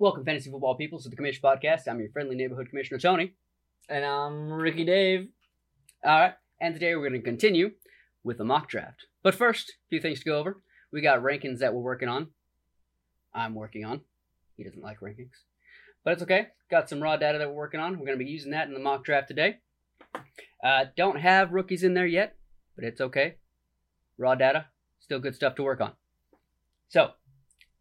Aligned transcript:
Welcome, 0.00 0.24
fantasy 0.24 0.50
football 0.50 0.76
people, 0.76 0.98
to 0.98 1.10
the 1.10 1.14
Commish 1.14 1.42
Podcast. 1.42 1.86
I'm 1.86 2.00
your 2.00 2.08
friendly 2.08 2.34
neighborhood 2.34 2.70
commissioner, 2.70 2.98
Tony. 2.98 3.34
And 3.86 4.02
I'm 4.02 4.50
Ricky 4.50 4.82
Dave. 4.82 5.28
All 6.02 6.18
right, 6.18 6.32
and 6.58 6.72
today 6.72 6.96
we're 6.96 7.06
going 7.06 7.20
to 7.20 7.28
continue 7.28 7.72
with 8.24 8.38
the 8.38 8.44
mock 8.44 8.70
draft. 8.70 9.04
But 9.22 9.34
first, 9.34 9.68
a 9.68 9.88
few 9.90 10.00
things 10.00 10.20
to 10.20 10.24
go 10.24 10.38
over. 10.38 10.62
We 10.90 11.02
got 11.02 11.20
rankings 11.20 11.58
that 11.58 11.74
we're 11.74 11.82
working 11.82 12.08
on. 12.08 12.28
I'm 13.34 13.54
working 13.54 13.84
on. 13.84 14.00
He 14.56 14.64
doesn't 14.64 14.80
like 14.82 15.00
rankings, 15.00 15.36
but 16.02 16.14
it's 16.14 16.22
okay. 16.22 16.46
Got 16.70 16.88
some 16.88 17.02
raw 17.02 17.18
data 17.18 17.36
that 17.36 17.48
we're 17.48 17.54
working 17.54 17.80
on. 17.80 17.98
We're 17.98 18.06
going 18.06 18.18
to 18.18 18.24
be 18.24 18.30
using 18.30 18.52
that 18.52 18.68
in 18.68 18.72
the 18.72 18.80
mock 18.80 19.04
draft 19.04 19.28
today. 19.28 19.58
Uh, 20.64 20.86
don't 20.96 21.20
have 21.20 21.52
rookies 21.52 21.82
in 21.82 21.92
there 21.92 22.06
yet, 22.06 22.38
but 22.74 22.86
it's 22.86 23.02
okay. 23.02 23.34
Raw 24.16 24.34
data, 24.34 24.64
still 24.98 25.18
good 25.18 25.34
stuff 25.34 25.56
to 25.56 25.62
work 25.62 25.82
on. 25.82 25.92
So, 26.88 27.10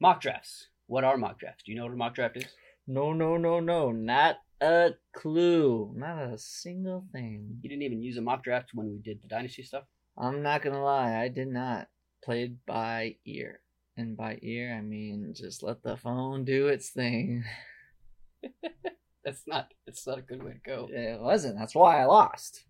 mock 0.01 0.19
drafts. 0.19 0.68
What 0.89 1.03
are 1.03 1.17
mock 1.17 1.39
drafts? 1.39 1.61
Do 1.63 1.71
you 1.71 1.77
know 1.77 1.83
what 1.85 1.93
a 1.93 1.97
mock 1.97 2.15
draft 2.15 2.35
is? 2.35 2.45
No, 2.87 3.13
no, 3.13 3.37
no, 3.37 3.59
no. 3.59 3.91
Not 3.91 4.37
a 4.59 4.93
clue. 5.13 5.93
Not 5.95 6.17
a 6.33 6.35
single 6.39 7.05
thing. 7.11 7.59
You 7.61 7.69
didn't 7.69 7.83
even 7.83 8.01
use 8.01 8.17
a 8.17 8.21
mock 8.21 8.43
draft 8.43 8.71
when 8.73 8.89
we 8.89 8.97
did 8.97 9.21
the 9.21 9.27
dynasty 9.27 9.61
stuff. 9.61 9.83
I'm 10.17 10.41
not 10.41 10.63
going 10.63 10.75
to 10.75 10.81
lie. 10.81 11.15
I 11.21 11.27
did 11.27 11.47
not. 11.47 11.89
Played 12.23 12.57
by 12.65 13.17
ear. 13.23 13.59
And 13.97 14.17
by 14.17 14.39
ear, 14.41 14.73
I 14.75 14.81
mean 14.81 15.31
just 15.35 15.61
let 15.61 15.83
the 15.83 15.95
phone 15.95 16.43
do 16.43 16.69
its 16.69 16.89
thing. 16.89 17.43
That's 19.23 19.43
not. 19.45 19.71
That's 19.85 20.07
not 20.07 20.17
a 20.17 20.21
good 20.23 20.41
way 20.41 20.53
to 20.53 20.59
go. 20.65 20.87
It 20.91 21.21
wasn't. 21.21 21.59
That's 21.59 21.75
why 21.75 22.01
I 22.01 22.05
lost. 22.05 22.63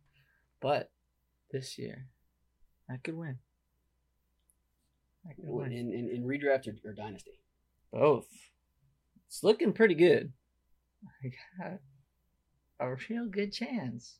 But 0.59 0.91
this 1.53 1.77
year, 1.77 2.07
I 2.89 2.97
could 2.97 3.15
win. 3.15 3.37
I 5.25 5.33
could 5.35 5.45
In 5.45 5.51
win. 5.51 5.71
in, 5.71 6.09
in 6.13 6.23
redraft 6.25 6.67
or, 6.67 6.75
or 6.83 6.93
dynasty. 6.93 7.31
Both. 7.91 8.27
It's 9.27 9.43
looking 9.43 9.73
pretty 9.73 9.95
good. 9.95 10.31
I 11.23 11.31
got 11.57 11.79
a 12.79 12.95
real 13.09 13.25
good 13.27 13.51
chance 13.53 14.17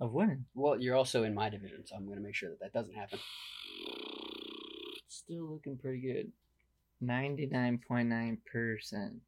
of 0.00 0.12
winning. 0.12 0.46
Well, 0.54 0.80
you're 0.80 0.96
also 0.96 1.24
in 1.24 1.34
my 1.34 1.48
division, 1.48 1.84
so 1.86 1.96
I'm 1.96 2.06
going 2.06 2.18
to 2.18 2.22
make 2.22 2.34
sure 2.34 2.50
that 2.50 2.60
that 2.60 2.72
doesn't 2.72 2.94
happen. 2.94 3.18
Still 5.08 5.52
looking 5.52 5.78
pretty 5.78 6.00
good. 6.00 6.32
99.9%. 7.02 9.20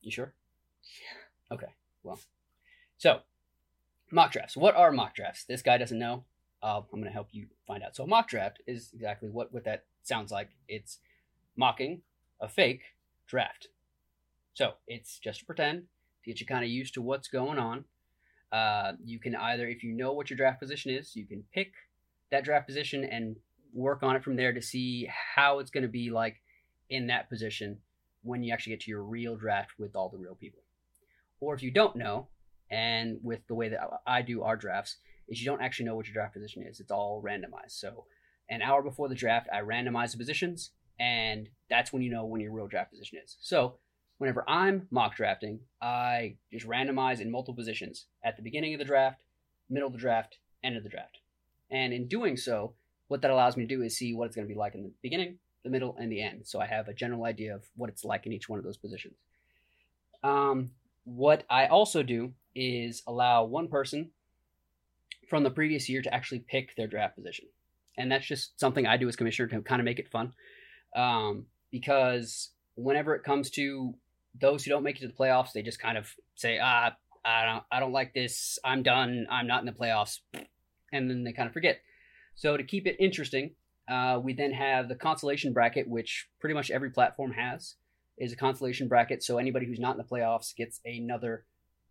You 0.00 0.10
sure? 0.10 0.34
Yeah. 0.82 1.54
Okay. 1.54 1.72
Well, 2.02 2.18
so 2.98 3.20
mock 4.10 4.32
drafts. 4.32 4.56
What 4.56 4.74
are 4.74 4.90
mock 4.90 5.14
drafts? 5.14 5.44
This 5.44 5.62
guy 5.62 5.78
doesn't 5.78 5.98
know. 5.98 6.24
Uh, 6.62 6.82
I'm 6.92 7.00
going 7.00 7.04
to 7.04 7.10
help 7.10 7.28
you 7.32 7.46
find 7.66 7.82
out. 7.82 7.96
So, 7.96 8.04
a 8.04 8.06
mock 8.06 8.28
draft 8.28 8.62
is 8.66 8.90
exactly 8.94 9.28
what 9.28 9.52
what 9.52 9.64
that 9.64 9.84
sounds 10.02 10.30
like. 10.30 10.50
It's 10.68 10.98
mocking 11.56 12.02
a 12.40 12.48
fake 12.48 12.82
draft. 13.26 13.68
So 14.54 14.74
it's 14.86 15.18
just 15.18 15.40
to 15.40 15.44
pretend 15.46 15.84
to 16.24 16.30
get 16.30 16.40
you 16.40 16.46
kind 16.46 16.64
of 16.64 16.70
used 16.70 16.94
to 16.94 17.02
what's 17.02 17.28
going 17.28 17.58
on. 17.58 17.84
Uh, 18.50 18.92
you 19.02 19.18
can 19.18 19.34
either, 19.34 19.66
if 19.66 19.82
you 19.82 19.92
know 19.92 20.12
what 20.12 20.28
your 20.28 20.36
draft 20.36 20.60
position 20.60 20.92
is, 20.92 21.16
you 21.16 21.26
can 21.26 21.42
pick 21.54 21.72
that 22.30 22.44
draft 22.44 22.66
position 22.66 23.04
and 23.04 23.36
work 23.72 24.02
on 24.02 24.16
it 24.16 24.22
from 24.22 24.36
there 24.36 24.52
to 24.52 24.60
see 24.60 25.08
how 25.34 25.58
it's 25.58 25.70
going 25.70 25.82
to 25.82 25.88
be 25.88 26.10
like 26.10 26.42
in 26.90 27.06
that 27.06 27.30
position 27.30 27.78
when 28.22 28.42
you 28.42 28.52
actually 28.52 28.72
get 28.72 28.80
to 28.80 28.90
your 28.90 29.02
real 29.02 29.36
draft 29.36 29.70
with 29.78 29.96
all 29.96 30.10
the 30.10 30.18
real 30.18 30.34
people. 30.34 30.60
Or 31.40 31.54
if 31.54 31.62
you 31.62 31.70
don't 31.70 31.96
know, 31.96 32.28
and 32.70 33.18
with 33.22 33.46
the 33.48 33.54
way 33.54 33.68
that 33.70 33.80
I 34.06 34.22
do 34.22 34.42
our 34.42 34.56
drafts, 34.56 34.98
is 35.28 35.40
you 35.40 35.46
don't 35.46 35.62
actually 35.62 35.86
know 35.86 35.96
what 35.96 36.06
your 36.06 36.14
draft 36.14 36.34
position 36.34 36.62
is. 36.62 36.80
It's 36.80 36.90
all 36.90 37.22
randomized. 37.24 37.72
So 37.72 38.04
an 38.48 38.62
hour 38.62 38.82
before 38.82 39.08
the 39.08 39.14
draft, 39.14 39.48
I 39.52 39.60
randomize 39.60 40.12
the 40.12 40.18
positions, 40.18 40.70
and 41.02 41.48
that's 41.68 41.92
when 41.92 42.00
you 42.00 42.10
know 42.10 42.24
when 42.24 42.40
your 42.40 42.52
real 42.52 42.68
draft 42.68 42.92
position 42.92 43.18
is. 43.24 43.36
So 43.40 43.74
whenever 44.18 44.48
I'm 44.48 44.86
mock 44.92 45.16
drafting, 45.16 45.58
I 45.80 46.36
just 46.52 46.64
randomize 46.64 47.20
in 47.20 47.28
multiple 47.28 47.56
positions 47.56 48.06
at 48.24 48.36
the 48.36 48.42
beginning 48.42 48.72
of 48.72 48.78
the 48.78 48.84
draft, 48.84 49.20
middle 49.68 49.88
of 49.88 49.94
the 49.94 49.98
draft, 49.98 50.38
end 50.62 50.76
of 50.76 50.84
the 50.84 50.88
draft. 50.88 51.18
And 51.72 51.92
in 51.92 52.06
doing 52.06 52.36
so, 52.36 52.74
what 53.08 53.20
that 53.22 53.32
allows 53.32 53.56
me 53.56 53.66
to 53.66 53.74
do 53.74 53.82
is 53.82 53.96
see 53.96 54.14
what 54.14 54.26
it's 54.26 54.36
going 54.36 54.46
to 54.46 54.54
be 54.54 54.58
like 54.58 54.76
in 54.76 54.84
the 54.84 54.92
beginning, 55.02 55.38
the 55.64 55.70
middle, 55.70 55.96
and 55.98 56.10
the 56.10 56.22
end. 56.22 56.42
So 56.44 56.60
I 56.60 56.66
have 56.66 56.86
a 56.86 56.94
general 56.94 57.24
idea 57.24 57.52
of 57.52 57.64
what 57.74 57.90
it's 57.90 58.04
like 58.04 58.24
in 58.26 58.32
each 58.32 58.48
one 58.48 58.60
of 58.60 58.64
those 58.64 58.76
positions. 58.76 59.16
Um, 60.22 60.70
what 61.02 61.42
I 61.50 61.66
also 61.66 62.04
do 62.04 62.32
is 62.54 63.02
allow 63.08 63.42
one 63.42 63.66
person 63.66 64.10
from 65.28 65.42
the 65.42 65.50
previous 65.50 65.88
year 65.88 66.00
to 66.00 66.14
actually 66.14 66.44
pick 66.46 66.76
their 66.76 66.86
draft 66.86 67.16
position. 67.16 67.46
And 67.98 68.12
that's 68.12 68.26
just 68.26 68.60
something 68.60 68.86
I 68.86 68.98
do 68.98 69.08
as 69.08 69.16
commissioner 69.16 69.48
to 69.48 69.62
kind 69.62 69.80
of 69.80 69.84
make 69.84 69.98
it 69.98 70.08
fun. 70.08 70.32
Um, 70.94 71.46
because 71.70 72.50
whenever 72.74 73.14
it 73.14 73.24
comes 73.24 73.50
to 73.50 73.94
those 74.40 74.64
who 74.64 74.70
don't 74.70 74.82
make 74.82 74.96
it 74.96 75.00
to 75.00 75.08
the 75.08 75.14
playoffs, 75.14 75.52
they 75.52 75.62
just 75.62 75.80
kind 75.80 75.98
of 75.98 76.08
say, 76.34 76.58
ah, 76.62 76.92
I 77.24 77.44
don't, 77.44 77.64
I 77.70 77.80
don't 77.80 77.92
like 77.92 78.14
this. 78.14 78.58
I'm 78.64 78.82
done. 78.82 79.26
I'm 79.30 79.46
not 79.46 79.60
in 79.60 79.66
the 79.66 79.72
playoffs. 79.72 80.18
And 80.92 81.08
then 81.08 81.24
they 81.24 81.32
kind 81.32 81.46
of 81.46 81.52
forget. 81.52 81.80
So 82.34 82.56
to 82.56 82.64
keep 82.64 82.86
it 82.86 82.96
interesting, 82.98 83.54
uh, 83.88 84.20
we 84.22 84.32
then 84.34 84.52
have 84.52 84.88
the 84.88 84.94
consolation 84.94 85.52
bracket, 85.52 85.88
which 85.88 86.28
pretty 86.40 86.54
much 86.54 86.70
every 86.70 86.90
platform 86.90 87.32
has, 87.32 87.76
is 88.18 88.32
a 88.32 88.36
consolation 88.36 88.88
bracket. 88.88 89.22
So 89.22 89.38
anybody 89.38 89.66
who's 89.66 89.80
not 89.80 89.92
in 89.92 89.98
the 89.98 90.04
playoffs 90.04 90.54
gets 90.54 90.80
another 90.84 91.44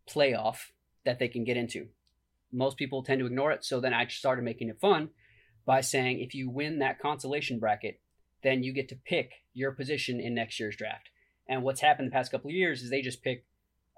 playoff 0.09 0.57
that 1.05 1.19
they 1.19 1.27
can 1.27 1.43
get 1.43 1.57
into. 1.57 1.87
Most 2.51 2.77
people 2.77 3.03
tend 3.03 3.19
to 3.19 3.25
ignore 3.25 3.51
it. 3.51 3.63
So 3.63 3.79
then 3.79 3.93
I 3.93 4.07
started 4.07 4.43
making 4.43 4.69
it 4.69 4.79
fun 4.79 5.09
by 5.65 5.81
saying 5.81 6.19
if 6.19 6.33
you 6.33 6.49
win 6.49 6.79
that 6.79 6.99
consolation 6.99 7.59
bracket, 7.59 8.00
then 8.43 8.63
you 8.63 8.73
get 8.73 8.89
to 8.89 8.95
pick 8.95 9.31
your 9.53 9.71
position 9.71 10.19
in 10.19 10.33
next 10.33 10.59
year's 10.59 10.75
draft. 10.75 11.09
And 11.47 11.63
what's 11.63 11.81
happened 11.81 12.07
the 12.07 12.11
past 12.13 12.31
couple 12.31 12.49
of 12.49 12.55
years 12.55 12.81
is 12.81 12.89
they 12.89 13.01
just 13.01 13.23
pick 13.23 13.45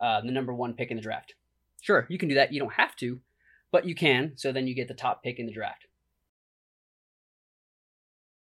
uh, 0.02 0.22
the 0.22 0.32
number 0.32 0.54
one 0.54 0.74
pick 0.74 0.92
in 0.92 0.98
the 0.98 1.04
draft. 1.04 1.36
Sure, 1.82 2.08
you 2.10 2.18
can 2.18 2.30
do 2.30 2.36
that. 2.36 2.54
You 2.54 2.60
don't 2.60 2.74
have 2.74 2.96
to, 2.98 3.20
but 3.72 3.86
you 3.86 3.96
can. 3.96 4.34
So 4.36 4.52
then 4.52 4.68
you 4.68 4.74
get 4.74 4.88
the 4.88 4.94
top 4.94 5.24
pick 5.24 5.40
in 5.40 5.46
the 5.46 5.54
draft. 5.54 5.86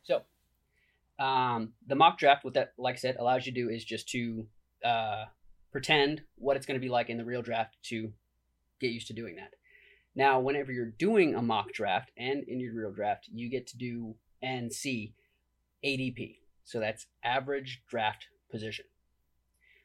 So 0.03 0.23
um, 1.19 1.73
the 1.87 1.95
mock 1.95 2.17
draft, 2.17 2.43
what 2.43 2.53
that, 2.55 2.73
like 2.77 2.95
I 2.95 2.97
said, 2.97 3.17
allows 3.19 3.45
you 3.45 3.53
to 3.53 3.61
do 3.61 3.69
is 3.69 3.83
just 3.85 4.09
to 4.09 4.47
uh, 4.83 5.25
pretend 5.71 6.21
what 6.35 6.57
it's 6.57 6.65
going 6.65 6.79
to 6.79 6.85
be 6.85 6.89
like 6.89 7.09
in 7.09 7.17
the 7.17 7.25
real 7.25 7.41
draft 7.41 7.77
to 7.83 8.11
get 8.79 8.91
used 8.91 9.07
to 9.07 9.13
doing 9.13 9.35
that. 9.35 9.53
Now, 10.15 10.39
whenever 10.39 10.71
you're 10.71 10.85
doing 10.85 11.35
a 11.35 11.41
mock 11.41 11.73
draft 11.73 12.11
and 12.17 12.43
in 12.43 12.59
your 12.59 12.73
real 12.73 12.91
draft, 12.91 13.29
you 13.33 13.49
get 13.49 13.67
to 13.67 13.77
do 13.77 14.15
and 14.41 14.71
see 14.71 15.13
ADP. 15.83 16.37
So 16.63 16.79
that's 16.79 17.07
average 17.23 17.83
draft 17.89 18.27
position. 18.49 18.85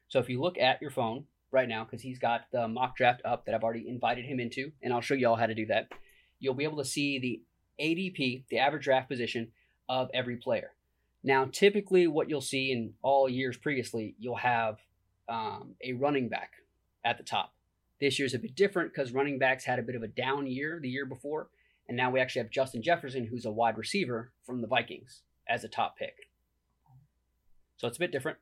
So 0.09 0.19
if 0.19 0.29
you 0.29 0.41
look 0.41 0.59
at 0.59 0.81
your 0.81 0.91
phone 0.91 1.25
right 1.51 1.69
now, 1.69 1.85
because 1.85 2.03
he's 2.03 2.19
got 2.19 2.43
the 2.53 2.69
mock 2.69 2.97
draft 2.97 3.23
up 3.25 3.47
that 3.47 3.55
I've 3.55 3.65
already 3.65 3.89
invited 3.89 4.25
him 4.25 4.41
into, 4.41 4.73
and 4.83 4.93
I'll 4.93 5.01
show 5.01 5.15
you 5.15 5.29
all 5.29 5.37
how 5.37 5.47
to 5.47 5.55
do 5.55 5.67
that, 5.67 5.89
you'll 6.39 6.55
be 6.55 6.65
able 6.65 6.79
to 6.79 6.85
see 6.85 7.19
the 7.19 7.43
ADP, 7.81 8.45
the 8.49 8.59
average 8.59 8.85
draft 8.85 9.09
position 9.09 9.49
of 9.89 10.11
every 10.15 10.37
player. 10.37 10.73
Now, 11.23 11.49
typically, 11.51 12.07
what 12.07 12.29
you'll 12.29 12.41
see 12.41 12.71
in 12.71 12.95
all 13.03 13.29
years 13.29 13.57
previously, 13.57 14.15
you'll 14.19 14.37
have 14.37 14.79
um, 15.29 15.75
a 15.83 15.93
running 15.95 16.29
back 16.29 16.53
at 17.05 17.19
the 17.19 17.25
top. 17.25 17.55
This 18.01 18.19
year's 18.19 18.35
a 18.35 18.39
bit 18.39 18.55
different 18.55 18.93
because 18.93 19.13
running 19.13 19.39
backs 19.39 19.65
had 19.65 19.79
a 19.79 19.83
bit 19.83 19.97
of 19.97 20.03
a 20.03 20.09
down 20.09 20.47
year 20.47 20.79
the 20.81 20.89
year 20.89 21.05
before, 21.05 21.49
and 21.89 21.97
now 21.97 22.11
we 22.11 22.21
actually 22.21 22.43
have 22.43 22.51
Justin 22.51 22.83
Jefferson, 22.83 23.27
who's 23.27 23.45
a 23.45 23.51
wide 23.51 23.77
receiver 23.77 24.31
from 24.47 24.61
the 24.61 24.69
Vikings, 24.69 25.23
as 25.49 25.65
a 25.65 25.69
top 25.69 25.97
pick. 25.97 26.15
So 27.77 27.87
it's 27.87 27.97
a 27.97 28.01
bit 28.01 28.13
different. 28.13 28.39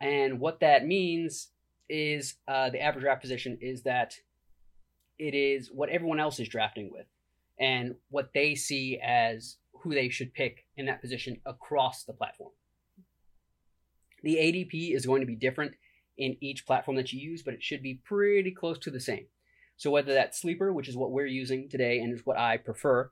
And 0.00 0.40
what 0.40 0.60
that 0.60 0.86
means 0.86 1.48
is 1.88 2.34
uh, 2.48 2.70
the 2.70 2.80
average 2.80 3.04
draft 3.04 3.22
position 3.22 3.58
is 3.60 3.82
that 3.82 4.14
it 5.18 5.34
is 5.34 5.70
what 5.72 5.90
everyone 5.90 6.20
else 6.20 6.40
is 6.40 6.48
drafting 6.48 6.90
with 6.92 7.06
and 7.58 7.94
what 8.10 8.30
they 8.34 8.54
see 8.54 8.98
as 9.02 9.56
who 9.82 9.94
they 9.94 10.08
should 10.08 10.34
pick 10.34 10.66
in 10.76 10.86
that 10.86 11.00
position 11.00 11.40
across 11.46 12.04
the 12.04 12.12
platform. 12.12 12.50
The 14.22 14.36
ADP 14.36 14.94
is 14.94 15.06
going 15.06 15.20
to 15.20 15.26
be 15.26 15.36
different 15.36 15.74
in 16.16 16.36
each 16.40 16.66
platform 16.66 16.96
that 16.96 17.12
you 17.12 17.20
use, 17.20 17.42
but 17.42 17.54
it 17.54 17.62
should 17.62 17.82
be 17.82 18.00
pretty 18.04 18.50
close 18.50 18.78
to 18.78 18.90
the 18.90 19.00
same. 19.00 19.26
So 19.76 19.90
whether 19.90 20.14
that's 20.14 20.40
Sleeper, 20.40 20.72
which 20.72 20.88
is 20.88 20.96
what 20.96 21.10
we're 21.10 21.26
using 21.26 21.68
today 21.68 21.98
and 21.98 22.12
is 22.12 22.24
what 22.24 22.38
I 22.38 22.56
prefer 22.56 23.10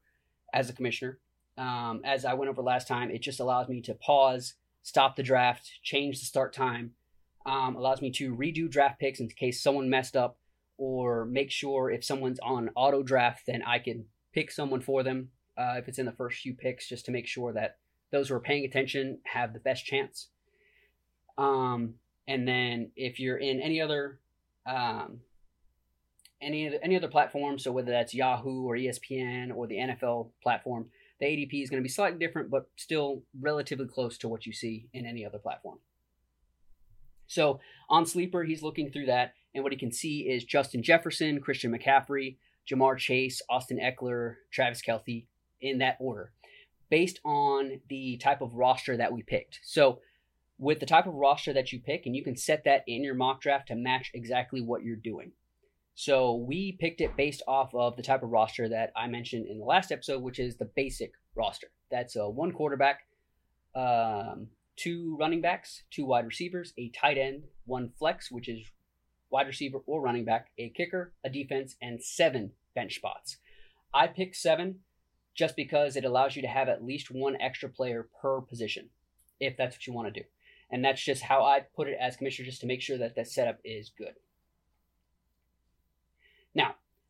as 0.54 0.70
a 0.70 0.72
commissioner, 0.72 1.18
um, 1.56 2.00
as 2.04 2.24
I 2.24 2.34
went 2.34 2.50
over 2.50 2.62
last 2.62 2.88
time, 2.88 3.10
it 3.10 3.22
just 3.22 3.40
allows 3.40 3.68
me 3.68 3.80
to 3.82 3.94
pause, 3.94 4.54
stop 4.82 5.16
the 5.16 5.22
draft, 5.22 5.70
change 5.82 6.20
the 6.20 6.26
start 6.26 6.52
time, 6.52 6.92
um, 7.44 7.76
allows 7.76 8.00
me 8.00 8.10
to 8.12 8.34
redo 8.34 8.70
draft 8.70 8.98
picks 9.00 9.20
in 9.20 9.28
case 9.28 9.62
someone 9.62 9.90
messed 9.90 10.16
up, 10.16 10.38
or 10.78 11.24
make 11.26 11.50
sure 11.50 11.90
if 11.90 12.04
someone's 12.04 12.40
on 12.40 12.70
auto 12.74 13.02
draft, 13.02 13.42
then 13.46 13.62
I 13.62 13.78
can 13.78 14.06
pick 14.32 14.50
someone 14.50 14.80
for 14.80 15.02
them 15.02 15.28
uh, 15.56 15.74
if 15.76 15.88
it's 15.88 15.98
in 15.98 16.06
the 16.06 16.12
first 16.12 16.40
few 16.40 16.54
picks, 16.54 16.88
just 16.88 17.04
to 17.06 17.12
make 17.12 17.26
sure 17.26 17.52
that 17.52 17.76
those 18.10 18.28
who 18.28 18.34
are 18.34 18.40
paying 18.40 18.64
attention 18.64 19.18
have 19.24 19.52
the 19.52 19.60
best 19.60 19.84
chance. 19.84 20.28
Um, 21.36 21.94
and 22.26 22.46
then 22.46 22.90
if 22.96 23.18
you're 23.18 23.36
in 23.36 23.60
any 23.60 23.80
other 23.80 24.18
um, 24.66 25.20
any 26.40 26.78
any 26.82 26.96
other 26.96 27.08
platform, 27.08 27.58
so 27.58 27.72
whether 27.72 27.90
that's 27.90 28.14
Yahoo 28.14 28.64
or 28.64 28.76
ESPN 28.76 29.54
or 29.54 29.66
the 29.66 29.76
NFL 29.76 30.30
platform, 30.42 30.86
the 31.22 31.28
ADP 31.28 31.62
is 31.62 31.70
going 31.70 31.80
to 31.80 31.84
be 31.84 31.88
slightly 31.88 32.18
different, 32.18 32.50
but 32.50 32.68
still 32.76 33.22
relatively 33.40 33.86
close 33.86 34.18
to 34.18 34.28
what 34.28 34.44
you 34.44 34.52
see 34.52 34.88
in 34.92 35.06
any 35.06 35.24
other 35.24 35.38
platform. 35.38 35.78
So 37.28 37.60
on 37.88 38.06
Sleeper, 38.06 38.42
he's 38.42 38.62
looking 38.62 38.90
through 38.90 39.06
that, 39.06 39.34
and 39.54 39.62
what 39.62 39.72
he 39.72 39.78
can 39.78 39.92
see 39.92 40.22
is 40.28 40.42
Justin 40.42 40.82
Jefferson, 40.82 41.40
Christian 41.40 41.72
McCaffrey, 41.72 42.38
Ja'Marr 42.68 42.98
Chase, 42.98 43.40
Austin 43.48 43.78
Ekeler, 43.78 44.34
Travis 44.50 44.82
Kelce, 44.82 45.26
in 45.60 45.78
that 45.78 45.96
order, 46.00 46.32
based 46.90 47.20
on 47.24 47.80
the 47.88 48.16
type 48.16 48.40
of 48.40 48.54
roster 48.54 48.96
that 48.96 49.12
we 49.12 49.22
picked. 49.22 49.60
So 49.62 50.00
with 50.58 50.80
the 50.80 50.86
type 50.86 51.06
of 51.06 51.14
roster 51.14 51.52
that 51.52 51.72
you 51.72 51.78
pick, 51.78 52.04
and 52.04 52.16
you 52.16 52.24
can 52.24 52.36
set 52.36 52.64
that 52.64 52.82
in 52.88 53.04
your 53.04 53.14
mock 53.14 53.40
draft 53.40 53.68
to 53.68 53.76
match 53.76 54.10
exactly 54.12 54.60
what 54.60 54.82
you're 54.82 54.96
doing. 54.96 55.30
So 55.94 56.36
we 56.36 56.76
picked 56.80 57.00
it 57.00 57.16
based 57.16 57.42
off 57.46 57.74
of 57.74 57.96
the 57.96 58.02
type 58.02 58.22
of 58.22 58.30
roster 58.30 58.68
that 58.68 58.92
I 58.96 59.06
mentioned 59.06 59.46
in 59.46 59.58
the 59.58 59.64
last 59.64 59.92
episode, 59.92 60.22
which 60.22 60.38
is 60.38 60.56
the 60.56 60.70
basic 60.74 61.12
roster. 61.34 61.68
That's 61.90 62.16
a 62.16 62.28
one 62.28 62.52
quarterback, 62.52 63.00
um, 63.74 64.48
two 64.76 65.16
running 65.20 65.40
backs, 65.40 65.82
two 65.90 66.06
wide 66.06 66.26
receivers, 66.26 66.72
a 66.78 66.88
tight 66.90 67.18
end, 67.18 67.44
one 67.66 67.90
flex, 67.98 68.30
which 68.30 68.48
is 68.48 68.66
wide 69.30 69.46
receiver 69.46 69.78
or 69.86 70.00
running 70.00 70.24
back, 70.24 70.50
a 70.58 70.70
kicker, 70.70 71.12
a 71.24 71.30
defense, 71.30 71.76
and 71.82 72.02
seven 72.02 72.52
bench 72.74 72.96
spots. 72.96 73.36
I 73.94 74.06
picked 74.06 74.36
seven 74.36 74.80
just 75.34 75.56
because 75.56 75.96
it 75.96 76.04
allows 76.04 76.36
you 76.36 76.42
to 76.42 76.48
have 76.48 76.68
at 76.68 76.84
least 76.84 77.10
one 77.10 77.36
extra 77.40 77.68
player 77.68 78.08
per 78.20 78.40
position, 78.40 78.88
if 79.40 79.56
that's 79.56 79.76
what 79.76 79.86
you 79.86 79.92
want 79.92 80.12
to 80.12 80.20
do. 80.20 80.26
And 80.70 80.84
that's 80.84 81.02
just 81.02 81.22
how 81.22 81.42
I 81.42 81.60
put 81.76 81.88
it 81.88 81.98
as 82.00 82.16
commissioner, 82.16 82.46
just 82.46 82.62
to 82.62 82.66
make 82.66 82.80
sure 82.80 82.98
that 82.98 83.14
that 83.16 83.28
setup 83.28 83.58
is 83.64 83.90
good. 83.96 84.14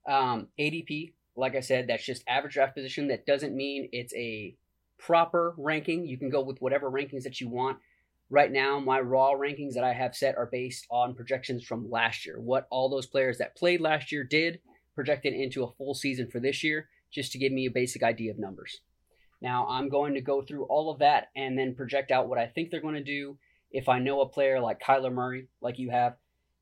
Um, 0.07 0.49
ADP, 0.59 1.13
like 1.37 1.55
I 1.55 1.61
said, 1.61 1.87
that's 1.87 2.05
just 2.05 2.25
average 2.29 2.55
draft 2.55 2.75
position. 2.75 3.09
That 3.09 3.27
doesn't 3.27 3.55
mean 3.55 3.89
it's 3.93 4.15
a 4.15 4.57
proper 4.99 5.55
ranking. 5.57 6.07
You 6.07 6.19
can 6.19 6.31
go 6.31 6.43
with 6.43 6.61
whatever 6.61 6.91
rankings 6.91 7.25
that 7.25 7.41
you 7.41 7.49
want. 7.49 7.79
Right 8.31 8.51
now, 8.51 8.81
my 8.81 8.99
raw 8.99 9.33
rankings 9.33 9.75
that 9.75 9.85
I 9.85 9.93
have 9.93 10.15
set 10.15 10.37
are 10.37 10.49
based 10.51 10.87
on 10.91 11.15
projections 11.15 11.65
from 11.65 11.91
last 11.91 12.25
year. 12.25 12.41
What 12.41 12.67
all 12.71 12.89
those 12.89 13.07
players 13.07 13.39
that 13.39 13.57
played 13.57 13.81
last 13.81 14.11
year 14.11 14.25
did, 14.25 14.61
projected 14.95 15.35
into 15.35 15.65
a 15.65 15.73
full 15.73 15.95
season 15.95 16.31
for 16.31 16.41
this 16.41 16.65
year, 16.65 16.89
just 17.13 17.33
to 17.33 17.39
give 17.39 17.53
me 17.53 17.67
a 17.67 17.71
basic 17.71 18.03
idea 18.03 18.31
of 18.31 18.39
numbers. 18.39 18.81
Now, 19.43 19.67
I'm 19.69 19.89
going 19.89 20.15
to 20.15 20.21
go 20.21 20.41
through 20.41 20.65
all 20.65 20.91
of 20.91 21.01
that 21.01 21.29
and 21.37 21.59
then 21.59 21.75
project 21.75 22.11
out 22.11 22.29
what 22.29 22.39
I 22.39 22.47
think 22.47 22.71
they're 22.71 22.81
going 22.81 22.95
to 22.95 23.03
do. 23.03 23.37
If 23.71 23.89
I 23.89 23.99
know 23.99 24.21
a 24.21 24.29
player 24.29 24.61
like 24.61 24.81
Kyler 24.81 25.13
Murray, 25.13 25.49
like 25.61 25.79
you 25.79 25.91
have, 25.91 26.15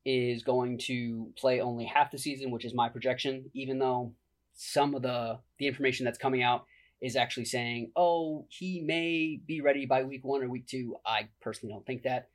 is 0.05 0.43
going 0.43 0.77
to 0.77 1.31
play 1.37 1.61
only 1.61 1.85
half 1.85 2.11
the 2.11 2.17
season, 2.17 2.51
which 2.51 2.65
is 2.65 2.73
my 2.73 2.89
projection, 2.89 3.49
even 3.53 3.79
though 3.79 4.13
some 4.53 4.95
of 4.95 5.01
the 5.01 5.39
the 5.59 5.67
information 5.67 6.05
that's 6.05 6.17
coming 6.17 6.43
out 6.43 6.65
is 7.01 7.15
actually 7.15 7.45
saying, 7.45 7.91
oh, 7.95 8.45
he 8.49 8.81
may 8.81 9.39
be 9.45 9.61
ready 9.61 9.85
by 9.85 10.03
week 10.03 10.23
one 10.23 10.43
or 10.43 10.49
week 10.49 10.67
two. 10.67 10.95
I 11.05 11.29
personally 11.41 11.73
don't 11.73 11.85
think 11.85 12.03
that. 12.03 12.29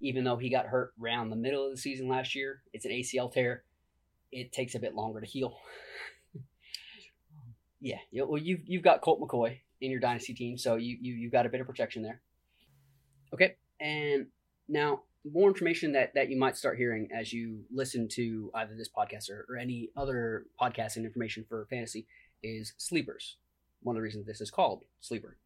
Even 0.00 0.24
though 0.24 0.36
he 0.36 0.50
got 0.50 0.66
hurt 0.66 0.92
around 1.02 1.30
the 1.30 1.36
middle 1.36 1.64
of 1.64 1.70
the 1.70 1.76
season 1.76 2.08
last 2.08 2.34
year, 2.34 2.62
it's 2.72 2.84
an 2.84 2.90
ACL 2.90 3.32
tear. 3.32 3.64
It 4.30 4.52
takes 4.52 4.74
a 4.74 4.78
bit 4.78 4.94
longer 4.94 5.20
to 5.20 5.26
heal. 5.26 5.58
yeah, 7.80 7.96
well, 8.12 8.40
you've 8.40 8.60
you've 8.66 8.82
got 8.82 9.00
Colt 9.00 9.20
McCoy 9.20 9.58
in 9.80 9.90
your 9.90 10.00
dynasty 10.00 10.34
team, 10.34 10.58
so 10.58 10.76
you 10.76 10.98
you 11.00 11.14
you've 11.14 11.32
got 11.32 11.46
a 11.46 11.48
bit 11.48 11.62
of 11.62 11.66
protection 11.66 12.02
there. 12.02 12.20
Okay, 13.32 13.56
and 13.80 14.26
now 14.68 15.02
more 15.32 15.48
information 15.48 15.92
that 15.92 16.14
that 16.14 16.30
you 16.30 16.38
might 16.38 16.56
start 16.56 16.78
hearing 16.78 17.08
as 17.14 17.32
you 17.32 17.64
listen 17.72 18.08
to 18.08 18.50
either 18.54 18.74
this 18.76 18.88
podcast 18.88 19.30
or, 19.30 19.46
or 19.48 19.56
any 19.56 19.90
other 19.96 20.46
podcast 20.60 20.96
and 20.96 21.04
information 21.04 21.44
for 21.48 21.66
fantasy 21.68 22.06
is 22.42 22.74
sleepers. 22.78 23.36
One 23.82 23.96
of 23.96 23.98
the 23.98 24.02
reasons 24.02 24.26
this 24.26 24.40
is 24.40 24.50
called 24.50 24.84
sleeper. 25.00 25.38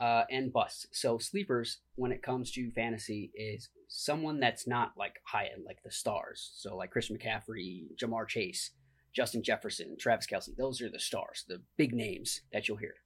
Uh, 0.00 0.24
and 0.28 0.52
busts. 0.52 0.88
So 0.90 1.18
sleepers, 1.18 1.78
when 1.94 2.10
it 2.10 2.20
comes 2.20 2.50
to 2.52 2.72
fantasy, 2.72 3.30
is 3.32 3.68
someone 3.86 4.40
that's 4.40 4.66
not 4.66 4.92
like 4.98 5.20
high 5.24 5.48
end, 5.54 5.62
like 5.64 5.84
the 5.84 5.90
stars. 5.92 6.50
So 6.56 6.76
like 6.76 6.90
Chris 6.90 7.12
McCaffrey, 7.12 7.84
Ja'Marr 7.96 8.26
Chase, 8.26 8.72
Justin 9.14 9.44
Jefferson, 9.44 9.96
Travis 9.96 10.26
Kelce. 10.26 10.56
Those 10.56 10.82
are 10.82 10.90
the 10.90 10.98
stars, 10.98 11.44
the 11.48 11.62
big 11.76 11.94
names 11.94 12.40
that 12.52 12.66
you'll 12.66 12.78
hear. 12.78 12.96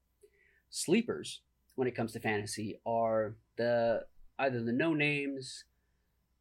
Sleepers, 0.71 1.43
when 1.75 1.87
it 1.87 1.95
comes 1.95 2.13
to 2.13 2.21
fantasy, 2.21 2.81
are 2.87 3.37
the 3.59 4.05
either 4.39 4.63
the 4.63 4.73
no 4.73 4.95
names, 4.95 5.65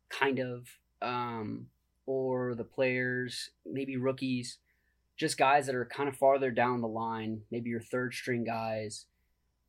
kind 0.09 0.39
of, 0.39 0.68
um, 1.01 1.68
or 2.06 2.56
the 2.56 2.63
players, 2.63 3.51
maybe 3.65 3.98
rookies, 3.98 4.57
just 5.18 5.38
guys 5.38 5.65
that 5.65 5.75
are 5.75 5.86
kind 5.86 6.07
of 6.07 6.15
farther 6.15 6.51
down 6.51 6.81
the 6.81 6.88
line, 6.88 7.42
maybe 7.51 7.69
your 7.69 7.81
third 7.81 8.13
string 8.13 8.44
guys, 8.44 9.06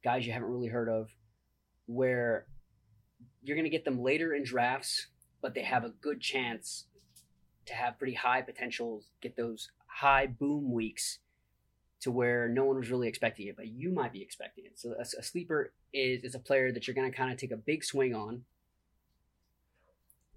guys 0.05 0.27
you 0.27 0.33
haven't 0.33 0.51
really 0.51 0.69
heard 0.69 0.89
of, 0.89 1.09
where 1.87 2.47
you're 3.43 3.57
going 3.57 3.65
to 3.65 3.71
get 3.71 3.85
them 3.85 4.03
later 4.03 4.35
in 4.35 4.45
drafts, 4.45 5.07
but 5.41 5.55
they 5.55 5.63
have 5.63 5.85
a 5.85 5.91
good 6.01 6.21
chance 6.21 6.85
to 7.67 7.75
have 7.75 7.99
pretty 7.99 8.15
high 8.15 8.43
potential, 8.43 9.03
get 9.21 9.37
those 9.37 9.71
high 9.87 10.27
boom 10.27 10.73
weeks 10.73 11.19
to 12.01 12.11
where 12.11 12.49
no 12.49 12.65
one 12.65 12.77
was 12.77 12.91
really 12.91 13.09
expecting 13.09 13.49
it, 13.49 13.57
but 13.57 13.67
you 13.67 13.91
might 13.91 14.13
be 14.13 14.23
expecting 14.23 14.65
it. 14.65 14.79
So 14.79 14.95
a, 14.99 15.03
a 15.19 15.23
sleeper 15.23 15.73
is, 15.93 16.23
is 16.23 16.35
a 16.35 16.39
player 16.39 16.71
that 16.73 16.87
you're 16.87 16.95
going 16.95 17.11
to 17.11 17.17
kind 17.17 17.33
of 17.33 17.39
take 17.39 17.51
a 17.51 17.57
big 17.57 17.83
swing 17.83 18.15
on 18.15 18.43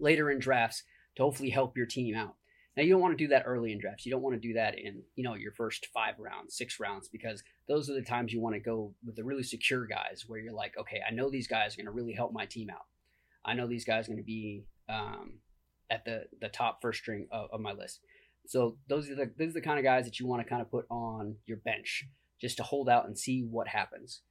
later 0.01 0.29
in 0.29 0.39
drafts 0.39 0.83
to 1.15 1.23
hopefully 1.23 1.49
help 1.49 1.77
your 1.77 1.85
team 1.85 2.15
out. 2.15 2.35
Now 2.75 2.83
you 2.83 2.91
don't 2.91 3.01
want 3.01 3.17
to 3.17 3.23
do 3.23 3.29
that 3.29 3.43
early 3.45 3.73
in 3.73 3.79
drafts. 3.79 4.05
You 4.05 4.11
don't 4.11 4.21
want 4.21 4.41
to 4.41 4.47
do 4.47 4.53
that 4.53 4.79
in, 4.79 5.03
you 5.15 5.23
know, 5.23 5.35
your 5.35 5.51
first 5.51 5.87
five 5.93 6.15
rounds, 6.19 6.55
six 6.55 6.79
rounds, 6.79 7.09
because 7.09 7.43
those 7.67 7.89
are 7.89 7.93
the 7.93 8.01
times 8.01 8.31
you 8.31 8.41
want 8.41 8.55
to 8.55 8.61
go 8.61 8.93
with 9.05 9.15
the 9.15 9.23
really 9.23 9.43
secure 9.43 9.85
guys 9.85 10.23
where 10.27 10.39
you're 10.39 10.53
like, 10.53 10.77
okay, 10.77 11.01
I 11.07 11.11
know 11.13 11.29
these 11.29 11.47
guys 11.47 11.73
are 11.73 11.77
going 11.77 11.85
to 11.85 11.91
really 11.91 12.13
help 12.13 12.31
my 12.31 12.45
team 12.45 12.69
out. 12.69 12.85
I 13.43 13.53
know 13.55 13.67
these 13.67 13.85
guys 13.85 14.05
are 14.05 14.11
going 14.11 14.23
to 14.23 14.25
be 14.25 14.63
um, 14.87 15.39
at 15.89 16.05
the 16.05 16.25
the 16.39 16.47
top 16.47 16.81
first 16.81 16.99
string 16.99 17.27
of, 17.31 17.49
of 17.51 17.59
my 17.59 17.73
list. 17.73 17.99
So 18.47 18.77
those 18.87 19.09
are 19.09 19.15
the 19.15 19.31
those 19.37 19.49
are 19.49 19.53
the 19.53 19.61
kind 19.61 19.79
of 19.79 19.83
guys 19.83 20.05
that 20.05 20.19
you 20.19 20.27
want 20.27 20.41
to 20.41 20.49
kind 20.49 20.61
of 20.61 20.71
put 20.71 20.85
on 20.89 21.35
your 21.45 21.57
bench 21.57 22.05
just 22.39 22.57
to 22.57 22.63
hold 22.63 22.89
out 22.89 23.05
and 23.05 23.17
see 23.17 23.41
what 23.41 23.67
happens. 23.67 24.21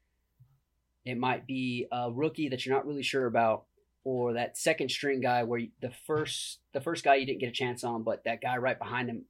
It 1.04 1.18
might 1.18 1.46
be 1.46 1.86
a 1.92 2.10
rookie 2.10 2.48
that 2.48 2.64
you're 2.64 2.74
not 2.74 2.86
really 2.86 3.02
sure 3.02 3.26
about 3.26 3.64
or 4.04 4.32
that 4.34 4.56
second 4.56 4.90
string 4.90 5.20
guy 5.20 5.42
where 5.42 5.62
the 5.80 5.90
first 6.06 6.58
the 6.72 6.80
first 6.80 7.04
guy 7.04 7.16
you 7.16 7.26
didn't 7.26 7.40
get 7.40 7.50
a 7.50 7.52
chance 7.52 7.84
on, 7.84 8.02
but 8.02 8.24
that 8.24 8.40
guy 8.40 8.56
right 8.56 8.78
behind 8.78 9.08
him, 9.08 9.24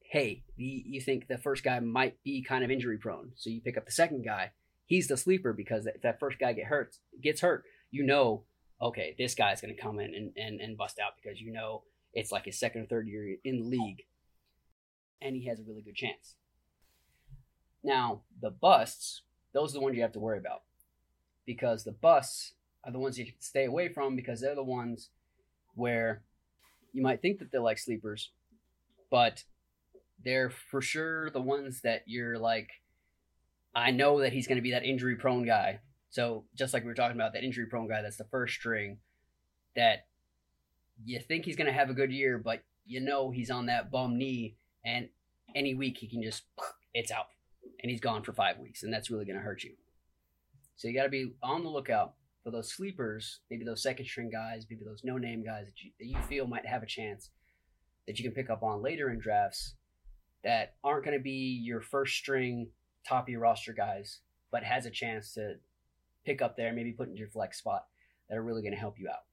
hey, 0.00 0.42
you, 0.56 0.82
you 0.84 1.00
think 1.00 1.26
the 1.26 1.38
first 1.38 1.64
guy 1.64 1.80
might 1.80 2.22
be 2.22 2.42
kind 2.42 2.64
of 2.64 2.70
injury 2.70 2.98
prone, 2.98 3.32
so 3.36 3.50
you 3.50 3.60
pick 3.60 3.76
up 3.76 3.86
the 3.86 3.92
second 3.92 4.24
guy. 4.24 4.52
He's 4.86 5.08
the 5.08 5.16
sleeper 5.16 5.52
because 5.52 5.86
if 5.86 6.02
that 6.02 6.20
first 6.20 6.38
guy 6.38 6.52
get 6.52 6.66
hurt 6.66 6.96
gets 7.20 7.40
hurt, 7.40 7.64
you 7.90 8.04
know, 8.04 8.44
okay, 8.80 9.14
this 9.18 9.34
guy's 9.34 9.60
going 9.60 9.74
to 9.74 9.80
come 9.80 9.98
in 9.98 10.14
and, 10.14 10.32
and, 10.36 10.60
and 10.60 10.76
bust 10.76 11.00
out 11.04 11.14
because 11.20 11.40
you 11.40 11.52
know 11.52 11.82
it's 12.12 12.30
like 12.30 12.44
his 12.44 12.58
second 12.58 12.82
or 12.82 12.86
third 12.86 13.08
year 13.08 13.36
in 13.44 13.58
the 13.58 13.68
league, 13.68 14.04
and 15.20 15.34
he 15.34 15.46
has 15.46 15.58
a 15.58 15.64
really 15.64 15.82
good 15.82 15.96
chance. 15.96 16.36
Now 17.82 18.22
the 18.40 18.50
busts, 18.50 19.22
those 19.52 19.72
are 19.72 19.74
the 19.74 19.80
ones 19.80 19.96
you 19.96 20.02
have 20.02 20.12
to 20.12 20.20
worry 20.20 20.38
about 20.38 20.62
because 21.44 21.84
the 21.84 21.92
busts 21.92 22.52
are 22.86 22.92
the 22.92 22.98
ones 22.98 23.18
you 23.18 23.26
stay 23.40 23.64
away 23.64 23.88
from 23.88 24.14
because 24.14 24.40
they're 24.40 24.54
the 24.54 24.62
ones 24.62 25.10
where 25.74 26.22
you 26.92 27.02
might 27.02 27.20
think 27.20 27.40
that 27.40 27.50
they're 27.50 27.60
like 27.60 27.78
sleepers, 27.78 28.30
but 29.10 29.44
they're 30.24 30.50
for 30.50 30.80
sure 30.80 31.30
the 31.30 31.40
ones 31.40 31.80
that 31.82 32.02
you're 32.06 32.38
like, 32.38 32.70
I 33.74 33.90
know 33.90 34.20
that 34.20 34.32
he's 34.32 34.46
going 34.46 34.56
to 34.56 34.62
be 34.62 34.70
that 34.70 34.84
injury 34.84 35.16
prone 35.16 35.44
guy. 35.44 35.80
So 36.10 36.44
just 36.54 36.72
like 36.72 36.84
we 36.84 36.88
were 36.88 36.94
talking 36.94 37.16
about 37.16 37.34
that 37.34 37.44
injury 37.44 37.66
prone 37.66 37.88
guy, 37.88 38.00
that's 38.00 38.16
the 38.16 38.24
first 38.24 38.54
string 38.54 38.98
that 39.74 40.06
you 41.04 41.18
think 41.20 41.44
he's 41.44 41.56
going 41.56 41.66
to 41.66 41.72
have 41.72 41.90
a 41.90 41.94
good 41.94 42.10
year, 42.10 42.38
but 42.38 42.62
you 42.86 43.00
know 43.00 43.30
he's 43.30 43.50
on 43.50 43.66
that 43.66 43.90
bum 43.90 44.16
knee, 44.16 44.56
and 44.84 45.08
any 45.54 45.74
week 45.74 45.98
he 45.98 46.06
can 46.06 46.22
just 46.22 46.44
it's 46.94 47.10
out, 47.10 47.26
and 47.82 47.90
he's 47.90 48.00
gone 48.00 48.22
for 48.22 48.32
five 48.32 48.58
weeks, 48.58 48.82
and 48.82 48.92
that's 48.92 49.10
really 49.10 49.26
going 49.26 49.36
to 49.36 49.42
hurt 49.42 49.64
you. 49.64 49.72
So 50.76 50.88
you 50.88 50.94
got 50.94 51.02
to 51.02 51.10
be 51.10 51.32
on 51.42 51.64
the 51.64 51.68
lookout 51.68 52.14
for 52.46 52.52
those 52.52 52.72
sleepers, 52.72 53.40
maybe 53.50 53.64
those 53.64 53.82
second 53.82 54.06
string 54.06 54.30
guys, 54.30 54.66
maybe 54.70 54.84
those 54.84 55.00
no 55.02 55.18
name 55.18 55.42
guys 55.42 55.64
that 55.64 55.82
you, 55.82 55.90
that 55.98 56.06
you 56.06 56.16
feel 56.28 56.46
might 56.46 56.64
have 56.64 56.84
a 56.84 56.86
chance 56.86 57.30
that 58.06 58.20
you 58.20 58.24
can 58.24 58.32
pick 58.32 58.50
up 58.50 58.62
on 58.62 58.80
later 58.80 59.10
in 59.10 59.18
drafts 59.18 59.74
that 60.44 60.74
aren't 60.84 61.04
going 61.04 61.16
to 61.16 61.22
be 61.22 61.60
your 61.60 61.80
first 61.80 62.14
string 62.14 62.68
top 63.04 63.24
of 63.24 63.28
your 63.30 63.40
roster 63.40 63.72
guys, 63.72 64.20
but 64.52 64.62
has 64.62 64.86
a 64.86 64.90
chance 64.90 65.34
to 65.34 65.54
pick 66.24 66.40
up 66.40 66.56
there, 66.56 66.72
maybe 66.72 66.92
put 66.92 67.08
into 67.08 67.18
your 67.18 67.30
flex 67.30 67.58
spot 67.58 67.86
that 68.28 68.38
are 68.38 68.44
really 68.44 68.62
going 68.62 68.74
to 68.74 68.78
help 68.78 68.94
you 68.96 69.08
out. 69.08 69.24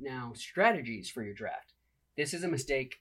Now, 0.00 0.32
strategies 0.34 1.10
for 1.10 1.22
your 1.22 1.34
draft. 1.34 1.74
This 2.16 2.32
is 2.32 2.44
a 2.44 2.48
mistake 2.48 2.94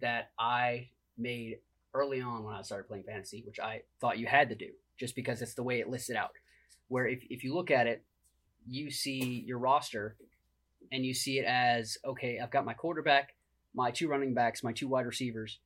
that 0.00 0.32
I 0.36 0.88
made 1.16 1.58
early 1.94 2.20
on 2.20 2.42
when 2.42 2.56
I 2.56 2.62
started 2.62 2.88
playing 2.88 3.04
fantasy, 3.04 3.44
which 3.46 3.60
I 3.60 3.82
thought 4.00 4.18
you 4.18 4.26
had 4.26 4.48
to 4.48 4.56
do 4.56 4.70
just 4.98 5.14
because 5.14 5.42
it's 5.42 5.54
the 5.54 5.62
way 5.62 5.80
it 5.80 5.88
lists 5.88 6.10
it 6.10 6.16
out. 6.16 6.30
Where 6.88 7.06
if, 7.06 7.22
if 7.30 7.44
you 7.44 7.54
look 7.54 7.70
at 7.70 7.86
it, 7.86 8.04
you 8.66 8.90
see 8.90 9.44
your 9.46 9.58
roster 9.58 10.16
and 10.92 11.04
you 11.04 11.14
see 11.14 11.38
it 11.38 11.44
as 11.44 11.98
okay, 12.04 12.38
I've 12.38 12.50
got 12.50 12.64
my 12.64 12.74
quarterback, 12.74 13.34
my 13.74 13.90
two 13.90 14.08
running 14.08 14.34
backs, 14.34 14.62
my 14.62 14.72
two 14.72 14.88
wide 14.88 15.06
receivers, 15.06 15.58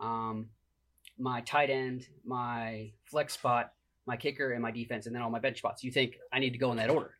um, 0.00 0.48
my 1.18 1.40
tight 1.42 1.70
end, 1.70 2.06
my 2.24 2.92
flex 3.04 3.34
spot, 3.34 3.72
my 4.06 4.16
kicker, 4.16 4.52
and 4.52 4.62
my 4.62 4.70
defense, 4.70 5.06
and 5.06 5.14
then 5.14 5.22
all 5.22 5.30
my 5.30 5.38
bench 5.38 5.58
spots. 5.58 5.84
You 5.84 5.92
think 5.92 6.14
I 6.32 6.38
need 6.38 6.50
to 6.50 6.58
go 6.58 6.70
in 6.70 6.78
that 6.78 6.90
order. 6.90 7.14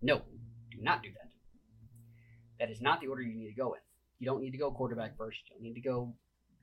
No, 0.00 0.22
do 0.70 0.78
not 0.80 1.02
do 1.02 1.10
that. 1.12 1.30
That 2.58 2.70
is 2.70 2.80
not 2.80 3.00
the 3.00 3.08
order 3.08 3.22
you 3.22 3.34
need 3.34 3.48
to 3.48 3.54
go 3.54 3.74
in. 3.74 3.80
You 4.18 4.26
don't 4.26 4.40
need 4.40 4.52
to 4.52 4.58
go 4.58 4.70
quarterback 4.70 5.16
first. 5.18 5.38
You 5.48 5.56
don't 5.56 5.62
need 5.62 5.74
to 5.74 5.80
go 5.80 6.14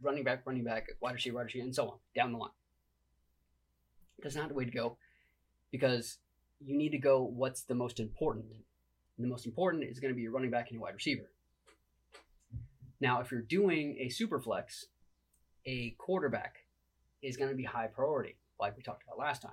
running 0.01 0.23
back, 0.23 0.45
running 0.45 0.63
back, 0.63 0.87
wide 1.01 1.13
receiver, 1.13 1.37
wide 1.37 1.43
receiver, 1.43 1.65
and 1.65 1.75
so 1.75 1.89
on 1.89 1.97
down 2.15 2.31
the 2.31 2.37
line. 2.37 2.51
That's 4.21 4.35
not 4.35 4.49
the 4.49 4.55
way 4.55 4.65
to 4.65 4.71
go 4.71 4.97
because 5.71 6.19
you 6.59 6.77
need 6.77 6.91
to 6.91 6.97
go 6.97 7.23
what's 7.23 7.63
the 7.63 7.75
most 7.75 7.99
important. 7.99 8.45
And 9.17 9.25
the 9.25 9.29
most 9.29 9.45
important 9.45 9.83
is 9.83 9.99
going 9.99 10.13
to 10.13 10.15
be 10.15 10.21
your 10.21 10.31
running 10.31 10.51
back 10.51 10.67
and 10.67 10.75
your 10.75 10.83
wide 10.83 10.95
receiver. 10.95 11.29
Now, 12.99 13.19
if 13.19 13.31
you're 13.31 13.41
doing 13.41 13.97
a 13.99 14.09
super 14.09 14.39
flex, 14.39 14.85
a 15.65 15.95
quarterback 15.97 16.57
is 17.21 17.37
going 17.37 17.49
to 17.49 17.55
be 17.55 17.63
high 17.63 17.87
priority, 17.87 18.37
like 18.59 18.77
we 18.77 18.83
talked 18.83 19.03
about 19.03 19.19
last 19.19 19.41
time. 19.41 19.51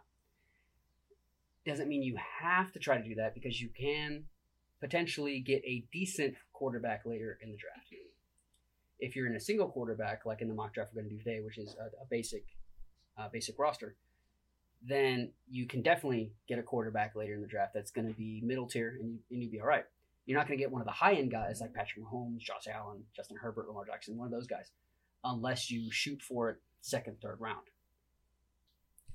Doesn't 1.67 1.89
mean 1.89 2.03
you 2.03 2.17
have 2.41 2.73
to 2.73 2.79
try 2.79 2.97
to 2.97 3.03
do 3.03 3.17
that 3.17 3.35
because 3.35 3.61
you 3.61 3.69
can 3.69 4.25
potentially 4.81 5.41
get 5.41 5.63
a 5.65 5.85
decent 5.93 6.35
quarterback 6.53 7.03
later 7.05 7.39
in 7.43 7.51
the 7.51 7.57
draft. 7.57 7.93
If 8.99 9.15
you're 9.15 9.27
in 9.27 9.37
a 9.37 9.41
single 9.41 9.69
quarterback, 9.69 10.25
like 10.27 10.41
in 10.43 10.49
the 10.49 10.55
mock 10.55 10.75
draft 10.75 10.93
we're 10.95 11.03
going 11.03 11.11
to 11.11 11.17
do 11.17 11.23
today, 11.23 11.41
which 11.41 11.59
is 11.59 11.75
a, 11.79 11.85
a 12.03 12.07
basic, 12.09 12.45
uh, 13.19 13.29
basic 13.33 13.59
roster, 13.59 13.97
then 14.87 15.31
you 15.51 15.67
can 15.67 15.83
definitely 15.83 16.33
get 16.49 16.59
a 16.59 16.63
quarterback 16.63 17.15
later 17.15 17.35
in 17.35 17.43
the 17.43 17.47
draft 17.47 17.73
that's 17.75 17.91
going 17.91 18.09
to 18.09 18.15
be 18.15 18.41
middle 18.45 18.67
tier 18.67 18.97
and, 19.01 19.11
you, 19.11 19.19
and 19.31 19.43
you'd 19.43 19.53
be 19.53 19.61
all 19.61 19.67
right. 19.67 19.85
You're 20.27 20.39
not 20.39 20.47
going 20.47 20.59
to 20.59 20.63
get 20.63 20.71
one 20.71 20.81
of 20.81 20.87
the 20.87 20.93
high 20.93 21.15
end 21.15 21.31
guys 21.31 21.61
like 21.61 21.75
Patrick 21.75 22.05
Mahomes, 22.05 22.41
Josh 22.41 22.67
Allen, 22.73 23.03
Justin 23.15 23.37
Herbert, 23.37 23.67
Lamar 23.69 23.85
Jackson, 23.85 24.17
one 24.17 24.27
of 24.27 24.33
those 24.33 24.47
guys, 24.47 24.71
unless 25.25 25.71
you 25.71 25.91
shoot 25.91 26.23
for 26.23 26.51
it 26.51 26.57
second, 26.81 27.17
third 27.21 27.39
round. 27.41 27.67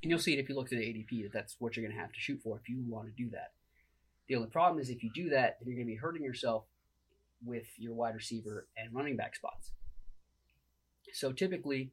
And 0.03 0.10
you'll 0.10 0.19
see 0.19 0.34
it 0.34 0.39
if 0.39 0.50
you 0.50 0.55
look 0.55 0.72
at 0.72 0.77
the 0.77 0.86
ADP 0.86 1.24
that 1.24 1.34
that's 1.34 1.55
what 1.60 1.75
you're 1.75 1.86
going 1.86 1.95
to 1.95 2.01
have 2.01 2.12
to 2.12 2.19
shoot 2.19 2.41
for 2.43 2.60
if 2.62 2.69
you 2.69 2.84
want 2.88 3.07
to 3.07 3.24
do 3.24 3.29
that. 3.31 3.53
The 4.27 4.36
only 4.36 4.50
problem 4.50 4.79
is 4.79 4.89
if 4.89 5.03
you 5.03 5.10
do 5.13 5.29
that, 5.29 5.57
then 5.60 5.67
you're 5.67 5.77
going 5.77 5.88
to 5.88 5.93
be 5.93 5.98
hurting 5.98 6.24
yourself 6.24 6.65
with 7.43 7.65
your 7.77 7.93
wide 7.93 8.15
receiver 8.15 8.67
and 8.77 8.93
running 8.93 9.15
back 9.15 9.36
spots. 9.36 9.72
So 11.13 11.31
typically, 11.31 11.91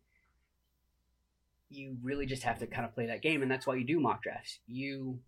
you 1.73 1.97
really 2.03 2.27
just 2.27 2.43
have 2.43 2.59
to 2.59 2.67
kind 2.67 2.85
of 2.85 2.95
play 2.95 3.07
that 3.07 3.23
game, 3.23 3.43
and 3.43 3.51
that's 3.51 3.67
why 3.67 3.75
you 3.75 3.85
do 3.85 4.01
mock 4.01 4.23
drafts. 4.23 4.59
You 4.67 5.19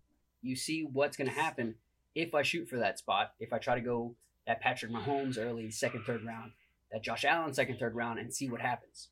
you 0.41 0.55
see 0.55 0.87
what's 0.91 1.17
going 1.17 1.29
to 1.29 1.35
happen 1.35 1.75
if 2.13 2.35
I 2.35 2.43
shoot 2.43 2.69
for 2.69 2.77
that 2.77 2.99
spot. 2.99 3.33
If 3.39 3.51
I 3.51 3.57
try 3.57 3.75
to 3.75 3.81
go 3.81 4.15
that 4.45 4.61
Patrick 4.61 4.91
Mahomes 4.91 5.39
early 5.39 5.71
second, 5.71 6.03
third 6.03 6.23
round, 6.23 6.51
that 6.91 7.03
Josh 7.03 7.25
Allen 7.25 7.53
second, 7.53 7.79
third 7.79 7.95
round, 7.95 8.19
and 8.19 8.33
see 8.33 8.47
what 8.47 8.61
happens. 8.61 9.09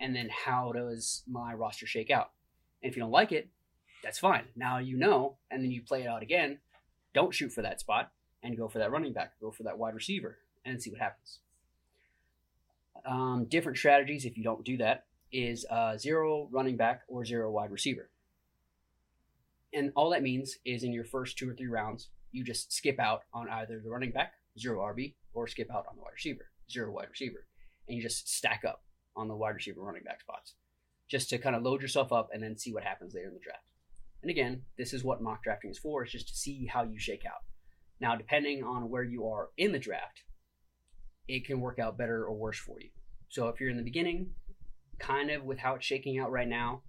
And 0.00 0.16
then 0.16 0.28
how 0.44 0.72
does 0.72 1.22
my 1.28 1.54
roster 1.54 1.86
shake 1.86 2.10
out? 2.10 2.30
And 2.82 2.90
if 2.90 2.96
you 2.96 3.02
don't 3.02 3.12
like 3.12 3.30
it, 3.30 3.48
that's 4.02 4.18
fine. 4.18 4.44
Now 4.56 4.78
you 4.78 4.96
know, 4.96 5.36
and 5.50 5.62
then 5.62 5.70
you 5.70 5.82
play 5.82 6.02
it 6.02 6.08
out 6.08 6.22
again. 6.22 6.58
Don't 7.14 7.32
shoot 7.32 7.52
for 7.52 7.62
that 7.62 7.78
spot 7.78 8.10
and 8.42 8.56
go 8.56 8.68
for 8.68 8.78
that 8.78 8.90
running 8.90 9.12
back, 9.12 9.34
go 9.40 9.50
for 9.52 9.62
that 9.62 9.78
wide 9.78 9.94
receiver, 9.94 10.38
and 10.64 10.82
see 10.82 10.90
what 10.90 11.00
happens. 11.00 11.38
Um, 13.06 13.46
different 13.48 13.78
strategies 13.78 14.24
if 14.24 14.36
you 14.36 14.44
don't 14.44 14.64
do 14.64 14.76
that 14.78 15.04
is 15.32 15.64
uh, 15.70 15.96
zero 15.96 16.48
running 16.50 16.76
back 16.76 17.02
or 17.08 17.24
zero 17.24 17.50
wide 17.50 17.70
receiver. 17.70 18.10
And 19.72 19.92
all 19.96 20.10
that 20.10 20.22
means 20.22 20.58
is 20.64 20.82
in 20.82 20.92
your 20.92 21.04
first 21.04 21.38
two 21.38 21.48
or 21.48 21.54
three 21.54 21.68
rounds, 21.68 22.10
you 22.30 22.44
just 22.44 22.72
skip 22.72 22.98
out 22.98 23.22
on 23.32 23.48
either 23.48 23.80
the 23.82 23.90
running 23.90 24.12
back, 24.12 24.34
zero 24.58 24.80
RB, 24.80 25.14
or 25.32 25.46
skip 25.46 25.70
out 25.70 25.86
on 25.88 25.96
the 25.96 26.02
wide 26.02 26.12
receiver, 26.14 26.50
zero 26.70 26.92
wide 26.92 27.08
receiver. 27.10 27.46
And 27.88 27.96
you 27.96 28.02
just 28.02 28.28
stack 28.28 28.62
up 28.66 28.82
on 29.16 29.28
the 29.28 29.36
wide 29.36 29.54
receiver 29.54 29.80
running 29.80 30.04
back 30.04 30.20
spots 30.20 30.54
just 31.12 31.28
to 31.28 31.38
kind 31.38 31.54
of 31.54 31.62
load 31.62 31.82
yourself 31.82 32.10
up 32.10 32.30
and 32.32 32.42
then 32.42 32.56
see 32.56 32.72
what 32.72 32.84
happens 32.84 33.14
later 33.14 33.28
in 33.28 33.34
the 33.34 33.40
draft. 33.40 33.64
And 34.22 34.30
again, 34.30 34.62
this 34.78 34.94
is 34.94 35.04
what 35.04 35.22
mock 35.22 35.42
drafting 35.42 35.70
is 35.70 35.78
for, 35.78 36.04
is 36.04 36.12
just 36.12 36.28
to 36.28 36.34
see 36.34 36.66
how 36.66 36.84
you 36.84 36.98
shake 36.98 37.26
out. 37.26 37.42
Now, 38.00 38.16
depending 38.16 38.64
on 38.64 38.88
where 38.88 39.02
you 39.02 39.28
are 39.28 39.50
in 39.58 39.72
the 39.72 39.78
draft, 39.78 40.22
it 41.28 41.44
can 41.44 41.60
work 41.60 41.78
out 41.78 41.98
better 41.98 42.24
or 42.24 42.34
worse 42.34 42.58
for 42.58 42.80
you. 42.80 42.90
So 43.28 43.48
if 43.48 43.60
you're 43.60 43.70
in 43.70 43.76
the 43.76 43.82
beginning, 43.82 44.30
kind 45.02 45.30
of 45.30 45.42
with 45.42 45.58
how 45.58 45.74
it's 45.74 45.84
shaking 45.84 46.18
out 46.18 46.30
right 46.30 46.48
now, 46.48 46.82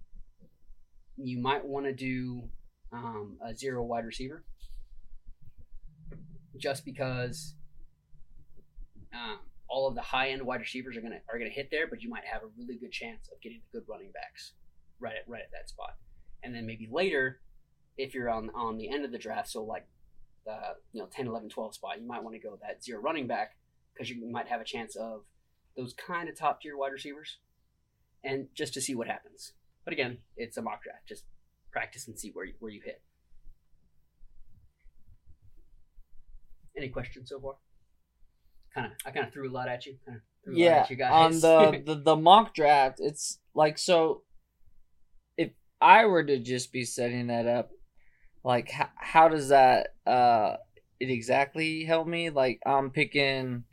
you 1.16 1.38
might 1.38 1.64
want 1.64 1.86
to 1.86 1.92
do 1.92 2.44
um, 2.92 3.36
a 3.44 3.54
zero 3.54 3.82
wide 3.82 4.04
receiver, 4.04 4.44
just 6.56 6.84
because 6.84 7.54
um, 9.12 9.40
all 9.68 9.88
of 9.88 9.94
the 9.94 10.00
high 10.00 10.30
end 10.30 10.42
wide 10.42 10.60
receivers 10.60 10.96
are 10.96 11.00
gonna 11.00 11.20
are 11.32 11.38
gonna 11.38 11.50
hit 11.50 11.68
there, 11.70 11.86
but 11.88 12.02
you 12.02 12.08
might 12.08 12.24
have 12.24 12.42
a 12.42 12.48
really 12.56 12.78
good 12.78 12.92
chance 12.92 13.28
of 13.32 13.40
getting 13.42 13.60
the 13.72 13.80
good 13.80 13.86
running 13.88 14.12
backs 14.12 14.52
right 15.00 15.14
at 15.14 15.28
right 15.28 15.42
at 15.42 15.50
that 15.52 15.68
spot, 15.68 15.96
and 16.42 16.54
then 16.54 16.66
maybe 16.66 16.88
later, 16.90 17.40
if 17.96 18.14
you're 18.14 18.30
on 18.30 18.50
on 18.54 18.78
the 18.78 18.88
end 18.88 19.04
of 19.04 19.12
the 19.12 19.18
draft, 19.18 19.50
so 19.50 19.64
like 19.64 19.86
the 20.46 20.56
you 20.92 21.00
know 21.00 21.08
10, 21.10 21.26
11, 21.26 21.48
12 21.48 21.74
spot, 21.74 22.00
you 22.00 22.06
might 22.06 22.22
want 22.22 22.34
to 22.34 22.40
go 22.40 22.58
that 22.62 22.82
zero 22.84 23.00
running 23.00 23.26
back 23.26 23.56
because 23.92 24.08
you 24.10 24.30
might 24.30 24.48
have 24.48 24.60
a 24.60 24.64
chance 24.64 24.94
of 24.96 25.22
those 25.76 25.94
kind 25.94 26.28
of 26.28 26.36
top 26.36 26.60
tier 26.60 26.76
wide 26.76 26.92
receivers 26.92 27.38
and 28.24 28.48
just 28.54 28.74
to 28.74 28.80
see 28.80 28.94
what 28.94 29.06
happens. 29.06 29.52
But 29.84 29.92
again, 29.92 30.18
it's 30.36 30.56
a 30.56 30.62
mock 30.62 30.82
draft. 30.82 31.06
Just 31.06 31.24
practice 31.70 32.08
and 32.08 32.18
see 32.18 32.30
where 32.32 32.46
you, 32.46 32.54
where 32.58 32.72
you 32.72 32.80
hit. 32.84 33.02
Any 36.76 36.88
questions 36.88 37.28
so 37.28 37.40
far? 37.40 37.54
Kind 38.74 38.86
of, 38.86 38.92
I 39.06 39.10
kind 39.10 39.26
of 39.26 39.32
threw 39.32 39.48
a 39.48 39.52
lot 39.52 39.68
at 39.68 39.86
you. 39.86 39.96
Kind 40.04 40.16
of 40.16 40.22
a 40.46 40.50
lot 40.50 40.58
yeah 40.58 40.80
at 40.80 40.90
you 40.90 40.96
guys. 40.96 41.12
on 41.12 41.32
the, 41.40 41.82
the 41.94 42.00
the 42.00 42.16
mock 42.16 42.54
draft 42.54 42.98
it's 43.00 43.38
like 43.54 43.78
so 43.78 44.22
if 45.36 45.50
i 45.80 46.04
were 46.04 46.24
to 46.24 46.38
just 46.38 46.72
be 46.72 46.84
setting 46.84 47.28
that 47.28 47.46
up 47.46 47.70
like 48.42 48.70
how, 48.70 48.88
how 48.96 49.28
does 49.28 49.48
that 49.48 49.94
uh 50.06 50.56
it 51.00 51.10
exactly 51.10 51.84
help 51.84 52.06
me 52.06 52.30
like 52.30 52.60
i'm 52.66 52.90
picking 52.90 53.64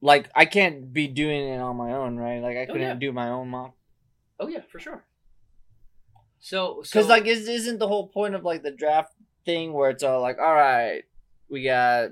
like 0.00 0.30
i 0.34 0.44
can't 0.44 0.92
be 0.92 1.08
doing 1.08 1.48
it 1.48 1.58
on 1.58 1.76
my 1.76 1.92
own 1.92 2.16
right 2.16 2.40
like 2.40 2.56
i 2.56 2.66
couldn't 2.66 2.82
yeah. 2.82 2.94
do 2.94 3.12
my 3.12 3.28
own 3.28 3.48
mock 3.48 3.74
oh 4.40 4.48
yeah, 4.48 4.60
for 4.70 4.78
sure. 4.78 5.04
So, 6.40 6.82
so 6.84 7.00
because 7.00 7.08
like 7.08 7.26
is, 7.26 7.48
isn't 7.48 7.78
the 7.78 7.88
whole 7.88 8.08
point 8.08 8.34
of 8.34 8.44
like 8.44 8.62
the 8.62 8.70
draft 8.70 9.12
thing 9.44 9.72
where 9.72 9.90
it's 9.90 10.02
all 10.02 10.20
like 10.20 10.38
all 10.38 10.54
right 10.54 11.02
we 11.48 11.64
got 11.64 12.10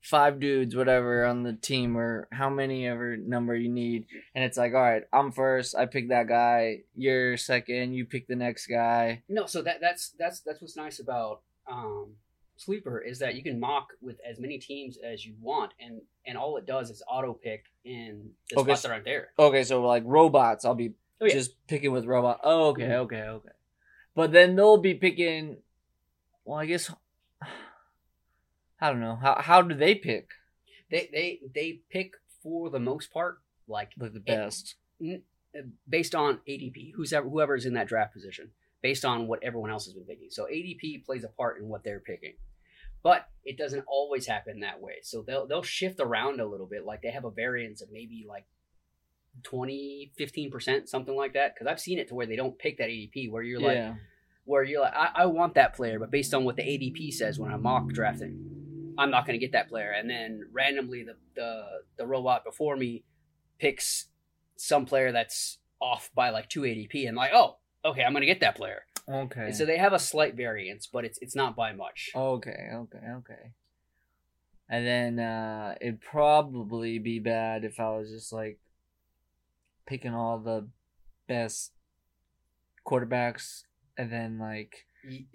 five 0.00 0.38
dudes 0.38 0.76
whatever 0.76 1.24
on 1.24 1.42
the 1.42 1.54
team 1.54 1.96
or 1.96 2.28
how 2.30 2.48
many 2.48 2.86
ever 2.86 3.16
number 3.16 3.54
you 3.54 3.68
need 3.68 4.06
and 4.34 4.44
it's 4.44 4.56
like 4.56 4.72
all 4.72 4.80
right 4.80 5.02
i'm 5.12 5.32
first 5.32 5.74
i 5.74 5.86
pick 5.86 6.10
that 6.10 6.28
guy 6.28 6.78
you're 6.94 7.36
second 7.36 7.94
you 7.94 8.04
pick 8.04 8.28
the 8.28 8.36
next 8.36 8.66
guy 8.68 9.22
No, 9.28 9.46
so 9.46 9.60
that 9.62 9.80
that's 9.80 10.10
that's 10.18 10.40
that's 10.40 10.60
what's 10.60 10.76
nice 10.76 11.00
about 11.00 11.40
um, 11.68 12.12
Sleeper 12.58 13.00
is 13.00 13.18
that 13.20 13.34
you 13.36 13.42
can 13.42 13.58
mock 13.60 13.88
with 14.02 14.18
as 14.28 14.38
many 14.38 14.58
teams 14.58 14.98
as 14.98 15.24
you 15.24 15.34
want, 15.40 15.72
and 15.80 16.00
and 16.26 16.36
all 16.36 16.56
it 16.58 16.66
does 16.66 16.90
is 16.90 17.02
auto 17.08 17.32
pick 17.32 17.64
in 17.84 18.30
the 18.50 18.58
Okay, 18.58 18.70
spots 18.72 18.82
that 18.82 18.90
aren't 18.92 19.04
there. 19.04 19.28
okay 19.38 19.64
so 19.64 19.80
like 19.82 20.02
robots 20.06 20.64
i'll 20.64 20.74
be 20.74 20.92
Oh, 21.20 21.26
yeah. 21.26 21.32
just 21.32 21.52
picking 21.66 21.90
with 21.92 22.04
robot 22.04 22.40
oh 22.44 22.68
okay 22.68 22.82
mm-hmm. 22.82 23.02
okay 23.06 23.22
okay 23.22 23.48
but 24.14 24.30
then 24.32 24.54
they'll 24.56 24.76
be 24.76 24.94
picking 24.94 25.56
well 26.44 26.58
i 26.60 26.66
guess 26.66 26.90
i 28.80 28.90
don't 28.90 29.00
know 29.00 29.16
how 29.16 29.40
how 29.40 29.62
do 29.62 29.74
they 29.74 29.94
pick 29.94 30.30
They 30.90 31.08
they 31.12 31.40
they 31.54 31.80
pick 31.90 32.12
for 32.42 32.70
the 32.70 32.78
most 32.80 33.12
part 33.12 33.38
like 33.66 33.90
like 33.98 34.12
the 34.12 34.22
eh, 34.26 34.36
best 34.36 34.74
eh, 35.04 35.16
based 35.88 36.14
on 36.14 36.38
ADP, 36.48 36.92
who's 36.94 37.12
ever, 37.12 37.28
whoever's 37.28 37.64
in 37.66 37.72
that 37.74 37.88
draft 37.88 38.12
position, 38.12 38.50
based 38.82 39.04
on 39.04 39.26
what 39.26 39.42
everyone 39.42 39.70
else 39.70 39.86
has 39.86 39.94
been 39.94 40.04
picking. 40.04 40.28
So 40.30 40.44
ADP 40.44 41.04
plays 41.06 41.24
a 41.24 41.28
part 41.28 41.58
in 41.58 41.68
what 41.68 41.82
they're 41.84 42.00
picking, 42.00 42.34
but 43.02 43.26
it 43.44 43.56
doesn't 43.56 43.84
always 43.88 44.26
happen 44.26 44.60
that 44.60 44.80
way. 44.80 44.96
So 45.02 45.22
they'll 45.26 45.46
they'll 45.46 45.62
shift 45.62 46.00
around 46.00 46.40
a 46.40 46.46
little 46.46 46.66
bit. 46.66 46.84
Like 46.84 47.02
they 47.02 47.10
have 47.10 47.24
a 47.24 47.30
variance 47.30 47.80
of 47.82 47.88
maybe 47.92 48.26
like 48.28 48.46
20, 49.44 50.12
15 50.16 50.50
percent, 50.50 50.88
something 50.88 51.16
like 51.16 51.34
that. 51.34 51.54
Because 51.54 51.66
I've 51.66 51.80
seen 51.80 51.98
it 51.98 52.08
to 52.08 52.14
where 52.14 52.26
they 52.26 52.36
don't 52.36 52.58
pick 52.58 52.78
that 52.78 52.88
ADP, 52.88 53.30
where 53.30 53.42
you're 53.42 53.60
like, 53.60 53.76
where 54.44 54.62
you're 54.62 54.80
like, 54.80 54.94
I, 54.94 55.10
I 55.14 55.26
want 55.26 55.54
that 55.54 55.74
player, 55.74 55.98
but 55.98 56.10
based 56.10 56.34
on 56.34 56.44
what 56.44 56.56
the 56.56 56.62
ADP 56.62 57.12
says 57.12 57.38
when 57.38 57.52
I'm 57.52 57.62
mock 57.62 57.88
drafting, 57.88 58.94
I'm 58.98 59.10
not 59.10 59.26
going 59.26 59.38
to 59.38 59.44
get 59.44 59.52
that 59.52 59.68
player. 59.68 59.90
And 59.92 60.08
then 60.08 60.48
randomly, 60.52 61.04
the, 61.04 61.16
the 61.36 61.64
the 61.98 62.06
robot 62.06 62.44
before 62.44 62.76
me 62.76 63.04
picks 63.58 64.06
some 64.56 64.86
player 64.86 65.12
that's 65.12 65.58
off 65.80 66.10
by 66.14 66.30
like 66.30 66.48
two 66.48 66.62
ADP, 66.62 67.06
and 67.06 67.16
like, 67.16 67.30
oh, 67.32 67.58
okay, 67.84 68.02
I'm 68.02 68.12
going 68.12 68.22
to 68.22 68.26
get 68.26 68.40
that 68.40 68.56
player. 68.56 68.82
Okay 69.08 69.46
And 69.46 69.56
so 69.56 69.64
they 69.64 69.78
have 69.78 69.92
a 69.92 69.98
slight 69.98 70.34
variance, 70.36 70.86
but 70.86 71.04
it's 71.04 71.18
it's 71.22 71.34
not 71.34 71.56
by 71.56 71.72
much. 71.72 72.10
Okay, 72.14 72.68
okay, 72.74 73.06
okay. 73.18 73.52
And 74.68 74.86
then 74.86 75.18
uh 75.18 75.74
it'd 75.80 76.00
probably 76.00 76.98
be 76.98 77.18
bad 77.18 77.64
if 77.64 77.80
I 77.80 77.90
was 77.96 78.10
just 78.10 78.32
like 78.32 78.58
picking 79.86 80.14
all 80.14 80.38
the 80.38 80.68
best 81.26 81.72
quarterbacks 82.86 83.62
and 83.96 84.12
then 84.12 84.38
like 84.38 84.84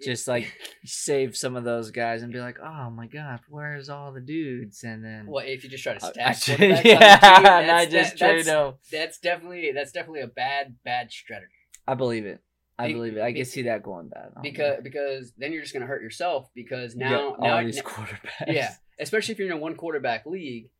just 0.00 0.28
like 0.28 0.52
save 0.84 1.36
some 1.36 1.56
of 1.56 1.64
those 1.64 1.90
guys 1.90 2.22
and 2.22 2.32
be 2.32 2.38
like, 2.38 2.58
oh 2.60 2.90
my 2.90 3.06
god, 3.06 3.40
where's 3.48 3.88
all 3.88 4.12
the 4.12 4.20
dudes? 4.20 4.84
And 4.84 5.04
then 5.04 5.26
Well, 5.26 5.44
if 5.44 5.64
you 5.64 5.70
just 5.70 5.82
try 5.82 5.94
to 5.94 6.04
Uh, 6.06 6.32
stack 6.32 6.58
yeah, 6.60 6.80
team, 6.82 7.46
and 7.46 7.70
I 7.70 7.86
just 7.86 8.18
that- 8.18 8.44
that's, 8.44 8.90
that's 8.92 9.18
definitely 9.18 9.72
that's 9.74 9.90
definitely 9.90 10.20
a 10.20 10.28
bad 10.28 10.76
bad 10.84 11.10
strategy. 11.10 11.50
I 11.88 11.94
believe 11.94 12.24
it. 12.24 12.40
I 12.78 12.92
believe 12.92 13.16
it. 13.16 13.22
I 13.22 13.32
can 13.32 13.44
see 13.44 13.62
that 13.62 13.82
going 13.82 14.08
bad. 14.08 14.32
Because 14.42 14.78
because 14.82 15.32
then 15.38 15.52
you're 15.52 15.62
just 15.62 15.72
gonna 15.72 15.86
hurt 15.86 16.02
yourself 16.02 16.48
because 16.54 16.96
now 16.96 17.36
now 17.38 17.62
these 17.62 17.80
quarterbacks. 17.82 18.46
yeah, 18.48 18.74
especially 18.98 19.32
if 19.32 19.38
you're 19.38 19.48
in 19.48 19.54
a 19.54 19.58
one 19.58 19.76
quarterback 19.76 20.26
league 20.26 20.70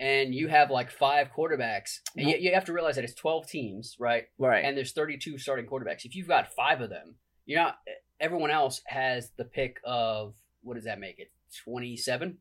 and 0.00 0.34
you 0.34 0.48
have 0.48 0.70
like 0.70 0.90
five 0.90 1.28
quarterbacks, 1.36 1.98
and 2.16 2.28
you, 2.28 2.36
you 2.38 2.54
have 2.54 2.64
to 2.64 2.72
realize 2.72 2.96
that 2.96 3.04
it's 3.04 3.14
12 3.14 3.46
teams, 3.48 3.96
right? 4.00 4.24
Right. 4.38 4.64
And 4.64 4.76
there's 4.76 4.92
32 4.92 5.36
starting 5.38 5.66
quarterbacks. 5.66 6.06
If 6.06 6.16
you've 6.16 6.26
got 6.26 6.54
five 6.54 6.80
of 6.80 6.88
them, 6.88 7.16
you're 7.44 7.60
not. 7.60 7.76
Everyone 8.18 8.50
else 8.50 8.80
has 8.86 9.30
the 9.36 9.44
pick 9.44 9.78
of 9.84 10.34
what 10.62 10.74
does 10.74 10.84
that 10.84 10.98
make 10.98 11.18
it? 11.18 11.30
27. 11.64 12.38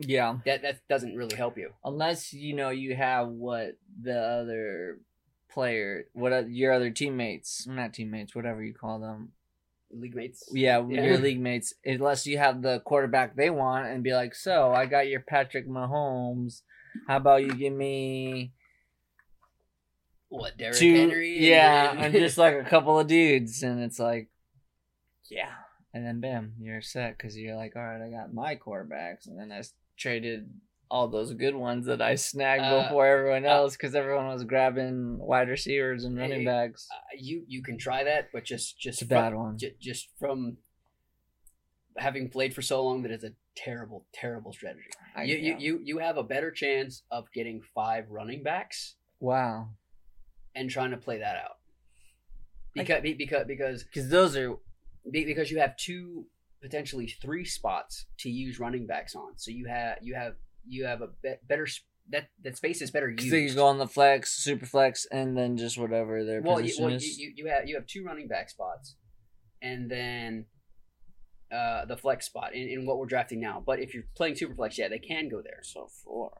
yeah. 0.00 0.38
That 0.44 0.62
that 0.62 0.80
doesn't 0.88 1.16
really 1.16 1.36
help 1.36 1.58
you. 1.58 1.70
Unless 1.84 2.32
you 2.32 2.54
know 2.54 2.70
you 2.70 2.94
have 2.94 3.28
what 3.28 3.72
the 4.00 4.18
other 4.18 5.00
player, 5.56 6.04
what 6.12 6.50
your 6.50 6.70
other 6.74 6.90
teammates, 6.90 7.66
not 7.66 7.94
teammates, 7.94 8.34
whatever 8.34 8.62
you 8.62 8.74
call 8.74 8.98
them. 8.98 9.32
League 9.90 10.14
mates. 10.14 10.46
Yeah, 10.52 10.86
Yeah. 10.86 11.04
your 11.06 11.16
league 11.16 11.40
mates. 11.40 11.72
Unless 11.82 12.26
you 12.26 12.36
have 12.36 12.60
the 12.60 12.80
quarterback 12.80 13.36
they 13.36 13.48
want 13.48 13.86
and 13.86 14.02
be 14.04 14.12
like, 14.12 14.34
so 14.34 14.70
I 14.72 14.84
got 14.84 15.08
your 15.08 15.20
Patrick 15.20 15.66
Mahomes. 15.66 16.60
How 17.08 17.16
about 17.16 17.42
you 17.42 17.54
give 17.54 17.72
me 17.72 18.52
What 20.28 20.58
Derrick 20.58 20.76
two? 20.76 20.94
Henry? 20.94 21.38
yeah, 21.48 21.92
and 21.98 22.12
just 22.12 22.36
like 22.36 22.54
a 22.56 22.64
couple 22.68 22.98
of 22.98 23.06
dudes, 23.06 23.62
and 23.62 23.80
it's 23.82 23.98
like, 23.98 24.28
yeah, 25.30 25.52
and 25.94 26.04
then 26.04 26.20
bam, 26.20 26.52
you're 26.60 26.82
set 26.82 27.16
because 27.16 27.34
you're 27.38 27.56
like, 27.56 27.76
all 27.76 27.82
right, 27.82 28.02
I 28.06 28.10
got 28.10 28.34
my 28.34 28.56
quarterbacks, 28.56 29.26
and 29.26 29.38
then 29.38 29.50
I 29.52 29.62
traded 29.96 30.50
all 30.90 31.08
those 31.08 31.32
good 31.34 31.54
ones 31.54 31.86
that 31.86 32.00
I 32.00 32.14
snagged 32.14 32.62
Uh, 32.62 32.82
before 32.84 33.06
everyone 33.06 33.44
uh, 33.44 33.48
else 33.48 33.76
because 33.76 33.94
everyone 33.94 34.28
was 34.28 34.44
grabbing 34.44 35.18
wide 35.18 35.48
receivers 35.48 36.04
and 36.04 36.16
running 36.16 36.44
backs. 36.44 36.86
uh, 36.92 36.96
you 37.18 37.44
you 37.48 37.62
can 37.62 37.76
try 37.78 38.04
that, 38.04 38.28
but 38.32 38.44
just 38.44 38.78
just 38.78 39.02
a 39.02 39.06
bad 39.06 39.32
from, 39.32 39.40
one. 39.42 39.58
ju- 39.58 39.74
just 39.80 40.08
from 40.18 40.58
having 41.98 42.28
played 42.28 42.54
for 42.54 42.62
so 42.62 42.84
long 42.84 43.02
that 43.02 43.10
it's 43.10 43.24
a 43.24 43.32
terrible 43.56 44.06
terrible 44.12 44.52
strategy. 44.52 44.88
I- 45.14 45.24
you, 45.24 45.36
you 45.36 45.50
yeah. 45.52 45.58
you 45.58 45.80
you 45.82 45.98
have 45.98 46.16
a 46.18 46.22
better 46.22 46.50
chance 46.50 47.02
of 47.10 47.30
getting 47.32 47.62
five 47.74 48.04
running 48.10 48.42
backs 48.42 48.96
Wow, 49.18 49.70
and 50.54 50.68
trying 50.70 50.90
to 50.90 50.98
play 50.98 51.18
that 51.18 51.36
out. 51.36 51.56
I- 52.76 52.80
Because 52.82 53.02
be- 53.02 53.14
because 53.14 53.46
because 53.46 53.82
because 53.84 54.08
those 54.10 54.36
are 54.36 54.54
be- 55.10 55.24
because 55.24 55.50
you 55.50 55.58
have 55.60 55.76
two 55.76 56.26
potentially 56.62 57.06
three 57.06 57.44
spots 57.44 58.06
to 58.18 58.28
use 58.30 58.58
running 58.60 58.86
backs 58.86 59.14
on. 59.14 59.36
So 59.36 59.50
you 59.50 59.66
have 59.66 59.98
you 60.02 60.14
have 60.14 60.34
you 60.68 60.86
have 60.86 61.02
a 61.02 61.08
be- 61.22 61.34
better 61.46 61.66
that 62.10 62.28
that 62.42 62.56
space 62.56 62.80
is 62.82 62.90
better 62.90 63.10
used. 63.10 63.30
they 63.30 63.46
can 63.46 63.56
go 63.56 63.66
on 63.66 63.78
the 63.78 63.86
flex, 63.86 64.32
super 64.32 64.66
flex, 64.66 65.06
and 65.10 65.36
then 65.36 65.56
just 65.56 65.78
whatever 65.78 66.24
their 66.24 66.40
well, 66.40 66.60
you, 66.60 66.74
well 66.78 66.90
you, 66.90 66.96
is. 66.96 67.18
you, 67.18 67.32
you 67.34 67.46
have 67.48 67.68
you 67.68 67.74
have 67.74 67.86
two 67.86 68.04
running 68.04 68.28
back 68.28 68.48
spots, 68.50 68.96
and 69.60 69.90
then 69.90 70.46
uh, 71.52 71.84
the 71.84 71.96
flex 71.96 72.26
spot 72.26 72.54
in, 72.54 72.68
in 72.68 72.86
what 72.86 72.98
we're 72.98 73.06
drafting 73.06 73.40
now. 73.40 73.62
But 73.64 73.80
if 73.80 73.94
you're 73.94 74.04
playing 74.16 74.36
super 74.36 74.54
flex, 74.54 74.78
yeah, 74.78 74.88
they 74.88 74.98
can 74.98 75.28
go 75.28 75.42
there. 75.42 75.60
so 75.62 75.88
four, 76.04 76.32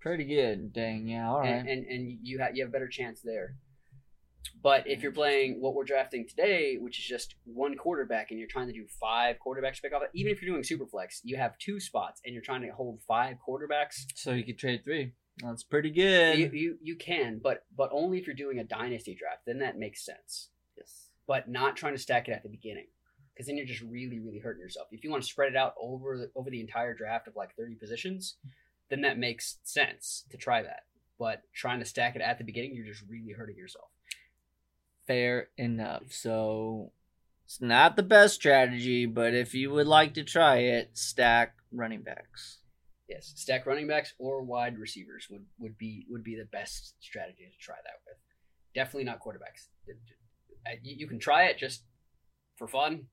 pretty 0.00 0.24
good. 0.24 0.72
Dang, 0.72 1.08
yeah, 1.08 1.28
all 1.28 1.40
right. 1.40 1.48
and, 1.48 1.68
and 1.68 1.86
and 1.86 2.18
you 2.22 2.38
have 2.38 2.56
you 2.56 2.62
have 2.64 2.70
a 2.70 2.72
better 2.72 2.88
chance 2.88 3.20
there. 3.22 3.56
But 4.62 4.86
if 4.86 5.02
you're 5.02 5.12
playing 5.12 5.60
what 5.60 5.74
we're 5.74 5.84
drafting 5.84 6.26
today, 6.28 6.76
which 6.78 6.98
is 6.98 7.04
just 7.04 7.34
one 7.44 7.76
quarterback, 7.76 8.30
and 8.30 8.38
you're 8.38 8.48
trying 8.48 8.66
to 8.66 8.72
do 8.72 8.86
five 9.00 9.36
quarterbacks 9.44 9.76
to 9.76 9.82
pick 9.82 9.92
off, 9.92 10.02
even 10.14 10.32
if 10.32 10.40
you're 10.42 10.52
doing 10.52 10.64
super 10.64 10.86
flex, 10.86 11.20
you 11.24 11.36
have 11.36 11.58
two 11.58 11.80
spots, 11.80 12.20
and 12.24 12.32
you're 12.34 12.42
trying 12.42 12.62
to 12.62 12.68
hold 12.68 13.00
five 13.06 13.36
quarterbacks. 13.46 14.04
so 14.14 14.32
you 14.32 14.44
could 14.44 14.58
trade 14.58 14.82
three. 14.84 15.12
That's 15.42 15.64
pretty 15.64 15.90
good. 15.90 16.38
You, 16.38 16.50
you 16.52 16.78
you 16.80 16.96
can, 16.96 17.40
but 17.42 17.64
but 17.76 17.90
only 17.92 18.18
if 18.18 18.26
you're 18.26 18.36
doing 18.36 18.58
a 18.60 18.64
dynasty 18.64 19.16
draft. 19.16 19.42
Then 19.46 19.58
that 19.58 19.78
makes 19.78 20.04
sense. 20.04 20.50
yes. 20.76 21.08
But 21.26 21.48
not 21.48 21.76
trying 21.76 21.94
to 21.94 21.98
stack 22.00 22.28
it 22.28 22.32
at 22.32 22.44
the 22.44 22.48
beginning, 22.48 22.86
because 23.34 23.46
then 23.48 23.56
you're 23.56 23.66
just 23.66 23.82
really 23.82 24.20
really 24.20 24.38
hurting 24.38 24.60
yourself. 24.60 24.86
If 24.92 25.02
you 25.02 25.10
want 25.10 25.24
to 25.24 25.28
spread 25.28 25.50
it 25.50 25.56
out 25.56 25.74
over 25.80 26.18
the, 26.18 26.30
over 26.36 26.50
the 26.50 26.60
entire 26.60 26.94
draft 26.94 27.26
of 27.26 27.34
like 27.34 27.56
30 27.56 27.74
positions, 27.74 28.36
then 28.90 29.00
that 29.00 29.18
makes 29.18 29.58
sense 29.64 30.24
to 30.30 30.36
try 30.36 30.62
that. 30.62 30.82
But 31.18 31.42
trying 31.52 31.80
to 31.80 31.84
stack 31.84 32.14
it 32.14 32.22
at 32.22 32.38
the 32.38 32.44
beginning, 32.44 32.74
you're 32.74 32.86
just 32.86 33.02
really 33.08 33.32
hurting 33.32 33.56
yourself. 33.56 33.88
Fair 35.06 35.48
enough. 35.58 36.04
So 36.12 36.92
it's 37.44 37.60
not 37.60 37.96
the 37.96 38.02
best 38.02 38.34
strategy, 38.34 39.06
but 39.06 39.34
if 39.34 39.54
you 39.54 39.70
would 39.72 39.86
like 39.86 40.14
to 40.14 40.24
try 40.24 40.58
it, 40.58 40.96
stack 40.96 41.54
running 41.72 42.02
backs. 42.02 42.58
Yes, 43.08 43.32
stack 43.36 43.66
running 43.66 43.86
backs 43.86 44.14
or 44.18 44.42
wide 44.42 44.78
receivers 44.78 45.26
would, 45.30 45.44
would 45.58 45.76
be 45.76 46.06
would 46.08 46.24
be 46.24 46.36
the 46.36 46.46
best 46.46 46.94
strategy 47.00 47.44
to 47.44 47.58
try 47.58 47.74
that 47.84 48.00
with. 48.06 48.16
Definitely 48.74 49.04
not 49.04 49.20
quarterbacks. 49.20 49.68
You, 50.82 50.96
you 50.96 51.06
can 51.06 51.18
try 51.18 51.44
it 51.44 51.58
just 51.58 51.82
for 52.56 52.66
fun, 52.66 53.08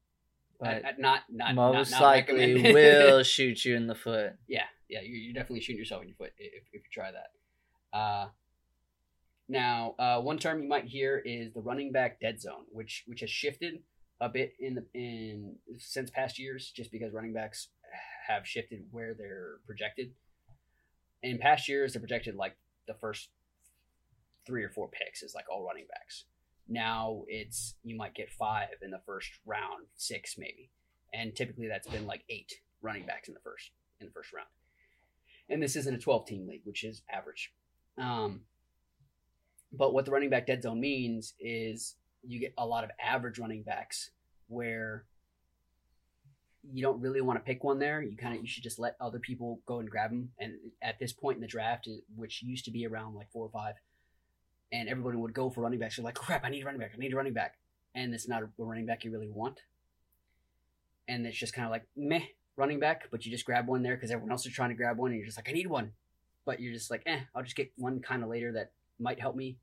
But 0.59 0.85
I- 0.85 0.93
not 0.97 1.23
not 1.29 1.55
most 1.55 1.91
not, 1.91 1.99
not 1.99 2.07
likely 2.07 2.71
will 2.71 3.23
shoot 3.35 3.65
you 3.65 3.75
in 3.75 3.87
the 3.87 3.95
foot. 3.95 4.33
yeah, 4.47 4.63
yeah, 4.87 5.01
you're, 5.01 5.17
you're 5.17 5.33
definitely 5.33 5.59
shooting 5.59 5.79
yourself 5.79 6.01
in 6.03 6.07
your 6.07 6.15
foot 6.15 6.31
if, 6.37 6.63
if 6.71 6.83
you 6.85 6.89
try 6.91 7.11
that. 7.11 7.97
Uh, 7.97 8.27
now, 9.51 9.95
uh, 9.99 10.21
one 10.21 10.37
term 10.37 10.63
you 10.63 10.69
might 10.69 10.85
hear 10.85 11.21
is 11.25 11.53
the 11.53 11.59
running 11.59 11.91
back 11.91 12.21
dead 12.21 12.39
zone, 12.39 12.63
which 12.71 13.03
which 13.05 13.19
has 13.19 13.29
shifted 13.29 13.79
a 14.21 14.29
bit 14.29 14.53
in 14.61 14.75
the 14.75 14.85
in 14.93 15.57
since 15.77 16.09
past 16.09 16.39
years, 16.39 16.71
just 16.73 16.89
because 16.89 17.11
running 17.11 17.33
backs 17.33 17.67
have 18.29 18.47
shifted 18.47 18.85
where 18.91 19.13
they're 19.13 19.57
projected. 19.65 20.11
In 21.21 21.37
past 21.37 21.67
years, 21.67 21.91
they're 21.91 21.99
projected 21.99 22.35
like 22.35 22.55
the 22.87 22.93
first 22.93 23.27
three 24.47 24.63
or 24.63 24.69
four 24.69 24.87
picks 24.87 25.21
is 25.21 25.35
like 25.35 25.45
all 25.51 25.65
running 25.65 25.85
backs. 25.89 26.23
Now 26.69 27.23
it's 27.27 27.75
you 27.83 27.97
might 27.97 28.15
get 28.15 28.31
five 28.31 28.77
in 28.81 28.91
the 28.91 29.01
first 29.05 29.31
round, 29.45 29.87
six 29.97 30.35
maybe, 30.37 30.71
and 31.13 31.35
typically 31.35 31.67
that's 31.67 31.89
been 31.89 32.07
like 32.07 32.23
eight 32.29 32.53
running 32.81 33.05
backs 33.05 33.27
in 33.27 33.33
the 33.33 33.41
first 33.41 33.71
in 33.99 34.07
the 34.07 34.13
first 34.13 34.31
round. 34.31 34.47
And 35.49 35.61
this 35.61 35.75
isn't 35.75 35.95
a 35.95 35.99
12 35.99 36.25
team 36.25 36.47
league, 36.47 36.61
which 36.63 36.85
is 36.85 37.01
average. 37.13 37.51
Um, 37.97 38.43
but 39.71 39.93
what 39.93 40.05
the 40.05 40.11
running 40.11 40.29
back 40.29 40.47
dead 40.47 40.63
zone 40.63 40.79
means 40.79 41.33
is 41.39 41.95
you 42.23 42.39
get 42.39 42.53
a 42.57 42.65
lot 42.65 42.83
of 42.83 42.91
average 43.03 43.39
running 43.39 43.63
backs 43.63 44.11
where 44.47 45.05
you 46.71 46.83
don't 46.83 47.01
really 47.01 47.21
want 47.21 47.39
to 47.39 47.43
pick 47.43 47.63
one 47.63 47.79
there. 47.79 48.01
You 48.01 48.15
kind 48.15 48.35
of 48.35 48.41
you 48.41 48.47
should 48.47 48.63
just 48.63 48.79
let 48.79 48.95
other 48.99 49.19
people 49.19 49.61
go 49.65 49.79
and 49.79 49.89
grab 49.89 50.11
them. 50.11 50.29
And 50.39 50.53
at 50.81 50.99
this 50.99 51.11
point 51.11 51.37
in 51.37 51.41
the 51.41 51.47
draft, 51.47 51.87
which 52.15 52.43
used 52.43 52.65
to 52.65 52.71
be 52.71 52.85
around 52.85 53.15
like 53.15 53.31
four 53.31 53.45
or 53.45 53.49
five, 53.49 53.75
and 54.71 54.87
everybody 54.87 55.17
would 55.17 55.33
go 55.33 55.49
for 55.49 55.61
running 55.61 55.79
backs. 55.79 55.97
You're 55.97 56.05
like, 56.05 56.15
crap, 56.15 56.45
I 56.45 56.49
need 56.49 56.61
a 56.61 56.65
running 56.65 56.79
back. 56.79 56.91
I 56.93 56.97
need 56.97 57.13
a 57.13 57.15
running 57.15 57.33
back, 57.33 57.55
and 57.95 58.13
it's 58.13 58.27
not 58.27 58.43
a 58.43 58.49
running 58.57 58.85
back 58.85 59.03
you 59.03 59.11
really 59.11 59.29
want. 59.29 59.61
And 61.07 61.25
it's 61.25 61.37
just 61.37 61.53
kind 61.53 61.65
of 61.65 61.71
like 61.71 61.87
meh 61.95 62.21
running 62.57 62.79
back, 62.79 63.07
but 63.09 63.25
you 63.25 63.31
just 63.31 63.45
grab 63.45 63.67
one 63.67 63.81
there 63.81 63.95
because 63.95 64.11
everyone 64.11 64.31
else 64.31 64.45
is 64.45 64.53
trying 64.53 64.69
to 64.69 64.75
grab 64.75 64.97
one, 64.97 65.11
and 65.11 65.17
you're 65.17 65.25
just 65.25 65.37
like, 65.37 65.49
I 65.49 65.53
need 65.53 65.67
one, 65.67 65.93
but 66.45 66.59
you're 66.59 66.73
just 66.73 66.91
like, 66.91 67.03
eh, 67.05 67.21
I'll 67.33 67.43
just 67.43 67.55
get 67.55 67.71
one 67.77 68.01
kind 68.01 68.23
of 68.23 68.29
later 68.29 68.51
that 68.53 68.71
might 69.01 69.19
help 69.19 69.35
me, 69.35 69.57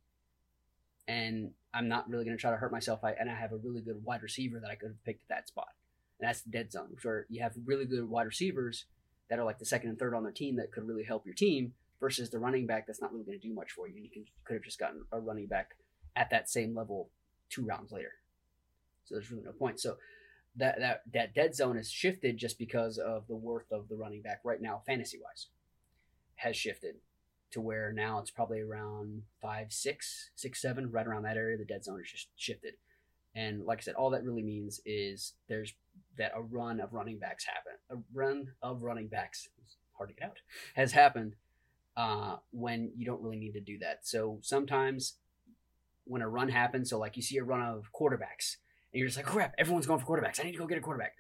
and 1.07 1.53
I'm 1.73 1.89
not 1.89 2.09
really 2.09 2.25
gonna 2.25 2.37
try 2.37 2.51
to 2.51 2.57
hurt 2.57 2.73
myself. 2.73 3.05
I 3.05 3.13
and 3.13 3.31
I 3.31 3.35
have 3.35 3.53
a 3.53 3.57
really 3.57 3.81
good 3.81 4.05
wide 4.05 4.23
receiver 4.23 4.61
that 4.61 4.71
I 4.71 4.75
could 4.75 4.89
have 4.89 5.05
picked 5.05 5.23
at 5.23 5.29
that 5.29 5.49
spot, 5.49 5.69
and 6.19 6.29
that's 6.29 6.43
the 6.43 6.51
dead 6.51 6.73
zone, 6.73 6.97
where 7.03 7.27
you 7.29 7.43
have 7.43 7.55
really 7.65 7.85
good 7.85 8.09
wide 8.09 8.27
receivers 8.27 8.87
that 9.29 9.39
are 9.39 9.45
like 9.45 9.59
the 9.59 9.67
second 9.67 9.91
and 9.91 9.99
third 9.99 10.15
on 10.15 10.23
their 10.23 10.33
team 10.33 10.57
that 10.57 10.73
could 10.73 10.87
really 10.87 11.05
help 11.05 11.27
your 11.27 11.35
team 11.35 11.75
versus 12.01 12.31
the 12.31 12.39
running 12.39 12.67
back 12.67 12.87
that's 12.87 13.01
not 13.01 13.13
really 13.13 13.25
going 13.25 13.39
to 13.39 13.49
do 13.49 13.55
much 13.55 13.73
for 13.73 13.89
you. 13.89 13.95
And 13.95 14.05
you 14.05 14.11
can 14.11 14.25
could 14.45 14.55
have 14.55 14.63
just 14.63 14.79
gotten 14.79 15.05
a 15.13 15.19
running 15.19 15.47
back 15.47 15.77
at 16.17 16.31
that 16.31 16.49
same 16.49 16.75
level 16.75 17.11
two 17.51 17.65
rounds 17.65 17.93
later. 17.93 18.13
So 19.05 19.15
there's 19.15 19.31
really 19.31 19.45
no 19.45 19.53
point. 19.53 19.81
So 19.81 19.97
that 20.57 20.79
that 20.81 21.03
that 21.13 21.35
dead 21.35 21.55
zone 21.55 21.77
has 21.77 21.91
shifted 21.91 22.37
just 22.37 22.59
because 22.59 22.99
of 22.99 23.27
the 23.27 23.37
worth 23.37 23.71
of 23.71 23.89
the 23.89 23.97
running 23.97 24.23
back 24.23 24.41
right 24.45 24.61
now, 24.61 24.83
fantasy 24.87 25.19
wise, 25.23 25.49
has 26.37 26.57
shifted 26.57 26.97
to 27.51 27.61
where 27.61 27.93
now 27.93 28.19
it's 28.19 28.31
probably 28.31 28.61
around 28.61 29.23
five, 29.41 29.73
six, 29.73 30.31
six, 30.35 30.61
seven, 30.61 30.91
right 30.91 31.07
around 31.07 31.23
that 31.23 31.37
area. 31.37 31.57
The 31.57 31.65
dead 31.65 31.85
zone 31.85 31.99
has 31.99 32.11
just 32.11 32.29
shifted. 32.37 32.75
And 33.35 33.65
like 33.65 33.79
I 33.79 33.83
said, 33.83 33.95
all 33.95 34.11
that 34.11 34.25
really 34.25 34.43
means 34.43 34.81
is 34.85 35.35
there's 35.49 35.75
that 36.17 36.33
a 36.35 36.43
run 36.43 36.81
of 36.81 36.93
running 36.93 37.19
backs 37.19 37.45
happen. 37.45 37.73
A 37.91 37.97
run 38.13 38.53
of 38.63 38.83
running 38.83 39.09
backs, 39.09 39.49
hard 39.97 40.11
to 40.11 40.15
get 40.15 40.25
out, 40.25 40.39
has 40.75 40.93
happened 40.93 41.37
uh, 41.97 42.37
when 42.51 42.91
you 42.97 43.07
don't 43.07 43.23
really 43.23 43.37
need 43.39 43.53
to 43.53 43.61
do 43.61 43.79
that. 43.79 44.01
So 44.03 44.39
sometimes 44.43 45.15
when 46.05 46.23
a 46.23 46.29
run 46.29 46.49
happens, 46.49 46.91
so 46.91 46.99
like 46.99 47.17
you 47.17 47.23
see 47.23 47.39
a 47.39 47.45
run 47.45 47.63
of 47.63 47.87
quarterbacks, 47.93 48.57
and 48.93 49.01
you're 49.01 49.07
just 49.07 49.19
like, 49.19 49.27
crap, 49.27 49.55
everyone's 49.59 49.87
going 49.87 50.01
for 50.01 50.07
quarterbacks. 50.07 50.41
I 50.41 50.45
need 50.45 50.53
to 50.53 50.59
go 50.59 50.67
get 50.67 50.79
a 50.79 50.81
quarterback. 50.83 51.15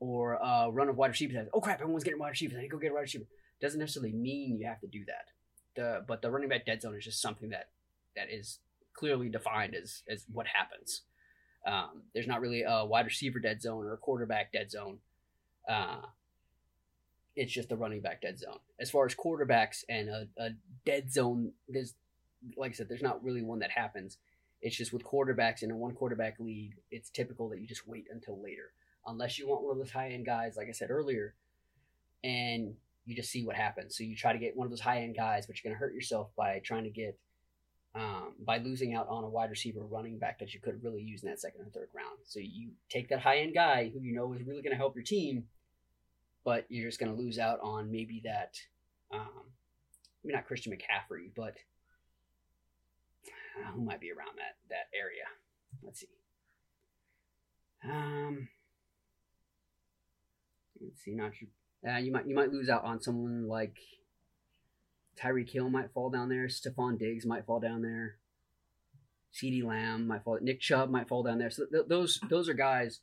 Or 0.00 0.34
a 0.34 0.70
run 0.70 0.88
of 0.88 0.96
wide 0.96 1.10
receivers. 1.10 1.48
Oh 1.54 1.60
crap, 1.60 1.80
everyone's 1.80 2.04
getting 2.04 2.18
wide 2.18 2.30
receivers. 2.30 2.56
I 2.56 2.62
need 2.62 2.68
to 2.68 2.72
go 2.72 2.78
get 2.78 2.90
a 2.90 2.94
wide 2.94 3.02
receiver. 3.02 3.26
Doesn't 3.60 3.78
necessarily 3.78 4.12
mean 4.12 4.58
you 4.58 4.66
have 4.66 4.80
to 4.80 4.86
do 4.86 5.04
that. 5.06 5.26
The 5.76 6.04
but 6.06 6.22
the 6.22 6.30
running 6.30 6.48
back 6.48 6.66
dead 6.66 6.82
zone 6.82 6.96
is 6.96 7.04
just 7.04 7.22
something 7.22 7.50
that 7.50 7.68
that 8.16 8.30
is 8.30 8.58
clearly 8.94 9.28
defined 9.28 9.74
as 9.74 10.02
as 10.08 10.24
what 10.32 10.46
happens. 10.46 11.02
Um, 11.66 12.02
there's 12.14 12.26
not 12.26 12.40
really 12.40 12.62
a 12.62 12.84
wide 12.84 13.06
receiver 13.06 13.38
dead 13.38 13.60
zone 13.60 13.84
or 13.84 13.92
a 13.92 13.98
quarterback 13.98 14.52
dead 14.52 14.70
zone. 14.70 14.98
Uh, 15.68 16.00
it's 17.36 17.52
just 17.52 17.68
the 17.68 17.76
running 17.76 18.00
back 18.00 18.22
dead 18.22 18.38
zone. 18.38 18.58
As 18.80 18.90
far 18.90 19.06
as 19.06 19.14
quarterbacks 19.14 19.84
and 19.88 20.08
a, 20.08 20.26
a 20.38 20.50
dead 20.84 21.12
zone, 21.12 21.52
there's 21.68 21.94
like 22.56 22.72
I 22.72 22.74
said, 22.74 22.88
there's 22.88 23.02
not 23.02 23.22
really 23.22 23.42
one 23.42 23.58
that 23.60 23.70
happens. 23.70 24.18
It's 24.62 24.76
just 24.76 24.92
with 24.92 25.04
quarterbacks 25.04 25.62
in 25.62 25.70
a 25.70 25.76
one 25.76 25.94
quarterback 25.94 26.38
league, 26.38 26.74
it's 26.90 27.10
typical 27.10 27.48
that 27.50 27.60
you 27.60 27.66
just 27.66 27.86
wait 27.86 28.06
until 28.10 28.42
later, 28.42 28.72
unless 29.06 29.38
you 29.38 29.48
want 29.48 29.62
one 29.62 29.72
of 29.72 29.78
those 29.78 29.90
high 29.90 30.10
end 30.10 30.26
guys, 30.26 30.56
like 30.56 30.68
I 30.68 30.72
said 30.72 30.90
earlier, 30.90 31.34
and 32.22 32.74
you 33.10 33.16
just 33.16 33.30
see 33.30 33.44
what 33.44 33.56
happens. 33.56 33.96
So 33.96 34.04
you 34.04 34.14
try 34.14 34.32
to 34.32 34.38
get 34.38 34.56
one 34.56 34.66
of 34.66 34.70
those 34.70 34.80
high 34.80 35.00
end 35.02 35.16
guys, 35.16 35.46
but 35.46 35.56
you're 35.56 35.68
going 35.68 35.76
to 35.76 35.84
hurt 35.84 35.92
yourself 35.92 36.30
by 36.36 36.60
trying 36.64 36.84
to 36.84 36.90
get 36.90 37.18
um, 37.96 38.34
by 38.46 38.58
losing 38.58 38.94
out 38.94 39.08
on 39.08 39.24
a 39.24 39.28
wide 39.28 39.50
receiver 39.50 39.80
running 39.80 40.16
back 40.16 40.38
that 40.38 40.54
you 40.54 40.60
could 40.60 40.84
really 40.84 41.02
use 41.02 41.24
in 41.24 41.28
that 41.28 41.40
second 41.40 41.62
and 41.62 41.72
third 41.74 41.88
round. 41.92 42.20
So 42.22 42.38
you 42.38 42.70
take 42.88 43.08
that 43.08 43.18
high 43.18 43.38
end 43.38 43.52
guy 43.52 43.90
who 43.92 43.98
you 44.00 44.14
know 44.14 44.32
is 44.32 44.46
really 44.46 44.62
going 44.62 44.70
to 44.70 44.76
help 44.76 44.94
your 44.94 45.02
team, 45.02 45.48
but 46.44 46.66
you're 46.68 46.88
just 46.88 47.00
going 47.00 47.10
to 47.12 47.20
lose 47.20 47.40
out 47.40 47.58
on 47.62 47.90
maybe 47.90 48.22
that, 48.24 48.54
um, 49.12 49.50
maybe 50.22 50.36
not 50.36 50.46
Christian 50.46 50.72
McCaffrey, 50.72 51.32
but 51.34 51.56
uh, 53.58 53.72
who 53.72 53.82
might 53.82 54.00
be 54.00 54.12
around 54.12 54.36
that 54.36 54.56
that 54.68 54.86
area. 54.96 55.24
Let's 55.82 55.98
see. 55.98 56.06
Um, 57.84 58.48
let's 60.80 61.02
see. 61.02 61.14
Not. 61.16 61.32
Uh, 61.86 61.96
you 61.96 62.12
might 62.12 62.26
you 62.26 62.34
might 62.34 62.52
lose 62.52 62.68
out 62.68 62.84
on 62.84 63.00
someone 63.00 63.48
like 63.48 63.76
Tyreek 65.18 65.50
Hill 65.50 65.70
might 65.70 65.92
fall 65.92 66.10
down 66.10 66.28
there. 66.28 66.46
Stefon 66.46 66.98
Diggs 66.98 67.26
might 67.26 67.46
fall 67.46 67.60
down 67.60 67.82
there. 67.82 68.16
CeeDee 69.32 69.64
Lamb 69.64 70.06
might 70.06 70.24
fall. 70.24 70.38
Nick 70.40 70.60
Chubb 70.60 70.90
might 70.90 71.08
fall 71.08 71.22
down 71.22 71.38
there. 71.38 71.50
So 71.50 71.64
th- 71.66 71.86
those 71.88 72.20
those 72.28 72.48
are 72.48 72.54
guys 72.54 73.00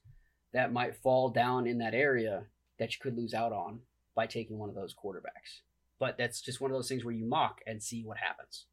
that 0.53 0.71
might 0.73 0.95
fall 0.95 1.29
down 1.29 1.67
in 1.67 1.79
that 1.79 1.93
area 1.93 2.45
that 2.79 2.93
you 2.93 2.99
could 3.01 3.17
lose 3.17 3.33
out 3.33 3.51
on 3.51 3.79
by 4.15 4.27
taking 4.27 4.57
one 4.57 4.69
of 4.69 4.75
those 4.75 4.93
quarterbacks. 4.93 5.61
But 5.99 6.17
that's 6.17 6.41
just 6.41 6.61
one 6.61 6.71
of 6.71 6.77
those 6.77 6.89
things 6.89 7.03
where 7.03 7.13
you 7.13 7.25
mock 7.25 7.61
and 7.65 7.81
see 7.81 8.03
what 8.03 8.17
happens. 8.17 8.65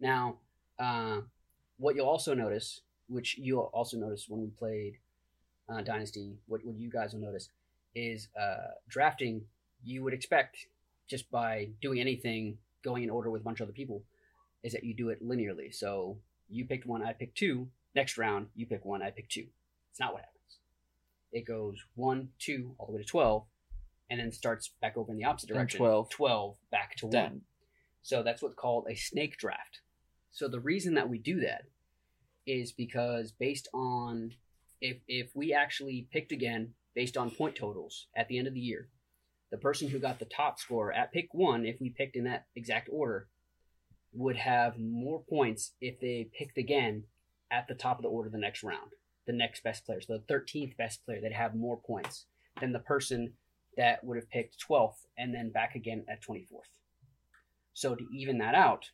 Now, 0.00 0.36
uh, 0.78 1.22
what 1.78 1.96
you'll 1.96 2.06
also 2.06 2.34
notice, 2.34 2.82
which 3.08 3.36
you'll 3.38 3.70
also 3.72 3.96
notice 3.96 4.26
when 4.28 4.40
we 4.40 4.48
played 4.50 4.98
uh, 5.68 5.82
Dynasty, 5.82 6.36
what, 6.46 6.64
what 6.64 6.76
you 6.76 6.90
guys 6.90 7.12
will 7.12 7.20
notice 7.20 7.48
is 7.94 8.28
uh, 8.40 8.72
drafting. 8.88 9.42
You 9.84 10.02
would 10.04 10.14
expect 10.14 10.56
just 11.08 11.30
by 11.30 11.68
doing 11.80 12.00
anything, 12.00 12.58
going 12.84 13.02
in 13.02 13.10
order 13.10 13.30
with 13.30 13.42
a 13.42 13.44
bunch 13.44 13.60
of 13.60 13.66
other 13.66 13.72
people, 13.72 14.02
is 14.62 14.72
that 14.72 14.84
you 14.84 14.94
do 14.94 15.08
it 15.10 15.26
linearly. 15.26 15.74
So 15.74 16.18
you 16.48 16.64
picked 16.64 16.86
one, 16.86 17.02
I 17.02 17.12
picked 17.12 17.38
two. 17.38 17.68
Next 17.94 18.18
round, 18.18 18.48
you 18.54 18.66
pick 18.66 18.84
one, 18.84 19.02
I 19.02 19.10
pick 19.10 19.28
two. 19.28 19.46
It's 19.90 20.00
not 20.00 20.12
what 20.12 20.22
happens. 20.22 20.34
It 21.32 21.46
goes 21.46 21.76
one, 21.94 22.28
two, 22.38 22.74
all 22.78 22.86
the 22.86 22.92
way 22.92 23.02
to 23.02 23.08
twelve, 23.08 23.44
and 24.10 24.20
then 24.20 24.32
starts 24.32 24.70
back 24.80 24.96
over 24.96 25.12
in 25.12 25.18
the 25.18 25.24
opposite 25.24 25.48
direction. 25.48 25.78
12. 25.78 26.10
twelve 26.10 26.56
back 26.70 26.96
to 26.96 27.06
one. 27.06 27.42
So 28.02 28.22
that's 28.22 28.42
what's 28.42 28.54
called 28.54 28.86
a 28.88 28.94
snake 28.94 29.36
draft. 29.36 29.80
So 30.30 30.48
the 30.48 30.60
reason 30.60 30.94
that 30.94 31.08
we 31.08 31.18
do 31.18 31.40
that 31.40 31.64
is 32.46 32.72
because 32.72 33.32
based 33.32 33.68
on 33.74 34.32
if 34.80 34.98
if 35.06 35.30
we 35.34 35.52
actually 35.52 36.08
picked 36.12 36.32
again 36.32 36.74
based 36.94 37.16
on 37.16 37.30
point 37.30 37.56
totals 37.56 38.06
at 38.16 38.28
the 38.28 38.38
end 38.38 38.48
of 38.48 38.54
the 38.54 38.60
year, 38.60 38.88
the 39.50 39.58
person 39.58 39.88
who 39.88 39.98
got 39.98 40.18
the 40.18 40.24
top 40.24 40.58
score 40.58 40.92
at 40.92 41.12
pick 41.12 41.28
one, 41.32 41.64
if 41.64 41.80
we 41.80 41.90
picked 41.90 42.16
in 42.16 42.24
that 42.24 42.46
exact 42.56 42.88
order, 42.90 43.28
would 44.12 44.36
have 44.36 44.78
more 44.78 45.22
points 45.28 45.72
if 45.80 46.00
they 46.00 46.28
picked 46.36 46.58
again 46.58 47.04
at 47.50 47.66
the 47.68 47.74
top 47.74 47.98
of 47.98 48.02
the 48.02 48.08
order 48.08 48.28
the 48.28 48.38
next 48.38 48.62
round. 48.62 48.92
The 49.26 49.32
next 49.34 49.62
best 49.62 49.84
player, 49.84 50.00
so 50.00 50.14
the 50.14 50.24
thirteenth 50.26 50.76
best 50.78 51.04
player, 51.04 51.20
they'd 51.20 51.32
have 51.32 51.54
more 51.54 51.78
points 51.78 52.24
than 52.60 52.72
the 52.72 52.78
person 52.78 53.34
that 53.76 54.02
would 54.02 54.16
have 54.16 54.30
picked 54.30 54.58
twelfth 54.58 55.04
and 55.18 55.34
then 55.34 55.50
back 55.50 55.74
again 55.74 56.06
at 56.08 56.22
twenty 56.22 56.46
fourth. 56.50 56.70
So 57.74 57.94
to 57.94 58.04
even 58.10 58.38
that 58.38 58.54
out, 58.54 58.86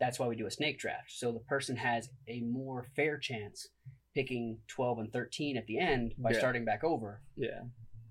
that's 0.00 0.18
why 0.18 0.26
we 0.26 0.34
do 0.34 0.46
a 0.46 0.50
snake 0.50 0.80
draft. 0.80 1.12
So 1.12 1.30
the 1.30 1.38
person 1.38 1.76
has 1.76 2.10
a 2.26 2.40
more 2.40 2.86
fair 2.96 3.18
chance 3.18 3.68
picking 4.14 4.58
12 4.68 4.98
and 4.98 5.12
13 5.12 5.56
at 5.56 5.66
the 5.66 5.78
end 5.78 6.14
by 6.18 6.30
Yeah. 6.32 6.38
starting 6.38 6.64
back 6.64 6.84
over 6.84 7.22
yeah, 7.36 7.62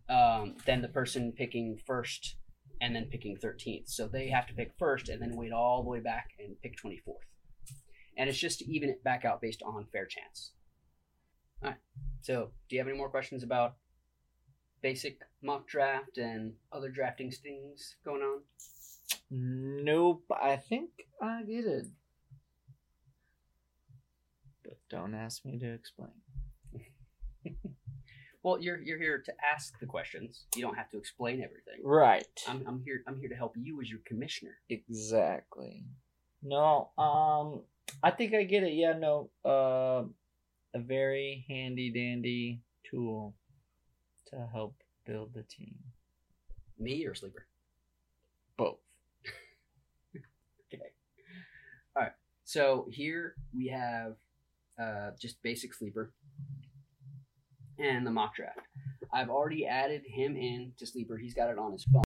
um, 0.09 0.55
than 0.65 0.81
the 0.81 0.87
person 0.87 1.31
picking 1.31 1.77
first 1.77 2.35
and 2.79 2.95
then 2.95 3.05
picking 3.05 3.37
13th. 3.37 3.87
So 3.89 4.07
they 4.07 4.29
have 4.29 4.47
to 4.47 4.53
pick 4.53 4.73
first 4.79 5.09
and 5.09 5.21
then 5.21 5.35
wait 5.35 5.51
all 5.51 5.83
the 5.83 5.89
way 5.89 5.99
back 5.99 6.31
and 6.39 6.59
pick 6.61 6.75
24th. 6.77 7.27
And 8.17 8.29
it's 8.29 8.39
just 8.39 8.59
to 8.59 8.65
even 8.65 8.89
it 8.89 9.03
back 9.03 9.23
out 9.23 9.41
based 9.41 9.61
on 9.63 9.85
fair 9.91 10.05
chance. 10.05 10.51
All 11.63 11.69
right. 11.69 11.77
So 12.21 12.51
do 12.67 12.75
you 12.75 12.79
have 12.79 12.87
any 12.87 12.97
more 12.97 13.09
questions 13.09 13.43
about 13.43 13.75
basic 14.81 15.19
mock 15.43 15.67
draft 15.67 16.17
and 16.17 16.53
other 16.71 16.89
drafting 16.89 17.31
things 17.31 17.95
going 18.03 18.21
on? 18.21 18.41
nope. 19.29 20.23
I 20.41 20.57
think 20.57 20.89
I 21.21 21.43
get 21.43 21.65
it, 21.65 21.85
don't 24.91 25.15
ask 25.15 25.43
me 25.45 25.57
to 25.57 25.73
explain. 25.73 26.11
Well, 28.43 28.59
you're 28.59 28.79
you're 28.79 28.97
here 28.97 29.21
to 29.23 29.33
ask 29.53 29.79
the 29.79 29.85
questions. 29.85 30.45
You 30.55 30.63
don't 30.63 30.75
have 30.75 30.89
to 30.91 30.97
explain 30.97 31.43
everything. 31.43 31.79
Right. 31.83 32.25
I'm, 32.47 32.63
I'm 32.67 32.81
here. 32.83 33.03
I'm 33.07 33.19
here 33.19 33.29
to 33.29 33.35
help 33.35 33.53
you 33.55 33.79
as 33.81 33.89
your 33.89 33.99
commissioner. 34.05 34.57
Exactly. 34.69 35.85
No, 36.41 36.89
um, 36.97 37.61
I 38.01 38.09
think 38.09 38.33
I 38.33 38.43
get 38.43 38.63
it. 38.63 38.73
Yeah, 38.73 38.93
no, 38.93 39.29
uh, 39.45 40.05
a 40.73 40.79
very 40.79 41.45
handy 41.47 41.91
dandy 41.91 42.61
tool 42.89 43.35
to 44.31 44.47
help 44.51 44.75
build 45.05 45.35
the 45.35 45.43
team. 45.43 45.75
Me 46.79 47.05
or 47.05 47.13
sleeper? 47.13 47.45
Both. 48.57 48.79
Okay. 50.73 50.83
All 51.97 52.03
right. 52.03 52.13
So 52.45 52.87
here 52.89 53.35
we 53.53 53.67
have 53.67 54.15
uh, 54.79 55.11
just 55.19 55.41
basic 55.41 55.73
sleeper 55.73 56.13
and 57.79 58.05
the 58.05 58.11
mock 58.11 58.35
draft. 58.35 58.59
I've 59.13 59.29
already 59.29 59.65
added 59.65 60.03
him 60.05 60.35
in 60.35 60.73
to 60.77 60.85
sleeper. 60.85 61.17
He's 61.17 61.33
got 61.33 61.49
it 61.49 61.57
on 61.57 61.71
his 61.71 61.83
phone. 61.83 62.03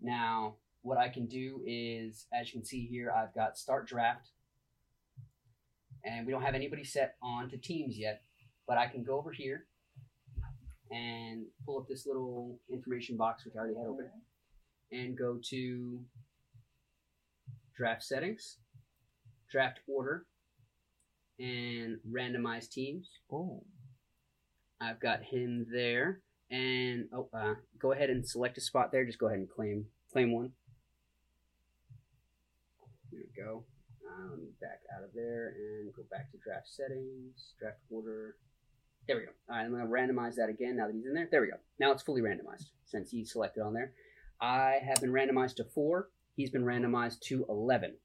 Now, 0.00 0.56
what 0.82 0.98
I 0.98 1.08
can 1.08 1.26
do 1.26 1.62
is, 1.66 2.26
as 2.32 2.48
you 2.48 2.60
can 2.60 2.66
see 2.66 2.86
here, 2.86 3.12
I've 3.12 3.34
got 3.34 3.56
start 3.56 3.86
draft, 3.86 4.30
and 6.04 6.26
we 6.26 6.32
don't 6.32 6.42
have 6.42 6.54
anybody 6.54 6.84
set 6.84 7.14
on 7.22 7.48
to 7.50 7.56
teams 7.56 7.98
yet. 7.98 8.22
But 8.66 8.78
I 8.78 8.86
can 8.86 9.04
go 9.04 9.18
over 9.18 9.30
here 9.30 9.66
and 10.90 11.44
pull 11.64 11.78
up 11.78 11.86
this 11.88 12.06
little 12.06 12.58
information 12.70 13.16
box, 13.16 13.44
which 13.44 13.54
I 13.56 13.60
already 13.60 13.76
had 13.76 13.86
open, 13.86 14.10
and 14.92 15.16
go 15.16 15.38
to 15.50 16.00
draft 17.76 18.02
settings, 18.02 18.58
draft 19.50 19.80
order, 19.86 20.26
and 21.38 21.98
randomize 22.10 22.68
teams. 22.68 23.08
Oh, 23.32 23.62
I've 24.80 25.00
got 25.00 25.22
him 25.22 25.66
there, 25.72 26.20
and 26.50 27.06
oh, 27.12 27.28
uh, 27.32 27.54
go 27.78 27.92
ahead 27.92 28.10
and 28.10 28.26
select 28.26 28.58
a 28.58 28.60
spot 28.60 28.92
there. 28.92 29.04
Just 29.04 29.18
go 29.18 29.26
ahead 29.26 29.38
and 29.38 29.50
claim 29.50 29.86
claim 30.12 30.32
one. 30.32 30.52
There 33.10 33.20
we 33.20 33.42
go. 33.42 33.64
Um, 34.08 34.48
back 34.60 34.80
out 34.96 35.04
of 35.04 35.10
there 35.14 35.54
and 35.56 35.92
go 35.94 36.02
back 36.10 36.30
to 36.30 36.38
draft 36.38 36.68
settings, 36.68 37.54
draft 37.58 37.78
order. 37.90 38.36
There 39.06 39.16
we 39.16 39.22
go. 39.22 39.30
All 39.50 39.56
right, 39.56 39.64
I'm 39.64 39.70
going 39.70 39.82
to 39.82 39.88
randomize 39.88 40.36
that 40.36 40.48
again 40.48 40.76
now 40.76 40.86
that 40.86 40.94
he's 40.94 41.06
in 41.06 41.14
there. 41.14 41.28
There 41.30 41.40
we 41.40 41.48
go. 41.48 41.58
Now 41.78 41.92
it's 41.92 42.02
fully 42.02 42.22
randomized 42.22 42.70
since 42.86 43.10
he's 43.10 43.32
selected 43.32 43.62
on 43.62 43.74
there. 43.74 43.92
I 44.40 44.78
have 44.86 45.00
been 45.00 45.10
randomized 45.10 45.56
to 45.56 45.64
four. 45.64 46.08
He's 46.36 46.50
been 46.50 46.64
randomized 46.64 47.20
to 47.26 47.44
11. 47.48 47.96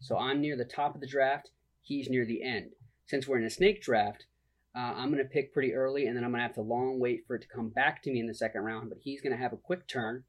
So 0.00 0.16
I'm 0.16 0.40
near 0.40 0.56
the 0.56 0.64
top 0.64 0.94
of 0.94 1.00
the 1.00 1.06
draft. 1.06 1.50
He's 1.82 2.08
near 2.08 2.24
the 2.24 2.42
end. 2.42 2.72
Since 3.06 3.26
we're 3.26 3.38
in 3.38 3.44
a 3.44 3.50
snake 3.50 3.82
draft, 3.82 4.26
uh, 4.74 4.94
I'm 4.96 5.10
going 5.10 5.22
to 5.22 5.28
pick 5.28 5.52
pretty 5.52 5.74
early, 5.74 6.06
and 6.06 6.16
then 6.16 6.24
I'm 6.24 6.30
going 6.30 6.40
to 6.40 6.46
have 6.46 6.54
to 6.54 6.62
long 6.62 7.00
wait 7.00 7.24
for 7.26 7.34
it 7.34 7.42
to 7.42 7.48
come 7.48 7.70
back 7.70 8.02
to 8.02 8.10
me 8.10 8.20
in 8.20 8.28
the 8.28 8.34
second 8.34 8.62
round. 8.62 8.88
But 8.88 8.98
he's 9.02 9.20
going 9.20 9.32
to 9.32 9.42
have 9.42 9.52
a 9.52 9.56
quick 9.56 9.88
turn 9.88 10.24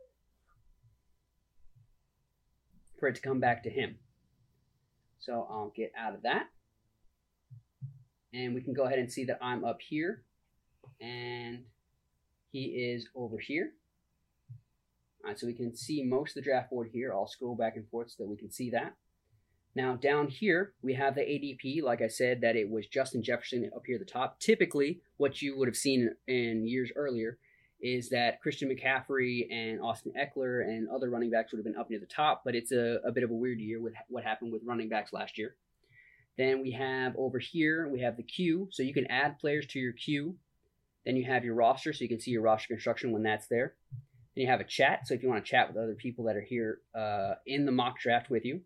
for 2.99 3.07
it 3.07 3.15
to 3.15 3.21
come 3.21 3.39
back 3.39 3.63
to 3.63 3.69
him. 3.69 3.97
So 5.19 5.47
I'll 5.49 5.71
get 5.75 5.91
out 5.97 6.15
of 6.15 6.23
that. 6.23 6.47
And 8.33 8.55
we 8.55 8.61
can 8.61 8.73
go 8.73 8.85
ahead 8.85 8.97
and 8.97 9.11
see 9.11 9.25
that 9.25 9.39
I'm 9.41 9.63
up 9.63 9.79
here, 9.81 10.23
and 10.99 11.65
he 12.51 12.63
is 12.65 13.07
over 13.13 13.37
here. 13.37 13.73
All 15.23 15.29
right, 15.29 15.37
so 15.37 15.45
we 15.45 15.53
can 15.53 15.75
see 15.75 16.03
most 16.03 16.31
of 16.31 16.35
the 16.43 16.49
draft 16.49 16.69
board 16.69 16.89
here. 16.91 17.13
I'll 17.13 17.27
scroll 17.27 17.55
back 17.55 17.75
and 17.75 17.87
forth 17.89 18.11
so 18.11 18.23
that 18.23 18.29
we 18.29 18.37
can 18.37 18.49
see 18.49 18.69
that. 18.71 18.93
Now 19.75 19.95
down 19.95 20.27
here 20.27 20.73
we 20.81 20.93
have 20.95 21.15
the 21.15 21.21
ADP. 21.21 21.81
Like 21.81 22.01
I 22.01 22.07
said, 22.07 22.41
that 22.41 22.55
it 22.55 22.69
was 22.69 22.87
Justin 22.87 23.23
Jefferson 23.23 23.69
up 23.75 23.83
here 23.85 23.95
at 23.95 24.05
the 24.05 24.11
top. 24.11 24.39
Typically, 24.39 24.99
what 25.17 25.41
you 25.41 25.57
would 25.57 25.67
have 25.67 25.77
seen 25.77 26.11
in 26.27 26.67
years 26.67 26.91
earlier 26.95 27.37
is 27.81 28.09
that 28.09 28.41
Christian 28.41 28.69
McCaffrey 28.69 29.47
and 29.51 29.81
Austin 29.81 30.13
Ekeler 30.19 30.63
and 30.63 30.87
other 30.89 31.09
running 31.09 31.31
backs 31.31 31.51
would 31.51 31.57
have 31.57 31.65
been 31.65 31.79
up 31.79 31.89
near 31.89 31.99
the 31.99 32.05
top. 32.05 32.43
But 32.45 32.55
it's 32.55 32.71
a, 32.71 32.99
a 33.05 33.11
bit 33.11 33.23
of 33.23 33.31
a 33.31 33.35
weird 33.35 33.59
year 33.59 33.81
with 33.81 33.93
what 34.07 34.23
happened 34.23 34.51
with 34.51 34.61
running 34.65 34.89
backs 34.89 35.13
last 35.13 35.37
year. 35.37 35.55
Then 36.37 36.61
we 36.61 36.71
have 36.71 37.15
over 37.17 37.39
here 37.39 37.89
we 37.89 38.01
have 38.01 38.17
the 38.17 38.23
queue, 38.23 38.67
so 38.71 38.83
you 38.83 38.93
can 38.93 39.07
add 39.07 39.39
players 39.39 39.65
to 39.67 39.79
your 39.79 39.93
queue. 39.93 40.35
Then 41.05 41.15
you 41.15 41.25
have 41.25 41.43
your 41.43 41.55
roster, 41.55 41.93
so 41.93 42.03
you 42.03 42.09
can 42.09 42.19
see 42.19 42.31
your 42.31 42.43
roster 42.43 42.67
construction 42.67 43.11
when 43.11 43.23
that's 43.23 43.47
there. 43.47 43.75
Then 44.35 44.43
you 44.43 44.47
have 44.47 44.61
a 44.61 44.65
chat. 44.65 45.07
So 45.07 45.13
if 45.13 45.23
you 45.23 45.29
want 45.29 45.43
to 45.43 45.49
chat 45.49 45.67
with 45.67 45.77
other 45.77 45.95
people 45.95 46.25
that 46.25 46.35
are 46.35 46.41
here 46.41 46.79
uh, 46.95 47.33
in 47.45 47.65
the 47.65 47.71
mock 47.71 47.99
draft 47.99 48.29
with 48.29 48.45
you, 48.45 48.61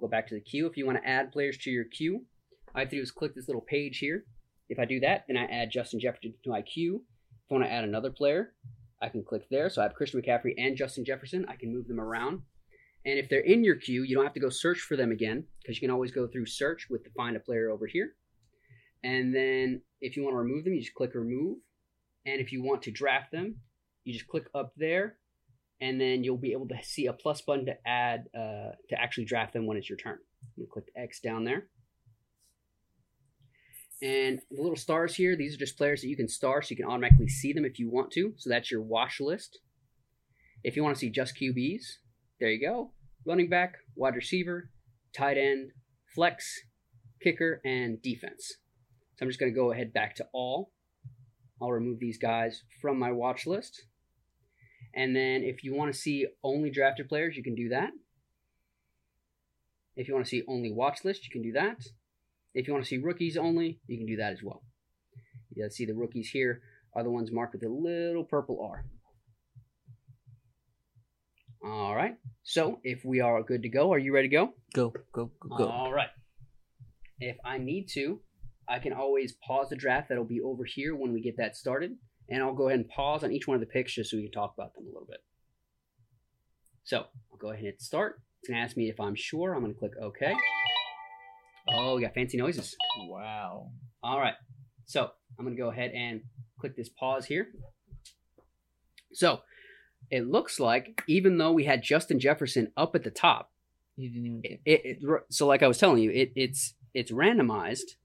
go 0.00 0.08
back 0.08 0.28
to 0.28 0.34
the 0.34 0.40
queue. 0.40 0.66
If 0.66 0.76
you 0.76 0.86
want 0.86 0.98
to 0.98 1.08
add 1.08 1.32
players 1.32 1.58
to 1.58 1.70
your 1.70 1.84
queue, 1.84 2.24
all 2.68 2.76
I 2.76 2.80
have 2.80 2.90
to 2.90 2.96
do 2.96 3.02
is 3.02 3.10
click 3.10 3.34
this 3.34 3.48
little 3.48 3.62
page 3.62 3.98
here. 3.98 4.24
If 4.68 4.78
I 4.78 4.84
do 4.84 5.00
that, 5.00 5.24
then 5.28 5.36
I 5.36 5.44
add 5.44 5.70
Justin 5.70 6.00
Jefferson 6.00 6.34
to 6.44 6.50
my 6.50 6.62
queue. 6.62 7.02
If 7.44 7.52
I 7.52 7.54
want 7.54 7.64
to 7.66 7.72
add 7.72 7.84
another 7.84 8.10
player, 8.10 8.52
I 9.00 9.08
can 9.08 9.22
click 9.22 9.48
there. 9.50 9.70
So 9.70 9.80
I 9.80 9.84
have 9.84 9.94
Christian 9.94 10.20
McCaffrey 10.20 10.54
and 10.58 10.76
Justin 10.76 11.04
Jefferson. 11.04 11.46
I 11.48 11.56
can 11.56 11.72
move 11.72 11.86
them 11.86 12.00
around. 12.00 12.42
And 13.04 13.18
if 13.18 13.28
they're 13.28 13.40
in 13.40 13.62
your 13.62 13.76
queue, 13.76 14.02
you 14.02 14.16
don't 14.16 14.24
have 14.24 14.34
to 14.34 14.40
go 14.40 14.48
search 14.48 14.80
for 14.80 14.96
them 14.96 15.12
again 15.12 15.44
because 15.62 15.76
you 15.76 15.80
can 15.80 15.92
always 15.92 16.10
go 16.10 16.26
through 16.26 16.46
search 16.46 16.88
with 16.90 17.04
the 17.04 17.10
find 17.16 17.36
a 17.36 17.40
player 17.40 17.70
over 17.70 17.86
here. 17.86 18.14
And 19.04 19.32
then 19.32 19.82
if 20.00 20.16
you 20.16 20.24
want 20.24 20.34
to 20.34 20.38
remove 20.38 20.64
them, 20.64 20.74
you 20.74 20.80
just 20.80 20.94
click 20.94 21.14
remove. 21.14 21.58
And 22.24 22.40
if 22.40 22.50
you 22.50 22.64
want 22.64 22.82
to 22.82 22.90
draft 22.90 23.30
them, 23.30 23.56
you 24.02 24.12
just 24.12 24.26
click 24.26 24.46
up 24.54 24.72
there 24.76 25.18
and 25.80 26.00
then 26.00 26.24
you'll 26.24 26.36
be 26.36 26.52
able 26.52 26.68
to 26.68 26.76
see 26.82 27.06
a 27.06 27.12
plus 27.12 27.40
button 27.40 27.66
to 27.66 27.76
add 27.86 28.28
uh, 28.34 28.72
to 28.88 29.00
actually 29.00 29.24
draft 29.24 29.52
them 29.52 29.66
when 29.66 29.76
it's 29.76 29.88
your 29.88 29.98
turn. 29.98 30.18
You 30.56 30.66
click 30.66 30.86
X 30.96 31.20
down 31.20 31.44
there. 31.44 31.68
And 34.02 34.40
the 34.50 34.60
little 34.60 34.76
stars 34.76 35.14
here, 35.14 35.36
these 35.36 35.54
are 35.54 35.58
just 35.58 35.78
players 35.78 36.02
that 36.02 36.08
you 36.08 36.16
can 36.16 36.28
star 36.28 36.60
so 36.60 36.70
you 36.70 36.76
can 36.76 36.86
automatically 36.86 37.28
see 37.28 37.52
them 37.52 37.64
if 37.64 37.78
you 37.78 37.90
want 37.90 38.10
to. 38.12 38.34
So 38.36 38.50
that's 38.50 38.70
your 38.70 38.82
watch 38.82 39.20
list. 39.20 39.58
If 40.62 40.76
you 40.76 40.84
want 40.84 40.96
to 40.96 41.00
see 41.00 41.10
just 41.10 41.38
QBs, 41.40 41.82
there 42.38 42.50
you 42.50 42.60
go. 42.60 42.92
Running 43.24 43.48
back, 43.48 43.76
wide 43.94 44.14
receiver, 44.14 44.70
tight 45.14 45.38
end, 45.38 45.70
flex, 46.14 46.60
kicker, 47.22 47.60
and 47.64 48.00
defense. 48.02 48.56
So 49.16 49.24
I'm 49.24 49.28
just 49.28 49.40
going 49.40 49.52
to 49.52 49.58
go 49.58 49.72
ahead 49.72 49.94
back 49.94 50.14
to 50.16 50.26
all. 50.32 50.72
I'll 51.60 51.72
remove 51.72 51.98
these 51.98 52.18
guys 52.18 52.62
from 52.82 52.98
my 52.98 53.12
watch 53.12 53.46
list. 53.46 53.86
And 54.96 55.14
then 55.14 55.42
if 55.44 55.62
you 55.62 55.74
want 55.74 55.92
to 55.92 55.98
see 55.98 56.26
only 56.42 56.70
drafted 56.70 57.08
players, 57.08 57.36
you 57.36 57.42
can 57.42 57.54
do 57.54 57.68
that. 57.68 57.90
If 59.94 60.08
you 60.08 60.14
want 60.14 60.26
to 60.26 60.30
see 60.30 60.42
only 60.48 60.72
watch 60.72 61.04
list, 61.04 61.24
you 61.24 61.30
can 61.30 61.42
do 61.42 61.52
that. 61.52 61.76
If 62.54 62.66
you 62.66 62.72
want 62.72 62.84
to 62.84 62.88
see 62.88 62.96
rookies 62.96 63.36
only, 63.36 63.78
you 63.86 63.98
can 63.98 64.06
do 64.06 64.16
that 64.16 64.32
as 64.32 64.42
well. 64.42 64.62
You 65.54 65.68
see 65.70 65.84
the 65.84 65.94
rookies 65.94 66.30
here 66.30 66.62
are 66.94 67.02
the 67.02 67.10
ones 67.10 67.30
marked 67.30 67.52
with 67.52 67.62
a 67.62 67.68
little 67.68 68.24
purple 68.24 68.58
R. 68.62 68.86
All 71.62 71.94
right. 71.94 72.16
So 72.42 72.80
if 72.82 73.04
we 73.04 73.20
are 73.20 73.42
good 73.42 73.62
to 73.62 73.68
go, 73.68 73.92
are 73.92 73.98
you 73.98 74.14
ready 74.14 74.28
to 74.28 74.34
go? 74.34 74.54
Go, 74.72 74.92
go, 75.12 75.30
go, 75.40 75.56
go. 75.56 75.68
All 75.68 75.92
right. 75.92 76.08
If 77.20 77.36
I 77.44 77.58
need 77.58 77.88
to, 77.94 78.20
I 78.68 78.78
can 78.78 78.92
always 78.92 79.34
pause 79.46 79.68
the 79.68 79.76
draft. 79.76 80.08
That'll 80.08 80.24
be 80.24 80.40
over 80.40 80.64
here 80.64 80.94
when 80.94 81.12
we 81.12 81.20
get 81.20 81.36
that 81.38 81.56
started. 81.56 81.96
And 82.28 82.42
I'll 82.42 82.54
go 82.54 82.68
ahead 82.68 82.80
and 82.80 82.88
pause 82.88 83.22
on 83.24 83.30
each 83.32 83.46
one 83.46 83.54
of 83.54 83.60
the 83.60 83.66
picks 83.66 83.94
just 83.94 84.10
so 84.10 84.16
we 84.16 84.24
can 84.24 84.32
talk 84.32 84.54
about 84.56 84.74
them 84.74 84.84
a 84.84 84.88
little 84.88 85.06
bit. 85.08 85.22
So 86.84 86.98
I'll 87.30 87.38
go 87.38 87.48
ahead 87.48 87.58
and 87.60 87.66
hit 87.66 87.80
start. 87.82 88.20
It's 88.42 88.48
to 88.50 88.54
ask 88.56 88.76
me 88.76 88.88
if 88.88 88.98
I'm 89.00 89.14
sure. 89.14 89.54
I'm 89.54 89.62
going 89.62 89.72
to 89.72 89.78
click 89.78 89.92
OK. 90.00 90.34
Oh, 91.68 91.96
we 91.96 92.02
got 92.02 92.14
fancy 92.14 92.36
noises. 92.36 92.76
Wow. 93.08 93.70
All 94.02 94.18
right. 94.20 94.34
So 94.86 95.10
I'm 95.38 95.44
going 95.44 95.56
to 95.56 95.60
go 95.62 95.70
ahead 95.70 95.90
and 95.92 96.22
click 96.60 96.76
this 96.76 96.88
pause 96.88 97.26
here. 97.26 97.48
So 99.12 99.40
it 100.10 100.26
looks 100.28 100.60
like 100.60 101.02
even 101.08 101.38
though 101.38 101.52
we 101.52 101.64
had 101.64 101.82
Justin 101.82 102.20
Jefferson 102.20 102.70
up 102.76 102.94
at 102.94 103.02
the 103.02 103.10
top, 103.10 103.50
You 103.96 104.10
didn't 104.10 104.26
even. 104.26 104.40
it, 104.44 104.60
it, 104.64 104.80
it- 105.02 105.22
so 105.30 105.46
like 105.46 105.62
I 105.62 105.68
was 105.68 105.78
telling 105.78 106.02
you, 106.02 106.10
it, 106.10 106.32
it's 106.36 106.74
it's 106.94 107.10
randomized. 107.10 107.96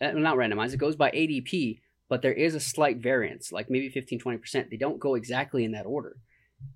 Uh, 0.00 0.12
not 0.12 0.36
randomized. 0.36 0.72
It 0.74 0.78
goes 0.78 0.96
by 0.96 1.10
ADP, 1.10 1.80
but 2.08 2.22
there 2.22 2.32
is 2.32 2.54
a 2.54 2.60
slight 2.60 2.98
variance, 2.98 3.52
like 3.52 3.70
maybe 3.70 3.88
15, 3.88 4.20
20%. 4.20 4.70
They 4.70 4.76
don't 4.76 5.00
go 5.00 5.14
exactly 5.14 5.64
in 5.64 5.72
that 5.72 5.86
order. 5.86 6.16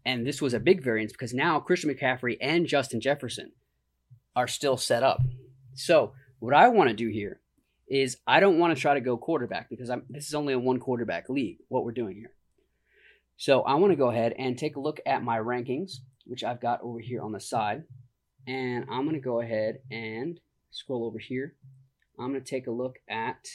And 0.05 0.27
this 0.27 0.43
was 0.43 0.55
a 0.55 0.61
big 0.61 0.83
variance 0.83 1.13
because 1.13 1.33
now 1.33 1.61
Christian 1.61 1.93
McCaffrey 1.93 2.37
and 2.41 2.67
Justin 2.67 3.01
Jefferson 3.01 3.53
are 4.37 4.49
still 4.49 4.77
set 4.77 5.03
up. 5.03 5.21
So 5.75 6.13
what 6.39 6.55
I 6.55 6.69
want 6.69 6.91
to 6.91 6.97
do 6.97 7.09
here 7.09 7.41
is 7.89 8.19
I 8.27 8.41
don't 8.41 8.59
want 8.59 8.75
to 8.75 8.81
try 8.81 8.95
to 8.95 9.01
go 9.01 9.17
quarterback 9.17 9.69
because 9.69 9.91
I'm 9.91 10.05
this 10.09 10.29
is 10.29 10.35
only 10.35 10.53
a 10.53 10.59
one 10.59 10.79
quarterback 10.79 11.29
league, 11.29 11.59
what 11.69 11.85
we're 11.85 11.93
doing 11.93 12.17
here. 12.17 12.33
So 13.37 13.63
I 13.63 13.75
want 13.75 13.93
to 13.93 13.97
go 13.97 14.11
ahead 14.11 14.35
and 14.39 14.57
take 14.57 14.77
a 14.77 14.81
look 14.81 15.01
at 15.07 15.25
my 15.25 15.39
rankings, 15.39 15.93
which 16.27 16.45
I've 16.45 16.61
got 16.61 16.83
over 16.83 16.99
here 17.01 17.23
on 17.23 17.33
the 17.33 17.41
side. 17.41 17.85
And 18.47 18.85
I'm 18.91 19.05
going 19.05 19.15
to 19.15 19.21
go 19.21 19.41
ahead 19.41 19.79
and 19.91 20.39
scroll 20.71 21.07
over 21.07 21.19
here. 21.19 21.55
I'm 22.19 22.33
going 22.33 22.45
to 22.45 22.51
take 22.51 22.67
a 22.67 22.71
look 22.71 22.97
at, 23.09 23.49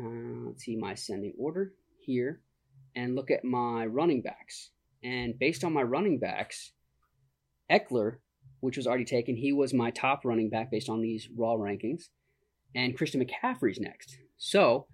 uh, 0.00 0.48
let's 0.48 0.64
see, 0.64 0.76
my 0.76 0.92
ascending 0.92 1.34
order 1.38 1.72
here 2.04 2.40
and 2.94 3.14
look 3.14 3.30
at 3.30 3.44
my 3.44 3.86
running 3.86 4.22
backs. 4.22 4.70
And 5.02 5.38
based 5.38 5.64
on 5.64 5.72
my 5.72 5.82
running 5.82 6.18
backs, 6.18 6.72
Ekeler, 7.70 8.16
which 8.60 8.76
was 8.76 8.86
already 8.86 9.04
taken, 9.04 9.36
he 9.36 9.52
was 9.52 9.72
my 9.72 9.90
top 9.90 10.24
running 10.24 10.50
back 10.50 10.70
based 10.70 10.88
on 10.88 11.00
these 11.00 11.28
raw 11.36 11.54
rankings. 11.54 12.04
And 12.74 12.96
Christian 12.96 13.24
McCaffrey's 13.24 13.80
next. 13.80 14.16
So 14.36 14.86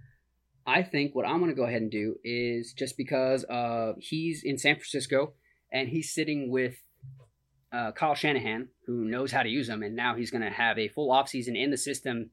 I 0.66 0.82
think 0.82 1.14
what 1.14 1.26
I'm 1.26 1.38
going 1.38 1.50
to 1.50 1.56
go 1.56 1.64
ahead 1.64 1.82
and 1.82 1.90
do 1.90 2.16
is 2.24 2.72
just 2.72 2.96
because 2.96 3.44
uh, 3.44 3.92
he's 3.98 4.42
in 4.44 4.58
San 4.58 4.76
Francisco 4.76 5.34
and 5.72 5.88
he's 5.88 6.12
sitting 6.12 6.50
with 6.50 6.74
uh, 7.72 7.92
Kyle 7.92 8.14
Shanahan, 8.14 8.68
who 8.86 9.04
knows 9.04 9.32
how 9.32 9.42
to 9.42 9.48
use 9.48 9.68
him, 9.68 9.82
and 9.82 9.94
now 9.94 10.14
he's 10.14 10.30
going 10.30 10.42
to 10.42 10.50
have 10.50 10.78
a 10.78 10.88
full 10.88 11.10
offseason 11.12 11.60
in 11.60 11.70
the 11.70 11.76
system. 11.76 12.30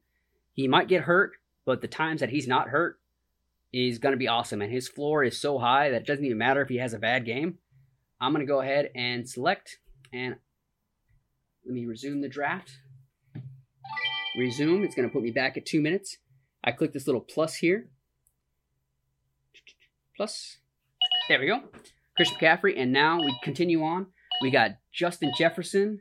He 0.52 0.68
might 0.68 0.88
get 0.88 1.02
hurt, 1.02 1.32
but 1.64 1.80
the 1.80 1.88
times 1.88 2.20
that 2.20 2.30
he's 2.30 2.48
not 2.48 2.68
hurt 2.68 2.98
is 3.72 3.98
going 3.98 4.12
to 4.12 4.18
be 4.18 4.28
awesome. 4.28 4.62
And 4.62 4.72
his 4.72 4.88
floor 4.88 5.24
is 5.24 5.40
so 5.40 5.58
high 5.58 5.90
that 5.90 6.02
it 6.02 6.06
doesn't 6.06 6.24
even 6.24 6.38
matter 6.38 6.62
if 6.62 6.68
he 6.68 6.76
has 6.76 6.94
a 6.94 6.98
bad 6.98 7.24
game. 7.24 7.58
I'm 8.20 8.32
going 8.32 8.46
to 8.46 8.50
go 8.50 8.60
ahead 8.60 8.90
and 8.94 9.28
select, 9.28 9.78
and 10.12 10.36
let 11.66 11.74
me 11.74 11.86
resume 11.86 12.20
the 12.20 12.28
draft. 12.28 12.78
Resume. 14.36 14.84
It's 14.84 14.94
going 14.94 15.08
to 15.08 15.12
put 15.12 15.22
me 15.22 15.30
back 15.30 15.56
at 15.56 15.66
two 15.66 15.80
minutes. 15.80 16.18
I 16.62 16.72
click 16.72 16.92
this 16.92 17.06
little 17.06 17.20
plus 17.20 17.56
here. 17.56 17.88
Plus. 20.16 20.58
There 21.28 21.40
we 21.40 21.46
go. 21.46 21.62
Christian 22.16 22.38
McCaffrey. 22.38 22.74
And 22.76 22.92
now 22.92 23.18
we 23.20 23.36
continue 23.42 23.82
on. 23.82 24.06
We 24.42 24.50
got 24.50 24.72
Justin 24.92 25.32
Jefferson, 25.36 26.00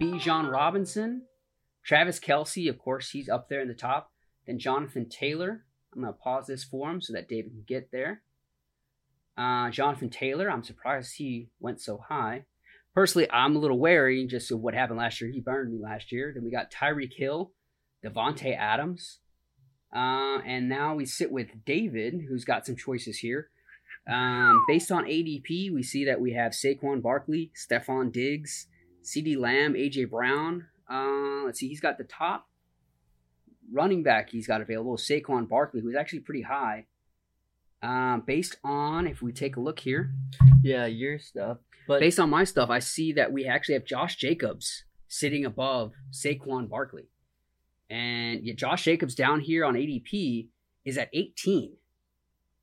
Bijan 0.00 0.50
Robinson, 0.50 1.22
Travis 1.84 2.18
Kelce, 2.18 2.68
of 2.68 2.78
course, 2.78 3.10
he's 3.10 3.28
up 3.28 3.48
there 3.48 3.60
in 3.60 3.68
the 3.68 3.74
top. 3.74 4.12
Then 4.46 4.58
Jonathan 4.58 5.08
Taylor. 5.08 5.64
I'm 5.94 6.02
going 6.02 6.12
to 6.12 6.18
pause 6.18 6.46
this 6.46 6.64
for 6.64 6.90
him 6.90 7.00
so 7.00 7.12
that 7.14 7.28
David 7.28 7.52
can 7.52 7.64
get 7.66 7.90
there. 7.90 8.22
Uh, 9.36 9.70
Jonathan 9.70 10.10
Taylor, 10.10 10.50
I'm 10.50 10.62
surprised 10.62 11.14
he 11.16 11.48
went 11.60 11.80
so 11.80 11.98
high. 12.08 12.44
Personally, 12.94 13.30
I'm 13.30 13.56
a 13.56 13.58
little 13.58 13.78
wary 13.78 14.26
just 14.26 14.50
of 14.50 14.60
what 14.60 14.74
happened 14.74 14.98
last 14.98 15.20
year. 15.20 15.30
He 15.30 15.40
burned 15.40 15.72
me 15.72 15.78
last 15.82 16.12
year. 16.12 16.32
Then 16.34 16.44
we 16.44 16.50
got 16.50 16.70
Tyreek 16.70 17.12
Hill, 17.14 17.52
Davante 18.04 18.56
Adams. 18.56 19.18
Uh, 19.94 20.38
and 20.46 20.68
now 20.68 20.94
we 20.94 21.04
sit 21.04 21.30
with 21.30 21.64
David, 21.64 22.26
who's 22.28 22.44
got 22.44 22.66
some 22.66 22.76
choices 22.76 23.18
here. 23.18 23.50
Um, 24.10 24.64
based 24.66 24.90
on 24.90 25.04
ADP, 25.04 25.72
we 25.72 25.82
see 25.82 26.04
that 26.04 26.20
we 26.20 26.32
have 26.32 26.52
Saquon 26.52 27.02
Barkley, 27.02 27.50
Stefon 27.54 28.12
Diggs, 28.12 28.66
CeeDee 29.02 29.36
Lamb, 29.36 29.74
AJ 29.74 30.10
Brown. 30.10 30.66
Uh, 30.90 31.44
let's 31.44 31.58
see, 31.58 31.68
he's 31.68 31.80
got 31.80 31.98
the 31.98 32.04
top 32.04 32.48
running 33.72 34.02
back 34.02 34.30
he's 34.30 34.46
got 34.46 34.60
available, 34.60 34.96
Saquon 34.96 35.48
Barkley, 35.48 35.80
who's 35.80 35.94
actually 35.96 36.20
pretty 36.20 36.42
high. 36.42 36.86
Um, 37.82 38.22
based 38.26 38.56
on, 38.64 39.06
if 39.06 39.22
we 39.22 39.32
take 39.32 39.56
a 39.56 39.60
look 39.60 39.80
here, 39.80 40.12
Yeah, 40.62 40.86
your 40.86 41.18
stuff. 41.18 41.58
But 41.86 42.00
based 42.00 42.18
on 42.18 42.30
my 42.30 42.44
stuff, 42.44 42.70
I 42.70 42.78
see 42.80 43.12
that 43.12 43.32
we 43.32 43.46
actually 43.46 43.74
have 43.74 43.84
Josh 43.84 44.16
Jacobs 44.16 44.84
sitting 45.08 45.44
above 45.44 45.92
Saquon 46.10 46.68
Barkley. 46.68 47.08
And 47.88 48.44
yet 48.44 48.56
Josh 48.56 48.82
Jacobs 48.84 49.14
down 49.14 49.40
here 49.40 49.64
on 49.64 49.74
ADP 49.74 50.48
is 50.84 50.98
at 50.98 51.10
18, 51.12 51.76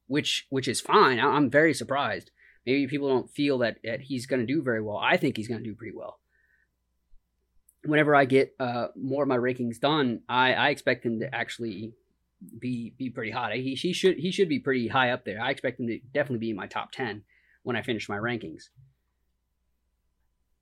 which 0.07 0.45
which 0.49 0.67
is 0.67 0.81
fine. 0.81 1.19
I- 1.19 1.35
I'm 1.35 1.49
very 1.49 1.73
surprised. 1.73 2.31
Maybe 2.65 2.87
people 2.87 3.07
don't 3.09 3.29
feel 3.29 3.57
that, 3.59 3.77
that 3.83 4.01
he's 4.01 4.25
going 4.25 4.39
to 4.45 4.45
do 4.45 4.61
very 4.61 4.81
well. 4.81 4.97
I 4.97 5.15
think 5.17 5.37
he's 5.37 5.47
going 5.47 5.63
to 5.63 5.69
do 5.69 5.75
pretty 5.75 5.95
well. 5.95 6.19
Whenever 7.85 8.15
I 8.15 8.25
get 8.25 8.55
uh, 8.59 8.87
more 8.95 9.23
of 9.23 9.29
my 9.29 9.37
rankings 9.37 9.79
done, 9.79 10.21
I, 10.29 10.53
I 10.53 10.69
expect 10.69 11.05
him 11.05 11.19
to 11.19 11.33
actually 11.33 11.93
be 12.59 12.93
be 12.97 13.09
pretty 13.09 13.31
hot. 13.31 13.53
He, 13.53 13.75
he 13.75 13.93
should 13.93 14.17
he 14.17 14.31
should 14.31 14.49
be 14.49 14.59
pretty 14.59 14.87
high 14.87 15.11
up 15.11 15.25
there. 15.25 15.41
I 15.41 15.51
expect 15.51 15.79
him 15.79 15.87
to 15.87 15.99
definitely 16.13 16.39
be 16.39 16.49
in 16.51 16.55
my 16.55 16.67
top 16.67 16.91
10 16.91 17.23
when 17.63 17.75
I 17.75 17.81
finish 17.81 18.07
my 18.09 18.17
rankings. 18.17 18.63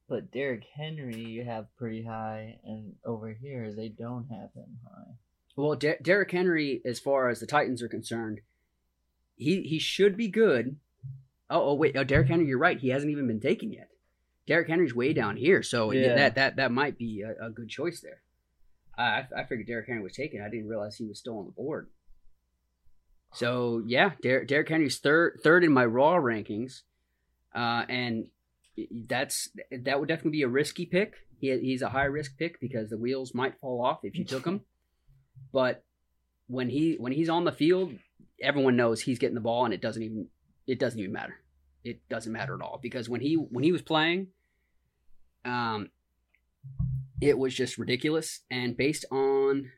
but 0.10 0.32
Derrick 0.32 0.66
Henry 0.76 1.16
you 1.16 1.46
have 1.46 1.76
pretty 1.78 2.04
high, 2.04 2.60
and 2.66 2.96
over 3.06 3.34
here 3.34 3.74
they 3.74 3.88
don't 3.90 4.28
have 4.30 4.52
him 4.54 4.78
high. 4.84 5.14
Well, 5.56 5.76
Der- 5.76 6.00
Derrick 6.02 6.32
Henry, 6.32 6.82
as 6.86 7.00
far 7.00 7.30
as 7.30 7.40
the 7.40 7.46
Titans 7.48 7.82
are 7.82 7.88
concerned, 7.88 8.42
he 9.38 9.62
he 9.62 9.80
should 9.80 10.18
be 10.18 10.28
good. 10.28 10.78
Oh, 11.50 11.70
oh 11.72 11.74
wait, 11.76 11.96
oh, 11.98 12.04
Derrick 12.04 12.28
Henry, 12.30 12.48
you're 12.48 12.58
right. 12.58 12.80
He 12.80 12.90
hasn't 12.90 13.12
even 13.12 13.28
been 13.28 13.40
taken 13.40 13.72
yet. 13.72 13.90
Derrick 14.48 14.68
Henry's 14.70 14.96
way 14.96 15.14
down 15.14 15.38
here, 15.38 15.62
so 15.64 15.92
Yeah. 15.92 16.16
that 16.16 16.36
that 16.36 16.56
that 16.58 16.72
might 16.72 16.98
be 16.98 17.22
a, 17.22 17.46
a 17.48 17.50
good 17.50 17.70
choice 17.70 18.02
there. 18.02 18.22
I 18.98 19.26
I 19.36 19.44
figured 19.46 19.68
Derrick 19.68 19.88
Henry 19.88 20.04
was 20.04 20.14
taken. 20.14 20.42
I 20.42 20.50
didn't 20.50 20.68
realize 20.68 20.96
he 20.98 21.06
was 21.06 21.20
still 21.20 21.38
on 21.40 21.46
the 21.46 21.52
board. 21.52 21.90
So 23.34 23.82
yeah, 23.86 24.12
Der- 24.22 24.44
Derrick 24.46 24.70
Henry's 24.70 25.00
third 25.00 25.40
third 25.44 25.64
in 25.64 25.72
my 25.72 25.86
raw 25.86 26.16
rankings. 26.18 26.82
uh, 27.56 27.86
and 27.88 28.28
that's 29.08 29.50
that 29.72 30.00
would 30.00 30.08
definitely 30.10 30.32
be 30.32 30.42
a 30.44 30.48
risky 30.48 30.86
pick. 30.86 31.14
He, 31.40 31.58
he's 31.60 31.82
a 31.82 31.90
high 31.90 32.06
risk 32.06 32.38
pick 32.38 32.60
because 32.60 32.90
the 32.90 32.98
wheels 32.98 33.34
might 33.34 33.60
fall 33.60 33.84
off 33.84 34.00
if 34.04 34.16
you 34.18 34.26
took 34.26 34.46
him. 34.46 34.62
But 35.54 35.84
when 36.48 36.70
he 36.70 36.96
when 36.98 37.12
he's 37.12 37.28
on 37.28 37.44
the 37.46 37.52
field, 37.52 37.94
everyone 38.42 38.78
knows 38.78 39.02
he's 39.02 39.20
getting 39.20 39.36
the 39.36 39.42
ball, 39.42 39.66
and 39.66 39.74
it 39.74 39.82
doesn't 39.82 40.02
even 40.04 40.28
it 40.68 40.80
doesn't 40.80 41.00
even 41.00 41.12
matter. 41.12 41.36
It 41.84 42.08
doesn't 42.10 42.32
matter 42.32 42.54
at 42.56 42.62
all 42.62 42.80
because 42.82 43.10
when 43.10 43.22
he 43.22 43.36
when 43.36 43.64
he 43.64 43.72
was 43.72 43.82
playing, 43.82 44.28
um, 45.46 45.90
it 47.20 47.38
was 47.38 47.54
just 47.54 47.78
ridiculous. 47.78 48.42
And 48.50 48.78
based 48.78 49.06
on 49.12 49.72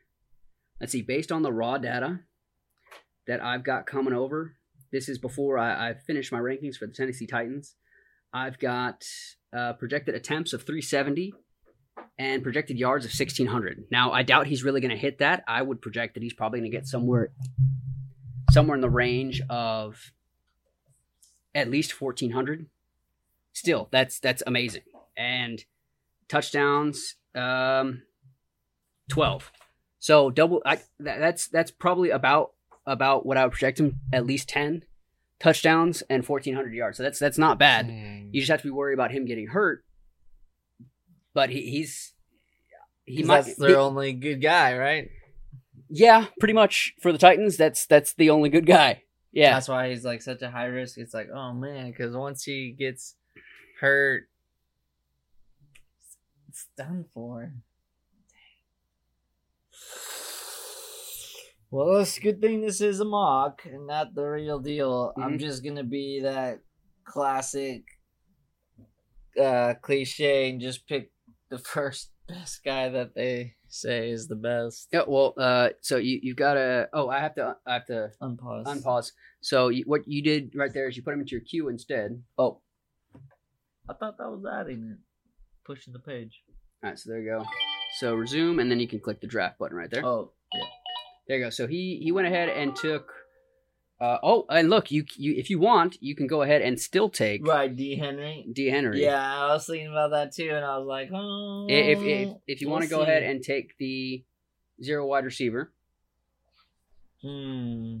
let's 0.80 0.92
see, 0.92 1.02
based 1.02 1.32
on 1.32 1.42
the 1.42 1.52
raw 1.52 1.78
data 1.78 2.20
that 3.26 3.42
I've 3.42 3.64
got 3.64 3.86
coming 3.86 4.12
over, 4.12 4.56
this 4.92 5.08
is 5.08 5.18
before 5.18 5.58
I, 5.58 5.90
I 5.90 5.94
finished 5.94 6.32
my 6.32 6.38
rankings 6.38 6.76
for 6.76 6.86
the 6.86 6.92
Tennessee 6.92 7.26
Titans. 7.26 7.74
I've 8.32 8.58
got 8.58 9.04
uh, 9.56 9.74
projected 9.74 10.14
attempts 10.14 10.52
of 10.52 10.62
370 10.62 11.32
and 12.18 12.42
projected 12.42 12.78
yards 12.78 13.04
of 13.04 13.10
1600. 13.10 13.84
Now, 13.90 14.12
I 14.12 14.22
doubt 14.22 14.46
he's 14.46 14.64
really 14.64 14.80
going 14.80 14.90
to 14.90 14.96
hit 14.96 15.18
that. 15.18 15.44
I 15.48 15.62
would 15.62 15.80
project 15.80 16.14
that 16.14 16.22
he's 16.22 16.34
probably 16.34 16.60
going 16.60 16.70
to 16.70 16.76
get 16.76 16.86
somewhere 16.86 17.30
somewhere 18.50 18.76
in 18.76 18.80
the 18.80 18.90
range 18.90 19.40
of 19.48 20.12
at 21.54 21.70
least 21.70 22.00
1400. 22.00 22.66
Still, 23.52 23.88
that's 23.90 24.18
that's 24.18 24.42
amazing. 24.46 24.82
And 25.16 25.64
touchdowns 26.28 27.16
um 27.34 28.02
12. 29.08 29.52
So 29.98 30.30
double 30.30 30.62
I 30.64 30.78
that's 30.98 31.48
that's 31.48 31.70
probably 31.70 32.10
about 32.10 32.52
about 32.86 33.24
what 33.24 33.36
I 33.36 33.44
would 33.44 33.52
project 33.52 33.80
him 33.80 34.00
at 34.12 34.26
least 34.26 34.48
10 34.48 34.84
touchdowns 35.40 36.02
and 36.10 36.26
1400 36.26 36.74
yards. 36.74 36.96
So 36.96 37.02
that's 37.02 37.18
that's 37.18 37.38
not 37.38 37.58
bad. 37.58 37.88
Dang. 37.88 38.30
You 38.32 38.40
just 38.40 38.50
have 38.50 38.60
to 38.62 38.66
be 38.66 38.70
worried 38.70 38.94
about 38.94 39.12
him 39.12 39.24
getting 39.26 39.48
hurt. 39.48 39.84
But 41.32 41.50
he, 41.50 41.70
he's 41.70 42.12
he 43.04 43.22
might 43.22 43.44
that's 43.44 43.56
their 43.56 43.70
he- 43.70 43.74
only 43.76 44.12
good 44.12 44.40
guy, 44.40 44.76
right? 44.76 45.10
yeah, 45.90 46.26
pretty 46.40 46.54
much 46.54 46.94
for 47.00 47.12
the 47.12 47.18
Titans. 47.18 47.56
That's 47.56 47.86
that's 47.86 48.14
the 48.14 48.30
only 48.30 48.48
good 48.48 48.66
guy. 48.66 49.02
Yeah, 49.34 49.54
That's 49.54 49.68
why 49.68 49.90
he's 49.90 50.04
like 50.04 50.22
such 50.22 50.42
a 50.42 50.50
high 50.50 50.66
risk. 50.66 50.96
It's 50.96 51.12
like, 51.12 51.28
oh 51.34 51.52
man, 51.52 51.90
because 51.90 52.14
once 52.16 52.44
he 52.44 52.70
gets 52.70 53.16
hurt, 53.80 54.28
it's 56.48 56.68
done 56.76 57.04
for. 57.12 57.52
Well, 61.70 61.96
it's 61.96 62.16
a 62.16 62.20
good 62.20 62.40
thing 62.40 62.60
this 62.60 62.80
is 62.80 63.00
a 63.00 63.04
mock 63.04 63.62
and 63.64 63.88
not 63.88 64.14
the 64.14 64.22
real 64.24 64.60
deal. 64.60 65.12
I'm 65.16 65.36
Mhm. 65.36 65.40
just 65.40 65.64
gonna 65.64 65.82
be 65.82 66.20
that 66.20 66.60
classic 67.04 67.82
uh 69.40 69.74
cliche 69.82 70.48
and 70.50 70.60
just 70.60 70.86
pick 70.86 71.10
the 71.50 71.58
first 71.74 72.12
best 72.28 72.64
guy 72.64 72.88
that 72.88 73.14
they 73.14 73.54
say 73.68 74.10
is 74.10 74.28
the 74.28 74.36
best. 74.36 74.88
Yeah, 74.92 75.02
well, 75.06 75.34
uh, 75.36 75.70
so 75.80 75.96
you 75.96 76.20
you've 76.22 76.36
got 76.36 76.54
to. 76.54 76.88
Oh, 76.92 77.08
I 77.08 77.20
have 77.20 77.34
to. 77.36 77.56
I 77.66 77.74
have 77.74 77.86
to 77.86 78.10
Unpause. 78.22 78.64
unpause. 78.64 79.12
So 79.40 79.68
you, 79.68 79.84
what 79.86 80.06
you 80.06 80.22
did 80.22 80.52
right 80.54 80.72
there 80.72 80.88
is 80.88 80.96
you 80.96 81.02
put 81.02 81.14
him 81.14 81.20
into 81.20 81.32
your 81.32 81.40
queue 81.40 81.68
instead. 81.68 82.22
Oh. 82.38 82.60
I 83.88 83.92
thought 83.92 84.16
that 84.18 84.30
was 84.30 84.44
adding 84.50 84.92
it. 84.92 84.98
Pushing 85.66 85.92
the 85.92 85.98
page. 85.98 86.42
All 86.82 86.90
right, 86.90 86.98
so 86.98 87.10
there 87.10 87.20
you 87.20 87.30
go. 87.30 87.44
So 87.98 88.14
resume, 88.14 88.58
and 88.58 88.70
then 88.70 88.80
you 88.80 88.88
can 88.88 89.00
click 89.00 89.20
the 89.20 89.26
draft 89.26 89.58
button 89.58 89.76
right 89.76 89.90
there. 89.90 90.04
Oh, 90.04 90.32
yeah. 90.54 90.64
There 91.28 91.38
you 91.38 91.44
go. 91.44 91.50
So 91.50 91.66
he 91.66 92.00
he 92.02 92.12
went 92.12 92.26
ahead 92.26 92.48
and 92.48 92.74
took. 92.76 93.10
Uh, 94.00 94.18
oh, 94.22 94.44
and 94.50 94.68
look, 94.70 94.90
you 94.90 95.04
you 95.16 95.34
if 95.36 95.48
you 95.48 95.58
want, 95.58 95.96
you 96.00 96.14
can 96.16 96.26
go 96.26 96.42
ahead 96.42 96.62
and 96.62 96.80
still 96.80 97.08
take 97.08 97.46
Right, 97.46 97.74
D. 97.74 97.96
Henry. 97.96 98.46
D 98.52 98.66
Henry. 98.66 99.02
Yeah, 99.02 99.44
I 99.46 99.52
was 99.52 99.66
thinking 99.66 99.88
about 99.88 100.10
that 100.10 100.32
too, 100.32 100.50
and 100.50 100.64
I 100.64 100.76
was 100.78 100.86
like, 100.86 101.10
oh. 101.12 101.66
If 101.68 102.00
if 102.02 102.36
if 102.46 102.60
you 102.60 102.66
we'll 102.68 102.74
want 102.78 102.84
to 102.84 102.90
go 102.90 103.02
ahead 103.02 103.22
and 103.22 103.42
take 103.42 103.78
the 103.78 104.24
zero 104.82 105.06
wide 105.06 105.24
receiver, 105.24 105.72
Hmm. 107.22 108.00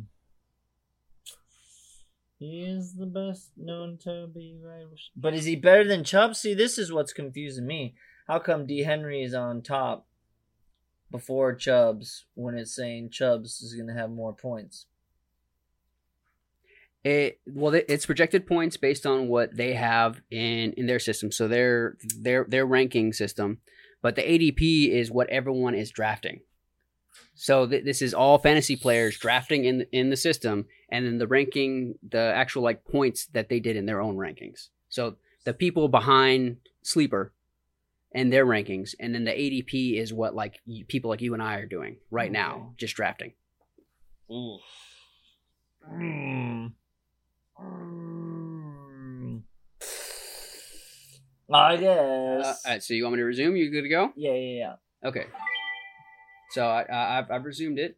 He 2.38 2.62
is 2.62 2.94
the 2.94 3.06
best 3.06 3.52
known 3.56 3.96
to 4.02 4.26
be 4.26 4.58
right. 4.62 4.84
But 5.16 5.32
is 5.32 5.46
he 5.46 5.56
better 5.56 5.86
than 5.86 6.04
Chubb? 6.04 6.36
See, 6.36 6.52
this 6.52 6.76
is 6.76 6.92
what's 6.92 7.14
confusing 7.14 7.66
me. 7.66 7.94
How 8.26 8.38
come 8.38 8.66
D. 8.66 8.82
Henry 8.82 9.22
is 9.22 9.32
on 9.32 9.62
top 9.62 10.06
before 11.10 11.54
Chubbs 11.54 12.26
when 12.34 12.58
it's 12.58 12.74
saying 12.74 13.10
Chubbs 13.10 13.62
is 13.62 13.74
going 13.74 13.86
to 13.86 13.94
have 13.94 14.10
more 14.10 14.34
points? 14.34 14.86
It 17.04 17.38
well 17.46 17.74
it's 17.74 18.06
projected 18.06 18.46
points 18.46 18.78
based 18.78 19.06
on 19.06 19.28
what 19.28 19.54
they 19.54 19.74
have 19.74 20.20
in 20.30 20.72
in 20.72 20.86
their 20.86 20.98
system. 20.98 21.30
So 21.30 21.46
their 21.46 21.96
their 22.18 22.44
their 22.48 22.66
ranking 22.66 23.12
system, 23.12 23.58
but 24.02 24.16
the 24.16 24.22
ADP 24.22 24.88
is 24.90 25.10
what 25.10 25.28
everyone 25.28 25.74
is 25.74 25.90
drafting. 25.90 26.40
So 27.34 27.66
th- 27.66 27.84
this 27.84 28.00
is 28.00 28.14
all 28.14 28.38
fantasy 28.38 28.74
players 28.74 29.18
drafting 29.18 29.66
in 29.66 29.86
in 29.92 30.08
the 30.08 30.16
system, 30.16 30.66
and 30.88 31.04
then 31.06 31.18
the 31.18 31.26
ranking, 31.26 31.96
the 32.08 32.32
actual 32.34 32.62
like 32.62 32.84
points 32.84 33.26
that 33.26 33.50
they 33.50 33.60
did 33.60 33.76
in 33.76 33.86
their 33.86 34.00
own 34.00 34.16
rankings. 34.16 34.68
So 34.88 35.16
the 35.44 35.52
people 35.52 35.88
behind 35.88 36.56
sleeper 36.82 37.34
and 38.12 38.32
their 38.32 38.46
rankings, 38.46 38.94
and 38.98 39.14
then 39.14 39.24
the 39.24 39.32
ADP 39.32 40.00
is 40.00 40.10
what 40.10 40.34
like 40.34 40.60
you, 40.64 40.86
people 40.86 41.10
like 41.10 41.20
you 41.20 41.34
and 41.34 41.42
I 41.42 41.56
are 41.56 41.66
doing 41.66 41.98
right 42.10 42.32
now, 42.32 42.72
just 42.78 42.96
drafting. 42.96 43.34
Ooh. 44.30 44.58
Mm. 45.92 46.72
Mm. 47.60 49.42
I 51.52 51.76
guess. 51.76 52.44
Uh, 52.44 52.54
all 52.64 52.72
right, 52.72 52.82
so 52.82 52.94
you 52.94 53.04
want 53.04 53.14
me 53.14 53.20
to 53.20 53.24
resume? 53.24 53.56
You 53.56 53.70
good 53.70 53.82
to 53.82 53.88
go? 53.88 54.12
yeah, 54.16 54.32
yeah, 54.32 54.58
yeah. 54.58 55.08
Okay. 55.08 55.26
So 56.50 56.66
I, 56.66 56.82
I 56.82 57.18
I've, 57.18 57.30
I've 57.30 57.44
resumed 57.44 57.78
it. 57.78 57.96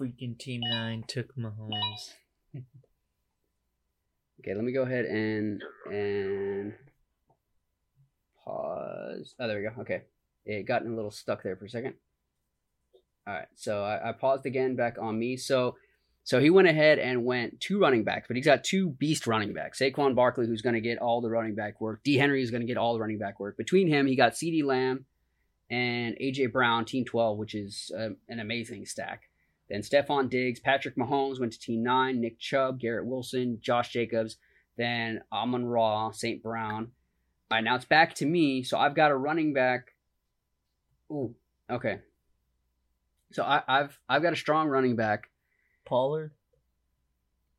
Freaking 0.00 0.38
Team 0.38 0.62
Nine 0.64 1.04
took 1.06 1.36
Mahomes. 1.36 2.14
Okay, 4.40 4.54
let 4.54 4.64
me 4.64 4.72
go 4.72 4.84
ahead 4.84 5.04
and 5.04 5.62
and 5.92 6.72
pause. 8.42 9.34
Oh, 9.38 9.46
there 9.46 9.58
we 9.58 9.64
go. 9.64 9.82
Okay, 9.82 10.04
it 10.46 10.62
got 10.62 10.86
a 10.86 10.88
little 10.88 11.10
stuck 11.10 11.42
there 11.42 11.56
for 11.56 11.66
a 11.66 11.68
second. 11.68 11.92
All 13.30 13.36
right, 13.36 13.46
so 13.54 13.84
I, 13.84 14.08
I 14.08 14.12
paused 14.12 14.44
again 14.44 14.74
back 14.74 14.96
on 15.00 15.16
me. 15.16 15.36
So 15.36 15.76
so 16.24 16.40
he 16.40 16.50
went 16.50 16.66
ahead 16.66 16.98
and 16.98 17.24
went 17.24 17.60
two 17.60 17.78
running 17.78 18.02
backs, 18.02 18.26
but 18.26 18.34
he's 18.34 18.44
got 18.44 18.64
two 18.64 18.90
beast 18.90 19.28
running 19.28 19.52
backs. 19.52 19.78
Saquon 19.78 20.16
Barkley, 20.16 20.48
who's 20.48 20.62
going 20.62 20.74
to 20.74 20.80
get 20.80 20.98
all 20.98 21.20
the 21.20 21.30
running 21.30 21.54
back 21.54 21.80
work. 21.80 22.02
D. 22.02 22.16
Henry 22.16 22.42
is 22.42 22.50
going 22.50 22.60
to 22.60 22.66
get 22.66 22.76
all 22.76 22.92
the 22.92 22.98
running 22.98 23.18
back 23.18 23.38
work. 23.38 23.56
Between 23.56 23.86
him, 23.86 24.06
he 24.06 24.16
got 24.16 24.32
CeeDee 24.32 24.64
Lamb 24.64 25.04
and 25.70 26.16
AJ 26.20 26.50
Brown, 26.50 26.84
Team 26.84 27.04
12, 27.04 27.38
which 27.38 27.54
is 27.54 27.92
uh, 27.96 28.08
an 28.28 28.40
amazing 28.40 28.84
stack. 28.84 29.22
Then 29.68 29.82
Stefon 29.82 30.28
Diggs, 30.28 30.58
Patrick 30.58 30.96
Mahomes 30.96 31.38
went 31.38 31.52
to 31.52 31.60
Team 31.60 31.84
9, 31.84 32.20
Nick 32.20 32.40
Chubb, 32.40 32.80
Garrett 32.80 33.06
Wilson, 33.06 33.58
Josh 33.62 33.92
Jacobs, 33.92 34.38
then 34.76 35.20
Amon 35.32 35.64
Ra, 35.64 36.10
St. 36.10 36.42
Brown. 36.42 36.90
All 37.48 37.58
right, 37.58 37.62
now 37.62 37.76
it's 37.76 37.84
back 37.84 38.14
to 38.16 38.26
me. 38.26 38.64
So 38.64 38.76
I've 38.76 38.96
got 38.96 39.12
a 39.12 39.16
running 39.16 39.52
back. 39.52 39.94
Ooh, 41.12 41.36
okay. 41.70 42.00
So 43.32 43.42
I, 43.42 43.62
I've 43.68 43.98
I've 44.08 44.22
got 44.22 44.32
a 44.32 44.36
strong 44.36 44.68
running 44.68 44.96
back. 44.96 45.30
Pollard. 45.84 46.32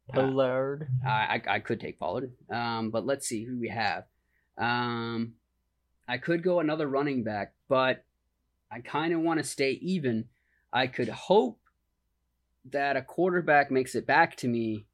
Uh, 0.10 0.14
Pollard. 0.14 0.88
I, 1.06 1.42
I 1.48 1.56
I 1.56 1.60
could 1.60 1.80
take 1.80 2.00
Pollard, 2.00 2.32
um, 2.50 2.92
but 2.92 3.06
let's 3.06 3.28
see 3.28 3.46
who 3.46 3.60
we 3.60 3.70
have. 3.70 4.06
Um, 4.58 5.34
I 6.08 6.18
could 6.18 6.44
go 6.44 6.60
another 6.60 6.88
running 6.88 7.24
back, 7.24 7.54
but 7.70 8.04
I 8.72 8.80
kind 8.80 9.14
of 9.14 9.22
want 9.22 9.40
to 9.40 9.44
stay 9.46 9.72
even. 9.82 10.26
I 10.74 10.88
could 10.88 11.10
hope 11.10 11.60
that 12.70 12.96
a 12.96 13.02
quarterback 13.02 13.72
makes 13.72 13.96
it 13.96 14.06
back 14.06 14.36
to 14.38 14.48
me, 14.48 14.86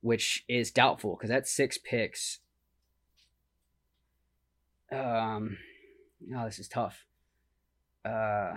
which 0.00 0.44
is 0.48 0.70
doubtful 0.70 1.16
because 1.16 1.30
that's 1.30 1.50
six 1.50 1.78
picks. 1.78 2.40
Um, 4.92 5.56
oh, 6.34 6.44
this 6.46 6.58
is 6.58 6.68
tough. 6.68 7.06
Uh, 8.04 8.54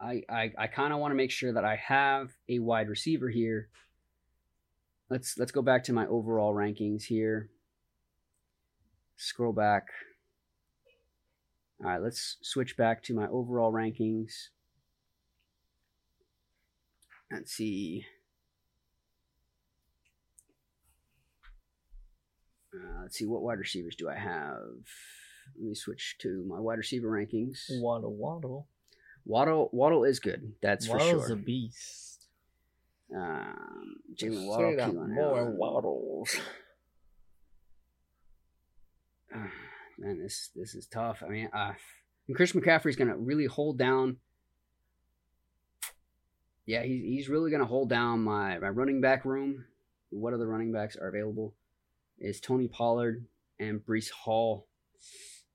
I 0.00 0.22
I, 0.28 0.52
I 0.58 0.66
kind 0.66 0.92
of 0.92 0.98
want 0.98 1.12
to 1.12 1.16
make 1.16 1.30
sure 1.30 1.52
that 1.52 1.64
I 1.64 1.76
have 1.76 2.32
a 2.48 2.58
wide 2.58 2.88
receiver 2.88 3.28
here 3.28 3.68
let's 5.10 5.38
let's 5.38 5.52
go 5.52 5.62
back 5.62 5.84
to 5.84 5.92
my 5.92 6.06
overall 6.06 6.54
rankings 6.54 7.04
here. 7.04 7.50
Scroll 9.16 9.52
back. 9.52 9.88
All 11.82 11.90
right, 11.90 12.02
let's 12.02 12.36
switch 12.42 12.76
back 12.76 13.02
to 13.04 13.14
my 13.14 13.28
overall 13.28 13.72
rankings. 13.72 14.48
Let's 17.30 17.52
see. 17.52 18.06
Uh, 22.74 23.02
let's 23.02 23.16
see 23.16 23.26
what 23.26 23.42
wide 23.42 23.58
receivers 23.58 23.94
do 23.94 24.08
I 24.08 24.16
have. 24.16 24.62
Let 25.56 25.68
me 25.68 25.74
switch 25.74 26.16
to 26.20 26.44
my 26.48 26.58
wide 26.58 26.78
receiver 26.78 27.08
rankings. 27.08 27.66
Waddle 27.70 28.14
Waddle. 28.14 28.66
Waddle 29.26 29.70
Waddle 29.72 30.04
is 30.04 30.20
good. 30.20 30.52
That's 30.60 30.86
for 30.86 30.98
Waddle's 30.98 31.26
sure. 31.26 31.34
a 31.34 31.36
beast. 31.36 32.26
Um, 33.14 33.96
Jalen 34.14 34.46
Waddle, 34.46 34.76
Say 34.78 34.92
more 34.92 35.50
waddles. 35.50 36.36
Man, 39.98 40.18
this 40.20 40.50
this 40.54 40.74
is 40.74 40.86
tough. 40.86 41.22
I 41.24 41.28
mean, 41.28 41.48
uh, 41.52 41.72
and 42.26 42.36
Chris 42.36 42.52
McCaffrey's 42.52 42.96
going 42.96 43.08
to 43.08 43.16
really 43.16 43.46
hold 43.46 43.78
down. 43.78 44.16
Yeah, 46.66 46.82
he's 46.82 47.02
he's 47.02 47.28
really 47.28 47.50
going 47.50 47.62
to 47.62 47.66
hold 47.66 47.90
down 47.90 48.24
my 48.24 48.58
my 48.58 48.68
running 48.68 49.00
back 49.00 49.24
room. 49.24 49.64
What 50.10 50.34
other 50.34 50.46
running 50.46 50.72
backs 50.72 50.96
are 50.96 51.08
available? 51.08 51.54
Is 52.18 52.40
Tony 52.40 52.68
Pollard 52.68 53.24
and 53.58 53.80
Breece 53.80 54.10
Hall, 54.10 54.66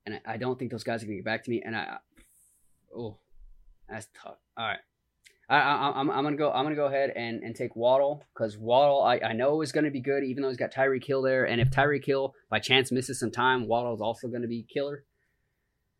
and 0.05 0.15
I, 0.15 0.34
I 0.34 0.38
don't 0.38 0.57
think 0.59 0.72
those 0.72 0.84
guys 0.84 1.01
are 1.01 1.05
going 1.05 1.17
to 1.17 1.24
get 1.24 1.26
back 1.26 1.43
to 1.45 1.49
me. 1.49 1.61
And 1.65 1.76
I, 1.76 1.97
oh, 2.95 3.17
that's 3.89 4.07
tough. 4.21 4.37
All 4.57 4.65
right. 4.67 4.79
I, 5.49 5.57
I, 5.57 5.99
I'm, 5.99 6.11
I'm 6.11 6.23
gonna 6.23 6.35
go. 6.35 6.51
I'm 6.51 6.63
gonna 6.63 6.75
go 6.75 6.85
ahead 6.85 7.11
and, 7.15 7.41
and 7.41 7.55
take 7.55 7.75
Waddle 7.75 8.23
because 8.33 8.55
Waddle 8.57 9.01
I, 9.01 9.17
I 9.17 9.33
know 9.33 9.61
is 9.61 9.71
gonna 9.71 9.89
be 9.89 9.99
good 10.01 10.23
even 10.23 10.43
though 10.43 10.49
he's 10.49 10.57
got 10.57 10.71
Tyreek 10.71 11.03
Hill 11.05 11.23
there. 11.23 11.45
And 11.45 11.59
if 11.59 11.71
Tyreek 11.71 12.05
Hill 12.05 12.35
by 12.49 12.59
chance 12.59 12.91
misses 12.91 13.19
some 13.19 13.31
time, 13.31 13.67
Waddle 13.67 13.95
is 13.95 14.01
also 14.01 14.27
gonna 14.27 14.47
be 14.47 14.65
killer. 14.71 15.03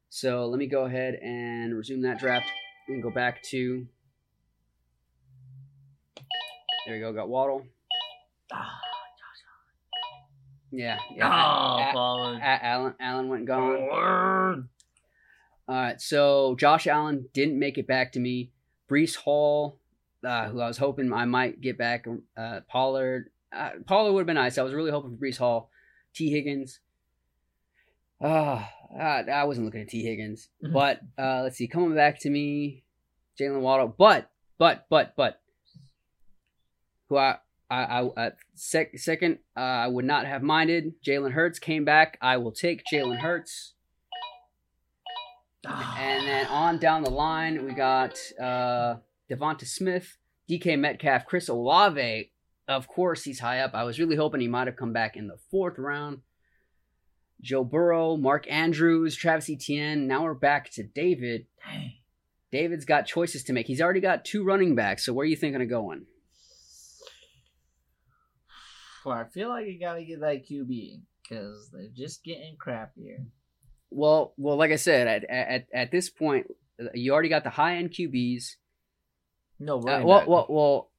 So 0.09 0.45
let 0.45 0.59
me 0.59 0.67
go 0.67 0.85
ahead 0.85 1.15
and 1.15 1.75
resume 1.75 2.01
that 2.03 2.19
draft 2.19 2.45
and 2.87 3.01
go 3.01 3.09
back 3.09 3.41
to. 3.49 3.87
There 6.85 6.95
we 6.95 6.99
go. 7.01 7.11
Got 7.13 7.29
Waddle. 7.29 7.63
Yeah, 10.71 10.99
yeah. 11.15 11.27
Oh, 11.27 11.79
A- 11.89 11.93
Pollard. 11.93 12.37
A- 12.43 12.65
Allen 12.65 12.93
Allen 12.99 13.27
went 13.27 13.45
gone. 13.47 14.69
All 15.70 15.76
right, 15.76 16.01
so 16.01 16.55
Josh 16.59 16.88
Allen 16.88 17.30
didn't 17.32 17.59
make 17.59 17.78
it 17.78 17.86
back 17.86 18.13
to 18.13 18.20
me. 18.20 18.49
Breece 18.89 19.15
Hall, 19.15 19.78
uh, 20.26 20.49
who 20.49 20.59
I 20.61 20.67
was 20.67 20.80
hoping 20.80 21.13
I 21.13 21.26
might 21.26 21.61
get 21.61 21.78
back. 21.78 22.07
Uh, 22.36 22.61
Pollard, 22.67 23.30
uh, 23.55 23.70
Pollard 23.86 24.13
would 24.13 24.22
have 24.22 24.26
been 24.26 24.36
nice. 24.36 24.57
I 24.57 24.63
was 24.63 24.74
really 24.74 24.89
hoping 24.89 25.11
for 25.15 25.24
Breece 25.24 25.38
Hall. 25.38 25.70
T 26.15 26.32
Higgins. 26.32 26.80
Uh, 28.20 28.63
I, 28.99 29.24
I 29.32 29.43
wasn't 29.43 29.65
looking 29.67 29.82
at 29.82 29.89
T 29.89 30.01
Higgins, 30.03 30.49
Mhm. 30.65 30.74
but 30.74 31.01
uh, 31.20 31.43
let's 31.43 31.57
see, 31.57 31.67
coming 31.67 31.93
back 31.93 32.20
to 32.22 32.32
me, 32.32 32.84
Jalen 33.39 33.61
Waddle. 33.61 33.93
But, 33.95 34.32
but, 34.57 34.88
but, 34.89 35.13
but, 35.15 35.39
who 37.09 37.17
I, 37.17 37.38
I, 37.70 37.84
I 37.84 38.01
uh, 38.07 38.30
sec- 38.55 38.97
second, 38.97 39.38
uh, 39.55 39.59
I 39.59 39.88
would 39.88 40.05
not 40.05 40.26
have 40.26 40.41
minded. 40.41 40.93
Jalen 41.05 41.34
Hurts 41.34 41.59
came 41.59 41.86
back. 41.86 42.17
I 42.24 42.38
will 42.38 42.51
take 42.51 42.82
Jalen 42.91 43.20
Hurts. 43.20 43.76
And 45.66 46.26
then 46.26 46.47
on 46.47 46.78
down 46.78 47.03
the 47.03 47.10
line, 47.10 47.66
we 47.66 47.74
got 47.74 48.18
uh, 48.41 48.95
DeVonta 49.30 49.66
Smith, 49.66 50.18
DK 50.49 50.80
Metcalf, 50.80 51.26
Chris 51.26 51.49
Olave. 51.49 52.32
Of 52.68 52.88
course, 52.88 53.24
he's 53.24 53.39
high 53.39 53.60
up. 53.60 53.72
I 53.74 53.84
was 53.84 53.99
really 53.99 54.16
hoping 54.16 54.41
he 54.41 54.47
might 54.47 54.68
have 54.68 54.78
come 54.78 54.93
back 54.93 55.18
in 55.18 55.28
the 55.28 55.38
fourth 55.51 55.78
round. 55.78 56.20
Joe 57.41 57.64
Burrow, 57.64 58.18
Mark 58.18 58.49
Andrews, 58.49 59.16
Travis 59.16 59.49
Etienne. 59.49 60.07
Now 60.07 60.24
we're 60.24 60.34
back 60.34 60.72
to 60.74 60.84
David. 60.84 61.45
Dang. 61.66 61.93
David's 62.51 62.86
got 62.86 63.05
choices 63.05 63.43
to 63.45 63.53
make. 63.53 63.68
He's 63.68 63.82
already 63.82 63.99
got 63.99 64.26
two 64.26 64.43
running 64.43 64.76
backs. 64.76 65.05
So 65.05 65.14
where 65.14 65.24
are 65.24 65.28
you 65.28 65.36
thinking 65.36 65.62
of 65.62 65.70
going? 65.70 66.05
Well, 69.05 69.18
I 69.18 69.26
feel 69.26 69.49
like 69.49 69.68
you 69.68 69.80
gotta 69.80 70.03
get 70.03 70.20
that 70.22 70.47
QB 70.49 71.01
because 71.22 71.70
they're 71.72 71.89
just 71.95 72.24
getting 72.24 72.57
crappier. 72.57 73.26
Well, 73.91 74.33
well, 74.37 74.55
like 74.57 74.71
I 74.71 74.75
said, 74.75 75.07
at 75.07 75.23
at, 75.29 75.67
at 75.73 75.91
this 75.91 76.09
point, 76.09 76.47
you 76.93 77.11
already 77.13 77.29
got 77.29 77.43
the 77.43 77.49
high 77.49 77.77
end 77.77 77.91
QBs. 77.91 78.55
No, 79.59 79.77
Uh, 79.79 79.81
well, 79.81 80.19
back. 80.19 80.27
well, 80.27 80.45
well, 80.49 80.89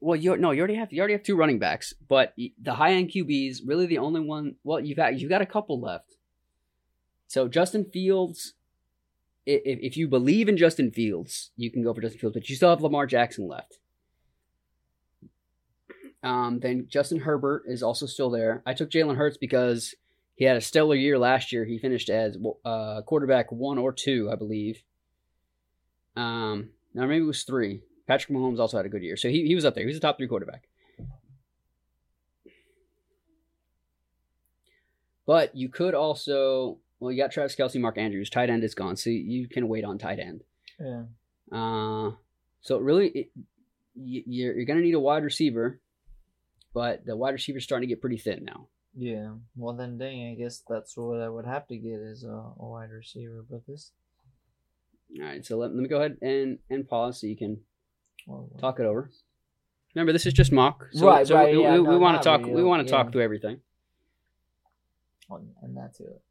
well. 0.00 0.16
You 0.16 0.36
no, 0.36 0.50
you 0.52 0.60
already 0.60 0.74
have 0.76 0.92
you 0.92 1.00
already 1.00 1.14
have 1.14 1.22
two 1.22 1.36
running 1.36 1.58
backs, 1.58 1.94
but 2.08 2.34
the 2.36 2.74
high 2.74 2.92
end 2.92 3.10
QBs 3.10 3.58
really 3.66 3.86
the 3.86 3.98
only 3.98 4.20
one. 4.20 4.56
Well, 4.64 4.80
you've 4.80 4.96
got 4.96 5.18
you've 5.18 5.30
got 5.30 5.42
a 5.42 5.46
couple 5.46 5.80
left. 5.80 6.16
So 7.28 7.46
Justin 7.48 7.84
Fields, 7.92 8.54
if 9.44 9.78
if 9.82 9.96
you 9.96 10.08
believe 10.08 10.48
in 10.48 10.56
Justin 10.56 10.90
Fields, 10.90 11.50
you 11.56 11.70
can 11.70 11.82
go 11.82 11.92
for 11.94 12.00
Justin 12.00 12.20
Fields, 12.20 12.34
but 12.34 12.48
you 12.48 12.56
still 12.56 12.70
have 12.70 12.82
Lamar 12.82 13.06
Jackson 13.06 13.46
left. 13.46 13.78
Um, 16.22 16.58
then 16.60 16.86
Justin 16.88 17.20
Herbert 17.20 17.64
is 17.66 17.82
also 17.82 18.06
still 18.06 18.30
there. 18.30 18.62
I 18.66 18.74
took 18.74 18.90
Jalen 18.90 19.16
Hurts 19.16 19.36
because 19.36 19.94
he 20.36 20.44
had 20.44 20.56
a 20.56 20.60
stellar 20.60 20.94
year 20.94 21.18
last 21.18 21.50
year. 21.52 21.64
He 21.64 21.78
finished 21.78 22.08
as 22.08 22.36
uh, 22.64 23.02
quarterback 23.02 23.50
one 23.50 23.78
or 23.78 23.92
two, 23.92 24.30
I 24.30 24.36
believe. 24.36 24.82
Um, 26.14 26.70
now 26.94 27.06
maybe 27.06 27.24
it 27.24 27.26
was 27.26 27.42
three. 27.42 27.80
Patrick 28.06 28.34
Mahomes 28.36 28.60
also 28.60 28.76
had 28.76 28.86
a 28.86 28.88
good 28.88 29.02
year, 29.02 29.16
so 29.16 29.28
he, 29.28 29.46
he 29.46 29.54
was 29.56 29.64
up 29.64 29.74
there. 29.74 29.82
He 29.82 29.88
was 29.88 29.96
a 29.96 30.00
top 30.00 30.16
three 30.16 30.28
quarterback. 30.28 30.68
But 35.26 35.56
you 35.56 35.68
could 35.68 35.94
also, 35.94 36.78
well, 37.00 37.10
you 37.10 37.20
got 37.20 37.32
Travis 37.32 37.56
Kelce, 37.56 37.80
Mark 37.80 37.98
Andrews. 37.98 38.30
Tight 38.30 38.48
end 38.48 38.62
is 38.62 38.74
gone, 38.74 38.96
so 38.96 39.10
you 39.10 39.48
can 39.48 39.68
wait 39.68 39.84
on 39.84 39.98
tight 39.98 40.18
end. 40.20 40.42
yeah. 40.80 41.02
Uh, 41.52 42.12
so 42.60 42.78
really, 42.78 43.08
it, 43.08 43.30
y- 43.94 44.22
you're, 44.26 44.54
you're 44.56 44.64
going 44.64 44.78
to 44.78 44.84
need 44.84 44.94
a 44.94 45.00
wide 45.00 45.22
receiver, 45.24 45.80
but 46.74 47.04
the 47.06 47.16
wide 47.16 47.34
receiver's 47.34 47.64
starting 47.64 47.88
to 47.88 47.92
get 47.94 48.00
pretty 48.00 48.18
thin 48.18 48.44
now. 48.44 48.68
Yeah. 48.98 49.34
Well, 49.56 49.74
then, 49.74 49.98
dang, 49.98 50.32
I 50.32 50.34
guess 50.34 50.62
that's 50.68 50.96
what 50.96 51.20
I 51.20 51.28
would 51.28 51.44
have 51.46 51.66
to 51.68 51.76
get 51.76 52.00
is 52.00 52.24
a, 52.24 52.28
a 52.28 52.54
wide 52.58 52.90
receiver. 52.90 53.44
But 53.48 53.66
this, 53.66 53.92
All 55.18 55.24
right, 55.26 55.44
so 55.44 55.58
let, 55.58 55.70
let 55.74 55.82
me 55.82 55.88
go 55.88 55.98
ahead 55.98 56.16
and, 56.22 56.58
and 56.70 56.88
pause 56.88 57.20
so 57.20 57.26
you 57.26 57.36
can 57.36 57.58
well, 58.26 58.48
talk 58.58 58.80
it 58.80 58.86
over. 58.86 59.10
Remember, 59.94 60.12
this 60.12 60.26
is 60.26 60.32
just 60.32 60.52
mock, 60.52 60.86
so, 60.92 61.06
Right, 61.06 61.26
so 61.26 61.34
right, 61.34 61.54
we, 61.54 61.62
yeah, 61.62 61.72
we, 61.72 61.82
no, 61.82 61.90
we 61.90 61.98
want 61.98 62.20
to 62.22 62.26
talk. 62.26 62.44
We 62.44 62.62
want 62.62 62.86
to 62.86 62.90
yeah. 62.90 63.02
talk 63.02 63.12
through 63.12 63.22
everything. 63.22 63.60
and 65.30 65.76
that's 65.76 66.00
it. 66.00 66.22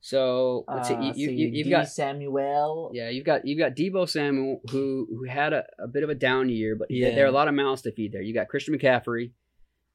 So 0.00 0.64
let's 0.68 0.88
see. 0.88 0.94
Uh, 0.94 1.00
You, 1.02 1.12
you, 1.14 1.26
see, 1.26 1.56
you, 1.64 1.70
got 1.70 1.88
Samuel. 1.88 2.92
yeah, 2.94 3.10
you've 3.10 3.24
got 3.24 3.44
you've 3.46 3.58
got 3.58 3.74
Deebo 3.74 4.08
Samuel 4.08 4.60
who 4.70 5.06
who 5.10 5.24
had 5.24 5.52
a, 5.52 5.64
a 5.78 5.88
bit 5.88 6.02
of 6.04 6.08
a 6.08 6.14
down 6.14 6.48
year, 6.48 6.76
but 6.76 6.90
Yeah. 6.90 7.14
there 7.14 7.24
are 7.24 7.28
a 7.28 7.32
lot 7.32 7.48
of 7.48 7.54
mouths 7.54 7.82
to 7.82 7.92
feed 7.92 8.12
there. 8.12 8.22
You 8.22 8.32
got 8.32 8.48
Christian 8.48 8.78
McCaffrey, 8.78 9.32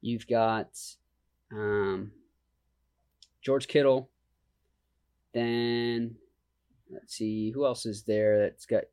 you've 0.02 0.28
got 0.28 0.70
um, 1.54 2.12
George 3.42 3.68
Kittle. 3.68 4.10
Then 5.34 6.16
let's 6.92 7.16
see 7.16 7.52
who 7.52 7.66
else 7.66 7.86
is 7.86 8.04
there 8.04 8.40
that's 8.42 8.66
got. 8.66 8.84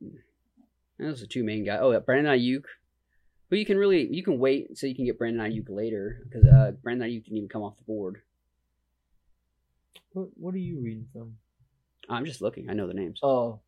Those 0.98 1.22
are 1.22 1.26
two 1.26 1.44
main 1.44 1.64
guys. 1.64 1.78
Oh, 1.82 1.92
yeah, 1.92 1.98
Brandon 1.98 2.32
Aiyuk. 2.38 2.64
But 3.48 3.58
you 3.58 3.66
can 3.66 3.76
really 3.78 4.06
you 4.14 4.22
can 4.22 4.38
wait 4.38 4.78
so 4.78 4.86
you 4.86 4.94
can 4.94 5.04
get 5.04 5.18
Brandon 5.18 5.44
Aiyuk 5.44 5.68
later 5.68 6.20
because 6.24 6.46
uh, 6.46 6.70
Brandon 6.82 7.08
Aiyuk 7.08 7.24
didn't 7.24 7.38
even 7.38 7.48
come 7.48 7.62
off 7.62 7.76
the 7.78 7.84
board. 7.84 8.22
What, 10.12 10.28
what 10.36 10.54
are 10.54 10.58
you 10.58 10.80
reading 10.80 11.06
from? 11.12 11.36
I'm 12.08 12.24
just 12.24 12.40
looking. 12.40 12.70
I 12.70 12.74
know 12.74 12.86
the 12.86 12.94
names. 12.94 13.20
Oh, 13.22 13.60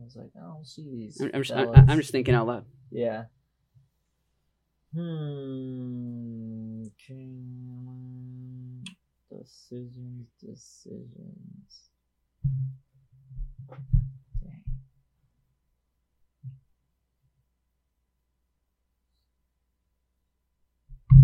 I 0.00 0.04
was 0.04 0.16
like, 0.16 0.30
I 0.36 0.46
don't 0.46 0.66
see 0.66 0.88
these. 0.90 1.20
I'm, 1.20 1.30
I'm 1.34 1.42
just. 1.42 1.52
I, 1.58 1.64
I'm 1.86 1.98
just 1.98 2.12
thinking 2.12 2.34
out 2.34 2.46
loud. 2.46 2.64
Yeah. 2.90 3.24
Hmm. 4.94 6.84
King- 6.98 7.73
Decisions. 9.44 10.28
Decisions. 10.40 11.90
Dang. 14.42 14.62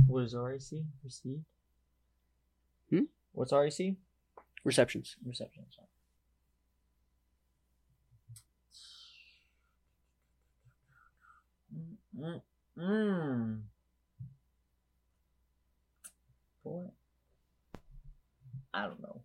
What 0.07 0.25
is 0.25 0.35
RAC? 0.35 0.61
Received? 1.03 1.45
Hmm? 2.91 3.05
What's 3.33 3.53
RAC? 3.53 3.95
Receptions. 4.65 5.17
Reception. 5.25 5.65
Sorry. 5.75 5.89
Mm, 11.75 12.41
mm, 12.79 12.85
mm. 12.85 13.61
Boy, 16.63 16.85
I 18.73 18.83
don't 18.83 19.01
know. 19.01 19.23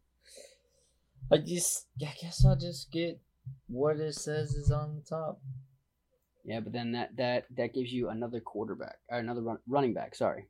I 1.32 1.38
just, 1.38 1.88
I 2.02 2.14
guess 2.22 2.46
I'll 2.46 2.56
just 2.56 2.92
get 2.92 3.20
what 3.68 3.98
it 3.98 4.16
says 4.16 4.54
is 4.54 4.72
on 4.72 4.96
the 4.96 5.02
top. 5.02 5.40
Yeah, 6.44 6.60
but 6.60 6.74
then 6.74 6.92
that 6.92 7.16
that 7.18 7.46
that 7.58 7.74
gives 7.74 7.92
you 7.92 8.10
another 8.10 8.40
quarterback 8.40 8.98
or 9.10 9.18
another 9.18 9.42
run, 9.42 9.58
running 9.68 9.96
back. 9.96 10.14
Sorry. 10.14 10.46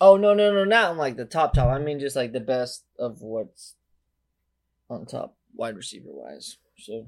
Oh 0.00 0.16
no, 0.16 0.32
no, 0.32 0.52
no! 0.52 0.64
Not 0.64 0.96
like 0.96 1.16
the 1.16 1.26
top 1.26 1.52
top. 1.52 1.68
I 1.68 1.78
mean, 1.78 2.00
just 2.00 2.16
like 2.16 2.32
the 2.32 2.40
best 2.40 2.84
of 2.98 3.20
what's 3.20 3.74
on 4.88 5.04
top, 5.04 5.36
wide 5.54 5.76
receiver 5.76 6.08
wise. 6.08 6.56
So 6.78 7.06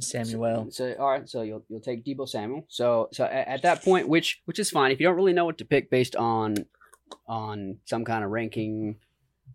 Samuel. 0.00 0.66
So, 0.70 0.92
so 0.92 0.96
all 0.98 1.10
right, 1.10 1.28
so 1.28 1.42
you'll 1.42 1.64
you'll 1.68 1.80
take 1.80 2.04
Deebo 2.04 2.28
Samuel. 2.28 2.66
So 2.68 3.08
so 3.12 3.24
at, 3.24 3.48
at 3.48 3.62
that 3.62 3.84
point, 3.84 4.08
which 4.08 4.42
which 4.44 4.58
is 4.58 4.70
fine 4.70 4.90
if 4.90 5.00
you 5.00 5.06
don't 5.06 5.16
really 5.16 5.32
know 5.32 5.44
what 5.44 5.58
to 5.58 5.64
pick 5.64 5.88
based 5.88 6.16
on 6.16 6.66
on 7.28 7.78
some 7.84 8.04
kind 8.04 8.24
of 8.24 8.30
ranking, 8.30 8.96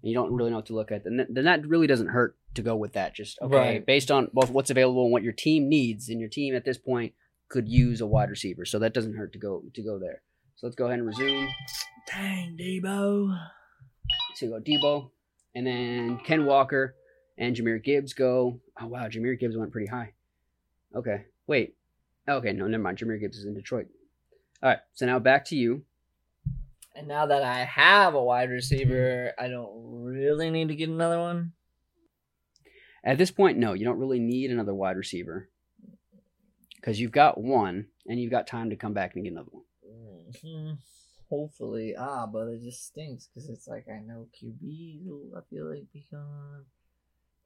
and 0.02 0.10
you 0.10 0.14
don't 0.16 0.32
really 0.34 0.50
know 0.50 0.58
what 0.58 0.66
to 0.68 0.74
look 0.76 0.92
at. 0.92 1.04
Then 1.04 1.26
then 1.30 1.46
that 1.46 1.66
really 1.66 1.88
doesn't 1.88 2.08
hurt 2.08 2.36
to 2.56 2.62
go 2.62 2.76
with 2.76 2.94
that. 2.94 3.14
Just 3.16 3.40
okay, 3.42 3.56
Right. 3.56 3.86
based 3.86 4.12
on 4.12 4.30
both 4.34 4.50
what's 4.50 4.70
available 4.70 5.04
and 5.04 5.12
what 5.12 5.24
your 5.24 5.34
team 5.34 5.70
needs, 5.70 6.10
and 6.10 6.20
your 6.20 6.30
team 6.30 6.56
at 6.56 6.66
this 6.66 6.78
point 6.78 7.14
could 7.50 7.68
use 7.68 8.02
a 8.02 8.08
wide 8.08 8.30
receiver, 8.30 8.66
so 8.66 8.80
that 8.80 8.94
doesn't 8.94 9.16
hurt 9.16 9.34
to 9.34 9.40
go 9.40 9.64
to 9.74 9.82
go 9.84 10.00
there. 10.00 10.22
So 10.56 10.68
let's 10.68 10.76
go 10.76 10.86
ahead 10.86 11.00
and 11.00 11.08
resume. 11.08 11.50
Dang, 12.08 12.58
Deebo. 12.60 13.38
So 14.36 14.46
you 14.46 14.52
go 14.52 14.60
Deebo, 14.60 15.10
and 15.56 15.66
then 15.68 16.20
Ken 16.26 16.46
Walker 16.46 16.96
and 17.38 17.56
Jahmyr 17.56 17.84
Gibbs 17.84 18.14
go. 18.14 18.60
Oh 18.80 18.88
wow, 18.88 19.08
Jahmyr 19.08 19.40
Gibbs 19.40 19.58
went 19.58 19.72
pretty 19.72 19.88
high. 19.88 20.14
Okay, 20.96 21.26
wait. 21.48 21.76
Okay, 22.28 22.52
no, 22.54 22.68
never 22.68 22.84
mind. 22.84 22.98
Jahmyr 22.98 23.20
Gibbs 23.20 23.38
is 23.38 23.46
in 23.46 23.54
Detroit. 23.54 23.88
All 24.64 24.70
right, 24.70 24.80
so 24.94 25.06
now 25.06 25.20
back 25.20 25.46
to 25.46 25.56
you. 25.56 25.84
And 26.96 27.08
now 27.08 27.26
that 27.26 27.44
I 27.44 27.64
have 27.64 28.14
a 28.16 28.24
wide 28.24 28.50
receiver, 28.50 29.32
I 29.40 29.48
don't 29.48 29.72
really 30.04 30.50
need 30.50 30.68
to 30.68 30.76
get 30.76 30.90
another 30.90 31.20
one. 31.20 31.54
At 33.04 33.18
this 33.18 33.32
point, 33.32 33.58
no, 33.58 33.74
you 33.74 33.86
don't 33.86 33.98
really 33.98 34.20
need 34.20 34.52
another 34.52 34.74
wide 34.76 34.98
receiver 34.98 35.50
because 36.76 37.00
you've 37.00 37.12
got 37.12 37.40
one, 37.40 37.88
and 38.08 38.20
you've 38.20 38.32
got 38.32 38.46
time 38.48 38.70
to 38.72 38.76
come 38.76 38.94
back 38.94 39.16
and 39.16 39.24
get 39.24 39.32
another 39.32 39.52
one. 39.52 39.64
Mhm. 40.32 40.78
Hopefully, 41.30 41.96
ah, 41.98 42.28
but 42.28 42.48
it 42.50 42.62
just 42.62 42.86
stinks 42.88 43.28
because 43.28 43.50
it's 43.50 43.68
like 43.68 43.88
I 43.88 44.02
know 44.02 44.28
QBs. 44.34 45.34
I 45.36 45.42
feel 45.50 45.70
like 45.70 45.92
be 45.94 46.06
gone. 46.12 46.66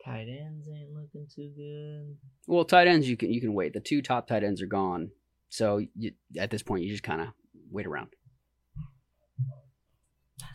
Tight 0.03 0.27
ends 0.27 0.67
ain't 0.67 0.91
looking 0.91 1.27
too 1.27 1.51
good. 1.55 2.17
Well, 2.47 2.65
tight 2.65 2.87
ends 2.87 3.07
you 3.07 3.15
can 3.15 3.31
you 3.31 3.39
can 3.39 3.53
wait. 3.53 3.73
The 3.73 3.79
two 3.79 4.01
top 4.01 4.27
tight 4.27 4.43
ends 4.43 4.61
are 4.61 4.67
gone, 4.67 5.11
so 5.49 5.77
you, 5.95 6.13
at 6.37 6.49
this 6.49 6.63
point 6.63 6.83
you 6.83 6.89
just 6.89 7.03
kind 7.03 7.21
of 7.21 7.27
wait 7.69 7.85
around. 7.85 8.14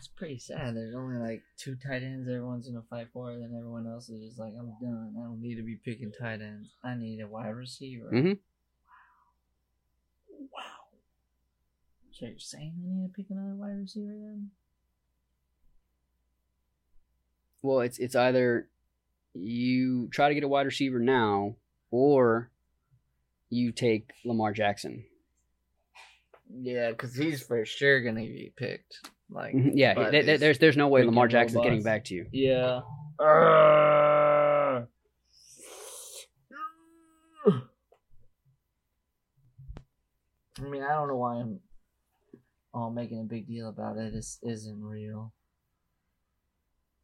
That's 0.01 0.07
pretty 0.07 0.39
sad. 0.39 0.75
There's 0.75 0.95
only 0.95 1.17
like 1.17 1.43
two 1.59 1.75
tight 1.75 2.01
ends 2.01 2.27
everyone's 2.27 2.67
gonna 2.67 2.81
fight 2.89 3.09
for, 3.13 3.35
then 3.35 3.53
everyone 3.55 3.85
else 3.85 4.09
is 4.09 4.29
just 4.29 4.39
like, 4.39 4.51
I'm 4.57 4.73
done. 4.81 5.13
I 5.15 5.25
don't 5.25 5.39
need 5.39 5.57
to 5.57 5.61
be 5.61 5.75
picking 5.75 6.11
tight 6.11 6.41
ends. 6.41 6.71
I 6.83 6.95
need 6.95 7.21
a 7.21 7.27
wide 7.27 7.53
receiver. 7.53 8.09
Mhm. 8.11 8.39
Wow. 10.51 10.87
So 12.13 12.25
you're 12.25 12.39
saying 12.39 12.73
I 12.83 12.87
need 12.87 13.07
to 13.09 13.13
pick 13.13 13.29
another 13.29 13.53
wide 13.53 13.77
receiver 13.77 14.07
then? 14.07 14.49
Well, 17.61 17.81
it's 17.81 17.99
it's 17.99 18.15
either 18.15 18.69
you 19.35 20.07
try 20.07 20.29
to 20.29 20.33
get 20.33 20.43
a 20.43 20.47
wide 20.47 20.65
receiver 20.65 20.97
now, 20.97 21.57
or 21.91 22.49
you 23.51 23.71
take 23.71 24.13
Lamar 24.25 24.51
Jackson. 24.51 25.05
Yeah, 26.49 26.89
because 26.89 27.13
he's 27.13 27.43
for 27.43 27.63
sure 27.67 28.01
gonna 28.01 28.21
be 28.21 28.51
picked. 28.55 29.07
Like, 29.31 29.53
yeah, 29.55 29.93
th- 29.93 30.25
th- 30.25 30.39
there's 30.39 30.59
there's 30.59 30.77
no 30.77 30.89
way 30.89 31.03
Lamar 31.03 31.27
Jackson's 31.27 31.55
robust. 31.55 31.69
getting 31.69 31.83
back 31.83 32.03
to 32.05 32.15
you. 32.15 32.25
Yeah. 32.33 32.81
Uh, 33.19 34.85
I 40.59 40.63
mean, 40.69 40.83
I 40.83 40.89
don't 40.93 41.07
know 41.07 41.15
why 41.15 41.35
I'm 41.37 41.59
all 42.73 42.91
making 42.91 43.19
a 43.19 43.23
big 43.23 43.47
deal 43.47 43.69
about 43.69 43.97
it. 43.97 44.13
This 44.13 44.39
isn't 44.43 44.83
real. 44.83 45.33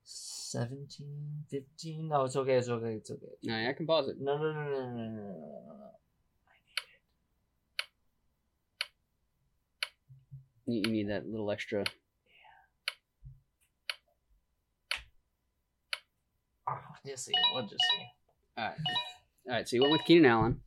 17, 0.03 1.43
15. 1.49 2.07
No, 2.07 2.25
it's 2.25 2.36
okay. 2.36 2.53
It's 2.53 2.69
okay. 2.69 2.93
It's 2.93 3.11
okay. 3.11 3.25
No, 3.43 3.57
yeah, 3.57 3.69
I 3.69 3.73
can 3.73 3.86
pause 3.88 4.07
it. 4.09 4.17
No, 4.19 4.38
no, 4.38 4.51
no, 4.53 4.63
no, 4.63 4.69
no, 4.69 4.89
no, 4.89 5.09
no, 5.09 5.09
no. 5.09 5.91
I 10.67 10.71
need 10.71 10.86
it. 10.86 10.88
You 10.88 10.91
need 10.93 11.09
that 11.09 11.28
little 11.28 11.51
extra 11.51 11.84
just 17.05 17.25
see. 17.25 17.33
We'll 17.53 17.63
just 17.63 17.75
see. 17.75 18.05
All 18.57 18.63
right, 18.65 18.73
all 19.47 19.53
right. 19.53 19.69
So 19.69 19.75
you 19.75 19.81
went 19.83 19.91
with 19.93 20.05
Keenan 20.05 20.25
Allen. 20.31 20.61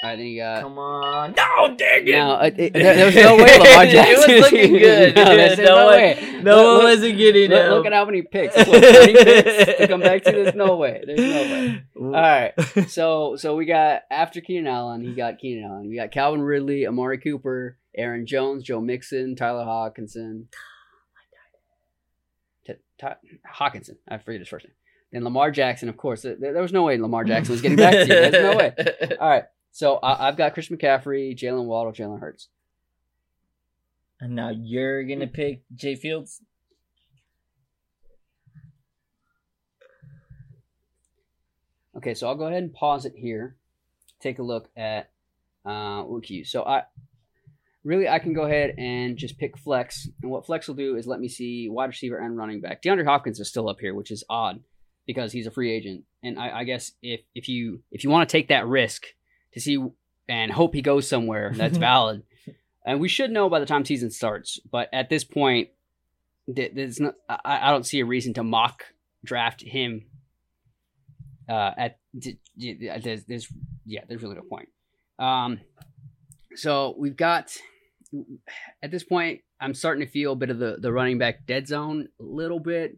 All 0.00 0.10
right, 0.10 0.16
then 0.16 0.26
you 0.26 0.40
got. 0.40 0.62
Come 0.62 0.78
on. 0.78 1.34
No, 1.36 1.74
dang 1.76 2.06
it. 2.06 2.12
No, 2.12 2.38
it, 2.40 2.54
it, 2.58 2.72
there, 2.72 2.94
there 2.94 3.06
was 3.06 3.16
no 3.16 3.36
way 3.36 3.58
Lamar 3.58 3.84
Jackson. 3.86 4.30
it 4.30 4.34
was 4.42 4.52
looking 4.52 4.72
good. 4.74 5.14
no, 5.16 5.24
there's, 5.24 5.56
there's 5.56 5.68
no, 5.68 5.88
way. 5.88 6.40
No 6.44 6.56
Look- 6.56 6.76
one 6.76 6.84
wasn't 6.92 7.18
getting 7.18 7.50
Look, 7.50 7.64
him. 7.64 7.70
look 7.72 7.86
at 7.86 7.92
how 7.92 8.04
many 8.04 8.22
picks. 8.22 8.54
What, 8.68 8.80
20 8.80 9.12
picks 9.24 9.78
to 9.78 9.88
come 9.88 10.00
back 10.00 10.22
to. 10.22 10.30
There's 10.30 10.54
no 10.54 10.76
way. 10.76 11.02
There's 11.04 11.18
no 11.18 11.42
way. 11.42 11.82
All 11.96 12.10
right. 12.12 12.52
So 12.88 13.34
so 13.34 13.56
we 13.56 13.64
got 13.66 14.02
after 14.08 14.40
Keenan 14.40 14.68
Allen, 14.68 15.00
he 15.00 15.14
got 15.14 15.38
Keenan 15.38 15.64
Allen. 15.68 15.88
We 15.88 15.96
got 15.96 16.12
Calvin 16.12 16.42
Ridley, 16.42 16.86
Amari 16.86 17.18
Cooper, 17.18 17.76
Aaron 17.96 18.24
Jones, 18.24 18.62
Joe 18.62 18.80
Mixon, 18.80 19.34
Tyler 19.34 19.64
Hockenson. 19.64 20.44
T- 22.66 22.74
Ty- 23.00 23.16
Hockenson. 23.52 23.96
I 24.08 24.18
forget 24.18 24.38
his 24.42 24.48
first 24.48 24.66
name. 24.66 24.74
Then 25.12 25.24
Lamar 25.24 25.50
Jackson, 25.50 25.88
of 25.88 25.96
course. 25.96 26.22
There, 26.22 26.36
there 26.36 26.62
was 26.62 26.72
no 26.72 26.82
way 26.82 26.98
Lamar 26.98 27.24
Jackson 27.24 27.52
was 27.52 27.62
getting 27.62 27.78
back 27.78 27.94
to 27.94 28.00
you. 28.00 28.06
There's 28.06 28.32
no 28.32 28.56
way. 28.56 28.74
All 29.20 29.28
right. 29.28 29.44
So 29.70 29.96
I, 29.96 30.28
I've 30.28 30.36
got 30.36 30.54
Chris 30.54 30.68
McCaffrey, 30.68 31.36
Jalen 31.36 31.64
Waddle, 31.64 31.92
Jalen 31.92 32.20
Hurts. 32.20 32.48
And 34.20 34.34
now 34.34 34.50
you're 34.50 35.04
gonna 35.04 35.28
pick 35.28 35.62
Jay 35.74 35.94
Fields. 35.94 36.42
Okay, 41.96 42.14
so 42.14 42.28
I'll 42.28 42.34
go 42.34 42.46
ahead 42.46 42.62
and 42.62 42.72
pause 42.72 43.06
it 43.06 43.14
here. 43.16 43.56
Take 44.20 44.38
a 44.38 44.42
look 44.42 44.68
at 44.76 45.10
uh, 45.64 46.04
you. 46.24 46.44
So 46.44 46.64
I 46.64 46.82
really 47.84 48.08
I 48.08 48.18
can 48.18 48.34
go 48.34 48.42
ahead 48.42 48.74
and 48.76 49.16
just 49.16 49.38
pick 49.38 49.56
flex, 49.56 50.08
and 50.22 50.30
what 50.30 50.46
flex 50.46 50.68
will 50.68 50.74
do 50.74 50.96
is 50.96 51.06
let 51.06 51.20
me 51.20 51.28
see 51.28 51.68
wide 51.68 51.86
receiver 51.86 52.18
and 52.18 52.36
running 52.36 52.60
back. 52.60 52.82
DeAndre 52.82 53.04
Hopkins 53.04 53.40
is 53.40 53.48
still 53.48 53.68
up 53.68 53.78
here, 53.80 53.94
which 53.94 54.10
is 54.10 54.24
odd 54.28 54.60
because 55.08 55.32
he's 55.32 55.48
a 55.48 55.50
free 55.50 55.72
agent, 55.72 56.04
and 56.22 56.38
I, 56.38 56.60
I 56.60 56.64
guess 56.64 56.92
if 57.02 57.22
if 57.34 57.48
you 57.48 57.82
if 57.90 58.04
you 58.04 58.10
want 58.10 58.28
to 58.28 58.32
take 58.32 58.48
that 58.48 58.68
risk 58.68 59.06
to 59.54 59.60
see 59.60 59.84
and 60.28 60.52
hope 60.52 60.74
he 60.74 60.82
goes 60.82 61.08
somewhere, 61.08 61.52
that's 61.56 61.78
valid. 61.90 62.22
And 62.86 63.00
we 63.00 63.08
should 63.08 63.32
know 63.32 63.48
by 63.48 63.58
the 63.58 63.66
time 63.66 63.84
season 63.84 64.10
starts, 64.10 64.60
but 64.70 64.88
at 64.92 65.10
this 65.10 65.24
point, 65.24 65.70
there's 66.46 67.00
no, 67.00 67.12
I, 67.28 67.68
I 67.68 67.70
don't 67.70 67.84
see 67.84 68.00
a 68.00 68.06
reason 68.06 68.34
to 68.34 68.44
mock 68.44 68.84
draft 69.24 69.62
him 69.62 70.06
uh, 71.48 71.72
at 71.76 71.98
there's, 72.54 73.24
there's 73.24 73.48
yeah 73.84 74.02
there's 74.08 74.22
really 74.22 74.36
no 74.36 74.42
point. 74.42 74.68
Um 75.18 75.60
so 76.54 76.94
we've 76.98 77.16
got 77.16 77.56
at 78.82 78.90
this 78.90 79.04
point 79.04 79.40
i'm 79.60 79.74
starting 79.74 80.04
to 80.04 80.10
feel 80.10 80.32
a 80.32 80.36
bit 80.36 80.50
of 80.50 80.58
the 80.58 80.76
the 80.80 80.92
running 80.92 81.18
back 81.18 81.44
dead 81.46 81.68
zone 81.68 82.08
a 82.18 82.22
little 82.22 82.58
bit 82.58 82.96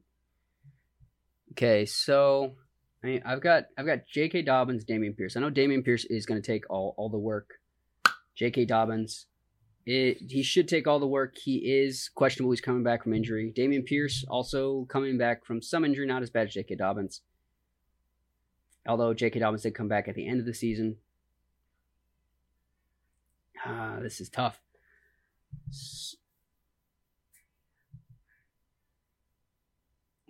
okay 1.52 1.86
so 1.86 2.54
I 3.02 3.06
mean, 3.06 3.22
i've 3.24 3.40
got 3.40 3.64
i've 3.76 3.86
got 3.86 4.00
jk 4.14 4.44
dobbins 4.44 4.84
dameon 4.84 5.16
pierce 5.16 5.36
i 5.36 5.40
know 5.40 5.50
dameon 5.50 5.84
pierce 5.84 6.04
is 6.04 6.26
going 6.26 6.40
to 6.40 6.46
take 6.46 6.68
all 6.70 6.94
all 6.96 7.08
the 7.08 7.18
work 7.18 7.54
jk 8.40 8.66
dobbins 8.66 9.26
it, 9.86 10.18
he 10.28 10.42
should 10.42 10.68
take 10.68 10.86
all 10.86 11.00
the 11.00 11.06
work. 11.06 11.36
He 11.38 11.56
is 11.56 12.10
questionable. 12.14 12.52
He's 12.52 12.60
coming 12.60 12.82
back 12.84 13.02
from 13.02 13.14
injury. 13.14 13.52
Dameon 13.56 13.86
Pierce 13.86 14.24
also 14.28 14.84
coming 14.90 15.16
back 15.16 15.44
from 15.44 15.62
some 15.62 15.86
injury, 15.86 16.06
not 16.06 16.22
as 16.22 16.28
bad 16.28 16.48
as 16.48 16.54
J.K. 16.54 16.76
Dobbins 16.76 17.22
although 18.86 19.14
J.K. 19.14 19.40
Dobbins 19.40 19.62
did 19.62 19.74
come 19.74 19.88
back 19.88 20.08
at 20.08 20.14
the 20.14 20.26
end 20.26 20.40
of 20.40 20.46
the 20.46 20.54
season. 20.54 20.96
Ah, 23.64 23.98
this 24.00 24.20
is 24.20 24.28
tough. 24.28 24.60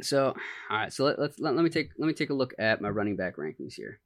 So, 0.03 0.35
all 0.71 0.77
right. 0.77 0.93
So 0.93 1.05
let, 1.05 1.19
let's 1.19 1.39
let, 1.39 1.55
let 1.55 1.63
me 1.65 1.71
take 1.71 1.91
let 1.99 2.07
me 2.07 2.13
take 2.13 2.31
a 2.31 2.35
look 2.35 2.55
at 2.59 2.81
my 2.81 2.89
running 2.89 3.17
back 3.17 3.37
rankings 3.37 3.75
here. 3.75 4.01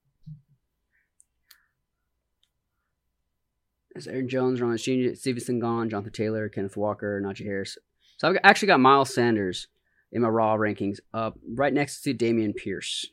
There's 3.92 4.08
Aaron 4.08 4.28
Jones, 4.28 4.60
Ron 4.60 4.76
Stevenson 4.76 5.60
gone, 5.60 5.88
Jonathan 5.88 6.12
Taylor, 6.12 6.48
Kenneth 6.48 6.76
Walker, 6.76 7.22
Najee 7.24 7.44
Harris. 7.44 7.78
So 8.16 8.28
I've 8.28 8.38
actually 8.42 8.66
got 8.66 8.80
Miles 8.80 9.14
Sanders 9.14 9.68
in 10.10 10.22
my 10.22 10.28
raw 10.28 10.56
rankings 10.56 10.98
up 11.12 11.38
right 11.54 11.72
next 11.72 12.02
to 12.02 12.12
Dameon 12.12 12.56
Pierce. 12.56 13.06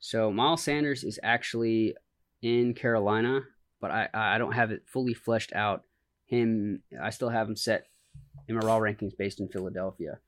So 0.00 0.32
Miles 0.32 0.62
Sanders 0.62 1.04
is 1.04 1.20
actually 1.22 1.94
in 2.42 2.74
Carolina, 2.74 3.42
but 3.80 3.90
I 3.90 4.08
I 4.12 4.38
don't 4.38 4.52
have 4.52 4.70
it 4.72 4.82
fully 4.86 5.14
fleshed 5.14 5.52
out. 5.52 5.84
Him, 6.26 6.82
I 7.00 7.10
still 7.10 7.28
have 7.28 7.48
him 7.48 7.56
set 7.56 7.86
in 8.48 8.56
my 8.56 8.66
raw 8.66 8.78
rankings 8.78 9.16
based 9.16 9.40
in 9.40 9.48
Philadelphia. 9.48 10.18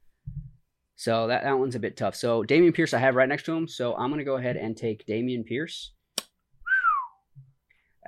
So 0.97 1.29
that, 1.29 1.45
that 1.45 1.59
one's 1.59 1.75
a 1.75 1.79
bit 1.79 1.97
tough. 1.97 2.17
So 2.17 2.43
Dameon 2.43 2.75
Pierce 2.75 2.95
I 2.95 2.99
have 2.99 3.15
right 3.15 3.29
next 3.29 3.45
to 3.45 3.55
him. 3.55 3.69
So 3.69 3.95
I'm 3.95 4.11
gonna 4.11 4.25
go 4.25 4.37
ahead 4.37 4.57
and 4.57 4.77
take 4.77 5.07
Dameon 5.07 5.45
Pierce. 5.45 5.93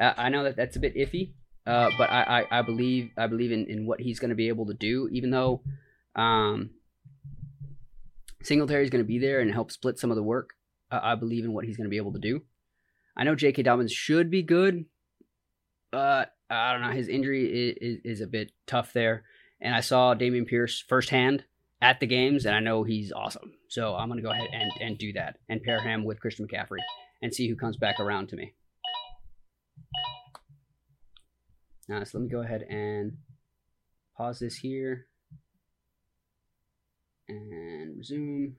Uh, 0.01 0.15
I 0.17 0.29
know 0.31 0.45
that 0.45 0.57
that's 0.57 0.77
a 0.77 0.81
bit 0.81 0.97
iffy, 0.97 1.35
uh, 1.67 1.91
but 1.99 2.11
I, 2.11 2.43
I, 2.51 2.59
I 2.59 2.63
believe 2.63 3.11
I 3.17 3.27
believe 3.27 3.53
in, 3.53 3.67
in 3.67 3.87
what 3.87 4.01
he's 4.01 4.19
gonna 4.19 4.35
be 4.35 4.49
able 4.49 4.67
to 4.67 4.75
do. 4.75 5.09
Even 5.13 5.31
though 5.31 5.63
um, 6.17 6.71
Singletary 8.43 8.85
is 8.85 8.91
gonna 8.91 9.05
be 9.05 9.19
there 9.19 9.41
and 9.41 9.53
help 9.53 9.71
split 9.71 9.99
some 9.99 10.11
of 10.11 10.17
the 10.17 10.23
work. 10.23 10.55
I 10.91 11.13
I 11.13 11.15
believe 11.15 11.45
in 11.45 11.53
what 11.53 11.65
he's 11.65 11.77
going 11.77 11.87
to 11.87 11.91
be 11.91 11.97
able 11.97 12.13
to 12.13 12.19
do. 12.19 12.43
I 13.17 13.25
know 13.25 13.35
J.K. 13.35 13.63
Dobbins 13.63 13.93
should 13.93 14.31
be 14.31 14.43
good, 14.43 14.85
but 15.91 16.33
I 16.49 16.73
don't 16.73 16.83
know. 16.83 16.91
His 16.91 17.09
injury 17.09 17.47
is, 17.47 17.77
is, 17.81 18.01
is 18.05 18.21
a 18.21 18.27
bit 18.27 18.53
tough 18.67 18.93
there. 18.93 19.25
And 19.61 19.75
I 19.75 19.81
saw 19.81 20.15
Dameon 20.15 20.47
Pierce 20.47 20.85
firsthand 20.89 21.45
at 21.81 22.01
the 22.01 22.07
games, 22.07 22.45
and 22.45 22.55
I 22.55 22.61
know 22.61 22.83
he's 22.83 23.13
awesome. 23.13 23.53
So 23.69 23.95
I'm 23.95 24.09
going 24.09 24.19
to 24.19 24.27
go 24.27 24.33
ahead 24.33 24.49
and, 24.53 24.71
and 24.81 24.99
do 24.99 25.13
that 25.15 25.37
and 25.49 25.63
pair 25.63 25.81
him 25.81 26.05
with 26.05 26.21
Christian 26.21 26.47
McCaffrey 26.47 26.81
and 27.23 27.33
see 27.33 27.49
who 27.49 27.57
comes 27.57 27.77
back 27.77 28.01
around 28.01 28.29
to 28.31 28.37
me. 28.37 28.55
Now, 31.89 32.05
so 32.05 32.19
let 32.19 32.25
me 32.25 32.31
go 32.31 32.43
ahead 32.43 32.63
and 32.63 33.17
pause 34.17 34.41
this 34.41 34.57
here 34.57 35.07
and 37.29 37.97
resume. 37.97 38.57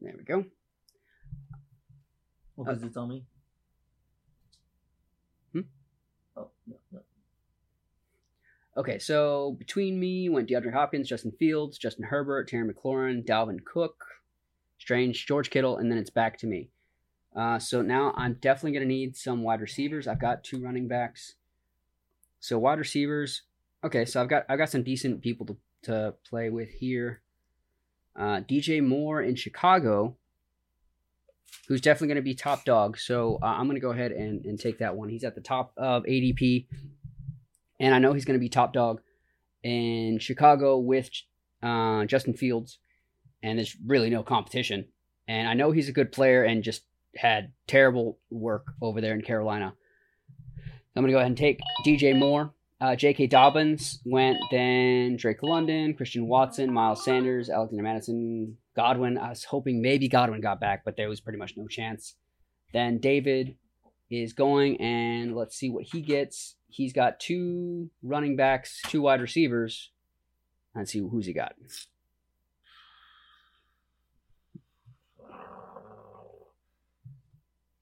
There 0.00 0.14
we 0.16 0.24
go. 0.24 0.44
Well, 2.56 2.66
because 2.66 2.82
it's 2.82 2.96
on 2.96 3.08
me. 3.08 3.24
Hmm? 5.52 5.60
Oh, 6.36 6.48
no, 6.66 6.76
no. 6.92 7.00
Okay, 8.76 8.98
so 8.98 9.56
between 9.58 10.00
me 10.00 10.28
went 10.28 10.48
DeAndre 10.48 10.72
Hopkins, 10.72 11.08
Justin 11.08 11.32
Fields, 11.38 11.78
Justin 11.78 12.04
Herbert, 12.04 12.48
Terry 12.48 12.68
McLaurin, 12.72 13.24
Dalvin 13.24 13.64
Cook, 13.64 14.04
Strange, 14.78 15.26
George 15.26 15.50
Kittle, 15.50 15.76
and 15.76 15.90
then 15.90 15.98
it's 15.98 16.10
back 16.10 16.38
to 16.38 16.46
me. 16.46 16.70
Uh, 17.34 17.58
so 17.58 17.82
now 17.82 18.12
I'm 18.16 18.34
definitely 18.34 18.72
going 18.72 18.88
to 18.88 18.94
need 18.94 19.16
some 19.16 19.42
wide 19.42 19.60
receivers. 19.60 20.06
I've 20.06 20.20
got 20.20 20.44
two 20.44 20.60
running 20.60 20.88
backs. 20.88 21.34
So 22.40 22.58
wide 22.58 22.78
receivers. 22.78 23.42
Okay, 23.82 24.04
so 24.04 24.20
I've 24.20 24.28
got 24.28 24.44
I've 24.48 24.58
got 24.58 24.70
some 24.70 24.82
decent 24.82 25.20
people 25.20 25.46
to, 25.46 25.56
to 25.82 26.14
play 26.28 26.50
with 26.50 26.70
here. 26.70 27.22
Uh, 28.16 28.40
DJ 28.40 28.82
Moore 28.82 29.20
in 29.22 29.34
Chicago, 29.34 30.16
who's 31.68 31.80
definitely 31.80 32.08
going 32.08 32.16
to 32.16 32.22
be 32.22 32.34
top 32.34 32.64
dog. 32.64 32.98
So 32.98 33.38
uh, 33.42 33.46
I'm 33.46 33.66
going 33.66 33.76
to 33.76 33.80
go 33.80 33.90
ahead 33.90 34.12
and, 34.12 34.44
and 34.44 34.58
take 34.58 34.78
that 34.78 34.96
one. 34.96 35.08
He's 35.08 35.24
at 35.24 35.34
the 35.34 35.40
top 35.40 35.72
of 35.76 36.04
ADP, 36.04 36.66
and 37.80 37.94
I 37.94 37.98
know 37.98 38.12
he's 38.12 38.24
going 38.24 38.38
to 38.38 38.42
be 38.42 38.48
top 38.48 38.72
dog 38.72 39.00
in 39.62 40.18
Chicago 40.18 40.78
with 40.78 41.10
uh, 41.62 42.04
Justin 42.04 42.34
Fields, 42.34 42.78
and 43.42 43.58
there's 43.58 43.76
really 43.86 44.10
no 44.10 44.22
competition. 44.22 44.86
And 45.26 45.48
I 45.48 45.54
know 45.54 45.70
he's 45.72 45.88
a 45.88 45.92
good 45.92 46.12
player 46.12 46.44
and 46.44 46.62
just 46.62 46.82
had 47.16 47.52
terrible 47.66 48.18
work 48.30 48.66
over 48.82 49.00
there 49.00 49.14
in 49.14 49.22
Carolina. 49.22 49.74
I'm 50.96 51.02
going 51.02 51.08
to 51.08 51.12
go 51.12 51.18
ahead 51.18 51.28
and 51.30 51.36
take 51.36 51.60
DJ 51.84 52.16
Moore. 52.16 52.52
Uh, 52.80 52.96
J.K. 52.96 53.28
Dobbins 53.28 54.00
went, 54.04 54.36
then 54.50 55.16
Drake 55.16 55.42
London, 55.42 55.94
Christian 55.94 56.26
Watson, 56.26 56.72
Miles 56.72 57.04
Sanders, 57.04 57.48
Alexander 57.48 57.84
Mattison, 57.84 58.56
Godwin. 58.74 59.16
I 59.16 59.30
was 59.30 59.44
hoping 59.44 59.80
maybe 59.80 60.08
Godwin 60.08 60.40
got 60.40 60.60
back, 60.60 60.84
but 60.84 60.96
there 60.96 61.08
was 61.08 61.20
pretty 61.20 61.38
much 61.38 61.54
no 61.56 61.68
chance. 61.68 62.16
Then 62.72 62.98
David 62.98 63.56
is 64.10 64.32
going, 64.32 64.80
and 64.80 65.34
let's 65.36 65.56
see 65.56 65.70
what 65.70 65.84
he 65.84 66.02
gets. 66.02 66.56
He's 66.68 66.92
got 66.92 67.20
two 67.20 67.90
running 68.02 68.36
backs, 68.36 68.80
two 68.88 69.02
wide 69.02 69.20
receivers. 69.20 69.92
Let's 70.74 70.90
see 70.90 70.98
who's 70.98 71.26
he 71.26 71.32
got. 71.32 71.54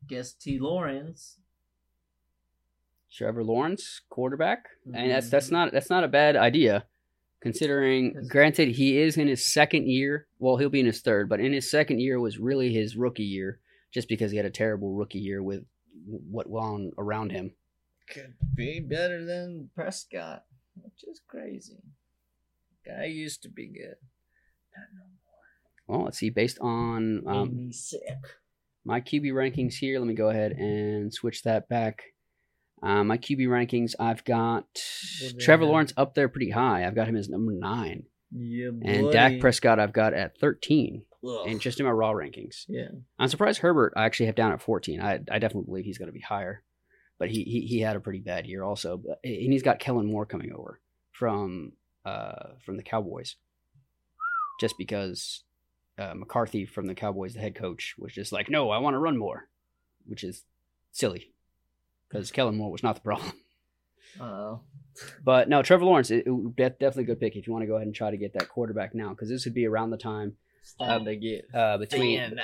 Guess 0.07 0.34
T. 0.34 0.59
Lawrence. 0.59 1.38
Trevor 3.16 3.44
Lawrence, 3.44 4.00
quarterback, 4.08 4.66
and 4.94 5.10
that's 5.10 5.28
that's 5.28 5.50
not 5.50 5.72
that's 5.72 5.90
not 5.90 6.04
a 6.04 6.08
bad 6.08 6.36
idea, 6.36 6.84
considering. 7.40 8.12
Yes. 8.14 8.26
Granted, 8.28 8.68
he 8.68 8.98
is 8.98 9.16
in 9.16 9.28
his 9.28 9.44
second 9.44 9.88
year. 9.88 10.26
Well, 10.38 10.56
he'll 10.56 10.70
be 10.70 10.80
in 10.80 10.86
his 10.86 11.00
third, 11.00 11.28
but 11.28 11.40
in 11.40 11.52
his 11.52 11.70
second 11.70 12.00
year 12.00 12.18
was 12.18 12.38
really 12.38 12.72
his 12.72 12.96
rookie 12.96 13.22
year, 13.24 13.58
just 13.92 14.08
because 14.08 14.30
he 14.30 14.36
had 14.38 14.46
a 14.46 14.50
terrible 14.50 14.94
rookie 14.94 15.18
year 15.18 15.42
with 15.42 15.64
what 16.06 16.48
went 16.48 16.64
on 16.66 16.92
around 16.98 17.32
him. 17.32 17.52
Could 18.08 18.34
be 18.54 18.80
better 18.80 19.24
than 19.24 19.70
Prescott, 19.74 20.44
which 20.82 21.04
is 21.06 21.20
crazy. 21.26 21.78
Guy 22.84 23.04
used 23.04 23.42
to 23.42 23.48
be 23.48 23.68
good. 23.68 23.96
Not 24.76 24.86
no 24.94 25.02
Well, 25.86 26.04
let's 26.04 26.18
see. 26.18 26.30
Based 26.30 26.58
on 26.60 27.22
more. 27.24 27.34
um, 27.34 27.72
sick. 27.72 28.00
my 28.84 29.00
QB 29.00 29.32
rankings 29.32 29.74
here, 29.74 29.98
let 29.98 30.08
me 30.08 30.14
go 30.14 30.30
ahead 30.30 30.52
and 30.52 31.12
switch 31.12 31.42
that 31.44 31.68
back. 31.68 32.02
Uh, 32.82 33.04
my 33.04 33.16
QB 33.16 33.46
rankings, 33.46 33.94
I've 34.00 34.24
got 34.24 34.66
do 35.20 35.32
Trevor 35.38 35.64
Lawrence 35.66 35.92
up 35.96 36.14
there 36.14 36.28
pretty 36.28 36.50
high. 36.50 36.84
I've 36.86 36.94
got 36.96 37.06
him 37.08 37.16
as 37.16 37.28
number 37.28 37.52
nine, 37.52 38.04
Yeah, 38.32 38.68
and 38.68 38.82
buddy. 39.04 39.12
Dak 39.12 39.40
Prescott 39.40 39.78
I've 39.78 39.92
got 39.92 40.14
at 40.14 40.36
thirteen, 40.38 41.04
Ugh. 41.24 41.46
and 41.46 41.60
just 41.60 41.78
in 41.78 41.86
my 41.86 41.92
raw 41.92 42.12
rankings. 42.12 42.64
yeah. 42.68 42.88
I'm 43.18 43.28
surprised 43.28 43.60
Herbert 43.60 43.92
I 43.96 44.04
actually 44.04 44.26
have 44.26 44.34
down 44.34 44.52
at 44.52 44.60
14. 44.62 45.00
I 45.00 45.14
I 45.30 45.38
definitely 45.38 45.66
believe 45.66 45.84
he's 45.84 45.98
going 45.98 46.08
to 46.08 46.12
be 46.12 46.20
higher, 46.20 46.64
but 47.20 47.30
he, 47.30 47.44
he 47.44 47.60
he 47.60 47.80
had 47.80 47.94
a 47.94 48.00
pretty 48.00 48.18
bad 48.20 48.46
year 48.46 48.64
also. 48.64 48.96
But, 48.96 49.20
and 49.22 49.52
he's 49.52 49.62
got 49.62 49.78
Kellen 49.78 50.06
Moore 50.06 50.26
coming 50.26 50.52
over 50.52 50.80
from 51.12 51.72
uh 52.04 52.54
from 52.64 52.76
the 52.76 52.82
Cowboys, 52.82 53.36
just 54.60 54.76
because 54.76 55.44
uh, 55.98 56.14
McCarthy 56.14 56.64
from 56.66 56.86
the 56.88 56.94
Cowboys, 56.96 57.34
the 57.34 57.40
head 57.40 57.54
coach, 57.54 57.94
was 57.98 58.12
just 58.12 58.32
like, 58.32 58.50
no, 58.50 58.70
I 58.70 58.78
want 58.78 58.94
to 58.94 58.98
run 58.98 59.16
more, 59.16 59.48
which 60.06 60.24
is 60.24 60.42
silly 60.90 61.31
because 62.12 62.30
Kellen 62.30 62.56
Moore 62.56 62.70
was 62.70 62.82
not 62.82 62.96
the 62.96 63.02
problem. 63.02 63.32
Oh. 64.20 64.60
But 65.24 65.48
no, 65.48 65.62
Trevor 65.62 65.86
Lawrence, 65.86 66.10
it, 66.10 66.26
it, 66.26 66.56
de- 66.56 66.68
definitely 66.68 67.04
a 67.04 67.06
good 67.06 67.20
pick 67.20 67.34
if 67.34 67.46
you 67.46 67.52
want 67.54 67.62
to 67.62 67.66
go 67.66 67.76
ahead 67.76 67.86
and 67.86 67.96
try 67.96 68.10
to 68.10 68.18
get 68.18 68.34
that 68.34 68.50
quarterback 68.50 68.94
now 68.94 69.08
because 69.08 69.30
this 69.30 69.46
would 69.46 69.54
be 69.54 69.66
around 69.66 69.88
the 69.88 69.96
time 69.96 70.36
It's 70.60 70.74
time 70.74 71.06
to 71.06 71.16
get 71.16 71.46
uh, 71.54 71.78
between 71.78 72.20
uh, 72.20 72.34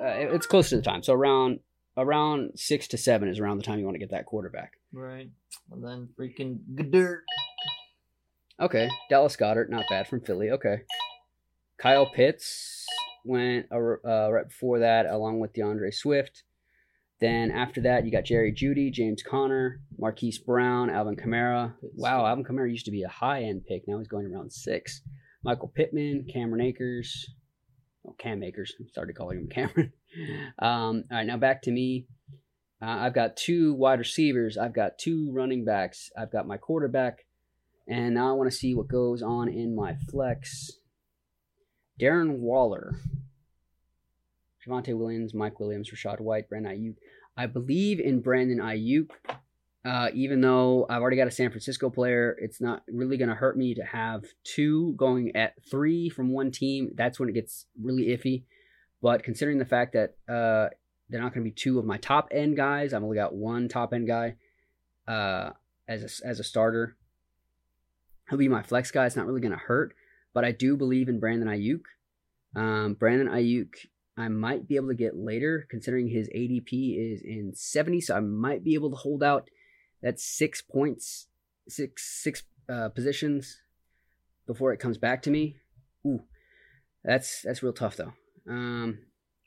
it's 0.00 0.46
close 0.46 0.70
to 0.70 0.76
the 0.76 0.82
time. 0.82 1.02
So 1.02 1.12
around 1.12 1.60
around 1.98 2.52
six 2.54 2.88
to 2.88 2.96
seven 2.96 3.28
is 3.28 3.38
around 3.38 3.58
the 3.58 3.62
time 3.62 3.78
you 3.78 3.84
want 3.84 3.96
to 3.96 3.98
get 3.98 4.12
that 4.12 4.24
quarterback. 4.24 4.72
Right. 4.90 5.28
And 5.70 5.84
then 5.84 6.08
freaking 6.18 6.60
dirt. 6.90 7.24
Okay, 8.58 8.88
Dallas 9.10 9.36
Goedert, 9.36 9.68
not 9.68 9.84
bad 9.90 10.08
from 10.08 10.22
Philly. 10.22 10.50
Okay, 10.50 10.78
Kyle 11.76 12.06
Pitts 12.06 12.86
went 13.26 13.66
uh, 13.70 13.76
uh, 13.76 14.30
right 14.32 14.48
before 14.48 14.78
that, 14.78 15.04
along 15.04 15.40
with 15.40 15.52
DeAndre 15.52 15.92
Swift. 15.92 16.42
Then 17.20 17.50
after 17.50 17.80
that, 17.82 18.04
you 18.04 18.12
got 18.12 18.24
Jerry 18.24 18.52
Jeudy, 18.52 18.92
James 18.92 19.22
Conner, 19.22 19.80
Marquise 19.98 20.38
Brown, 20.38 20.90
Alvin 20.90 21.16
Kamara. 21.16 21.74
Wow, 21.94 22.26
Alvin 22.26 22.44
Kamara 22.44 22.70
used 22.70 22.84
to 22.84 22.90
be 22.90 23.02
a 23.02 23.08
high 23.08 23.42
end 23.44 23.64
pick. 23.66 23.82
Now 23.86 23.98
he's 23.98 24.08
going 24.08 24.26
around 24.26 24.52
six. 24.52 25.00
Michael 25.42 25.72
Pittman, 25.74 26.26
Cameron 26.30 26.60
Akers. 26.60 27.26
Oh, 28.06 28.14
Cam 28.18 28.42
Akers. 28.42 28.74
I 28.80 28.86
started 28.88 29.16
calling 29.16 29.38
him 29.38 29.48
Cameron. 29.50 29.92
Um, 30.58 31.04
all 31.10 31.18
right, 31.18 31.26
now 31.26 31.36
back 31.38 31.62
to 31.62 31.70
me. 31.70 32.06
Uh, 32.82 32.86
I've 32.86 33.14
got 33.14 33.36
two 33.36 33.72
wide 33.74 33.98
receivers. 33.98 34.58
I've 34.58 34.74
got 34.74 34.98
two 34.98 35.30
running 35.32 35.64
backs. 35.64 36.10
I've 36.18 36.30
got 36.32 36.46
my 36.46 36.58
quarterback. 36.58 37.26
And 37.88 38.14
now 38.14 38.28
I 38.28 38.32
want 38.32 38.50
to 38.50 38.56
see 38.56 38.74
what 38.74 38.88
goes 38.88 39.22
on 39.22 39.48
in 39.48 39.74
my 39.74 39.94
flex. 40.10 40.70
Darren 42.00 42.38
Waller. 42.38 42.96
Javonte 44.66 44.96
Williams, 44.96 45.34
Mike 45.34 45.60
Williams, 45.60 45.90
Rachaad 45.90 46.20
White, 46.20 46.48
Brandon 46.48 46.72
Aiyuk. 46.72 46.96
I 47.36 47.46
believe 47.46 48.00
in 48.00 48.20
Brandon 48.20 48.58
Aiyuk. 48.58 49.10
Uh, 49.84 50.08
even 50.14 50.40
though 50.40 50.84
I've 50.90 51.00
already 51.00 51.16
got 51.16 51.28
a 51.28 51.30
San 51.30 51.50
Francisco 51.50 51.90
player, 51.90 52.36
it's 52.40 52.60
not 52.60 52.82
really 52.88 53.16
going 53.16 53.28
to 53.28 53.36
hurt 53.36 53.56
me 53.56 53.74
to 53.74 53.84
have 53.84 54.24
two 54.42 54.94
going 54.96 55.36
at 55.36 55.54
three 55.70 56.08
from 56.08 56.32
one 56.32 56.50
team. 56.50 56.90
That's 56.96 57.20
when 57.20 57.28
it 57.28 57.34
gets 57.34 57.66
really 57.80 58.06
iffy. 58.06 58.42
But 59.00 59.22
considering 59.22 59.58
the 59.58 59.64
fact 59.64 59.92
that 59.92 60.16
uh, 60.28 60.70
they're 61.08 61.20
not 61.20 61.32
going 61.32 61.44
to 61.44 61.50
be 61.50 61.54
two 61.54 61.78
of 61.78 61.84
my 61.84 61.98
top 61.98 62.28
end 62.32 62.56
guys, 62.56 62.92
I've 62.92 63.04
only 63.04 63.16
got 63.16 63.34
one 63.34 63.68
top 63.68 63.92
end 63.92 64.08
guy 64.08 64.34
uh, 65.06 65.50
as 65.86 66.02
a, 66.02 66.26
as 66.26 66.40
a 66.40 66.44
starter. 66.44 66.96
He'll 68.28 68.38
be 68.38 68.48
my 68.48 68.62
flex 68.62 68.90
guy. 68.90 69.06
It's 69.06 69.14
not 69.14 69.26
really 69.26 69.40
going 69.40 69.52
to 69.52 69.58
hurt, 69.58 69.94
but 70.34 70.44
I 70.44 70.50
do 70.50 70.76
believe 70.76 71.08
in 71.08 71.20
Brandon 71.20 71.48
Aiyuk. 71.48 71.82
Um, 72.60 72.94
Brandon 72.94 73.28
Aiyuk, 73.28 73.68
I 74.16 74.28
might 74.28 74.66
be 74.66 74.76
able 74.76 74.88
to 74.88 74.94
get 74.94 75.16
later, 75.16 75.66
considering 75.68 76.08
his 76.08 76.28
ADP 76.30 77.12
is 77.12 77.20
in 77.22 77.52
70, 77.54 78.00
so 78.00 78.16
I 78.16 78.20
might 78.20 78.64
be 78.64 78.74
able 78.74 78.90
to 78.90 78.96
hold 78.96 79.22
out 79.22 79.50
that 80.02 80.18
six 80.18 80.62
points, 80.62 81.26
six 81.68 82.22
six 82.22 82.42
uh, 82.68 82.88
positions 82.88 83.60
before 84.46 84.72
it 84.72 84.80
comes 84.80 84.98
back 84.98 85.22
to 85.22 85.30
me. 85.30 85.56
Ooh, 86.06 86.22
that's 87.04 87.42
that's 87.42 87.62
real 87.62 87.72
tough 87.72 87.96
though. 87.96 88.12
Um, 88.48 88.98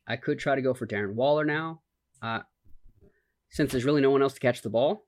I 0.07 0.17
could 0.17 0.39
try 0.39 0.55
to 0.55 0.61
go 0.61 0.73
for 0.73 0.85
Darren 0.85 1.13
Waller 1.13 1.45
now, 1.45 1.81
uh, 2.21 2.41
since 3.49 3.71
there's 3.71 3.85
really 3.85 4.01
no 4.01 4.11
one 4.11 4.21
else 4.21 4.33
to 4.33 4.39
catch 4.39 4.61
the 4.61 4.69
ball. 4.69 5.05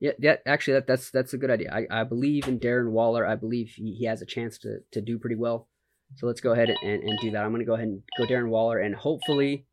Yeah, 0.00 0.12
yeah. 0.18 0.36
Actually, 0.44 0.74
that, 0.74 0.86
that's 0.86 1.10
that's 1.10 1.34
a 1.34 1.38
good 1.38 1.50
idea. 1.50 1.72
I, 1.72 2.00
I 2.00 2.04
believe 2.04 2.48
in 2.48 2.58
Darren 2.58 2.90
Waller. 2.90 3.26
I 3.26 3.36
believe 3.36 3.70
he, 3.76 3.94
he 3.94 4.06
has 4.06 4.22
a 4.22 4.26
chance 4.26 4.58
to, 4.58 4.78
to 4.90 5.00
do 5.00 5.18
pretty 5.18 5.36
well. 5.36 5.68
So 6.16 6.26
let's 6.26 6.40
go 6.40 6.52
ahead 6.52 6.70
and, 6.70 7.02
and 7.02 7.18
do 7.20 7.32
that. 7.32 7.44
I'm 7.44 7.50
going 7.50 7.60
to 7.60 7.66
go 7.66 7.74
ahead 7.74 7.88
and 7.88 8.02
go 8.16 8.24
Darren 8.24 8.48
Waller, 8.48 8.78
and 8.78 8.94
hopefully 8.94 9.66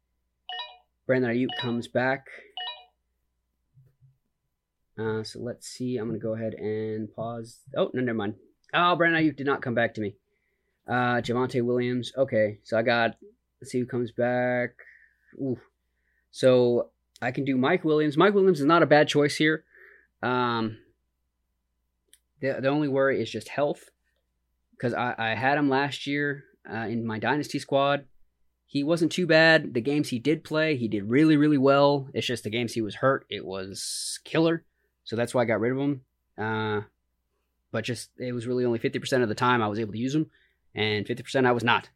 Brandon 1.06 1.32
Aiyuk 1.32 1.62
comes 1.62 1.88
back. 1.88 2.28
Uh, 4.98 5.24
so 5.24 5.40
let's 5.40 5.68
see. 5.68 5.98
I'm 5.98 6.08
going 6.08 6.20
to 6.20 6.24
go 6.24 6.36
ahead 6.36 6.54
and 6.54 7.14
pause. 7.14 7.60
Oh, 7.78 7.92
no, 7.94 8.02
never 8.02 8.18
mind. 8.18 8.36
Oh, 8.74 8.96
Brandon 8.96 9.22
Aiyuk 9.24 9.38
did 9.38 9.46
not 9.46 9.62
come 9.62 9.76
back 9.76 9.94
to 9.96 10.02
me. 10.02 10.16
Uh, 10.88 11.22
Javonte 11.22 11.64
Williams. 11.64 12.12
Okay, 12.18 12.60
so 12.64 12.78
I 12.78 12.82
got. 12.82 13.16
Let's 13.62 13.72
see 13.72 13.80
who 13.80 13.86
comes 13.86 14.12
back. 14.12 14.72
Ooh. 15.36 15.60
So 16.32 16.90
I 17.22 17.30
can 17.30 17.46
do 17.46 17.56
Mike 17.56 17.84
Williams. 17.84 18.18
Mike 18.18 18.34
Williams 18.34 18.60
is 18.60 18.66
not 18.66 18.82
a 18.82 18.88
bad 18.88 19.08
choice 19.08 19.36
here. 19.36 19.64
Um, 20.24 20.80
the, 22.42 22.58
the 22.60 22.70
only 22.70 22.88
worry 22.88 23.22
is 23.22 23.30
just 23.30 23.50
health. 23.50 23.91
Because 24.82 24.94
I, 24.96 25.14
I 25.18 25.36
had 25.36 25.58
him 25.58 25.70
last 25.70 26.08
year 26.08 26.44
uh, 26.70 26.88
in 26.88 27.06
my 27.06 27.20
dynasty 27.20 27.60
squad. 27.60 28.06
He 28.66 28.84
wasn't 28.84 29.12
too 29.12 29.28
bad. 29.28 29.74
The 29.74 29.82
games 29.82 30.10
he 30.10 30.18
did 30.18 30.44
play, 30.44 30.76
he 30.76 30.88
did 30.88 31.10
really, 31.10 31.38
really 31.38 31.58
well. 31.58 32.08
It's 32.14 32.26
just 32.26 32.44
the 32.44 32.50
games 32.50 32.74
he 32.74 32.82
was 32.82 32.96
hurt, 32.96 33.26
it 33.30 33.46
was 33.46 34.20
killer. 34.24 34.64
So 35.04 35.16
that's 35.16 35.34
why 35.34 35.42
I 35.42 35.46
got 35.46 35.60
rid 35.60 35.74
of 35.74 35.78
him. 35.78 36.02
Uh, 36.38 36.82
but 37.72 37.84
just 37.84 38.10
it 38.18 38.32
was 38.32 38.48
really 38.48 38.66
only 38.66 38.80
50% 38.80 39.22
of 39.22 39.30
the 39.30 39.36
time 39.36 39.62
I 39.62 39.68
was 39.68 39.80
able 39.80 39.94
to 39.94 40.00
use 40.00 40.16
him, 40.16 40.32
and 40.74 41.06
50% 41.06 41.46
I 41.46 41.52
was 41.52 41.64
not. 41.64 41.90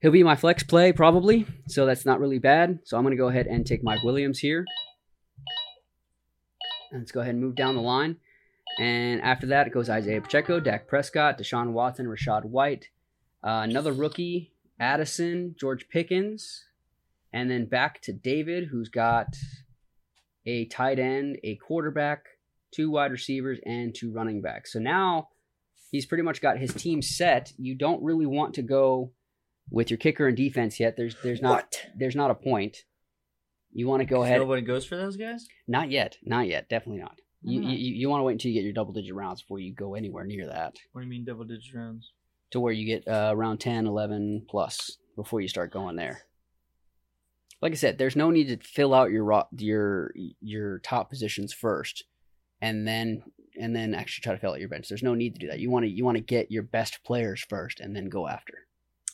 He'll 0.00 0.12
be 0.12 0.22
my 0.22 0.36
flex 0.36 0.62
play 0.62 0.92
probably, 0.92 1.46
so 1.68 1.84
that's 1.84 2.06
not 2.06 2.20
really 2.20 2.38
bad. 2.38 2.78
So 2.84 2.96
I'm 2.96 3.02
going 3.02 3.12
to 3.12 3.22
go 3.22 3.28
ahead 3.28 3.46
and 3.46 3.66
take 3.66 3.84
Mike 3.84 4.02
Williams 4.02 4.38
here. 4.38 4.64
Let's 6.92 7.12
go 7.12 7.20
ahead 7.20 7.34
and 7.34 7.42
move 7.42 7.54
down 7.54 7.74
the 7.74 7.82
line. 7.82 8.16
And 8.80 9.20
after 9.20 9.46
that, 9.48 9.66
it 9.66 9.74
goes 9.74 9.90
Isaiah 9.90 10.22
Pacheco, 10.22 10.58
Dak 10.58 10.88
Prescott, 10.88 11.38
Deshaun 11.38 11.72
Watson, 11.72 12.06
Rachaad 12.06 12.46
White, 12.46 12.88
uh, 13.44 13.66
another 13.68 13.92
rookie, 13.92 14.54
Addison, 14.80 15.54
George 15.60 15.86
Pickens, 15.90 16.64
and 17.30 17.50
then 17.50 17.66
back 17.66 18.00
to 18.02 18.12
David, 18.14 18.68
who's 18.72 18.88
got 18.88 19.36
a 20.46 20.64
tight 20.64 20.98
end, 20.98 21.36
a 21.44 21.56
quarterback, 21.56 22.24
two 22.72 22.90
wide 22.90 23.12
receivers, 23.12 23.58
and 23.66 23.94
two 23.94 24.10
running 24.12 24.40
backs. 24.40 24.72
So 24.72 24.78
now 24.78 25.28
he's 25.90 26.06
pretty 26.06 26.22
much 26.22 26.40
got 26.40 26.56
his 26.56 26.72
team 26.72 27.02
set. 27.02 27.52
You 27.58 27.74
don't 27.74 28.02
really 28.02 28.24
want 28.26 28.54
to 28.54 28.62
go 28.62 29.12
with 29.70 29.90
your 29.90 29.98
kicker 29.98 30.26
and 30.26 30.36
defense 30.38 30.80
yet. 30.80 30.96
There's 30.96 31.16
there's 31.22 31.42
not 31.42 31.50
What? 31.50 31.86
there's 31.94 32.16
not 32.16 32.30
a 32.30 32.34
point. 32.34 32.84
You 33.74 33.88
want 33.88 34.00
to 34.00 34.06
go 34.06 34.22
ahead. 34.24 34.38
Nobody 34.40 34.62
goes 34.62 34.86
for 34.86 34.96
those 34.96 35.18
guys. 35.18 35.46
Not 35.68 35.90
yet. 35.90 36.16
Not 36.24 36.46
yet. 36.48 36.70
Definitely 36.70 37.02
not. 37.02 37.20
You, 37.42 37.62
you, 37.62 37.94
you 37.94 38.08
want 38.10 38.20
to 38.20 38.24
wait 38.24 38.32
until 38.34 38.50
you 38.50 38.58
get 38.58 38.64
your 38.64 38.74
double 38.74 38.92
digit 38.92 39.14
rounds 39.14 39.40
before 39.40 39.58
you 39.58 39.72
go 39.72 39.94
anywhere 39.94 40.24
near 40.24 40.46
that. 40.48 40.74
What 40.92 41.00
do 41.00 41.06
you 41.06 41.10
mean 41.10 41.24
double 41.24 41.44
digit 41.44 41.74
rounds? 41.74 42.12
To 42.50 42.60
where 42.60 42.72
you 42.72 42.84
get 42.84 43.08
uh, 43.08 43.30
around 43.32 43.58
10, 43.58 43.86
11 43.86 44.46
plus 44.48 44.98
before 45.16 45.40
you 45.40 45.48
start 45.48 45.72
going 45.72 45.96
there. 45.96 46.22
Like 47.62 47.72
I 47.72 47.76
said, 47.76 47.98
there's 47.98 48.16
no 48.16 48.30
need 48.30 48.48
to 48.48 48.56
fill 48.66 48.94
out 48.94 49.10
your 49.10 49.44
your 49.56 50.12
your 50.40 50.78
top 50.78 51.10
positions 51.10 51.52
first, 51.52 52.04
and 52.62 52.88
then 52.88 53.22
and 53.60 53.76
then 53.76 53.94
actually 53.94 54.22
try 54.22 54.32
to 54.32 54.40
fill 54.40 54.52
out 54.52 54.60
your 54.60 54.68
bench. 54.70 54.88
There's 54.88 55.02
no 55.02 55.14
need 55.14 55.34
to 55.34 55.40
do 55.40 55.48
that. 55.48 55.60
You 55.60 55.70
want 55.70 55.84
to 55.84 55.90
you 55.90 56.02
want 56.04 56.16
to 56.16 56.22
get 56.22 56.50
your 56.50 56.62
best 56.62 57.04
players 57.04 57.44
first, 57.48 57.78
and 57.80 57.94
then 57.94 58.08
go 58.08 58.26
after. 58.26 58.66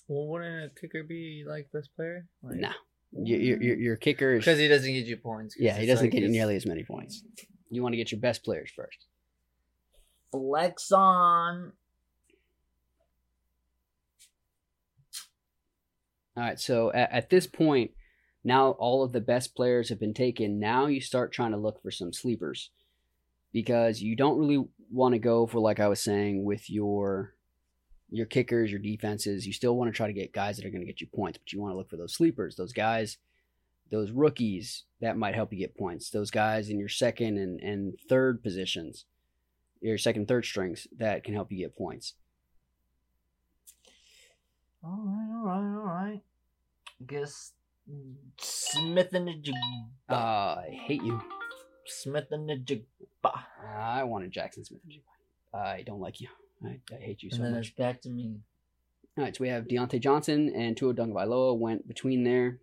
Well, 0.07 0.29
wouldn't 0.29 0.65
a 0.73 0.81
kicker 0.81 1.03
be 1.03 1.45
like 1.47 1.69
best 1.73 1.91
player? 1.97 2.27
Like, 2.43 2.57
No, 2.57 2.71
your 3.13 3.41
your, 3.41 3.63
your, 3.63 3.77
your 3.77 3.97
kicker 3.97 4.35
is 4.35 4.45
because 4.45 4.61
he 4.61 4.69
doesn't 4.69 4.93
get 4.93 5.07
you 5.07 5.17
points. 5.17 5.57
yeah 5.59 5.77
he 5.77 5.87
doesn't 5.87 6.07
like 6.07 6.13
get 6.13 6.23
his 6.23 6.31
nearly 6.31 6.55
as 6.55 6.67
many 6.67 6.85
points. 6.85 7.25
You 7.71 7.83
want 7.83 7.93
to 7.93 7.97
get 7.97 8.13
your 8.13 8.21
best 8.21 8.45
players 8.45 8.71
first. 8.75 8.99
Flex 10.31 10.93
on. 10.93 11.73
All 16.37 16.43
right, 16.43 16.61
so 16.61 16.93
at, 16.93 17.11
at 17.13 17.31
this 17.31 17.47
point, 17.47 17.93
now 18.45 18.73
all 18.73 19.03
of 19.03 19.13
the 19.13 19.21
best 19.21 19.55
players 19.55 19.89
have 19.89 19.99
been 19.99 20.15
taken. 20.15 20.59
Now 20.59 20.87
you 20.87 21.01
start 21.01 21.33
trying 21.33 21.53
to 21.53 21.57
look 21.57 21.83
for 21.83 21.91
some 21.91 22.13
sleepers 22.13 22.71
because 23.53 24.03
you 24.03 24.15
don't 24.17 24.39
really 24.39 24.65
want 24.91 25.15
to 25.15 25.19
go 25.19 25.47
for 25.47 25.61
like 25.61 25.81
I 25.81 25.89
was 25.89 26.03
saying 26.03 26.45
with 26.45 26.69
your 26.71 27.35
your 28.11 28.27
kickers, 28.27 28.71
your 28.71 28.81
defenses. 28.81 29.47
You 29.47 29.53
still 29.53 29.77
want 29.77 29.93
to 29.93 29.97
try 29.97 30.07
to 30.07 30.13
get 30.13 30.33
guys 30.33 30.57
that 30.57 30.67
are 30.67 30.71
going 30.71 30.83
to 30.83 30.87
get 30.87 31.01
you 31.01 31.09
points, 31.09 31.39
but 31.39 31.53
you 31.53 31.61
want 31.61 31.73
to 31.73 31.77
look 31.77 31.91
for 31.91 31.97
those 31.97 32.15
sleepers, 32.15 32.55
those 32.55 32.73
guys, 32.73 33.19
those 33.91 34.11
rookies 34.11 34.85
that 35.01 35.17
might 35.17 35.35
help 35.35 35.53
you 35.53 35.59
get 35.59 35.77
points. 35.77 36.11
Those 36.11 36.31
guys 36.31 36.69
in 36.71 36.79
your 36.79 36.89
second 36.89 37.39
and, 37.39 37.61
and 37.61 37.95
third 38.09 38.43
positions, 38.43 39.05
your 39.81 39.99
second, 39.99 40.29
third 40.29 40.45
strings 40.45 40.87
that 40.97 41.25
can 41.25 41.35
help 41.35 41.53
you 41.53 41.59
get 41.59 41.77
points. 41.77 42.15
All 44.83 45.03
right, 45.05 45.31
all 45.35 45.45
right, 45.47 45.77
all 45.79 45.87
right. 45.87 46.23
Guess 47.07 47.53
Smith-Njigba. 48.39 49.53
Uh, 50.09 50.15
I 50.15 50.69
hate 50.71 51.03
you. 51.03 51.21
Smith-Njigba. 51.87 52.85
I 53.77 54.05
wanted 54.05 54.33
Jaxon 54.33 54.65
Smith. 54.67 54.81
And 54.85 54.93
jig 54.93 55.03
i 55.53 55.83
don't 55.83 56.01
like 56.01 56.21
you. 56.21 56.29
I, 56.65 56.79
I 56.93 56.99
hate 56.99 57.23
you 57.23 57.31
so 57.31 57.37
And 57.37 57.47
then 57.47 57.53
much. 57.55 57.69
it's 57.69 57.77
back 57.77 58.01
to 58.03 58.09
me. 58.11 58.37
All 59.19 59.25
right, 59.25 59.35
so 59.35 59.43
we 59.43 59.49
have 59.49 59.65
Diontae 59.65 60.01
Johnson 60.01 60.53
and 60.55 60.77
Tua 60.77 60.95
Tagovailoa 60.95 61.59
went 61.59 61.89
between 61.89 62.25
there. 62.25 62.59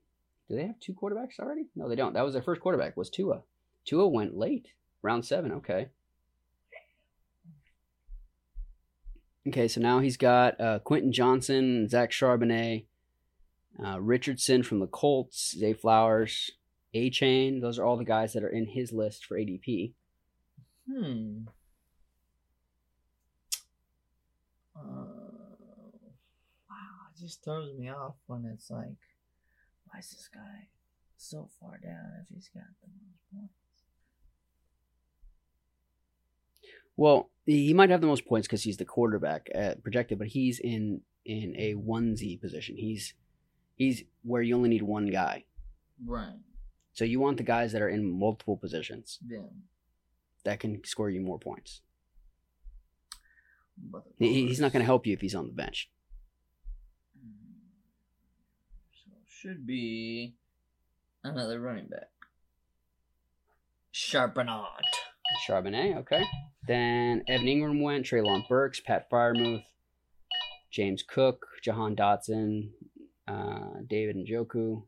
Do 0.54 0.60
they 0.60 0.68
have 0.68 0.80
two 0.80 0.94
quarterbacks 0.94 1.40
already? 1.40 1.66
No, 1.76 1.90
they 1.90 1.96
don't. 1.96 2.14
That 2.14 2.24
was 2.24 2.34
their 2.34 2.44
first 2.44 2.62
quarterback. 2.62 2.96
Was 2.96 3.10
Tua. 3.10 3.42
Tua 3.86 4.08
went 4.08 4.38
late, 4.38 4.68
round 5.02 5.26
seven. 5.26 5.52
Okay. 5.52 5.88
Okay, 9.48 9.68
so 9.68 9.82
now 9.82 9.98
he's 9.98 10.16
got 10.16 10.62
uh, 10.62 10.78
Quentin 10.78 11.12
Johnston, 11.12 11.90
Zach 11.90 12.12
Charbonnet, 12.12 12.86
uh, 13.84 14.00
Richardson 14.00 14.62
from 14.62 14.80
the 14.80 14.86
Colts, 14.86 15.56
Zay 15.58 15.74
Flowers, 15.74 16.52
Achane. 16.94 17.60
Those 17.60 17.80
are 17.80 17.84
all 17.84 17.98
the 17.98 18.06
guys 18.06 18.34
that 18.34 18.44
are 18.44 18.50
in 18.50 18.68
his 18.68 18.94
list 18.94 19.26
for 19.26 19.40
ADP. 19.40 19.94
Hmm. 20.88 21.46
Uh, 24.78 25.08
wow, 26.70 27.10
it 27.12 27.20
just 27.20 27.44
throws 27.44 27.74
me 27.74 27.90
off 27.90 28.14
when 28.28 28.46
it's 28.46 28.70
like, 28.70 29.00
why 29.94 30.00
is 30.00 30.10
this 30.10 30.30
guy 30.34 30.68
so 31.18 31.50
far 31.60 31.78
down 31.78 32.12
if 32.22 32.28
he's 32.34 32.50
got 32.54 32.64
the 32.82 32.88
most 32.88 33.20
points? 33.32 33.54
Well, 36.98 37.30
he 37.46 37.74
might 37.74 37.90
have 37.90 38.02
the 38.02 38.08
most 38.08 38.26
points 38.26 38.48
because 38.48 38.64
he's 38.64 38.78
the 38.78 38.86
quarterback 38.86 39.50
at 39.54 39.84
projected, 39.84 40.18
but 40.20 40.28
he's 40.28 40.60
in 40.60 41.02
in 41.26 41.56
a 41.58 41.74
onesie 41.76 42.40
position. 42.40 42.76
He's 42.78 43.14
he's 43.76 44.04
where 44.24 44.42
you 44.42 44.56
only 44.56 44.70
need 44.70 44.84
one 44.84 45.08
guy. 45.08 45.46
Right. 46.06 46.34
So 46.94 47.06
you 47.06 47.20
want 47.20 47.38
the 47.38 47.44
guys 47.44 47.72
that 47.72 47.82
are 47.82 47.90
in 47.90 48.20
multiple 48.20 48.58
positions 48.58 49.20
Then. 49.28 49.64
that 50.44 50.60
can 50.60 50.84
score 50.86 51.10
you 51.10 51.22
more 51.22 51.40
points. 51.40 51.82
He- 54.20 54.48
He's 54.48 54.60
not 54.60 54.72
going 54.72 54.82
to 54.82 54.86
help 54.86 55.08
you 55.08 55.14
if 55.14 55.22
he's 55.22 55.34
on 55.34 55.48
the 55.48 55.54
bench. 55.54 55.90
So 58.92 59.12
should 59.44 59.68
be 59.68 60.36
another 61.24 61.60
running 61.60 61.88
back. 61.88 62.10
Charbonnet. 63.94 64.68
Charbonnet, 65.46 65.98
okay. 65.98 66.24
Then 66.66 67.24
Evan 67.28 67.48
Engram 67.48 67.84
went, 67.84 68.06
Treylon 68.06 68.48
Burks, 68.48 68.80
Pat 68.80 69.10
Freiermuth, 69.12 69.66
James 70.72 71.04
Cook, 71.04 71.46
Jahan 71.62 71.94
Dotson, 71.94 72.70
uh, 73.28 73.82
David 73.86 74.16
Njoku. 74.16 74.84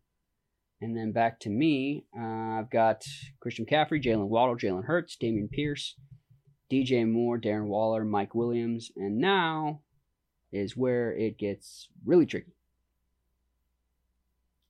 And 0.80 0.95
then 0.95 1.12
back 1.12 1.41
to 1.41 1.49
me, 1.49 2.06
uh, 2.18 2.60
I've 2.60 2.70
got 2.70 3.03
Christian 3.41 3.66
McCaffrey, 3.66 4.01
Jalen 4.01 4.30
Waddle, 4.30 4.56
Jalen 4.56 4.86
Hurts, 4.86 5.18
Damian 5.18 5.49
Pierce, 5.49 5.95
DJ 6.72 7.10
Moore, 7.10 7.38
Darren 7.38 7.68
Waller, 7.68 8.06
Mike 8.06 8.34
Williams. 8.34 8.89
And 8.95 9.18
now 9.18 9.82
is 10.53 10.78
where 10.78 11.12
it 11.14 11.38
gets 11.38 11.89
really 12.06 12.26
tricky. 12.26 12.55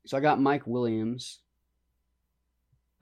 So 0.05 0.17
I 0.17 0.19
got 0.19 0.39
Mike 0.39 0.67
Williams. 0.67 1.39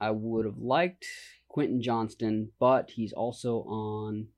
I 0.00 0.10
would 0.10 0.46
have 0.46 0.58
liked 0.58 1.06
Quentin 1.48 1.82
Johnston, 1.82 2.50
but 2.58 2.90
he's 2.90 3.12
also 3.12 3.58
on. 3.62 4.28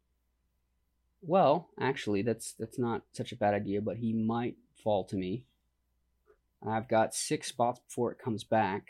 Well, 1.23 1.71
actually, 1.81 2.23
that's 2.23 2.53
that's 2.59 2.79
not 2.79 3.03
such 3.13 3.33
a 3.33 3.37
bad 3.37 3.55
idea, 3.55 3.81
but 3.81 3.97
he 3.97 4.13
might 4.13 4.57
fall 4.83 5.05
to 5.05 5.17
me. 5.17 5.45
I've 6.67 6.89
got 6.89 7.15
six 7.15 7.49
spots 7.49 7.81
before 7.81 8.13
it 8.13 8.19
comes 8.19 8.45
back. 8.45 8.89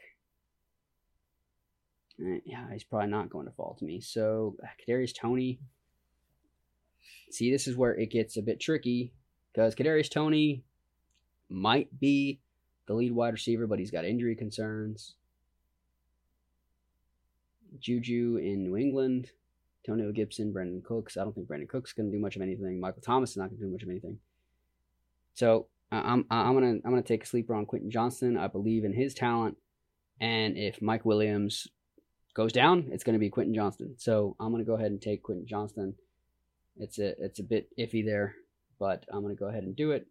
Uh, 2.21 2.41
yeah, 2.45 2.73
he's 2.73 2.85
probably 2.85 3.09
not 3.09 3.29
going 3.29 3.47
to 3.47 3.53
fall 3.53 3.77
to 3.79 3.85
me. 3.85 4.01
So 4.01 4.57
uh, 4.63 4.69
Kadarius 4.81 5.15
Toney. 5.15 5.61
See, 7.31 7.51
this 7.51 7.67
is 7.67 7.77
where 7.77 7.95
it 7.95 8.11
gets 8.11 8.37
a 8.37 8.43
bit 8.43 8.61
tricky 8.61 9.13
because 9.53 9.75
Kadarius 9.75 10.11
Toney 10.11 10.63
might 11.49 11.99
be 11.99 12.41
the 12.87 12.95
lead 12.95 13.13
wide 13.13 13.33
receiver, 13.35 13.67
but 13.67 13.79
he's 13.79 13.91
got 13.91 14.05
injury 14.05 14.35
concerns. 14.35 15.15
Juju 17.79 18.39
in 18.43 18.63
New 18.63 18.77
England, 18.77 19.31
Antonio 19.85 20.13
Gibson, 20.13 20.53
Brandin 20.53 20.83
Cooks. 20.83 21.17
I 21.17 21.25
don't 21.25 21.35
think 21.35 21.49
Brandin 21.49 21.69
Cooks 21.69 21.93
going 21.93 22.11
to 22.11 22.17
do 22.17 22.21
much 22.21 22.37
of 22.37 22.43
anything. 22.43 22.81
Michael 22.81 23.03
Thomas 23.03 23.31
is 23.31 23.37
not 23.37 23.49
going 23.49 23.59
to 23.59 23.67
do 23.67 23.73
much 23.73 23.83
of 23.83 23.89
anything. 23.89 24.19
So 25.35 25.67
I'm 25.93 26.25
I'm 26.31 26.55
gonna 26.55 26.79
I'm 26.85 26.91
gonna 26.91 27.03
take 27.03 27.25
a 27.25 27.27
sleeper 27.27 27.55
on 27.55 27.67
Quentin 27.67 27.91
Johnston. 27.91 28.37
I 28.37 28.47
believe 28.47 28.85
in 28.85 28.93
his 28.93 29.15
talent, 29.15 29.57
and 30.21 30.57
if 30.57 30.81
Mike 30.81 31.05
Williams 31.05 31.69
goes 32.35 32.53
down, 32.53 32.89
it's 32.91 33.05
going 33.05 33.15
to 33.15 33.21
be 33.21 33.31
Quentin 33.31 33.55
Johnston. 33.55 33.95
So 33.99 34.35
I'm 34.41 34.51
gonna 34.51 34.65
go 34.65 34.75
ahead 34.75 34.91
and 34.91 35.01
take 35.01 35.23
Quentin 35.23 35.47
Johnston. 35.47 35.95
It's 36.79 36.99
a 36.99 37.23
it's 37.23 37.39
a 37.39 37.45
bit 37.45 37.69
iffy 37.79 38.05
there, 38.05 38.35
but 38.79 39.05
I'm 39.13 39.23
gonna 39.23 39.35
go 39.35 39.47
ahead 39.47 39.65
and 39.65 39.77
do 39.77 39.93
it. 39.93 40.07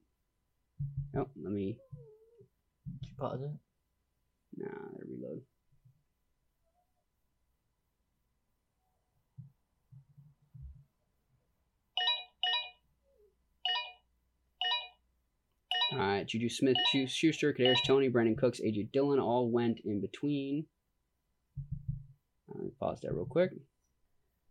Oh, 1.18 1.28
let 1.42 1.52
me 1.52 1.78
Pause 3.18 3.42
it? 3.44 3.52
nah, 4.58 4.68
reload. 5.08 5.42
All 15.94 16.00
right, 16.00 16.28
Juju 16.28 16.50
Smith, 16.50 16.76
Chu- 16.92 17.08
Schuster, 17.08 17.54
Kadarius 17.54 17.84
Toney, 17.86 18.10
Brandin 18.10 18.38
Cooks, 18.38 18.60
AJ 18.60 18.92
Dillon 18.92 19.20
all 19.20 19.50
went 19.50 19.80
in 19.86 20.02
between. 20.02 20.66
Let 22.48 22.64
me 22.64 22.72
pause 22.80 23.00
that 23.02 23.14
real 23.14 23.26
quick. 23.26 23.52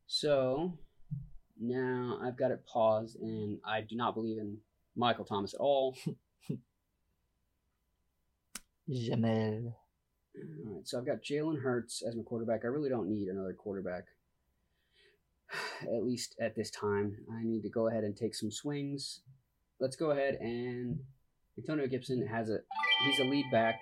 So 0.06 0.78
now 1.60 2.18
I've 2.22 2.38
got 2.38 2.50
it 2.50 2.64
paused, 2.66 3.16
and 3.20 3.58
I 3.64 3.82
do 3.82 3.96
not 3.96 4.14
believe 4.14 4.38
in 4.38 4.58
Michael 4.96 5.24
Thomas 5.24 5.54
at 5.54 5.60
all. 5.60 5.96
Jamel. 8.90 9.74
All 10.36 10.74
right, 10.74 10.86
so 10.86 10.98
I've 10.98 11.06
got 11.06 11.22
Jalen 11.22 11.62
Hurts 11.62 12.02
as 12.06 12.16
my 12.16 12.22
quarterback. 12.22 12.60
I 12.64 12.68
really 12.68 12.88
don't 12.88 13.08
need 13.08 13.28
another 13.28 13.54
quarterback, 13.54 14.04
at 15.82 16.04
least 16.04 16.34
at 16.40 16.56
this 16.56 16.70
time. 16.70 17.16
I 17.32 17.44
need 17.44 17.62
to 17.62 17.70
go 17.70 17.88
ahead 17.88 18.04
and 18.04 18.16
take 18.16 18.34
some 18.34 18.50
swings. 18.50 19.20
Let's 19.80 19.96
go 19.96 20.10
ahead 20.10 20.34
and 20.40 20.98
Antonio 21.56 21.86
Gibson 21.86 22.26
has 22.26 22.50
a 22.50 22.58
he's 23.04 23.20
a 23.20 23.24
lead 23.24 23.46
back, 23.52 23.80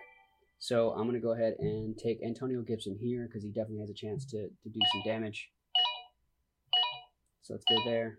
so 0.58 0.90
I'm 0.90 1.06
gonna 1.06 1.20
go 1.20 1.32
ahead 1.32 1.54
and 1.58 1.96
take 1.96 2.22
Antonio 2.24 2.62
Gibson 2.62 2.96
here 3.00 3.26
because 3.26 3.42
he 3.42 3.50
definitely 3.50 3.80
has 3.80 3.90
a 3.90 3.94
chance 3.94 4.26
to 4.26 4.48
to 4.48 4.68
do 4.68 4.80
some 4.92 5.02
damage. 5.04 5.50
So 7.42 7.54
let's 7.54 7.64
go 7.68 7.76
there. 7.84 8.18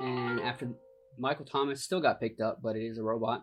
And 0.00 0.40
after 0.40 0.68
Michael 1.18 1.44
Thomas 1.44 1.82
still 1.82 2.00
got 2.00 2.20
picked 2.20 2.40
up, 2.40 2.60
but 2.62 2.76
it 2.76 2.84
is 2.84 2.98
a 2.98 3.02
robot. 3.02 3.42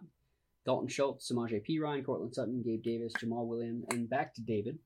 Dalton 0.65 0.87
Schultz, 0.89 1.31
Samaje 1.31 1.63
P. 1.63 1.79
Ryan, 1.79 2.03
Courtland 2.03 2.35
Sutton, 2.35 2.61
Gabe 2.63 2.83
Davis, 2.83 3.13
Jamaal 3.19 3.47
Williams, 3.47 3.85
and 3.91 4.09
back 4.09 4.33
to 4.35 4.41
David. 4.41 4.77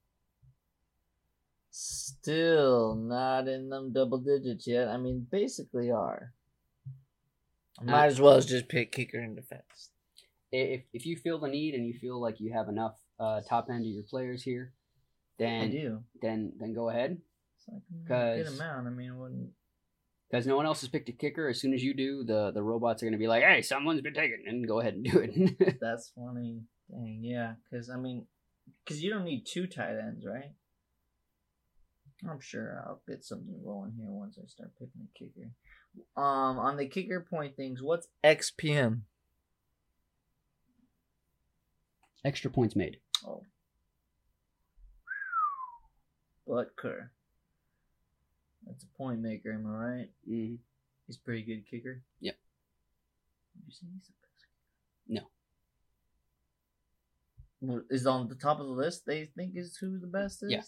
Still 1.72 2.94
not 2.96 3.48
in 3.48 3.70
them 3.70 3.92
double 3.92 4.20
digits 4.20 4.68
yet. 4.68 4.88
I 4.88 4.98
mean, 4.98 5.26
basically 5.32 5.90
are. 5.90 6.32
I 7.80 7.84
might 7.86 8.06
as 8.06 8.22
well 8.22 8.40
just 8.40 8.68
pick 8.70 8.92
kicker 8.92 9.18
and 9.20 9.36
defense. 9.36 9.90
If, 10.52 10.82
if 10.94 11.08
you 11.08 11.18
feel 11.18 11.40
the 11.40 11.48
need 11.48 11.74
and 11.74 11.88
you 11.88 11.94
feel 11.96 12.22
like 12.22 12.40
you 12.40 12.54
have 12.54 12.70
enough 12.70 12.96
uh, 13.20 13.42
top 13.42 13.70
end 13.72 13.82
of 13.82 13.88
your 13.92 14.04
players 14.04 14.44
here, 14.44 14.72
I 15.40 15.44
then 15.44 15.72
do. 15.72 16.04
then 16.22 16.54
then 16.60 16.74
go 16.74 16.90
ahead. 16.90 17.18
It's 17.58 17.68
like 17.68 17.82
'Cause- 18.46 18.56
amount. 18.56 18.86
I 18.88 18.92
mean, 18.92 19.18
wouldn't 19.18 19.50
Because 20.34 20.48
no 20.48 20.56
one 20.56 20.66
else 20.66 20.82
has 20.82 20.90
picked 20.90 21.10
a 21.10 21.12
kicker. 21.12 21.48
As 21.48 21.62
soon 21.62 21.76
as 21.76 21.84
you 21.84 21.94
do, 21.94 22.24
the, 22.24 22.50
the 22.50 22.64
robots 22.64 23.04
are 23.04 23.06
going 23.06 23.14
to 23.14 23.20
be 23.20 23.28
like, 23.28 23.44
hey, 23.44 23.62
someone's 23.62 24.02
been 24.02 24.16
taken, 24.16 24.40
and 24.48 24.68
go 24.68 24.80
ahead 24.80 24.96
and 24.96 25.04
do 25.04 25.20
it. 25.20 25.78
that's 25.80 26.12
funny. 26.16 26.62
Dang, 26.90 27.20
yeah. 27.22 27.54
Because 27.70 27.88
I 27.92 27.98
mean, 27.98 28.26
because 28.84 29.04
you 29.04 29.12
don't 29.12 29.26
need 29.26 29.46
two 29.46 29.68
tight 29.68 29.96
ends, 29.96 30.26
right? 30.26 30.54
I'm 32.28 32.40
sure 32.40 32.84
I'll 32.84 33.04
get 33.08 33.24
something 33.24 33.62
rolling 33.64 33.94
here 33.96 34.10
once 34.10 34.40
I 34.44 34.48
start 34.48 34.72
picking 34.80 35.08
a 35.08 35.20
kicker. 35.20 35.52
Um, 36.18 36.58
on 36.58 36.78
the 36.78 36.88
kicker 36.88 37.24
point 37.30 37.56
things, 37.56 37.84
what's 37.84 38.08
XPM? 38.24 39.02
Extra 42.26 42.50
points 42.50 42.76
made. 42.76 42.98
Oh. 43.24 43.44
Butker. 46.50 47.10
That's 48.66 48.84
a 48.84 48.98
point 48.98 49.20
maker, 49.20 49.52
am 49.54 49.68
I 49.68 49.70
right? 49.70 50.10
hmm 50.28 50.56
He's 51.08 51.18
a 51.18 51.20
pretty 51.20 51.44
good 51.44 51.70
kicker. 51.70 52.02
Yep. 52.22 52.36
Would 53.56 53.64
you 53.68 53.74
say 53.74 53.88
he's 53.94 54.08
the 54.08 54.14
best? 54.22 54.40
kicker? 54.40 55.22
No. 55.22 55.28
Well, 57.62 57.84
Is 57.90 58.08
on 58.08 58.28
the 58.30 58.36
top 58.36 58.60
of 58.60 58.68
the 58.68 58.72
list? 58.74 59.06
They 59.06 59.26
think 59.26 59.54
is 59.56 59.76
who 59.78 60.00
the 60.00 60.08
best 60.08 60.44
is. 60.44 60.52
Yeah. 60.52 60.62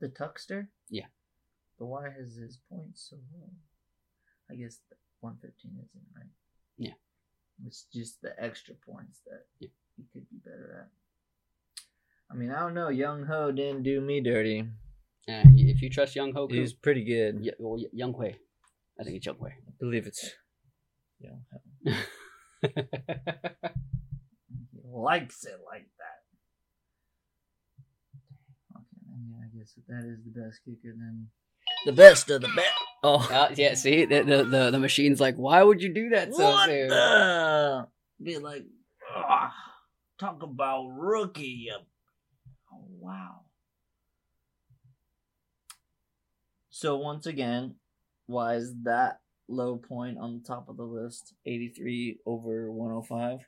The 0.00 0.08
Tuckster. 0.08 0.68
Yeah. 0.88 1.06
But 1.78 1.86
why 1.86 2.08
is 2.18 2.36
his 2.36 2.58
points 2.70 3.06
so 3.10 3.16
low? 3.34 3.48
I 4.50 4.54
guess 4.54 4.78
the 4.90 4.96
one 5.20 5.36
fifteen 5.40 5.72
isn't 5.72 6.06
right. 6.16 6.26
Yeah. 6.78 6.92
It's 7.66 7.84
just 7.92 8.20
the 8.22 8.32
extra 8.42 8.74
points 8.74 9.20
that 9.26 9.46
Yeah. 9.60 9.68
he 9.96 10.04
could 10.12 10.28
be 10.30 10.36
better 10.44 10.86
at. 10.86 10.90
I 12.30 12.34
mean, 12.34 12.50
I 12.50 12.60
don't 12.60 12.74
know. 12.74 12.88
Young 12.88 13.24
Ho 13.26 13.52
didn't 13.52 13.82
do 13.82 14.00
me 14.00 14.20
dirty. 14.20 14.68
Uh, 15.28 15.42
if 15.56 15.80
you 15.82 15.88
trust 15.90 16.14
Younghoe 16.16 16.48
Koo, 16.50 16.54
He's 16.54 16.72
pretty 16.74 17.02
good. 17.04 17.38
yeah, 17.40 17.52
well, 17.58 17.82
Young 17.92 18.12
Hui. 18.12 18.32
I 19.00 19.04
think 19.04 19.16
it's 19.16 19.26
Young 19.26 19.36
Hui. 19.38 19.50
I 19.50 19.72
believe 19.80 20.06
it's 20.06 20.30
Young 21.18 21.42
Ho. 21.50 21.92
He 24.72 24.80
likes 25.00 25.44
it 25.44 25.58
like 25.66 25.86
that. 25.98 26.20
Okay, 28.76 29.00
then 29.08 29.28
yeah, 29.30 29.44
I 29.44 29.58
guess 29.58 29.74
that 29.88 30.04
is 30.08 30.20
the 30.24 30.40
best 30.40 30.60
kicker, 30.64 30.94
then 30.96 31.28
the 31.86 31.92
best 31.92 32.30
of 32.30 32.40
the 32.42 32.48
best. 32.54 32.70
Oh, 33.02 33.26
Uh, 33.32 33.48
yeah, 33.56 33.74
see, 33.74 34.04
the, 34.04 34.22
the 34.22 34.44
the 34.44 34.70
the 34.70 34.78
machine's 34.78 35.20
like, 35.20 35.36
why 35.36 35.62
would 35.62 35.82
you 35.82 35.92
do 35.92 36.10
that 36.10 36.32
so 36.34 36.42
what 36.44 36.68
soon? 36.68 36.88
the? 36.88 37.86
Be 38.22 38.38
like, 38.38 38.64
ugh, 39.16 39.50
talk 40.20 40.42
about 40.42 40.86
rookie. 40.96 41.68
Oh 42.72 42.84
wow. 43.00 43.40
So 46.76 46.96
once 46.96 47.24
again, 47.24 47.76
why 48.26 48.56
is 48.56 48.74
that 48.82 49.20
low 49.46 49.76
point 49.76 50.18
on 50.18 50.36
the 50.36 50.44
top 50.44 50.68
of 50.68 50.76
the 50.76 50.82
list? 50.82 51.32
Eighty 51.46 51.68
three 51.68 52.18
over 52.26 52.68
one 52.68 52.90
hundred 52.90 53.02
five. 53.06 53.38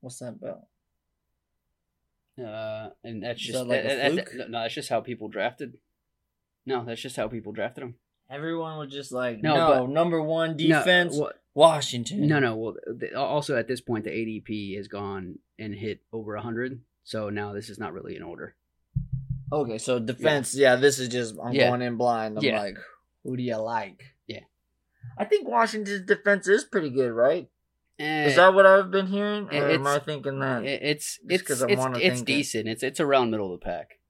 What's 0.00 0.18
that 0.20 0.36
about? 0.40 0.60
Uh, 2.42 2.88
and 3.04 3.22
that's 3.22 3.38
just 3.42 3.58
that 3.58 3.64
like 3.66 3.80
a 3.80 3.82
that- 3.82 3.96
that- 3.96 4.12
fluke? 4.12 4.32
that- 4.38 4.50
no, 4.50 4.62
that's 4.62 4.72
just 4.72 4.88
how 4.88 5.02
people 5.02 5.28
drafted. 5.28 5.76
No, 6.64 6.86
that's 6.86 7.02
just 7.02 7.16
how 7.16 7.28
people 7.28 7.52
drafted 7.52 7.82
them. 7.84 7.96
Everyone 8.30 8.78
was 8.78 8.90
just 8.90 9.12
like, 9.12 9.42
No, 9.42 9.54
no, 9.54 9.68
but- 9.84 9.90
number 9.92 10.22
one 10.22 10.56
defense, 10.56 11.18
No, 11.18 11.32
Washington. 11.52 12.26
no, 12.26 12.38
no. 12.38 12.56
Well, 12.56 12.76
the, 12.86 13.14
also 13.14 13.58
at 13.58 13.68
this 13.68 13.82
point, 13.82 14.04
the 14.04 14.10
ADP 14.10 14.74
has 14.78 14.88
gone 14.88 15.38
and 15.58 15.74
hit 15.74 16.00
over 16.14 16.34
hundred. 16.38 16.80
So 17.02 17.28
now 17.28 17.52
this 17.52 17.68
is 17.68 17.78
not 17.78 17.92
really 17.92 18.16
in 18.16 18.22
order. 18.22 18.56
Okay, 19.54 19.78
so 19.78 19.98
defense, 19.98 20.54
yeah, 20.54 20.76
this 20.76 20.98
is 20.98 21.08
just 21.08 21.36
I'm 21.42 21.52
Yeah. 21.52 21.68
going 21.68 21.82
in 21.82 21.96
blind. 21.96 22.38
I'm 22.38 22.44
Yeah. 22.44 22.58
like, 22.60 22.76
who 23.22 23.36
do 23.36 23.42
you 23.42 23.56
like? 23.56 24.14
Yeah. 24.26 24.40
I 25.16 25.24
think 25.24 25.48
Washington's 25.48 26.02
defense 26.06 26.48
is 26.48 26.64
pretty 26.64 26.90
good, 26.90 27.12
right? 27.12 27.48
Eh, 28.00 28.26
Is 28.26 28.36
that 28.36 28.52
what 28.54 28.66
I've 28.66 28.90
been 28.90 29.06
hearing? 29.06 29.46
it- 29.52 29.62
Or 29.62 29.70
am 29.70 29.86
I 29.86 30.00
thinking 30.00 30.40
that? 30.40 30.64
it- 30.64 30.82
it's 30.82 31.18
Just 31.24 31.62
I 31.62 31.66
it's, 31.68 31.78
wanna 31.78 31.98
it's 31.98 32.16
think 32.16 32.28
it. 32.28 32.32
decent. 32.32 32.68
It's 32.68 32.82
it's 32.82 32.98
around 32.98 33.30
middle 33.30 33.54
of 33.54 33.60
the 33.60 33.64
pack. 33.64 34.00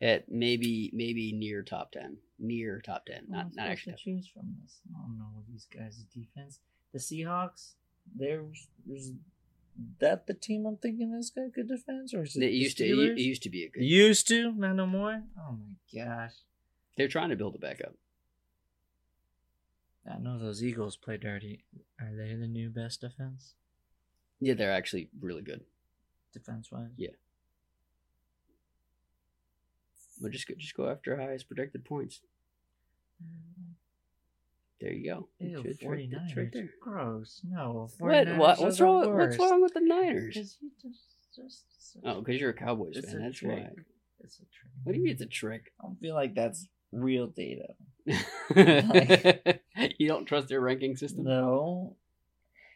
At 0.00 0.30
maybe 0.30 0.90
maybe 0.94 1.32
near 1.32 1.64
top 1.64 1.90
ten, 1.90 2.18
near 2.38 2.80
top 2.80 3.06
ten, 3.06 3.24
I'm 3.24 3.30
not 3.32 3.54
not 3.56 3.66
actually. 3.68 3.94
to 3.94 3.98
choose 3.98 4.28
from 4.28 4.56
this. 4.62 4.80
I 4.88 5.00
don't 5.02 5.18
know 5.18 5.30
what 5.34 5.48
these 5.48 5.66
guys' 5.66 6.04
defense. 6.14 6.60
The 6.92 7.00
Seahawks, 7.00 7.74
there's 8.14 8.68
is 8.88 9.14
that 10.00 10.26
the 10.26 10.34
team 10.34 10.66
I'm 10.66 10.76
thinking 10.76 11.12
this 11.12 11.30
guy 11.30 11.48
could 11.54 11.68
defense, 11.68 12.12
or 12.14 12.22
is 12.22 12.36
it 12.36 12.42
It 12.42 12.52
used 12.52 12.78
to 12.78 12.84
it, 12.84 13.18
it 13.18 13.20
used 13.20 13.42
to 13.44 13.50
be 13.50 13.64
a 13.64 13.68
good. 13.68 13.82
used 13.84 14.26
to, 14.28 14.52
not 14.52 14.74
no 14.74 14.86
more. 14.86 15.22
Oh 15.38 15.52
my 15.52 16.04
gosh. 16.04 16.34
They're 16.96 17.08
trying 17.08 17.30
to 17.30 17.36
build 17.36 17.54
it 17.54 17.60
back 17.60 17.80
up. 17.84 17.94
I 20.10 20.18
know 20.18 20.38
those 20.38 20.64
Eagles 20.64 20.96
play 20.96 21.16
dirty. 21.16 21.64
Are 22.00 22.10
they 22.14 22.34
the 22.34 22.48
new 22.48 22.70
best 22.70 23.02
defense? 23.02 23.54
Yeah, 24.40 24.54
they're 24.54 24.72
actually 24.72 25.08
really 25.20 25.42
good. 25.42 25.60
Defense 26.32 26.72
wise? 26.72 26.90
Yeah. 26.96 27.10
But 30.20 30.32
just 30.32 30.48
go, 30.48 30.54
just 30.56 30.74
go 30.74 30.88
after 30.88 31.16
highest 31.16 31.46
projected 31.46 31.84
points. 31.84 32.20
Mm-hmm. 33.22 33.72
There 34.80 34.92
you 34.92 35.04
go. 35.10 35.28
Ew, 35.40 35.58
It's- 35.60 35.64
it's 35.66 35.82
right- 35.82 35.88
49 35.88 36.20
it's 36.26 36.36
right 36.36 36.52
there. 36.52 36.68
Gross. 36.80 37.40
No. 37.48 37.88
What? 37.98 38.28
What? 38.36 38.60
What's 38.60 38.80
wrong? 38.80 39.12
What's 39.16 39.36
wrong 39.38 39.60
with 39.62 39.74
the 39.74 39.80
Niners? 39.80 40.34
Because 40.34 40.56
you 40.60 40.70
just, 40.80 41.00
just, 41.34 41.64
Oh, 42.04 42.20
because 42.20 42.40
you're 42.40 42.50
a 42.50 42.54
Cowboys 42.54 42.96
it's 42.96 43.10
fan. 43.10 43.20
a 43.20 43.24
That's 43.24 43.38
trick. 43.38 43.50
why. 43.58 43.70
It's 44.20 44.36
a 44.36 44.42
trick. 44.42 44.72
What 44.84 44.92
do 44.92 44.98
you 44.98 45.04
mean 45.04 45.12
it's 45.14 45.22
a 45.22 45.26
trick? 45.26 45.72
I 45.80 45.84
don't 45.86 45.98
feel 46.00 46.14
like 46.14 46.34
that's 46.34 46.68
real 46.92 47.26
data. 47.26 47.74
you 49.98 50.08
don't 50.08 50.26
trust 50.26 50.48
their 50.48 50.60
ranking 50.60 50.96
system? 50.96 51.24
No. 51.24 51.96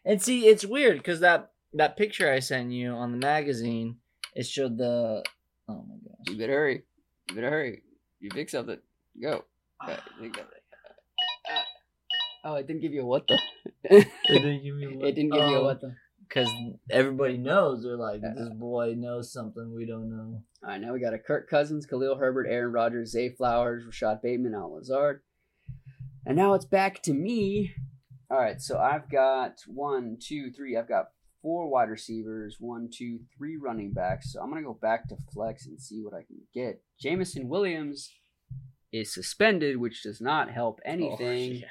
And 0.05 0.21
see, 0.21 0.47
it's 0.47 0.65
weird 0.65 0.99
because 0.99 1.21
that 1.21 1.53
that 1.75 1.97
picture 1.97 2.31
I 2.31 2.41
sent 2.41 2.73
you 2.73 2.91
on 2.93 3.13
the 3.13 3.19
magazine, 3.19 3.97
it 4.35 4.47
showed 4.47 4.77
the. 4.79 5.23
Oh 5.69 5.85
my 5.89 5.95
You 6.33 6.37
better 6.39 6.53
hurry. 6.53 6.83
You 7.29 7.35
better 7.37 7.51
hurry. 7.51 7.83
You 8.21 8.31
pick 8.31 8.51
something. 8.51 8.79
Go 9.21 9.45
think 10.21 10.37
of 10.39 10.47
it. 10.47 10.63
Uh, 11.51 11.61
Oh, 12.45 12.55
it 12.57 12.66
didn't 12.66 12.82
give 12.82 12.93
you 12.93 13.03
a 13.03 13.07
what 13.07 13.26
the? 13.28 13.38
It 13.84 14.09
didn't 14.26 14.62
give 14.62 14.76
me 14.76 14.86
It 15.09 15.14
didn't 15.14 15.32
give 15.32 15.49
you 15.49 15.57
a 15.57 15.61
Oh. 15.61 15.64
what 15.64 15.80
the. 15.80 15.95
Because 16.28 16.51
everybody 16.90 17.36
knows 17.36 17.82
they're 17.82 17.97
like 17.97 18.22
uh, 18.24 18.34
this 18.34 18.49
boy 18.49 18.95
knows 18.97 19.30
something 19.32 19.74
we 19.74 19.84
don't 19.84 20.09
know. 20.09 20.43
All 20.62 20.70
right, 20.70 20.80
now 20.80 20.95
we 20.95 21.01
got 21.01 21.12
a 21.12 21.18
Kirk 21.18 21.51
Cousins, 21.51 21.84
Khalil 21.84 22.16
Herbert, 22.16 22.47
Aaron 22.49 22.72
Rodgers, 22.72 23.11
Zay 23.11 23.28
Flowers, 23.28 23.84
Rashod 23.84 24.22
Bateman, 24.22 24.55
Al 24.55 24.72
Lazard. 24.72 25.20
And 26.24 26.36
now 26.36 26.55
it's 26.55 26.64
back 26.64 27.03
to 27.03 27.12
me. 27.12 27.74
All 28.30 28.38
right, 28.38 28.62
so 28.62 28.78
I've 28.78 29.11
got 29.11 29.59
one, 29.66 30.16
two, 30.18 30.51
three. 30.53 30.74
I've 30.74 30.88
got 30.88 31.09
four 31.43 31.68
wide 31.68 31.90
receivers, 31.90 32.57
one, 32.61 32.88
two, 32.90 33.20
three 33.36 33.59
running 33.59 33.93
backs. 33.93 34.32
So 34.32 34.40
I'm 34.40 34.49
going 34.49 34.62
to 34.62 34.66
go 34.66 34.78
back 34.80 35.09
to 35.09 35.16
flex 35.34 35.66
and 35.66 35.78
see 35.78 36.01
what 36.01 36.14
I 36.14 36.22
can 36.22 36.38
get. 36.55 36.80
Jameson 36.99 37.49
Williams 37.49 38.11
is 38.93 39.12
suspended, 39.12 39.76
which 39.76 40.03
does 40.03 40.20
not 40.20 40.51
help 40.51 40.80
oh, 40.86 40.88
anything. 40.90 41.51
Oh, 41.51 41.57
yeah. 41.57 41.66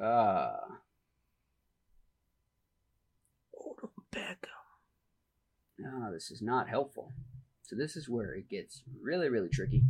Ah. 0.00 0.80
Odell 3.54 3.92
Beckham. 4.12 4.46
Ah, 5.84 6.10
this 6.12 6.30
is 6.30 6.42
not 6.42 6.68
helpful. 6.68 7.12
So 7.62 7.76
this 7.76 7.96
is 7.96 8.08
where 8.08 8.34
it 8.34 8.48
gets 8.48 8.82
really, 9.00 9.28
really 9.28 9.48
tricky. 9.48 9.82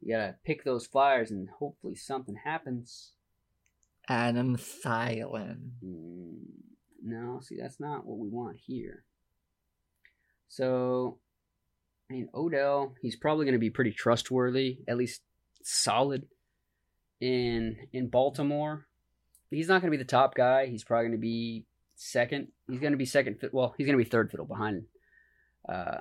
You 0.00 0.16
gotta 0.16 0.36
pick 0.44 0.64
those 0.64 0.86
flyers 0.86 1.30
and 1.30 1.48
hopefully 1.48 1.94
something 1.94 2.36
happens. 2.44 3.12
Adam 4.08 4.56
Thielen. 4.56 5.70
Mm, 5.84 6.38
no, 7.04 7.40
see, 7.40 7.56
that's 7.60 7.80
not 7.80 8.04
what 8.04 8.18
we 8.18 8.28
want 8.28 8.58
here. 8.66 9.04
So, 10.48 11.18
I 12.10 12.14
mean, 12.14 12.28
Odell, 12.34 12.94
he's 13.00 13.16
probably 13.16 13.46
going 13.46 13.54
to 13.54 13.58
be 13.58 13.70
pretty 13.70 13.92
trustworthy, 13.92 14.80
at 14.86 14.98
least 14.98 15.22
solid 15.62 16.26
in 17.20 17.76
in 17.92 18.08
Baltimore. 18.08 18.86
He's 19.52 19.68
not 19.68 19.82
going 19.82 19.90
to 19.92 19.96
be 19.96 20.02
the 20.02 20.08
top 20.08 20.34
guy. 20.34 20.66
He's 20.66 20.84
probably 20.84 21.04
going 21.04 21.12
to 21.12 21.18
be 21.18 21.64
second. 21.94 22.48
He's 22.68 22.80
going 22.80 22.92
to 22.92 22.98
be 22.98 23.04
second. 23.04 23.36
Well, 23.52 23.74
he's 23.76 23.86
going 23.86 23.98
to 23.98 24.04
be 24.04 24.08
third 24.08 24.30
fiddle 24.30 24.46
behind 24.46 24.84
uh, 25.68 25.98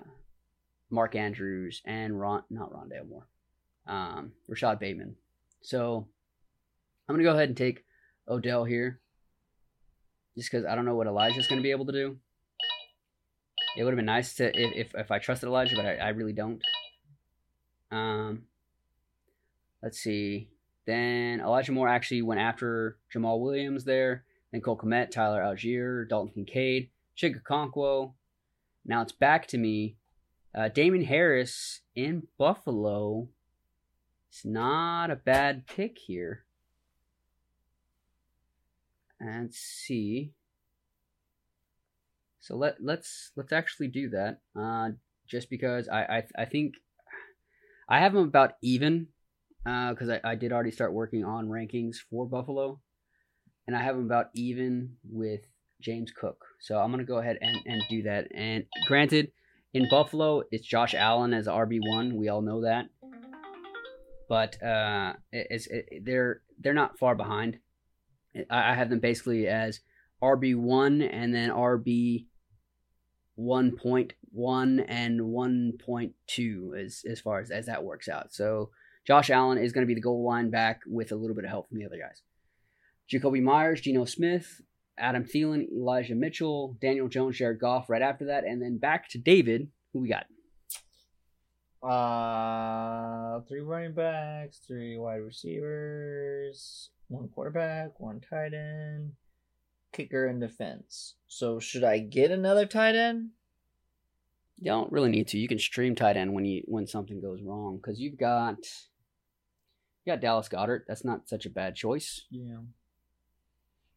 Mark 0.90 1.16
Andrews 1.16 1.82
and 1.86 2.20
Ron, 2.20 2.44
not 2.50 2.72
Rondale 2.72 3.08
Moore, 3.08 3.28
um, 3.88 4.32
Rashod 4.48 4.80
Bateman. 4.80 5.16
So 5.62 6.08
I'm 7.08 7.16
going 7.16 7.24
to 7.26 7.30
go 7.30 7.36
ahead 7.36 7.50
and 7.50 7.58
take 7.58 7.86
Odell 8.28 8.64
here, 8.64 9.00
just 10.38 10.52
because 10.52 10.66
I 10.66 10.76
don't 10.76 10.86
know 10.86 10.96
what 10.96 11.08
Elijah's 11.08 11.48
going 11.48 11.60
to 11.60 11.64
be 11.64 11.72
able 11.72 11.86
to 11.86 11.92
do. 11.92 12.18
It 13.78 13.84
would 13.84 13.92
have 13.92 13.98
been 13.98 14.06
nice 14.06 14.34
to 14.36 14.48
if, 14.48 14.88
if, 14.88 14.96
if 14.96 15.12
I 15.12 15.20
trusted 15.20 15.48
Elijah, 15.48 15.76
but 15.76 15.86
I, 15.86 15.96
I 15.96 16.10
really 16.10 16.34
don't. 16.34 16.62
Um, 17.90 18.44
let's 19.82 20.00
see. 20.00 20.50
Then 20.86 21.40
Elijah 21.42 21.72
Moore 21.72 21.88
actually 21.88 22.22
went 22.22 22.42
after 22.42 22.98
Jamaal 23.14 23.40
Williams 23.40 23.84
there. 23.84 24.24
Then 24.52 24.62
Cole 24.62 24.78
Kmet, 24.78 25.12
Tyler 25.12 25.42
Allgeier, 25.42 26.08
Dalton 26.08 26.34
Kincaid, 26.34 26.90
Chig 27.18 27.42
Okonkwo. 27.42 28.14
Now 28.86 29.02
it's 29.02 29.12
back 29.12 29.48
to 29.48 29.58
me. 29.58 29.96
Uh, 30.54 30.68
Damien 30.70 31.06
Harris 31.06 31.82
in 31.96 32.28
Buffalo. 32.38 33.30
It's 34.30 34.44
not 34.44 35.12
a 35.12 35.16
bad 35.16 35.68
pick 35.68 35.98
here. 35.98 36.44
And 39.20 39.44
let's 39.44 39.60
see. 39.60 40.32
So 42.40 42.56
let 42.58 42.78
let's 42.82 43.32
let's 43.36 43.54
actually 43.54 43.88
do 43.88 44.10
that. 44.10 44.40
Uh, 44.60 44.92
just 45.28 45.50
because 45.50 45.88
I 45.88 46.02
I, 46.02 46.24
I 46.40 46.46
think 46.46 46.76
I 47.88 48.00
have 48.00 48.14
them 48.14 48.24
about 48.24 48.54
even 48.62 49.08
because 49.64 50.10
I, 50.10 50.20
I 50.24 50.36
did 50.36 50.52
already 50.52 50.72
start 50.72 50.94
working 50.94 51.24
on 51.24 51.48
rankings 51.48 51.98
for 52.10 52.26
Buffalo, 52.26 52.80
and 53.68 53.76
I 53.76 53.82
have 53.84 53.96
them 53.96 54.06
about 54.06 54.28
even 54.34 54.96
with 55.04 55.42
James 55.82 56.12
Cook. 56.12 56.44
So 56.60 56.80
I'm 56.80 56.92
gonna 56.92 57.04
go 57.04 57.18
ahead 57.18 57.38
and, 57.42 57.58
and 57.66 57.84
do 57.90 58.04
that. 58.04 58.28
And 58.34 58.66
granted, 58.88 59.32
in 59.74 59.88
Buffalo, 59.90 60.44
it's 60.52 60.68
Josh 60.68 60.94
Allen 60.94 61.34
as 61.34 61.48
RB 61.48 61.80
one. 61.82 62.16
We 62.16 62.30
all 62.30 62.42
know 62.42 62.62
that, 62.62 62.88
but 64.28 64.62
uh, 64.62 65.14
it's 65.32 65.68
it, 65.68 66.04
they're 66.04 66.42
they're 66.60 66.74
not 66.74 66.98
far 66.98 67.16
behind. 67.16 67.60
I 68.50 68.72
I 68.72 68.74
have 68.74 68.90
them 68.90 69.00
basically 69.00 69.48
as 69.48 69.80
RB 70.24 70.56
one 70.56 71.02
and 71.02 71.34
then 71.34 71.50
RB 71.50 72.28
one 73.36 73.76
point 73.76 74.14
one 74.32 74.80
and 74.82 75.22
one 75.22 75.74
point 75.84 76.14
two 76.28 76.76
as 76.78 77.04
as 77.10 77.20
far 77.20 77.40
as 77.40 77.50
as 77.52 77.66
that 77.68 77.84
works 77.84 78.10
out. 78.10 78.34
So 78.34 78.70
Josh 79.06 79.30
Allen 79.30 79.58
is 79.58 79.72
going 79.72 79.84
to 79.84 79.88
be 79.88 79.96
the 79.96 80.02
goal 80.02 80.24
line 80.24 80.50
back 80.50 80.82
with 80.86 81.12
a 81.12 81.16
little 81.16 81.36
bit 81.36 81.46
of 81.46 81.50
help 81.50 81.70
from 81.70 81.80
the 81.80 81.86
other 81.86 81.98
guys. 81.98 82.22
Jakobi 83.12 83.42
Meyers, 83.42 83.82
Geno 83.82 84.06
Smith, 84.06 84.62
Adam 84.98 85.26
Thielen, 85.26 85.68
Elijah 85.72 86.16
Mitchell, 86.16 86.78
Daniel 86.82 87.08
Jones, 87.08 87.38
Jared 87.38 87.60
Goff 87.60 87.90
right 87.90 88.02
after 88.02 88.26
that, 88.26 88.46
and 88.46 88.62
then 88.62 88.78
back 88.78 89.10
to 89.10 89.18
David. 89.18 89.70
Who 89.94 90.00
we 90.00 90.10
got? 90.10 90.26
Uh, 91.84 93.42
three 93.48 93.62
running 93.62 93.94
backs, 93.94 94.60
three 94.68 94.98
wide 94.98 95.16
receivers, 95.16 96.92
one 97.08 97.28
quarterback, 97.30 98.00
one 98.00 98.22
tight 98.22 98.54
end, 98.54 99.14
kicker, 99.92 100.28
and 100.28 100.40
defense. 100.40 101.16
So 101.28 101.60
should 101.60 101.84
I 101.84 101.98
get 101.98 102.30
another 102.30 102.68
tight 102.68 102.96
end? 102.96 103.32
You 104.60 104.66
don't 104.66 104.92
really 104.92 105.10
need 105.10 105.28
to. 105.30 105.40
You 105.40 105.48
can 105.48 105.58
stream 105.58 105.96
tight 105.96 106.18
end 106.18 106.34
when 106.34 106.46
you 106.46 106.62
when 106.66 106.86
something 106.86 107.20
goes 107.20 107.42
wrong 107.42 107.78
because 107.78 108.00
you've 108.00 108.20
got 108.20 108.58
you 110.06 110.14
got 110.14 110.22
Dallas 110.22 110.50
Goedert. 110.50 110.84
That's 110.88 111.06
not 111.06 111.28
such 111.30 111.46
a 111.46 111.50
bad 111.50 111.76
choice. 111.76 112.26
Yeah. 112.30 112.58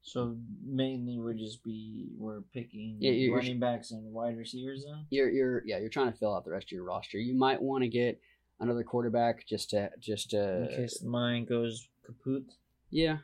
So 0.03 0.37
mainly 0.63 1.19
we're 1.19 1.33
just 1.35 1.65
be 1.65 2.09
we're 2.19 2.43
picking 2.53 2.97
Yeah, 3.01 3.13
you're- 3.13 3.35
running 3.35 3.59
backs 3.59 3.91
and 3.91 4.13
wide 4.13 4.37
receivers 4.37 4.85
then. 4.85 5.07
You're 5.11 5.31
you're 5.31 5.63
yeah 5.67 5.79
you're 5.79 5.89
trying 5.89 6.13
to 6.13 6.19
fill 6.19 6.35
out 6.35 6.45
the 6.45 6.51
rest 6.51 6.67
of 6.67 6.73
your 6.73 6.85
roster. 6.85 7.19
You 7.19 7.35
might 7.35 7.63
want 7.63 7.85
to 7.85 7.89
get 7.89 8.21
another 8.61 8.85
quarterback 8.85 9.47
just 9.47 9.71
to 9.71 9.91
just 9.99 10.31
to 10.31 10.65
In 10.71 10.77
case 10.77 11.03
mine 11.03 11.47
goes 11.47 11.89
kaput. 12.05 12.45
Yeah. 12.91 13.19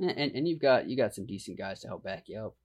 And, 0.00 0.10
and 0.10 0.32
and 0.34 0.48
you've 0.48 0.58
got 0.60 0.88
you 0.88 0.96
got 0.96 1.14
some 1.14 1.24
decent 1.26 1.56
guys 1.56 1.80
to 1.82 1.86
help 1.88 2.02
back 2.02 2.24
you 2.28 2.40
up. 2.40 2.56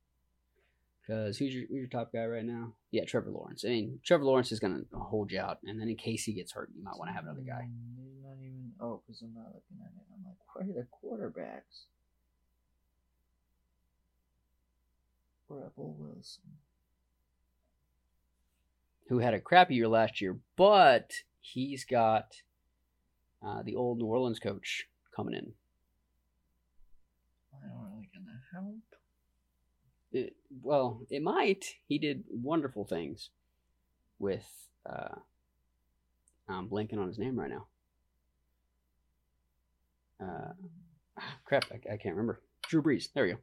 Cause 1.06 1.38
who's 1.38 1.54
your 1.54 1.68
who's 1.68 1.78
your 1.78 1.88
top 1.88 2.12
guy 2.12 2.26
right 2.26 2.44
now? 2.44 2.74
Yeah, 2.92 3.06
Trevor 3.06 3.30
Lawrence. 3.30 3.64
I 3.66 3.70
mean, 3.70 4.00
Trevor 4.04 4.26
Lawrence 4.26 4.52
is 4.52 4.60
gonna 4.60 4.82
hold 4.94 5.32
you 5.32 5.40
out, 5.40 5.60
and 5.64 5.80
then 5.80 5.88
in 5.88 5.96
case 5.96 6.24
he 6.26 6.34
gets 6.34 6.52
hurt, 6.54 6.70
you 6.76 6.84
might 6.84 6.98
want 6.98 7.10
to 7.10 7.14
have 7.14 7.24
another 7.24 7.42
guy. 7.42 7.70
Mm, 7.70 7.96
Maybe 7.98 8.18
not 8.22 8.34
even. 8.42 8.67
Oh, 8.80 9.02
because 9.06 9.22
I'm 9.22 9.34
not 9.34 9.48
looking 9.48 9.78
at 9.82 9.92
it. 9.96 10.06
I'm 10.14 10.24
like, 10.26 10.38
where 10.54 10.66
are 10.66 10.74
the 10.74 10.88
quarterbacks? 11.34 11.86
Rebel 15.50 15.96
Wilson. 15.98 16.44
Who 19.10 19.20
had 19.20 19.34
a 19.34 19.40
crappy 19.40 19.76
year 19.76 19.88
last 19.88 20.20
year, 20.22 20.38
but 20.58 21.12
he's 21.40 21.86
got 21.86 22.42
uh, 23.46 23.62
the 23.64 23.76
old 23.76 24.00
New 24.00 24.06
Orleans 24.06 24.40
coach 24.40 24.88
coming 25.16 25.34
in. 25.34 25.54
I 27.54 27.68
don't 27.68 27.92
really 27.94 28.10
gonna 28.14 28.42
help. 28.54 28.76
It, 30.12 30.36
well, 30.62 31.02
it 31.10 31.22
might. 31.22 31.76
He 31.88 31.98
did 31.98 32.26
wonderful 32.30 32.84
things 32.86 33.30
with. 34.20 34.46
Uh, 34.88 35.20
I'm 36.50 36.70
blanking 36.70 36.98
on 36.98 37.08
his 37.08 37.18
name 37.18 37.40
right 37.40 37.50
now. 37.50 37.68
Uh, 40.22 40.54
crap, 41.46 41.66
I, 41.72 41.76
I 41.94 41.98
can't 41.98 42.16
remember. 42.16 42.42
Drew 42.70 42.82
Brees. 42.82 43.06
There 43.14 43.24
we 43.26 43.32
go. 43.32 43.38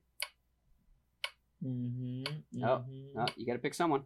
Mm-hmm. 1.67 2.65
Oh, 2.65 2.85
Oh, 3.19 3.27
you 3.37 3.47
got 3.47 3.55
to 3.55 3.59
pick 3.59 3.75
someone. 3.75 4.03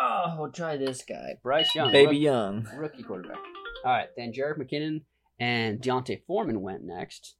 Oh, 0.00 0.36
we'll 0.38 0.50
try 0.52 0.76
this 0.76 1.02
guy. 1.08 1.34
Bryce 1.42 1.74
Young, 1.74 1.92
Baby 1.92 2.12
rook- 2.16 2.22
Young. 2.22 2.68
rookie 2.76 3.02
quarterback. 3.02 3.38
All 3.84 3.92
right, 3.92 4.08
then 4.16 4.32
Jerick 4.32 4.58
McKinnon 4.58 5.02
and 5.38 5.80
D'Onta 5.80 6.20
Foreman 6.26 6.60
went 6.60 6.82
next. 6.84 7.34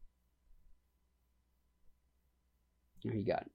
Who 3.03 3.11
you 3.11 3.24
got? 3.24 3.47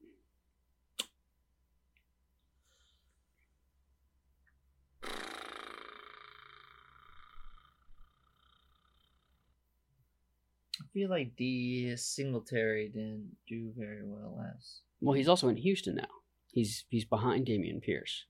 I 10.81 10.82
feel 10.93 11.09
like 11.09 11.35
D 11.35 11.95
Singletary 11.95 12.89
didn't 12.89 13.35
do 13.47 13.71
very 13.75 14.03
well 14.03 14.35
last. 14.37 14.81
Well, 15.01 15.15
he's 15.15 15.27
also 15.27 15.49
in 15.49 15.57
Houston 15.57 15.95
now. 15.95 16.07
He's 16.51 16.85
he's 16.89 17.05
behind 17.05 17.47
Dameon 17.47 17.81
Pierce. 17.81 18.25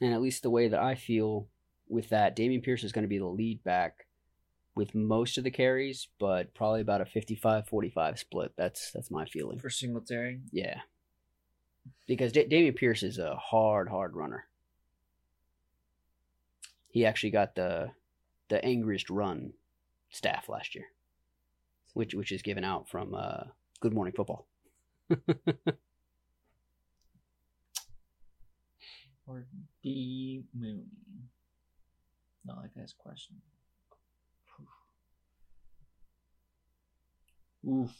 And 0.00 0.12
at 0.12 0.20
least 0.20 0.42
the 0.42 0.50
way 0.50 0.68
that 0.68 0.80
I 0.80 0.94
feel 0.94 1.48
with 1.88 2.10
that, 2.10 2.36
Dameon 2.36 2.62
Pierce 2.62 2.84
is 2.84 2.92
going 2.92 3.02
to 3.04 3.08
be 3.08 3.18
the 3.18 3.26
lead 3.26 3.64
back 3.64 4.06
with 4.74 4.94
most 4.94 5.38
of 5.38 5.44
the 5.44 5.50
carries, 5.50 6.08
but 6.20 6.54
probably 6.54 6.80
about 6.80 7.00
a 7.00 7.04
55-45 7.04 8.18
split. 8.18 8.52
That's 8.56 8.92
that's 8.92 9.10
my 9.10 9.24
feeling. 9.24 9.58
For 9.58 9.70
Singletary. 9.70 10.40
Yeah. 10.52 10.80
Because 12.06 12.32
da- 12.32 12.48
Dameon 12.48 12.76
Pierce 12.76 13.02
is 13.02 13.18
a 13.18 13.34
hard, 13.36 13.88
hard 13.88 14.14
runner. 14.14 14.44
He 16.90 17.04
actually 17.04 17.30
got 17.30 17.54
the 17.54 17.90
the 18.48 18.64
angriest 18.64 19.10
run 19.10 19.52
staff 20.10 20.48
last 20.48 20.74
year, 20.74 20.86
which 21.94 22.14
which 22.14 22.32
is 22.32 22.42
given 22.42 22.64
out 22.64 22.88
from 22.88 23.14
uh, 23.14 23.44
Good 23.80 23.94
Morning 23.94 24.14
Football. 24.14 24.46
Or 29.28 29.44
D 29.82 30.42
Mooney. 30.58 30.86
Not 32.46 32.56
like 32.62 32.70
that's 32.74 32.94
question. 32.94 33.36
Oof. 37.68 37.90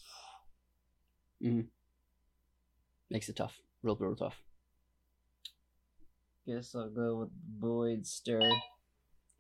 Makes 3.11 3.29
it 3.29 3.37
tough, 3.37 3.61
real, 3.83 3.97
real 3.97 4.17
tough. 4.17 4.41
Guess 6.47 6.75
I'll 6.75 6.89
go 6.89 7.17
with 7.17 7.29
Boyd 7.61 8.05
Sturd. 8.05 8.59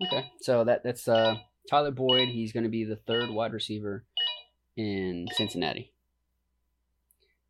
Okay, 0.04 0.30
so 0.42 0.64
that 0.64 0.84
that's 0.84 1.08
uh, 1.08 1.36
Tyler 1.68 1.90
Boyd. 1.90 2.28
He's 2.28 2.52
going 2.52 2.64
to 2.64 2.70
be 2.70 2.84
the 2.84 2.96
third 2.96 3.30
wide 3.30 3.52
receiver 3.52 4.04
in 4.76 5.26
Cincinnati. 5.32 5.92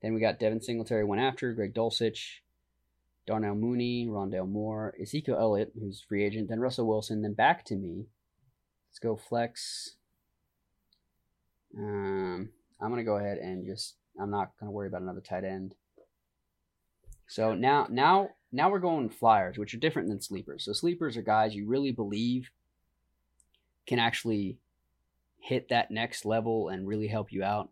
Then 0.02 0.14
we 0.14 0.20
got 0.20 0.38
Devin 0.38 0.60
Singletary 0.60 1.04
went 1.04 1.22
after 1.22 1.52
Greg 1.52 1.74
Dulcich, 1.74 2.40
Darnell 3.26 3.54
Mooney, 3.54 4.06
Rondale 4.08 4.48
Moore, 4.48 4.94
Ezekiel 5.00 5.36
Elliott, 5.38 5.72
who's 5.78 6.04
free 6.08 6.24
agent, 6.24 6.48
then 6.48 6.60
Russell 6.60 6.86
Wilson, 6.86 7.22
then 7.22 7.34
back 7.34 7.64
to 7.66 7.76
me. 7.76 8.06
Let's 8.88 8.98
go 8.98 9.16
flex. 9.16 9.96
Um, 11.76 12.48
I'm 12.80 12.90
gonna 12.90 13.04
go 13.04 13.16
ahead 13.16 13.38
and 13.38 13.66
just 13.66 13.96
I'm 14.20 14.30
not 14.30 14.52
gonna 14.58 14.72
worry 14.72 14.88
about 14.88 15.02
another 15.02 15.20
tight 15.20 15.44
end. 15.44 15.74
So 17.26 17.54
now 17.54 17.86
now 17.90 18.30
now 18.50 18.70
we're 18.70 18.78
going 18.78 19.10
flyers, 19.10 19.58
which 19.58 19.74
are 19.74 19.78
different 19.78 20.08
than 20.08 20.22
sleepers. 20.22 20.64
So 20.64 20.72
sleepers 20.72 21.16
are 21.16 21.22
guys 21.22 21.54
you 21.54 21.66
really 21.66 21.92
believe 21.92 22.50
can 23.88 23.98
actually 23.98 24.58
hit 25.40 25.70
that 25.70 25.90
next 25.90 26.24
level 26.24 26.68
and 26.68 26.86
really 26.86 27.08
help 27.08 27.32
you 27.32 27.42
out. 27.42 27.70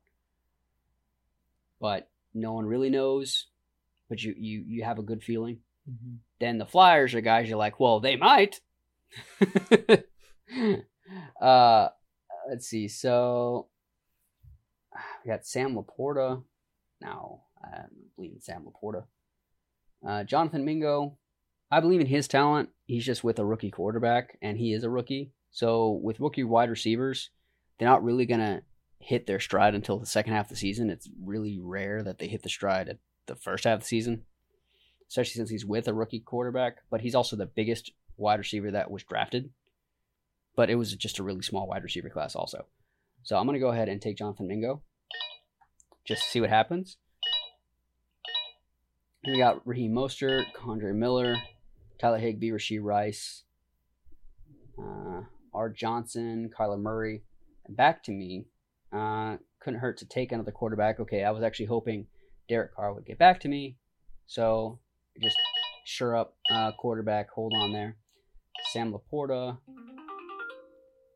But 1.79 2.09
no 2.35 2.55
one 2.55 2.67
really 2.67 2.91
knows, 2.91 3.47
but 4.09 4.23
you 4.23 4.35
you 4.37 4.65
you 4.67 4.85
have 4.85 4.99
a 4.99 5.03
good 5.03 5.23
feeling. 5.23 5.59
Mm-hmm. 5.89 6.17
Then 6.41 6.59
the 6.59 6.67
flyers 6.67 7.15
are 7.15 7.21
guys 7.21 7.49
you're 7.49 7.59
like, 7.59 7.79
well, 7.79 8.01
they 8.01 8.17
might. 8.17 8.61
uh, 11.41 11.89
let's 12.49 12.67
see. 12.67 12.89
So 12.89 13.69
we 15.25 15.31
got 15.31 15.47
Sam 15.47 15.77
LaPorta. 15.77 16.43
Now 17.01 17.43
I 17.63 17.83
believe 18.17 18.33
in 18.33 18.41
Sam 18.41 18.65
LaPorta. 18.65 19.05
Uh, 20.07 20.25
Jonathan 20.25 20.65
Mingo. 20.65 21.19
I 21.71 21.81
believe 21.81 22.01
in 22.01 22.07
his 22.07 22.27
talent. 22.29 22.71
He's 22.87 23.05
just 23.05 23.25
with 23.25 23.39
a 23.39 23.45
rookie 23.45 23.73
quarterback, 23.73 24.39
and 24.41 24.57
he 24.57 24.73
is 24.73 24.85
a 24.85 24.91
rookie. 24.91 25.33
So 25.51 25.91
with 25.91 26.21
rookie 26.21 26.45
wide 26.45 26.71
receivers, 26.71 27.31
they're 27.79 27.89
not 27.89 28.05
really 28.05 28.27
gonna 28.27 28.63
hit 28.99 29.27
their 29.27 29.41
stride 29.41 29.75
until 29.75 29.99
the 29.99 30.07
second 30.07 30.33
half 30.33 30.47
of 30.47 30.51
the 30.51 30.57
season. 30.57 30.91
It's 30.91 31.09
really 31.23 31.59
rare 31.61 32.03
that 32.03 32.19
they 32.19 32.29
hit 32.29 32.43
the 32.43 32.49
stride 32.49 32.89
at 32.89 32.99
the 33.27 33.37
first 33.37 33.65
half 33.65 33.75
of 33.75 33.81
the 33.81 33.87
season, 33.87 34.25
especially 35.09 35.33
since 35.33 35.51
he's 35.51 35.65
with 35.65 35.89
a 35.89 35.95
rookie 35.95 36.21
quarterback. 36.21 36.79
But 36.91 37.01
he's 37.01 37.15
also 37.15 37.37
the 37.37 37.47
biggest 37.47 37.93
wide 38.17 38.39
receiver 38.39 38.71
that 38.71 38.91
was 38.91 39.05
drafted. 39.05 39.51
But 40.55 40.71
it 40.71 40.77
was 40.77 40.95
just 40.95 41.19
a 41.19 41.23
really 41.23 41.43
small 41.43 41.67
wide 41.67 41.83
receiver 41.83 42.09
class, 42.09 42.35
also. 42.35 42.67
So 43.23 43.37
I'm 43.37 43.47
gonna 43.47 43.59
go 43.59 43.69
ahead 43.69 43.89
and 43.89 44.01
take 44.01 44.17
Jonathan 44.17 44.47
Mingo, 44.49 44.83
just 46.05 46.23
to 46.23 46.29
see 46.29 46.41
what 46.41 46.51
happens. 46.51 46.97
Then 49.25 49.35
we 49.35 49.39
got 49.39 49.67
Raheem 49.67 49.93
Mostert, 49.93 50.45
Kendre 50.55 50.95
Miller, 50.95 51.37
Tyler 51.99 52.19
Higbee, 52.19 52.51
Rashee 52.51 52.83
Rice, 52.83 53.43
uh, 54.79 55.23
R. 55.57 55.71
Johnson, 55.71 56.51
Kyler 56.57 56.81
Murray, 56.81 57.23
back 57.69 58.03
to 58.05 58.13
me. 58.13 58.45
Uh, 58.93 59.39
couldn't 59.59 59.81
hurt 59.81 59.99
to 59.99 60.07
take 60.07 60.31
another 60.31 60.53
quarterback. 60.53 61.01
Okay, 61.01 61.25
I 61.25 61.31
was 61.31 61.43
actually 61.43 61.67
hoping 61.67 62.07
Derek 62.49 62.75
Carr 62.75 62.93
would 62.95 63.07
get 63.07 63.19
back 63.19 63.41
to 63.41 63.49
me, 63.49 63.77
so 64.27 64.79
just 65.21 65.37
sure 65.85 66.15
up 66.15 66.37
uh, 66.53 66.73
quarterback. 66.79 67.31
Hold 67.31 67.55
on 67.57 67.73
there, 67.73 67.97
Sam 68.71 68.93
LaPorta. 68.93 69.59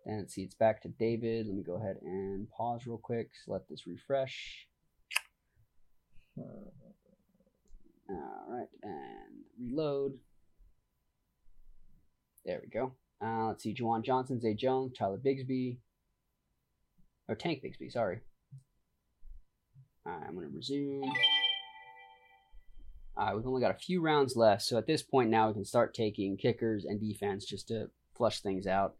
And 0.07 0.31
see 0.31 0.43
it's 0.43 0.55
back 0.55 0.83
to 0.83 0.89
David. 0.89 1.47
Let 1.47 1.55
me 1.55 1.63
go 1.63 1.77
ahead 1.77 1.99
and 2.03 2.49
pause 2.51 2.87
real 2.87 2.99
quick. 2.99 3.31
So 3.45 3.53
let 3.53 3.69
this 3.69 3.87
refresh. 3.87 4.67
All 6.39 6.73
right, 8.49 8.69
and 8.83 9.45
reload. 9.61 10.15
There 12.45 12.61
we 12.63 12.71
go. 12.71 12.95
Uh, 13.23 13.49
let's 13.49 13.63
see, 13.63 13.75
Juwan 13.75 14.03
Johnson, 14.05 14.41
Zay 14.41 14.55
Jones, 14.55 14.93
Tyler 14.97 15.19
Bigsby, 15.19 15.77
or 17.29 17.35
Tank 17.35 17.63
Bigsby, 17.63 17.91
sorry. 17.93 18.21
Right, 20.07 20.23
I'm 20.27 20.35
going 20.35 20.49
to 20.49 20.55
resume. 20.57 21.03
All 23.17 23.27
right, 23.27 23.37
we've 23.37 23.47
only 23.47 23.61
got 23.61 23.73
a 23.75 23.79
few 23.79 24.01
rounds 24.01 24.37
left, 24.37 24.63
so 24.63 24.79
at 24.79 24.87
this 24.87 25.03
point 25.03 25.29
now 25.31 25.49
we 25.49 25.55
can 25.55 25.65
start 25.67 25.93
taking 25.93 26.39
kickers 26.39 26.85
and 26.87 26.99
defense 27.01 27.45
just 27.45 27.69
to 27.69 27.91
flush 28.17 28.41
things 28.41 28.67
out. 28.67 28.95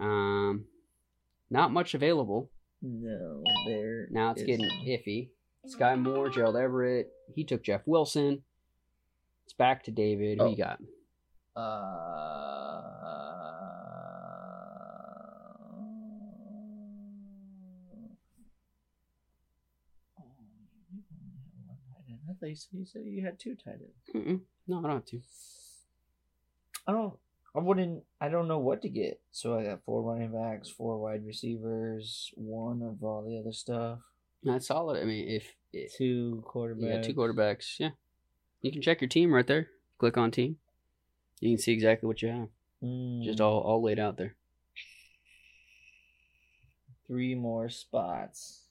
Um, 0.00 0.64
not 1.50 1.70
much 1.72 1.92
available. 1.94 2.50
No, 2.80 3.42
there. 3.66 4.08
Now 4.10 4.30
it's 4.30 4.40
is- 4.40 4.46
getting 4.46 4.70
iffy. 4.86 5.28
Skyy 5.66 6.00
Moore, 6.00 6.30
Gerald 6.30 6.56
Everett. 6.56 7.10
He 7.34 7.44
took 7.44 7.62
Jeff 7.62 7.82
Wilson. 7.84 8.42
It's 9.44 9.52
back 9.52 9.82
to 9.84 9.90
David. 9.90 10.38
Who 10.38 10.44
Oh. 10.44 10.50
you 10.50 10.56
got? 10.56 10.80
Uh, 11.54 11.60
oh, 20.18 20.24
you 20.90 21.02
only 21.20 21.36
have 21.36 21.56
one 21.66 21.76
tight 21.88 22.04
end. 22.08 22.20
I 22.27 22.27
thought 22.38 22.48
you 22.48 22.56
said 22.56 22.68
you, 22.72 22.84
said 22.86 23.02
you 23.04 23.24
had 23.24 23.38
two 23.38 23.54
tight 23.54 23.74
ends. 23.80 24.14
Mm-mm. 24.14 24.40
No, 24.66 24.78
I 24.78 24.82
don't 24.82 24.90
have 24.92 25.04
to. 25.06 25.20
I 26.86 26.92
don't. 26.92 27.14
I 27.56 27.60
wouldn't. 27.60 28.02
I 28.20 28.28
don't 28.28 28.48
know 28.48 28.58
what 28.58 28.82
to 28.82 28.88
get. 28.88 29.20
So 29.32 29.58
I 29.58 29.64
got 29.64 29.82
four 29.84 30.02
running 30.02 30.32
backs, 30.32 30.68
four 30.68 30.98
wide 30.98 31.24
receivers, 31.26 32.30
one 32.36 32.82
of 32.82 33.02
all 33.02 33.22
the 33.26 33.38
other 33.38 33.52
stuff, 33.52 33.98
That's 34.44 34.66
solid. 34.68 35.00
I 35.02 35.04
mean, 35.04 35.28
if, 35.28 35.54
if 35.72 35.96
two 35.96 36.44
quarterbacks. 36.46 36.82
you 36.82 36.92
got 36.92 37.04
two 37.04 37.14
quarterbacks, 37.14 37.78
yeah, 37.80 37.90
you 38.62 38.70
can 38.70 38.82
check 38.82 39.00
your 39.00 39.08
team 39.08 39.32
right 39.32 39.46
there. 39.46 39.68
Click 39.98 40.16
on 40.16 40.30
team. 40.30 40.56
You 41.40 41.50
can 41.56 41.58
see 41.62 41.72
exactly 41.72 42.06
what 42.06 42.20
you 42.22 42.28
have, 42.28 42.48
Mm, 42.84 43.24
just 43.24 43.40
all 43.40 43.60
all 43.60 43.82
laid 43.82 43.98
out 43.98 44.16
there. 44.18 44.34
three 47.06 47.34
more 47.34 47.68
spots. 47.70 48.64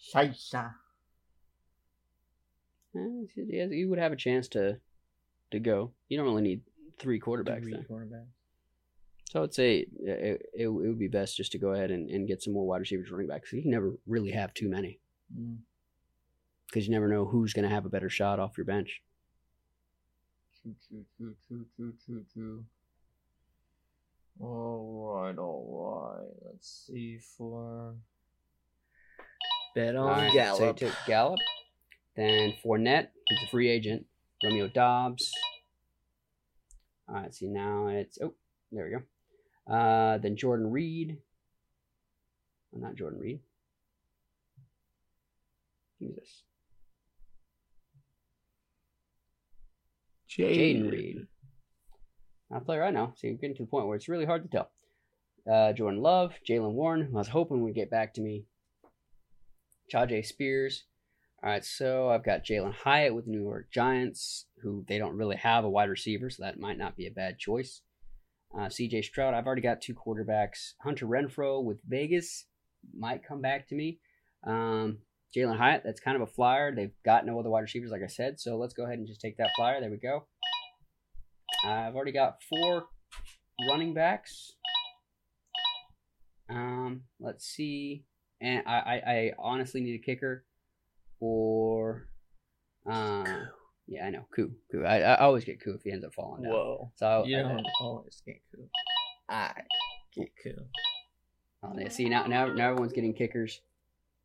Scheisse. 0.00 0.72
Yeah, 2.94 3.66
you 3.66 3.88
would 3.88 3.98
have 3.98 4.12
a 4.12 4.16
chance 4.16 4.48
to 4.48 4.78
to 5.50 5.58
go. 5.60 5.92
You 6.08 6.16
don't 6.16 6.26
really 6.26 6.42
need 6.42 6.60
three 6.98 7.20
quarterbacks. 7.20 7.62
Three 7.62 7.72
there. 7.72 7.82
quarterbacks. 7.90 8.26
So 9.30 9.40
So 9.40 9.42
I'd 9.42 9.54
say 9.54 9.78
it, 9.78 9.86
it, 10.02 10.46
it 10.54 10.68
would 10.68 10.98
be 10.98 11.08
best 11.08 11.36
just 11.36 11.52
to 11.52 11.58
go 11.58 11.70
ahead 11.72 11.90
and, 11.90 12.08
and 12.08 12.26
get 12.28 12.42
some 12.42 12.52
more 12.52 12.66
wide 12.66 12.80
receivers, 12.80 13.10
running 13.10 13.26
backs. 13.28 13.50
Because 13.50 13.56
you 13.56 13.62
can 13.62 13.70
never 13.72 13.94
really 14.06 14.30
have 14.32 14.54
too 14.54 14.68
many 14.68 15.00
Mm. 15.34 15.56
because 16.66 16.86
you 16.86 16.92
never 16.92 17.08
know 17.08 17.24
who's 17.24 17.54
going 17.54 17.62
to 17.66 17.74
have 17.74 17.86
a 17.86 17.88
better 17.88 18.10
shot 18.10 18.38
off 18.38 18.56
your 18.58 18.66
bench. 18.66 19.02
True, 20.62 20.74
true, 20.86 21.04
true, 21.16 21.34
true, 21.48 21.64
true, 21.76 21.94
true, 22.04 22.24
true. 22.32 22.64
All 24.40 25.22
right, 25.24 25.38
all 25.38 26.12
right. 26.20 26.28
Let's 26.44 26.86
see 26.86 27.18
for 27.18 27.94
bet 29.74 29.96
on 29.96 30.02
All 30.02 30.10
right, 30.10 30.56
So 30.56 30.66
you 30.68 30.72
took 30.74 30.94
Gallup. 31.06 31.38
Then 32.16 32.54
Fournette, 32.64 33.08
he's 33.26 33.42
a 33.42 33.50
free 33.50 33.68
agent. 33.68 34.06
Romeo 34.42 34.68
Doubs. 34.68 35.32
All 37.08 37.16
right, 37.16 37.34
see 37.34 37.48
now 37.48 37.88
it's 37.88 38.18
oh 38.22 38.34
there 38.72 38.84
we 38.84 38.90
go. 38.90 39.74
Uh, 39.74 40.18
then 40.18 40.36
Jordan 40.36 40.70
Reed. 40.70 41.18
Oh, 42.74 42.78
not 42.78 42.94
Jordan 42.94 43.20
Reed. 43.20 43.40
Who's 46.00 46.14
this? 46.16 46.42
Jayden 50.28 50.90
Reed. 50.90 51.26
Not 52.50 52.62
a 52.62 52.64
player 52.64 52.84
I 52.84 52.90
know. 52.90 53.12
So 53.16 53.26
you're 53.26 53.36
getting 53.36 53.56
to 53.56 53.62
the 53.62 53.68
point 53.68 53.86
where 53.86 53.96
it's 53.96 54.08
really 54.08 54.24
hard 54.24 54.42
to 54.42 54.48
tell. 54.48 54.70
Uh, 55.50 55.72
Jordan 55.72 56.00
Love, 56.00 56.32
Jaylen 56.48 56.72
Warren, 56.72 57.02
who 57.02 57.16
I 57.16 57.18
was 57.18 57.28
hoping 57.28 57.62
would 57.62 57.74
get 57.74 57.90
back 57.90 58.14
to 58.14 58.20
me. 58.20 58.44
Tyjae 59.92 60.24
Spears. 60.24 60.84
All 61.44 61.50
right, 61.50 61.62
so 61.62 62.08
I've 62.08 62.24
got 62.24 62.42
Jalin 62.42 62.72
Hyatt 62.72 63.14
with 63.14 63.26
New 63.26 63.42
York 63.42 63.66
Giants, 63.70 64.46
who 64.62 64.82
they 64.88 64.96
don't 64.96 65.18
really 65.18 65.36
have 65.36 65.64
a 65.64 65.68
wide 65.68 65.90
receiver, 65.90 66.30
so 66.30 66.42
that 66.42 66.58
might 66.58 66.78
not 66.78 66.96
be 66.96 67.06
a 67.06 67.10
bad 67.10 67.38
choice. 67.38 67.82
Uh, 68.56 68.68
CJ 68.68 69.04
Stroud, 69.04 69.34
I've 69.34 69.44
already 69.44 69.60
got 69.60 69.82
two 69.82 69.94
quarterbacks. 69.94 70.72
Hunter 70.82 71.04
Renfrow 71.06 71.62
with 71.62 71.82
Vegas 71.86 72.46
might 72.98 73.28
come 73.28 73.42
back 73.42 73.68
to 73.68 73.74
me. 73.74 73.98
Um, 74.46 75.00
Jalin 75.36 75.58
Hyatt, 75.58 75.82
that's 75.84 76.00
kind 76.00 76.16
of 76.16 76.22
a 76.22 76.32
flyer. 76.32 76.74
They've 76.74 76.94
got 77.04 77.26
no 77.26 77.38
other 77.38 77.50
wide 77.50 77.60
receivers, 77.60 77.90
like 77.90 78.02
I 78.02 78.06
said, 78.06 78.40
so 78.40 78.56
let's 78.56 78.72
go 78.72 78.84
ahead 78.84 78.96
and 78.96 79.06
just 79.06 79.20
take 79.20 79.36
that 79.36 79.50
flyer. 79.54 79.82
There 79.82 79.90
we 79.90 79.98
go. 79.98 80.24
I've 81.66 81.94
already 81.94 82.12
got 82.12 82.38
four 82.48 82.84
running 83.68 83.92
backs. 83.92 84.52
Um, 86.48 87.02
let's 87.20 87.44
see, 87.44 88.06
and 88.40 88.62
I, 88.66 88.72
I, 88.72 89.12
I 89.12 89.32
honestly 89.38 89.82
need 89.82 90.00
a 90.00 90.02
kicker, 90.02 90.46
or, 91.20 92.08
uh, 92.90 93.24
yeah, 93.86 94.06
I 94.06 94.10
know, 94.10 94.24
Koo, 94.34 94.52
Koo. 94.70 94.84
I, 94.84 95.00
I 95.00 95.16
always 95.20 95.44
get 95.44 95.62
Koo 95.62 95.74
if 95.74 95.82
he 95.82 95.92
ends 95.92 96.04
up 96.04 96.14
falling 96.14 96.42
down. 96.42 96.52
Whoa. 96.52 96.92
So 96.96 97.24
You 97.26 97.38
I- 97.38 97.42
don't 97.42 97.66
always 97.80 98.22
get 98.26 98.40
cool. 98.54 98.68
I 99.28 99.52
get 100.14 100.28
cool. 100.42 100.66
Oh, 101.62 101.72
yeah, 101.78 101.88
see 101.88 102.08
now, 102.08 102.26
now, 102.26 102.46
now 102.52 102.68
everyone's 102.70 102.92
getting 102.92 103.14
kickers, 103.14 103.60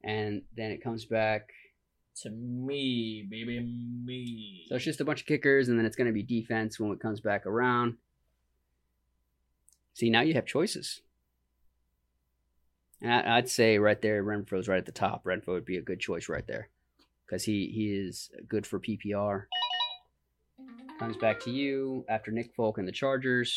and 0.03 0.41
then 0.57 0.71
it 0.71 0.83
comes 0.83 1.05
back. 1.05 1.51
To 2.23 2.29
me, 2.29 3.25
baby, 3.29 3.61
me. 3.61 4.65
So 4.67 4.75
it's 4.75 4.83
just 4.83 4.99
a 4.99 5.05
bunch 5.05 5.21
of 5.21 5.27
kickers, 5.27 5.69
and 5.69 5.79
then 5.79 5.85
it's 5.85 5.95
going 5.95 6.07
to 6.07 6.13
be 6.13 6.21
defense 6.23 6.77
when 6.77 6.91
it 6.91 6.99
comes 6.99 7.21
back 7.21 7.45
around. 7.45 7.95
See, 9.93 10.09
now 10.09 10.19
you 10.21 10.33
have 10.33 10.45
choices. 10.45 11.01
And 13.01 13.11
I, 13.13 13.37
I'd 13.37 13.47
say 13.49 13.77
right 13.79 14.01
there, 14.01 14.21
Renfrow's 14.21 14.67
right 14.67 14.77
at 14.79 14.85
the 14.85 14.91
top. 14.91 15.23
Renfrow 15.23 15.53
would 15.53 15.65
be 15.65 15.77
a 15.77 15.81
good 15.81 16.01
choice 16.01 16.27
right 16.27 16.45
there 16.45 16.67
because 17.30 17.43
he 17.43 17.72
he 17.73 17.93
is 17.93 18.30
good 18.47 18.65
for 18.65 18.80
PPR. 18.80 19.43
Comes 20.99 21.18
back 21.18 21.39
to 21.41 21.51
you 21.51 22.03
after 22.10 22.31
Nick 22.31 22.53
Folk 22.56 22.77
and 22.77 22.88
the 22.88 22.91
Chargers. 22.91 23.56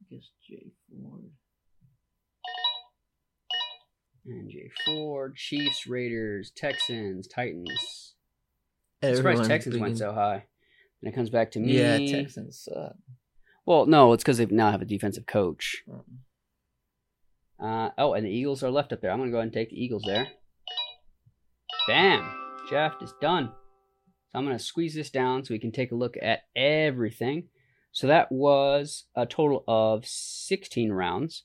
I 0.00 0.14
guess 0.14 0.30
Jay 0.48 0.70
Ford. 0.88 1.24
And 4.24 4.50
Jay 4.50 4.70
Ford, 4.84 5.36
Chiefs, 5.36 5.86
Raiders, 5.86 6.52
Texans, 6.54 7.26
Titans. 7.26 8.14
I'm 9.02 9.16
surprised 9.16 9.44
Texans 9.44 9.74
being- 9.74 9.82
went 9.82 9.98
so 9.98 10.12
high. 10.12 10.44
And 11.02 11.12
it 11.12 11.14
comes 11.16 11.30
back 11.30 11.50
to 11.52 11.58
me. 11.60 11.76
Yeah, 11.76 11.98
Texans 11.98 12.60
suck. 12.60 12.94
Well, 13.66 13.86
no, 13.86 14.12
it's 14.12 14.22
because 14.22 14.38
they 14.38 14.46
now 14.46 14.70
have 14.70 14.80
a 14.82 14.84
defensive 14.86 15.26
coach. 15.26 15.82
Um, 15.92 16.20
Uh, 17.62 17.90
oh, 17.96 18.14
and 18.14 18.26
the 18.26 18.30
Eagles 18.30 18.62
are 18.62 18.70
left 18.70 18.92
up 18.92 19.00
there. 19.00 19.12
I'm 19.12 19.18
going 19.18 19.28
to 19.28 19.32
go 19.32 19.38
ahead 19.38 19.46
and 19.46 19.52
take 19.52 19.70
the 19.70 19.82
Eagles 19.82 20.02
there. 20.04 20.26
Bam! 21.86 22.28
Draft 22.68 23.02
is 23.02 23.14
done. 23.20 23.52
So 24.30 24.38
I'm 24.38 24.44
going 24.44 24.56
to 24.56 24.62
squeeze 24.62 24.94
this 24.94 25.10
down 25.10 25.44
so 25.44 25.54
we 25.54 25.60
can 25.60 25.72
take 25.72 25.92
a 25.92 25.96
look 25.96 26.16
at 26.20 26.40
everything. 26.56 27.48
So 27.92 28.06
that 28.06 28.32
was 28.32 29.04
a 29.14 29.26
total 29.26 29.62
of 29.68 30.06
16 30.06 30.90
rounds. 30.90 31.44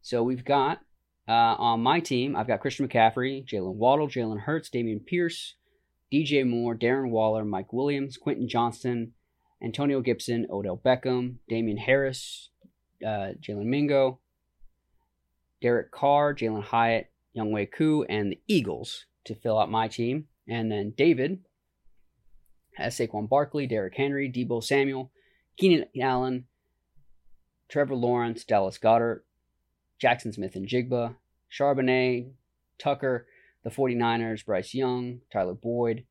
So 0.00 0.22
we've 0.22 0.44
got 0.44 0.80
uh, 1.28 1.32
on 1.58 1.82
my 1.82 2.00
team, 2.00 2.34
I've 2.34 2.48
got 2.48 2.60
Christian 2.60 2.88
McCaffrey, 2.88 3.46
Jaylen 3.46 3.74
Waddle, 3.74 4.08
Jalen 4.08 4.40
Hurts, 4.40 4.70
Dameon 4.70 5.06
Pierce, 5.06 5.54
DJ 6.12 6.48
Moore, 6.48 6.74
Darren 6.74 7.10
Waller, 7.10 7.44
Mike 7.44 7.72
Williams, 7.72 8.16
Quentin 8.16 8.48
Johnston, 8.48 9.12
Antonio 9.62 10.00
Gibson, 10.00 10.46
Odell 10.50 10.80
Beckham, 10.84 11.36
Damien 11.48 11.76
Harris, 11.76 12.50
uh, 13.06 13.34
Jalen 13.40 13.66
Mingo, 13.66 14.18
Derek 15.62 15.90
Carr, 15.90 16.34
Jalin 16.34 16.64
Hyatt, 16.64 17.10
Younghoe 17.36 17.70
Koo, 17.70 18.04
and 18.04 18.32
the 18.32 18.40
Eagles 18.46 19.06
to 19.24 19.34
fill 19.34 19.58
out 19.58 19.70
my 19.70 19.88
team. 19.88 20.26
And 20.48 20.70
then 20.70 20.92
David 20.96 21.38
has 22.74 22.96
Saquon 22.96 23.28
Barkley, 23.28 23.66
Derrick 23.66 23.94
Henry, 23.96 24.30
Deebo 24.30 24.62
Samuel, 24.62 25.10
Keenan 25.56 25.86
Allen, 26.00 26.46
Trevor 27.68 27.94
Lawrence, 27.94 28.44
Dallas 28.44 28.78
Goedert, 28.78 29.20
Jackson 29.98 30.32
Smith 30.32 30.56
and 30.56 30.66
Jigba, 30.66 31.14
Charbonnet, 31.50 32.32
Tucker, 32.78 33.26
the 33.62 33.70
49ers, 33.70 34.44
Bryce 34.44 34.74
Young, 34.74 35.20
Tyler 35.32 35.54
Boyd, 35.54 36.04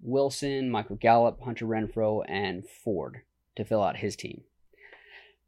Wilson, 0.00 0.70
Michael 0.70 0.96
Gallup, 0.96 1.40
Hunter 1.42 1.66
Renfrow, 1.66 2.24
and 2.28 2.64
Ford 2.68 3.22
to 3.56 3.64
fill 3.64 3.82
out 3.82 3.96
his 3.96 4.14
team. 4.14 4.42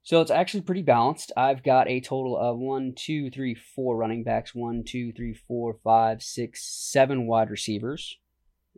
So 0.02 0.20
it's 0.20 0.31
actually 0.31 0.62
pretty 0.62 0.82
balanced. 0.82 1.31
I've 1.36 1.62
got 1.62 1.89
a 1.89 2.01
total 2.01 2.36
of 2.36 2.59
one, 2.59 2.94
two, 2.97 3.31
three, 3.31 3.55
four 3.55 3.97
running 3.97 4.24
backs, 4.24 4.55
one, 4.55 4.82
two, 4.85 5.12
three, 5.12 5.35
four, 5.35 5.77
five, 5.85 6.22
six, 6.22 6.64
seven 6.64 7.27
wide 7.27 7.51
receivers. 7.51 8.18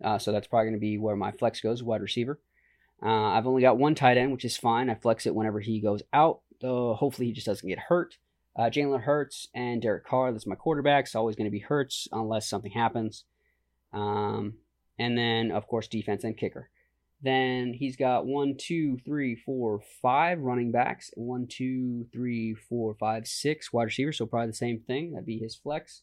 Uh, 0.03 0.19
so 0.19 0.33
that's 0.33 0.49
probably 0.49 0.67
going 0.67 0.75
to 0.75 0.81
be 0.81 0.99
where 0.99 1.17
my 1.17 1.31
flex 1.31 1.61
goes, 1.61 1.83
wide 1.83 2.03
receiver. 2.03 2.41
Uh, 3.03 3.31
I've 3.31 3.47
only 3.47 3.63
got 3.63 3.79
one 3.79 3.95
tight 3.95 4.17
end, 4.17 4.33
which 4.33 4.45
is 4.45 4.57
fine. 4.57 4.91
I 4.91 4.95
flex 4.95 5.27
it 5.27 5.35
whenever 5.35 5.61
he 5.61 5.81
goes 5.81 6.03
out. 6.13 6.41
Hopefully 6.63 7.27
he 7.27 7.33
just 7.33 7.47
doesn't 7.47 7.69
get 7.69 7.79
hurt. 7.79 8.17
Uh, 8.57 8.65
Jalen 8.65 9.03
Hurts 9.03 9.49
and 9.55 9.81
Derek 9.81 10.05
Carr, 10.05 10.31
that's 10.31 10.47
my 10.47 10.55
quarterback. 10.55 11.07
quarterbacks. 11.07 11.17
Always 11.17 11.37
going 11.37 11.47
to 11.47 11.51
be 11.51 11.61
Hurts 11.61 12.07
unless 12.13 12.49
something 12.49 12.73
happens. 12.73 13.25
Um, 13.93 14.55
and 14.99 15.17
then, 15.17 15.51
of 15.51 15.67
course, 15.67 15.89
defense 15.89 16.23
and 16.25 16.37
kicker. 16.37 16.69
Then 17.23 17.73
he's 17.73 17.97
got 17.97 18.27
one, 18.27 18.57
two, 18.59 18.99
three, 19.05 19.37
four, 19.37 19.81
five 20.03 20.41
running 20.41 20.73
backs. 20.73 21.13
One, 21.15 21.47
two, 21.49 22.07
three, 22.13 22.55
four, 22.55 22.95
five, 22.95 23.29
six 23.29 23.73
wide 23.73 23.85
receivers. 23.85 24.19
So 24.19 24.27
probably 24.27 24.49
the 24.49 24.55
same 24.55 24.81
thing. 24.81 25.13
That'd 25.13 25.27
be 25.27 25.39
his 25.39 25.55
flex. 25.55 26.03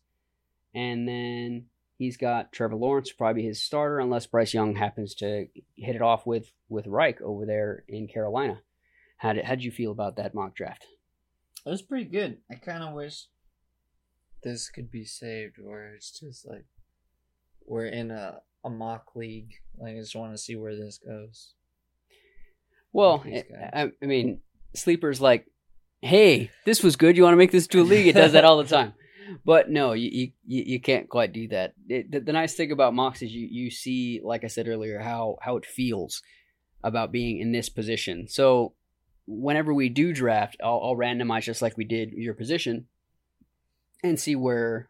And 0.73 1.07
then 1.07 1.65
he's 1.97 2.15
got 2.15 2.53
Trevor 2.53 2.77
Lawrence, 2.77 3.11
probably 3.11 3.43
his 3.43 3.61
starter, 3.61 3.99
unless 3.99 4.27
Bryce 4.27 4.53
Young 4.53 4.75
happens 4.75 5.13
to 5.15 5.47
hit 5.75 5.95
it 5.95 6.01
off 6.01 6.25
with 6.25 6.51
with 6.69 6.87
Reich 6.87 7.21
over 7.21 7.45
there 7.45 7.83
in 7.87 8.07
Carolina. 8.07 8.61
How 9.17 9.33
did 9.33 9.43
how'd 9.43 9.61
you 9.61 9.71
feel 9.71 9.91
about 9.91 10.15
that 10.15 10.33
mock 10.33 10.55
draft? 10.55 10.85
It 11.65 11.69
was 11.69 11.81
pretty 11.81 12.05
good. 12.05 12.37
I 12.49 12.55
kind 12.55 12.83
of 12.83 12.93
wish 12.93 13.25
this 14.41 14.69
could 14.69 14.89
be 14.89 15.03
saved, 15.03 15.57
where 15.59 15.93
it's 15.93 16.17
just 16.17 16.47
like 16.47 16.65
we're 17.65 17.87
in 17.87 18.11
a 18.11 18.39
a 18.63 18.69
mock 18.69 19.15
league. 19.15 19.53
Like 19.77 19.95
I 19.95 19.99
just 19.99 20.15
want 20.15 20.33
to 20.33 20.37
see 20.37 20.55
where 20.55 20.75
this 20.75 20.99
goes. 21.05 21.53
Well, 22.91 23.23
I, 23.73 23.91
I 24.01 24.05
mean, 24.05 24.41
sleepers 24.75 25.21
like, 25.21 25.45
hey, 26.01 26.49
this 26.65 26.83
was 26.83 26.95
good. 26.95 27.17
You 27.17 27.23
want 27.23 27.33
to 27.33 27.37
make 27.37 27.51
this 27.51 27.67
to 27.67 27.81
a 27.81 27.83
league? 27.83 28.07
It 28.07 28.13
does 28.15 28.31
that 28.33 28.45
all 28.45 28.57
the 28.57 28.63
time. 28.75 28.93
But 29.45 29.69
no, 29.69 29.93
you 29.93 30.09
you, 30.11 30.31
you 30.45 30.63
you 30.65 30.79
can't 30.81 31.07
quite 31.07 31.33
do 31.33 31.47
that. 31.49 31.73
It, 31.87 32.11
the, 32.11 32.19
the 32.19 32.33
nice 32.33 32.55
thing 32.55 32.71
about 32.71 32.95
mocks 32.95 33.21
is 33.21 33.31
you 33.31 33.47
you 33.49 33.69
see, 33.69 34.21
like 34.23 34.43
I 34.43 34.47
said 34.47 34.67
earlier, 34.67 34.99
how 34.99 35.37
how 35.41 35.57
it 35.57 35.65
feels 35.65 36.23
about 36.83 37.11
being 37.11 37.39
in 37.39 37.51
this 37.51 37.69
position. 37.69 38.27
So 38.27 38.73
whenever 39.27 39.73
we 39.73 39.89
do 39.89 40.13
draft, 40.13 40.57
I'll, 40.63 40.81
I'll 40.83 40.95
randomize 40.95 41.43
just 41.43 41.61
like 41.61 41.77
we 41.77 41.83
did 41.83 42.11
your 42.13 42.33
position, 42.33 42.87
and 44.03 44.19
see 44.19 44.35
where, 44.35 44.89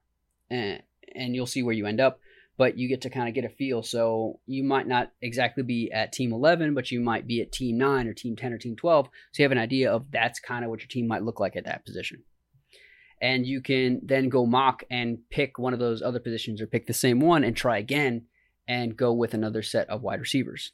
eh, 0.50 0.78
and 1.16 1.36
you'll 1.36 1.46
see 1.46 1.64
where 1.64 1.76
you 1.76 1.86
end 1.86 2.00
up. 2.00 2.20
But 2.60 2.78
you 2.78 2.88
get 2.88 3.02
to 3.02 3.10
kind 3.10 3.28
of 3.28 3.34
get 3.34 3.46
a 3.46 3.50
feel. 3.50 3.82
So 3.82 4.40
you 4.46 4.64
might 4.64 4.88
not 4.88 5.12
exactly 5.22 5.64
be 5.64 5.92
at 5.92 6.14
team 6.14 6.32
eleven, 6.32 6.76
but 6.76 6.92
you 6.92 7.00
might 7.00 7.26
be 7.26 7.42
at 7.42 7.52
team 7.52 7.80
nine 7.80 8.08
or 8.08 8.14
team 8.14 8.36
ten 8.36 8.54
or 8.54 8.60
team 8.60 8.76
twelve. 8.76 9.08
So 9.32 9.42
you 9.42 9.46
have 9.46 9.52
an 9.52 9.58
idea 9.58 9.92
of 9.92 10.12
that's 10.12 10.40
kind 10.40 10.64
of 10.64 10.70
what 10.70 10.82
your 10.82 10.90
team 10.90 11.08
might 11.08 11.24
look 11.24 11.40
like 11.40 11.56
at 11.56 11.66
that 11.66 11.86
position 11.86 12.24
and 13.22 13.46
you 13.46 13.62
can 13.62 14.00
then 14.04 14.30
go 14.30 14.46
mock 14.46 14.84
and 14.90 15.18
pick 15.30 15.60
one 15.60 15.74
of 15.74 15.80
those 15.80 16.02
other 16.02 16.20
positions 16.20 16.62
or 16.62 16.68
pick 16.68 16.88
the 16.88 16.94
same 16.94 17.20
one 17.20 17.44
and 17.44 17.56
try 17.56 17.78
again 17.78 18.26
and 18.68 18.96
go 18.96 19.12
with 19.12 19.34
another 19.34 19.62
set 19.62 19.90
of 19.90 20.02
wide 20.02 20.20
receivers. 20.20 20.72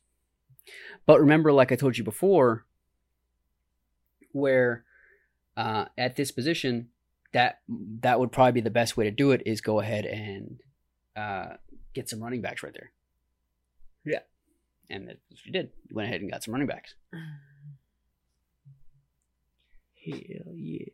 But 1.06 1.20
remember, 1.20 1.52
like 1.52 1.72
I 1.72 1.76
told 1.76 1.98
you 1.98 2.04
before, 2.04 2.66
where 4.32 4.84
uh, 5.56 5.86
at 5.98 6.16
this 6.16 6.32
position, 6.32 6.90
that 7.34 7.60
that 8.02 8.20
would 8.20 8.32
probably 8.32 8.54
be 8.54 8.62
the 8.62 8.70
best 8.70 8.96
way 8.96 9.06
to 9.06 9.12
do 9.12 9.32
it 9.32 9.44
is 9.46 9.62
go 9.62 9.80
ahead 9.80 10.06
and 10.06 10.60
uh, 11.16 11.56
get 11.96 12.08
some 12.10 12.22
running 12.22 12.42
backs 12.42 12.62
right 12.62 12.74
there. 12.74 12.92
Yeah. 14.06 14.20
And 14.92 15.08
that's 15.08 15.18
what 15.32 15.46
you 15.48 15.52
did. 15.52 15.72
You 15.90 15.96
went 15.96 16.08
ahead 16.10 16.22
and 16.22 16.30
got 16.30 16.44
some 16.44 16.54
running 16.54 16.68
backs. 16.68 16.94
Hell 20.06 20.54
yeah! 20.56 20.86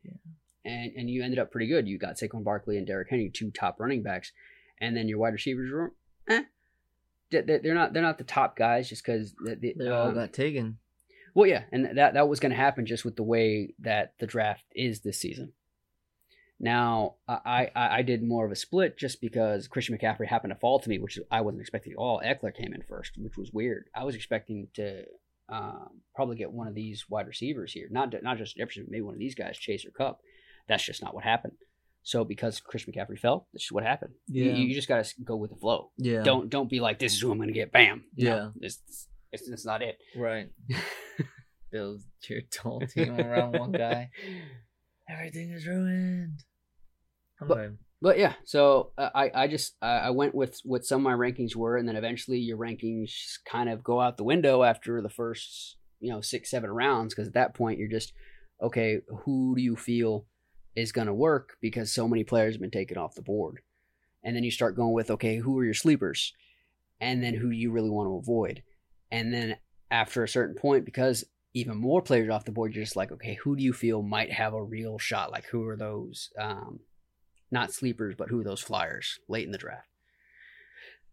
and 0.63 0.93
and 0.95 1.09
you 1.09 1.21
ended 1.23 1.39
up 1.39 1.51
pretty 1.51 1.67
good. 1.67 1.87
You 1.87 1.97
got 1.97 2.15
Saquon 2.15 2.43
Barkley 2.45 2.77
and 2.77 2.87
Derrick 2.87 3.09
Henry, 3.09 3.29
two 3.29 3.51
top 3.51 3.79
running 3.79 4.03
backs, 4.03 4.31
and 4.79 4.95
then 4.95 5.09
your 5.09 5.17
wide 5.17 5.33
receivers 5.33 5.69
were, 5.71 5.93
eh, 6.29 6.43
They- 7.29 7.41
they- 7.41 7.57
they're 7.57 7.73
not 7.75 7.91
they're 7.91 8.01
not 8.01 8.17
the 8.17 8.23
top 8.23 8.55
guys 8.55 8.87
just 8.87 9.03
because 9.05 9.33
They 9.43 9.73
all 9.89 10.13
got 10.13 10.31
taken. 10.31 10.77
well, 11.33 11.45
yeah, 11.47 11.65
and 11.73 11.97
that 11.97 12.13
that 12.13 12.29
was 12.29 12.39
going 12.39 12.51
to 12.51 12.55
happen 12.55 12.85
just 12.85 13.03
with 13.03 13.17
the 13.17 13.23
way 13.23 13.73
that 13.79 14.13
the 14.19 14.27
draft 14.27 14.63
is 14.73 15.01
this 15.01 15.19
season. 15.19 15.51
Now, 16.63 17.15
I, 17.27 17.69
I 17.75 17.97
I 17.97 18.01
did 18.03 18.21
more 18.23 18.45
of 18.45 18.51
a 18.51 18.55
split 18.55 18.95
just 18.97 19.19
because 19.19 19.67
Christian 19.67 19.97
McCaffrey 19.97 20.27
happened 20.27 20.53
to 20.53 20.59
fall 20.59 20.79
to 20.79 20.87
me, 20.89 20.99
which 20.99 21.17
I 21.31 21.41
wasn't 21.41 21.61
expecting 21.61 21.93
at 21.93 21.97
all. 21.97 22.21
Ekeler 22.23 22.53
came 22.55 22.71
in 22.73 22.83
first, 22.87 23.13
which 23.17 23.35
was 23.35 23.51
weird. 23.51 23.85
I 23.95 24.03
was 24.03 24.13
expecting 24.15 24.67
to 24.75 25.05
um, 25.49 26.01
probably 26.15 26.35
get 26.35 26.51
one 26.51 26.67
of 26.67 26.75
these 26.75 27.05
wide 27.09 27.25
receivers 27.27 27.73
here, 27.73 27.87
not 27.89 28.13
not 28.21 28.37
just 28.37 28.57
Jefferson, 28.57 28.85
maybe 28.89 29.01
one 29.01 29.15
of 29.15 29.19
these 29.19 29.33
guys, 29.33 29.57
Chase 29.57 29.85
or 29.85 29.91
Kupp. 29.91 30.19
That's 30.67 30.85
just 30.85 31.01
not 31.01 31.15
what 31.15 31.23
happened. 31.23 31.53
So 32.03 32.23
because 32.23 32.59
Christian 32.59 32.93
McCaffrey 32.93 33.17
fell, 33.19 33.47
this 33.53 33.63
is 33.63 33.71
what 33.71 33.83
happened. 33.83 34.13
You- 34.27 34.45
Yeah. 34.45 34.53
You, 34.53 34.65
you 34.67 34.75
just 34.75 34.87
got 34.87 35.03
to 35.03 35.13
go 35.23 35.35
with 35.35 35.49
the 35.49 35.55
flow. 35.57 35.89
Yeah. 35.97 36.21
Don't 36.21 36.47
don't 36.49 36.69
be 36.69 36.79
like 36.79 36.99
this 36.99 37.13
is 37.13 37.21
who 37.21 37.31
I'm 37.31 37.37
going 37.39 37.49
to 37.49 37.53
get. 37.53 37.71
Bam. 37.71 38.03
No, 38.15 38.25
Yeah. 38.35 38.49
this, 38.55 38.79
this 39.31 39.41
is 39.41 39.65
not 39.65 39.81
it. 39.81 39.97
Right. 40.15 40.49
Build 41.71 42.01
your 42.29 42.41
whole 42.61 42.81
team 42.81 43.19
around 43.19 43.57
one 43.57 43.71
guy. 43.71 44.09
Everything 45.09 45.51
is 45.51 45.65
ruined. 45.67 46.43
But- 47.41 47.57
Okay. 47.57 47.75
But 48.03 48.17
yeah, 48.17 48.33
so 48.45 48.93
uh, 48.97 49.11
I 49.13 49.29
I 49.43 49.47
just 49.47 49.75
I 49.79 49.97
I 49.97 50.09
went 50.09 50.33
with 50.33 50.59
what 50.63 50.83
some 50.85 51.01
of 51.01 51.03
my 51.03 51.13
rankings 51.13 51.55
were, 51.55 51.77
and 51.77 51.87
then 51.87 51.95
eventually 51.95 52.39
your 52.39 52.57
rankings 52.57 53.11
kind 53.45 53.69
of 53.69 53.83
go 53.83 54.01
out 54.01 54.17
the 54.17 54.23
window 54.23 54.63
after 54.63 55.03
the 55.03 55.09
first 55.09 55.77
you 55.99 56.09
know 56.09 56.19
six 56.19 56.49
seven 56.49 56.71
rounds 56.71 57.13
because 57.13 57.27
at 57.27 57.35
that 57.35 57.53
point 57.53 57.77
you're 57.77 57.87
just 57.87 58.13
okay, 58.59 59.01
who 59.25 59.53
do 59.55 59.61
you 59.61 59.75
feel 59.75 60.25
is 60.75 60.91
going 60.91 61.05
to 61.05 61.13
work 61.13 61.57
because 61.61 61.93
so 61.93 62.07
many 62.07 62.23
players 62.23 62.55
have 62.55 62.61
been 62.61 62.71
taken 62.71 62.97
off 62.97 63.13
the 63.13 63.21
board, 63.21 63.59
and 64.23 64.35
then 64.35 64.43
you 64.43 64.49
start 64.49 64.75
going 64.75 64.93
with 64.93 65.11
okay, 65.11 65.37
who 65.37 65.59
are 65.59 65.65
your 65.65 65.75
sleepers, 65.75 66.33
and 66.99 67.23
then 67.23 67.35
who 67.35 67.51
do 67.51 67.55
you 67.55 67.69
really 67.71 67.91
want 67.91 68.07
to 68.07 68.17
avoid, 68.17 68.63
and 69.11 69.31
then 69.31 69.57
after 69.91 70.23
a 70.23 70.27
certain 70.27 70.55
point 70.55 70.85
because 70.85 71.23
even 71.53 71.77
more 71.77 72.01
players 72.01 72.29
off 72.31 72.45
the 72.45 72.51
board, 72.51 72.73
you're 72.73 72.83
just 72.83 72.95
like 72.95 73.11
okay, 73.11 73.35
who 73.43 73.55
do 73.55 73.61
you 73.63 73.73
feel 73.73 74.01
might 74.01 74.31
have 74.31 74.55
a 74.55 74.63
real 74.63 74.97
shot? 74.97 75.31
Like 75.31 75.45
who 75.45 75.67
are 75.67 75.77
those? 75.77 76.31
Um, 76.39 76.79
not 77.51 77.73
sleepers, 77.73 78.15
but 78.17 78.29
who 78.29 78.39
are 78.39 78.43
those 78.43 78.61
flyers 78.61 79.19
late 79.27 79.45
in 79.45 79.51
the 79.51 79.57
draft. 79.57 79.87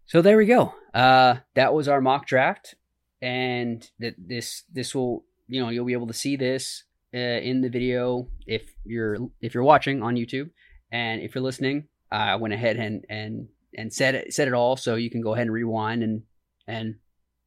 So 0.06 0.22
there 0.22 0.38
we 0.38 0.46
go. 0.46 0.74
Uh, 0.94 1.36
that 1.54 1.74
was 1.74 1.88
our 1.88 2.00
mock 2.00 2.26
draft, 2.26 2.74
and 3.20 3.88
that 3.98 4.14
this 4.16 4.64
this 4.72 4.94
will 4.94 5.24
you 5.48 5.62
know 5.62 5.68
you'll 5.68 5.84
be 5.84 5.92
able 5.92 6.06
to 6.06 6.14
see 6.14 6.36
this 6.36 6.84
uh, 7.14 7.18
in 7.18 7.60
the 7.60 7.68
video 7.68 8.28
if 8.46 8.74
you're 8.84 9.18
if 9.40 9.54
you're 9.54 9.64
watching 9.64 10.02
on 10.02 10.16
YouTube, 10.16 10.50
and 10.90 11.20
if 11.20 11.34
you're 11.34 11.44
listening, 11.44 11.88
I 12.10 12.36
went 12.36 12.54
ahead 12.54 12.76
and 12.76 13.04
and 13.10 13.48
and 13.76 13.92
said 13.92 14.14
it 14.14 14.32
said 14.32 14.48
it 14.48 14.54
all, 14.54 14.76
so 14.76 14.94
you 14.94 15.10
can 15.10 15.20
go 15.20 15.34
ahead 15.34 15.46
and 15.46 15.52
rewind 15.52 16.02
and 16.02 16.22
and 16.66 16.96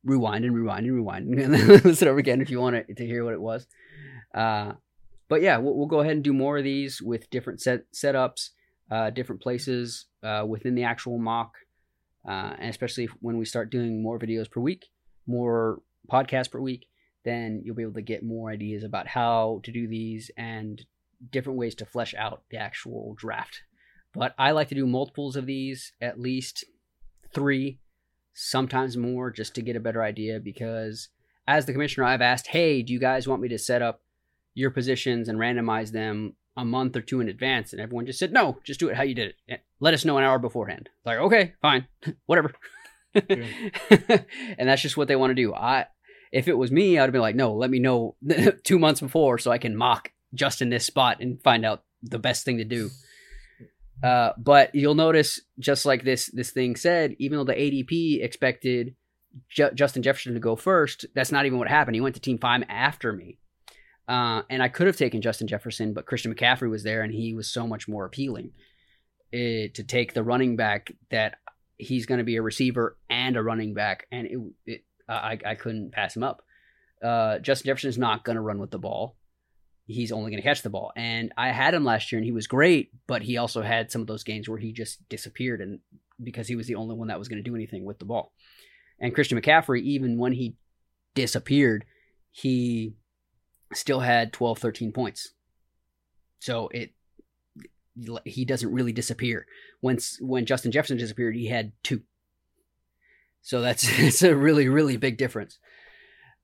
rewind 0.03 0.45
and 0.45 0.55
rewind 0.55 0.85
and 0.85 0.95
rewind 0.95 1.27
and 1.39 1.51
listen 1.85 2.07
over 2.07 2.19
again 2.19 2.41
if 2.41 2.49
you 2.49 2.59
want 2.59 2.87
to, 2.87 2.93
to 2.93 3.05
hear 3.05 3.23
what 3.23 3.33
it 3.33 3.41
was. 3.41 3.67
Uh, 4.33 4.73
but 5.29 5.41
yeah, 5.41 5.57
we'll, 5.57 5.75
we'll 5.75 5.87
go 5.87 6.01
ahead 6.01 6.13
and 6.13 6.23
do 6.23 6.33
more 6.33 6.57
of 6.57 6.63
these 6.63 7.01
with 7.01 7.29
different 7.29 7.61
set 7.61 7.91
setups, 7.93 8.49
uh, 8.91 9.09
different 9.09 9.41
places 9.41 10.05
uh, 10.21 10.43
within 10.47 10.75
the 10.75 10.83
actual 10.83 11.17
mock, 11.17 11.53
uh, 12.27 12.53
and 12.59 12.69
especially 12.69 13.07
when 13.21 13.37
we 13.37 13.45
start 13.45 13.71
doing 13.71 14.03
more 14.03 14.19
videos 14.19 14.51
per 14.51 14.59
week, 14.59 14.89
more 15.25 15.81
podcasts 16.11 16.51
per 16.51 16.59
week, 16.59 16.87
then 17.23 17.61
you'll 17.63 17.75
be 17.75 17.83
able 17.83 17.93
to 17.93 18.01
get 18.01 18.23
more 18.23 18.51
ideas 18.51 18.83
about 18.83 19.07
how 19.07 19.61
to 19.63 19.71
do 19.71 19.87
these 19.87 20.29
and 20.37 20.85
different 21.31 21.57
ways 21.57 21.75
to 21.75 21.85
flesh 21.85 22.13
out 22.15 22.43
the 22.51 22.57
actual 22.57 23.15
draft. 23.17 23.61
But 24.13 24.33
I 24.37 24.51
like 24.51 24.67
to 24.69 24.75
do 24.75 24.85
multiples 24.85 25.35
of 25.35 25.45
these, 25.45 25.93
at 26.01 26.19
least 26.19 26.65
three, 27.33 27.79
sometimes 28.33 28.97
more, 28.97 29.31
just 29.31 29.55
to 29.55 29.61
get 29.61 29.75
a 29.75 29.79
better 29.79 30.03
idea. 30.03 30.39
Because 30.39 31.09
as 31.47 31.65
the 31.65 31.71
commissioner, 31.71 32.05
I've 32.07 32.21
asked, 32.21 32.47
hey, 32.47 32.81
do 32.81 32.91
you 32.91 32.99
guys 32.99 33.27
want 33.27 33.41
me 33.41 33.47
to 33.49 33.57
set 33.57 33.81
up 33.81 34.01
your 34.53 34.71
positions 34.71 35.29
and 35.29 35.39
randomize 35.39 35.91
them 35.91 36.35
a 36.57 36.65
month 36.65 36.95
or 36.95 37.01
two 37.01 37.19
in 37.21 37.29
advance? 37.29 37.73
And 37.73 37.81
everyone 37.81 38.05
just 38.05 38.19
said, 38.19 38.33
no, 38.33 38.59
just 38.63 38.79
do 38.79 38.89
it 38.89 38.95
how 38.95 39.03
you 39.03 39.15
did 39.15 39.33
it. 39.47 39.61
Let 39.79 39.93
us 39.93 40.05
know 40.05 40.17
an 40.17 40.23
hour 40.23 40.39
beforehand. 40.39 40.89
Like, 41.05 41.17
okay, 41.19 41.53
fine, 41.61 41.87
whatever. 42.25 42.53
and 43.13 44.25
that's 44.57 44.81
just 44.81 44.97
what 44.97 45.07
they 45.07 45.15
want 45.15 45.31
to 45.31 45.35
do. 45.35 45.53
I, 45.53 45.87
if 46.31 46.47
it 46.47 46.57
was 46.57 46.71
me, 46.71 46.97
I'd 46.97 47.11
be 47.11 47.19
like, 47.19 47.35
no, 47.35 47.53
let 47.53 47.69
me 47.69 47.79
know 47.79 48.15
two 48.63 48.79
months 48.79 49.01
before 49.01 49.37
so 49.37 49.51
I 49.51 49.57
can 49.57 49.75
mock 49.75 50.11
just 50.33 50.61
in 50.61 50.69
this 50.69 50.85
spot 50.85 51.19
and 51.19 51.41
find 51.43 51.65
out 51.65 51.83
the 52.01 52.19
best 52.19 52.45
thing 52.45 52.57
to 52.57 52.63
do. 52.63 52.89
Uh, 54.03 54.31
but 54.37 54.73
you'll 54.73 54.95
notice, 54.95 55.41
just 55.59 55.85
like 55.85 56.03
this 56.03 56.27
this 56.33 56.51
thing 56.51 56.75
said, 56.75 57.15
even 57.19 57.37
though 57.37 57.43
the 57.43 57.53
ADP 57.53 58.23
expected 58.23 58.95
J- 59.49 59.71
Justin 59.75 60.01
Jefferson 60.01 60.33
to 60.33 60.39
go 60.39 60.55
first, 60.55 61.05
that's 61.13 61.31
not 61.31 61.45
even 61.45 61.59
what 61.59 61.67
happened. 61.67 61.95
He 61.95 62.01
went 62.01 62.15
to 62.15 62.21
Team 62.21 62.39
Five 62.39 62.63
after 62.67 63.13
me, 63.13 63.37
uh, 64.07 64.41
and 64.49 64.61
I 64.61 64.67
could 64.67 64.87
have 64.87 64.97
taken 64.97 65.21
Justin 65.21 65.47
Jefferson, 65.47 65.93
but 65.93 66.05
Christian 66.05 66.33
McCaffrey 66.33 66.69
was 66.69 66.83
there, 66.83 67.01
and 67.01 67.13
he 67.13 67.33
was 67.33 67.47
so 67.47 67.67
much 67.67 67.87
more 67.87 68.05
appealing. 68.05 68.51
It, 69.31 69.37
eh, 69.37 69.67
to 69.75 69.83
take 69.83 70.13
the 70.13 70.23
running 70.23 70.57
back 70.57 70.91
that 71.09 71.35
he's 71.77 72.05
going 72.05 72.17
to 72.17 72.25
be 72.25 72.35
a 72.35 72.41
receiver 72.41 72.97
and 73.09 73.37
a 73.37 73.43
running 73.43 73.73
back, 73.73 74.07
and 74.11 74.27
it, 74.27 74.39
it 74.65 74.85
I 75.07 75.39
I 75.45 75.55
couldn't 75.55 75.91
pass 75.91 76.15
him 76.15 76.23
up. 76.23 76.41
Uh, 77.03 77.39
Justin 77.39 77.67
Jefferson 77.69 77.89
is 77.89 77.97
not 77.97 78.23
going 78.23 78.35
to 78.35 78.41
run 78.41 78.59
with 78.59 78.71
the 78.71 78.79
ball 78.79 79.15
he's 79.91 80.11
only 80.11 80.31
going 80.31 80.41
to 80.41 80.47
catch 80.47 80.61
the 80.61 80.69
ball. 80.69 80.91
And 80.95 81.33
I 81.37 81.49
had 81.49 81.73
him 81.73 81.83
last 81.83 82.11
year 82.11 82.17
and 82.17 82.25
he 82.25 82.31
was 82.31 82.47
great, 82.47 82.91
but 83.07 83.21
he 83.21 83.37
also 83.37 83.61
had 83.61 83.91
some 83.91 84.01
of 84.01 84.07
those 84.07 84.23
games 84.23 84.47
where 84.47 84.57
he 84.57 84.71
just 84.71 85.07
disappeared 85.09 85.61
and 85.61 85.79
because 86.23 86.47
he 86.47 86.55
was 86.55 86.67
the 86.67 86.75
only 86.75 86.95
one 86.95 87.07
that 87.07 87.19
was 87.19 87.27
going 87.27 87.43
to 87.43 87.49
do 87.49 87.55
anything 87.55 87.83
with 87.83 87.99
the 87.99 88.05
ball. 88.05 88.31
And 88.99 89.13
Christian 89.13 89.39
McCaffrey, 89.39 89.81
even 89.81 90.17
when 90.17 90.33
he 90.33 90.55
disappeared, 91.15 91.85
he 92.31 92.93
still 93.73 93.99
had 93.99 94.33
12, 94.33 94.57
13 94.57 94.91
points. 94.91 95.33
So 96.39 96.69
it 96.69 96.91
he 98.25 98.45
doesn't 98.45 98.71
really 98.71 98.93
disappear. 98.93 99.45
When 99.81 99.99
when 100.19 100.45
Justin 100.45 100.71
Jefferson 100.71 100.97
disappeared, 100.97 101.35
he 101.35 101.47
had 101.47 101.73
two. 101.83 102.01
So 103.41 103.61
that's 103.61 103.87
it's 103.99 104.23
a 104.23 104.35
really 104.35 104.67
really 104.67 104.97
big 104.97 105.17
difference. 105.17 105.59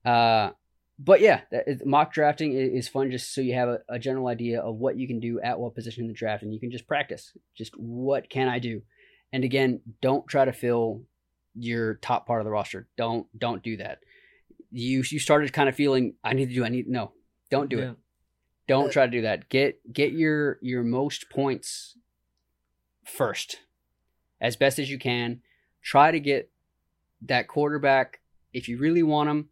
Uh, 0.06 0.52
but 1.00 1.22
yeah, 1.22 1.42
mock 1.86 2.12
drafting 2.14 2.54
is 2.54 2.88
fun 2.88 3.12
just 3.12 3.34
so 3.34 3.42
you 3.42 3.54
have 3.54 3.70
a, 3.70 3.80
a, 3.90 4.00
general 4.00 4.28
idea 4.28 4.62
of 4.62 4.78
what 4.78 4.98
you 4.98 5.06
can 5.06 5.20
do 5.20 5.40
at 5.42 5.60
what 5.60 5.76
position 5.76 6.06
in 6.06 6.08
the 6.08 6.14
draft, 6.14 6.42
and 6.42 6.54
you 6.54 6.60
can 6.60 6.72
just 6.72 6.88
practice. 6.88 7.34
Just 7.56 7.74
what 7.78 8.30
can 8.30 8.48
I 8.48 8.58
do? 8.58 8.82
And 9.32 9.44
again, 9.44 9.82
don't 10.02 10.28
try 10.28 10.46
to 10.46 10.54
fill 10.54 11.04
your 11.54 11.96
top 11.96 12.26
part 12.26 12.42
of 12.42 12.46
the 12.46 12.52
roster. 12.52 12.88
Don't 12.98 13.28
don't 13.38 13.62
do 13.62 13.78
that. 13.78 14.00
You 14.72 15.04
you 15.10 15.20
started 15.20 15.54
kind 15.54 15.70
of 15.70 15.76
feeling 15.76 16.16
I 16.24 16.34
need 16.34 16.50
to 16.50 16.56
do 16.56 16.66
I 16.66 16.70
need 16.70 16.88
no. 16.88 17.12
Don't 17.50 17.70
do 17.70 17.78
yeah. 17.78 17.92
it. 17.92 17.96
Don't 18.68 18.90
uh, 18.90 18.92
try 18.92 19.06
to 19.06 19.12
do 19.12 19.22
that. 19.22 19.50
Get 19.50 19.94
get 19.94 20.12
your 20.12 20.60
your 20.62 20.84
most 20.84 21.30
points 21.30 21.98
first, 23.04 23.60
as 24.42 24.56
best 24.56 24.80
as 24.80 24.90
you 24.90 25.00
can. 25.00 25.42
Try 25.82 26.12
to 26.12 26.20
get 26.20 26.52
that 27.22 27.48
quarterback 27.48 28.20
if 28.54 28.68
you 28.68 28.78
really 28.78 29.04
want 29.04 29.30
him 29.30 29.50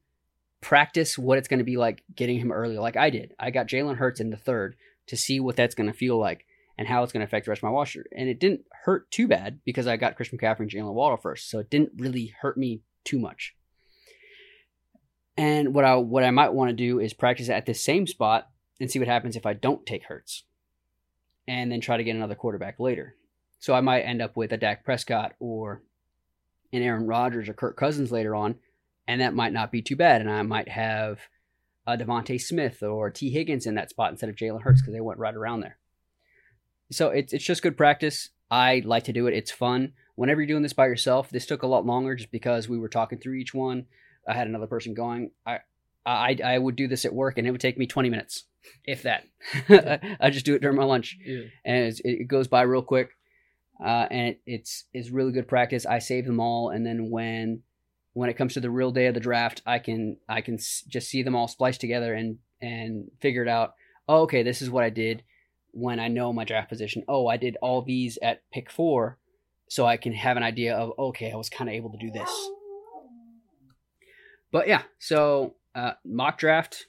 practice 0.65 1.15
what 1.15 1.37
it's 1.37 1.47
going 1.47 1.59
to 1.59 1.63
be 1.63 1.77
like 1.77 2.03
getting 2.15 2.39
him 2.39 2.51
early, 2.51 2.75
like 2.79 2.97
I 2.97 3.11
did. 3.11 3.35
I 3.39 3.51
got 3.51 3.67
Jalen 3.67 3.97
Hurts 3.97 4.19
in 4.19 4.31
the 4.31 4.35
third 4.35 4.75
to 5.05 5.15
see 5.15 5.39
what 5.39 5.55
that's 5.55 5.75
going 5.75 5.91
to 5.91 5.95
feel 5.95 6.17
like 6.17 6.47
and 6.75 6.87
how 6.87 7.03
it's 7.03 7.13
going 7.13 7.21
to 7.21 7.25
affect 7.25 7.45
the 7.45 7.51
rest 7.51 7.59
of 7.59 7.65
my 7.65 7.69
washer. 7.69 8.03
And 8.17 8.27
it 8.27 8.39
didn't 8.39 8.61
hurt 8.83 9.11
too 9.11 9.27
bad 9.27 9.59
because 9.63 9.85
I 9.85 9.95
got 9.97 10.15
Christian 10.15 10.39
McCaffrey 10.39 10.61
and 10.61 10.71
Jaylen 10.71 10.91
Waddle 10.91 11.17
first, 11.17 11.51
so 11.51 11.59
it 11.59 11.69
didn't 11.69 11.91
really 11.97 12.33
hurt 12.41 12.57
me 12.57 12.81
too 13.03 13.19
much. 13.19 13.53
And 15.37 15.73
what 15.73 15.83
I 15.83 15.95
what 15.95 16.23
I 16.23 16.31
might 16.31 16.53
want 16.53 16.69
to 16.69 16.75
do 16.75 16.99
is 16.99 17.13
practice 17.13 17.49
at 17.49 17.65
this 17.65 17.83
same 17.83 18.07
spot 18.07 18.49
and 18.79 18.89
see 18.89 18.99
what 18.99 19.07
happens 19.07 19.35
if 19.35 19.45
I 19.45 19.53
don't 19.53 19.85
take 19.85 20.05
Hurts, 20.05 20.43
and 21.47 21.71
then 21.71 21.81
try 21.81 21.97
to 21.97 22.03
get 22.03 22.15
another 22.15 22.35
quarterback 22.35 22.79
later. 22.79 23.15
So 23.59 23.73
I 23.73 23.81
might 23.81 24.01
end 24.01 24.21
up 24.21 24.37
with 24.37 24.51
a 24.51 24.57
Dak 24.57 24.83
Prescott 24.83 25.33
or 25.39 25.81
an 26.71 26.81
Aaron 26.81 27.07
Rodgers 27.07 27.49
or 27.49 27.53
Kirk 27.53 27.77
Cousins 27.77 28.11
later 28.11 28.35
on, 28.35 28.55
and 29.07 29.21
that 29.21 29.33
might 29.33 29.53
not 29.53 29.71
be 29.71 29.81
too 29.81 29.95
bad. 29.95 30.21
And 30.21 30.29
I 30.29 30.41
might 30.43 30.69
have 30.69 31.19
uh, 31.87 31.97
DeVonta 31.97 32.39
Smith 32.39 32.81
or 32.81 33.09
Tee 33.09 33.31
Higgins 33.31 33.65
in 33.65 33.75
that 33.75 33.89
spot 33.89 34.11
instead 34.11 34.29
of 34.29 34.35
Jalen 34.35 34.61
Hurts 34.61 34.81
because 34.81 34.93
they 34.93 35.01
went 35.01 35.19
right 35.19 35.35
around 35.35 35.61
there. 35.61 35.77
So 36.91 37.09
it's 37.09 37.33
it's 37.33 37.45
just 37.45 37.63
good 37.63 37.77
practice. 37.77 38.29
I 38.49 38.83
like 38.85 39.03
to 39.05 39.13
do 39.13 39.27
it. 39.27 39.33
It's 39.33 39.51
fun. 39.51 39.93
Whenever 40.15 40.41
you're 40.41 40.47
doing 40.47 40.63
this 40.63 40.73
by 40.73 40.85
yourself, 40.85 41.29
this 41.29 41.45
took 41.45 41.63
a 41.63 41.67
lot 41.67 41.85
longer 41.85 42.15
just 42.15 42.31
because 42.31 42.69
we 42.69 42.77
were 42.77 42.87
talking 42.87 43.19
through 43.19 43.35
each 43.35 43.53
one. 43.53 43.85
I 44.27 44.33
had 44.33 44.47
another 44.47 44.67
person 44.67 44.93
going. 44.93 45.31
I 45.45 45.59
I 46.05 46.37
I 46.43 46.57
would 46.57 46.75
do 46.75 46.87
this 46.87 47.05
at 47.05 47.13
work 47.13 47.37
and 47.37 47.47
it 47.47 47.51
would 47.51 47.61
take 47.61 47.77
me 47.77 47.87
20 47.87 48.09
minutes, 48.09 48.45
if 48.85 49.03
that. 49.03 49.25
I 50.19 50.29
just 50.29 50.45
do 50.45 50.55
it 50.55 50.61
during 50.61 50.77
my 50.77 50.85
lunch, 50.85 51.17
yeah. 51.25 51.43
and 51.63 51.93
it 52.03 52.27
goes 52.27 52.47
by 52.47 52.61
real 52.63 52.81
quick. 52.81 53.11
Uh, 53.83 54.07
and 54.09 54.27
it, 54.29 54.41
it's 54.45 54.85
it's 54.93 55.09
really 55.09 55.31
good 55.31 55.47
practice. 55.47 55.85
I 55.85 55.99
save 55.99 56.25
them 56.25 56.39
all, 56.39 56.69
and 56.69 56.85
then 56.85 57.09
when 57.09 57.63
when 58.13 58.29
it 58.29 58.37
comes 58.37 58.53
to 58.53 58.61
the 58.61 58.69
real 58.69 58.91
day 58.91 59.07
of 59.07 59.13
the 59.13 59.19
draft, 59.19 59.61
I 59.65 59.79
can 59.79 60.17
I 60.29 60.41
can 60.41 60.57
just 60.57 61.09
see 61.09 61.23
them 61.23 61.35
all 61.35 61.47
spliced 61.47 61.81
together 61.81 62.13
and 62.13 62.37
and 62.61 63.11
figure 63.19 63.41
it 63.41 63.49
out. 63.49 63.73
Oh, 64.07 64.21
okay, 64.21 64.43
this 64.43 64.61
is 64.61 64.69
what 64.69 64.83
I 64.83 64.89
did 64.89 65.23
when 65.71 65.99
I 65.99 66.07
know 66.07 66.31
my 66.31 66.45
draft 66.45 66.69
position. 66.69 67.03
Oh, 67.07 67.27
I 67.27 67.35
did 67.35 67.57
all 67.61 67.81
these 67.81 68.17
at 68.21 68.43
pick 68.53 68.71
four, 68.71 69.17
so 69.67 69.85
I 69.85 69.97
can 69.97 70.13
have 70.13 70.37
an 70.37 70.43
idea 70.43 70.75
of 70.75 70.93
okay, 70.97 71.31
I 71.31 71.35
was 71.35 71.49
kind 71.49 71.69
of 71.69 71.75
able 71.75 71.91
to 71.91 71.97
do 71.97 72.11
this. 72.11 72.29
But 74.51 74.67
yeah, 74.67 74.83
so 74.99 75.55
uh, 75.73 75.93
mock 76.05 76.37
draft 76.37 76.85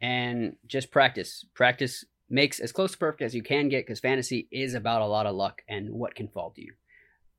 and 0.00 0.56
just 0.66 0.90
practice. 0.90 1.44
Practice 1.54 2.04
makes 2.28 2.58
as 2.58 2.72
close 2.72 2.92
to 2.92 2.98
perfect 2.98 3.22
as 3.22 3.34
you 3.34 3.42
can 3.42 3.68
get 3.68 3.86
because 3.86 4.00
fantasy 4.00 4.48
is 4.50 4.74
about 4.74 5.02
a 5.02 5.06
lot 5.06 5.26
of 5.26 5.36
luck 5.36 5.62
and 5.68 5.90
what 5.90 6.14
can 6.14 6.28
fall 6.28 6.50
to 6.50 6.62
you. 6.62 6.74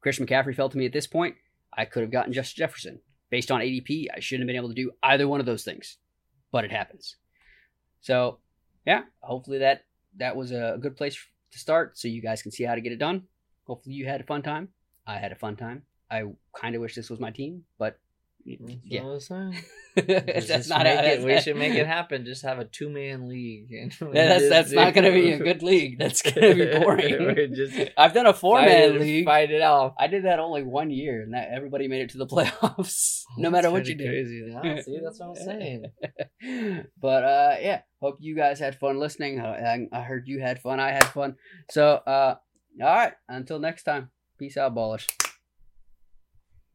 Christian 0.01 0.25
McCaffrey 0.25 0.55
fell 0.55 0.69
to 0.69 0.77
me 0.77 0.85
at 0.85 0.93
this 0.93 1.07
point. 1.07 1.35
I 1.73 1.85
could 1.85 2.01
have 2.01 2.11
gotten 2.11 2.33
Justin 2.33 2.57
Jefferson 2.57 2.99
based 3.29 3.51
on 3.51 3.61
ADP, 3.61 4.07
I 4.15 4.19
shouldn't 4.19 4.43
have 4.43 4.47
been 4.47 4.55
able 4.55 4.69
to 4.69 4.75
do 4.75 4.91
either 5.03 5.27
one 5.27 5.39
of 5.39 5.45
those 5.45 5.63
things, 5.63 5.97
but 6.51 6.65
it 6.65 6.71
happens. 6.71 7.17
So, 8.01 8.39
yeah, 8.85 9.01
hopefully 9.19 9.59
that 9.59 9.83
that 10.17 10.35
was 10.35 10.51
a 10.51 10.77
good 10.81 10.95
place 10.95 11.17
to 11.51 11.59
start, 11.59 11.97
so 11.97 12.07
you 12.07 12.21
guys 12.21 12.41
can 12.41 12.51
see 12.51 12.63
how 12.63 12.75
to 12.75 12.81
get 12.81 12.91
it 12.91 12.99
done. 12.99 13.23
Hopefully, 13.65 13.95
you 13.95 14.05
had 14.05 14.21
a 14.21 14.25
fun 14.25 14.41
time. 14.41 14.69
I 15.05 15.17
had 15.17 15.31
a 15.31 15.35
fun 15.35 15.55
time. 15.55 15.83
I 16.09 16.23
kind 16.55 16.75
of 16.75 16.81
wish 16.81 16.95
this 16.95 17.09
was 17.09 17.19
my 17.19 17.31
team, 17.31 17.63
but 17.77 17.99
that's 18.47 19.29
yeah. 19.29 19.51
that's 20.47 20.69
not 20.69 20.85
it. 20.85 21.23
We 21.23 21.39
should 21.41 21.57
make 21.57 21.73
it 21.73 21.87
happen. 21.87 22.25
Just 22.25 22.43
have 22.43 22.59
a 22.59 22.65
two 22.65 22.89
man 22.89 23.27
league. 23.27 23.67
yeah, 23.69 23.87
that's 24.13 24.49
that's 24.49 24.71
not 24.71 24.93
going 24.93 25.05
to 25.05 25.11
be 25.11 25.31
a 25.31 25.37
good 25.37 25.63
league. 25.63 25.99
That's 26.07 26.21
going 26.21 26.35
to 26.35 26.55
be 26.55 26.79
boring. 26.79 27.55
just 27.55 27.91
I've 27.97 28.13
done 28.13 28.27
a 28.27 28.33
four 28.33 28.61
man 28.61 28.99
league. 28.99 29.25
Fight 29.25 29.51
it 29.51 29.61
out. 29.61 29.95
I 29.99 30.07
did 30.07 30.25
that 30.25 30.39
only 30.39 30.63
one 30.63 30.91
year, 30.91 31.21
and 31.21 31.33
that 31.33 31.49
everybody 31.51 31.87
made 31.87 32.01
it 32.01 32.09
to 32.11 32.17
the 32.17 32.27
playoffs, 32.27 33.23
oh, 33.29 33.33
no 33.37 33.49
matter 33.49 33.71
what 33.71 33.87
you 33.87 33.95
did. 33.95 34.07
Crazy. 34.07 34.49
Yeah, 34.49 34.81
see, 34.81 34.99
that's 35.03 35.19
what 35.19 35.29
I'm 35.29 35.35
saying. 35.35 35.85
but 37.01 37.23
uh, 37.23 37.55
yeah, 37.59 37.81
hope 38.01 38.17
you 38.19 38.35
guys 38.35 38.59
had 38.59 38.79
fun 38.79 38.99
listening. 38.99 39.41
I, 39.41 39.87
I 39.91 40.01
heard 40.01 40.27
you 40.27 40.39
had 40.39 40.61
fun. 40.61 40.79
I 40.79 40.91
had 40.91 41.05
fun. 41.05 41.35
So 41.69 41.95
uh, 42.05 42.35
all 42.81 42.87
right, 42.87 43.13
until 43.27 43.59
next 43.59 43.83
time. 43.83 44.11
Peace 44.37 44.55
out, 44.55 44.75
ballers. 44.75 45.07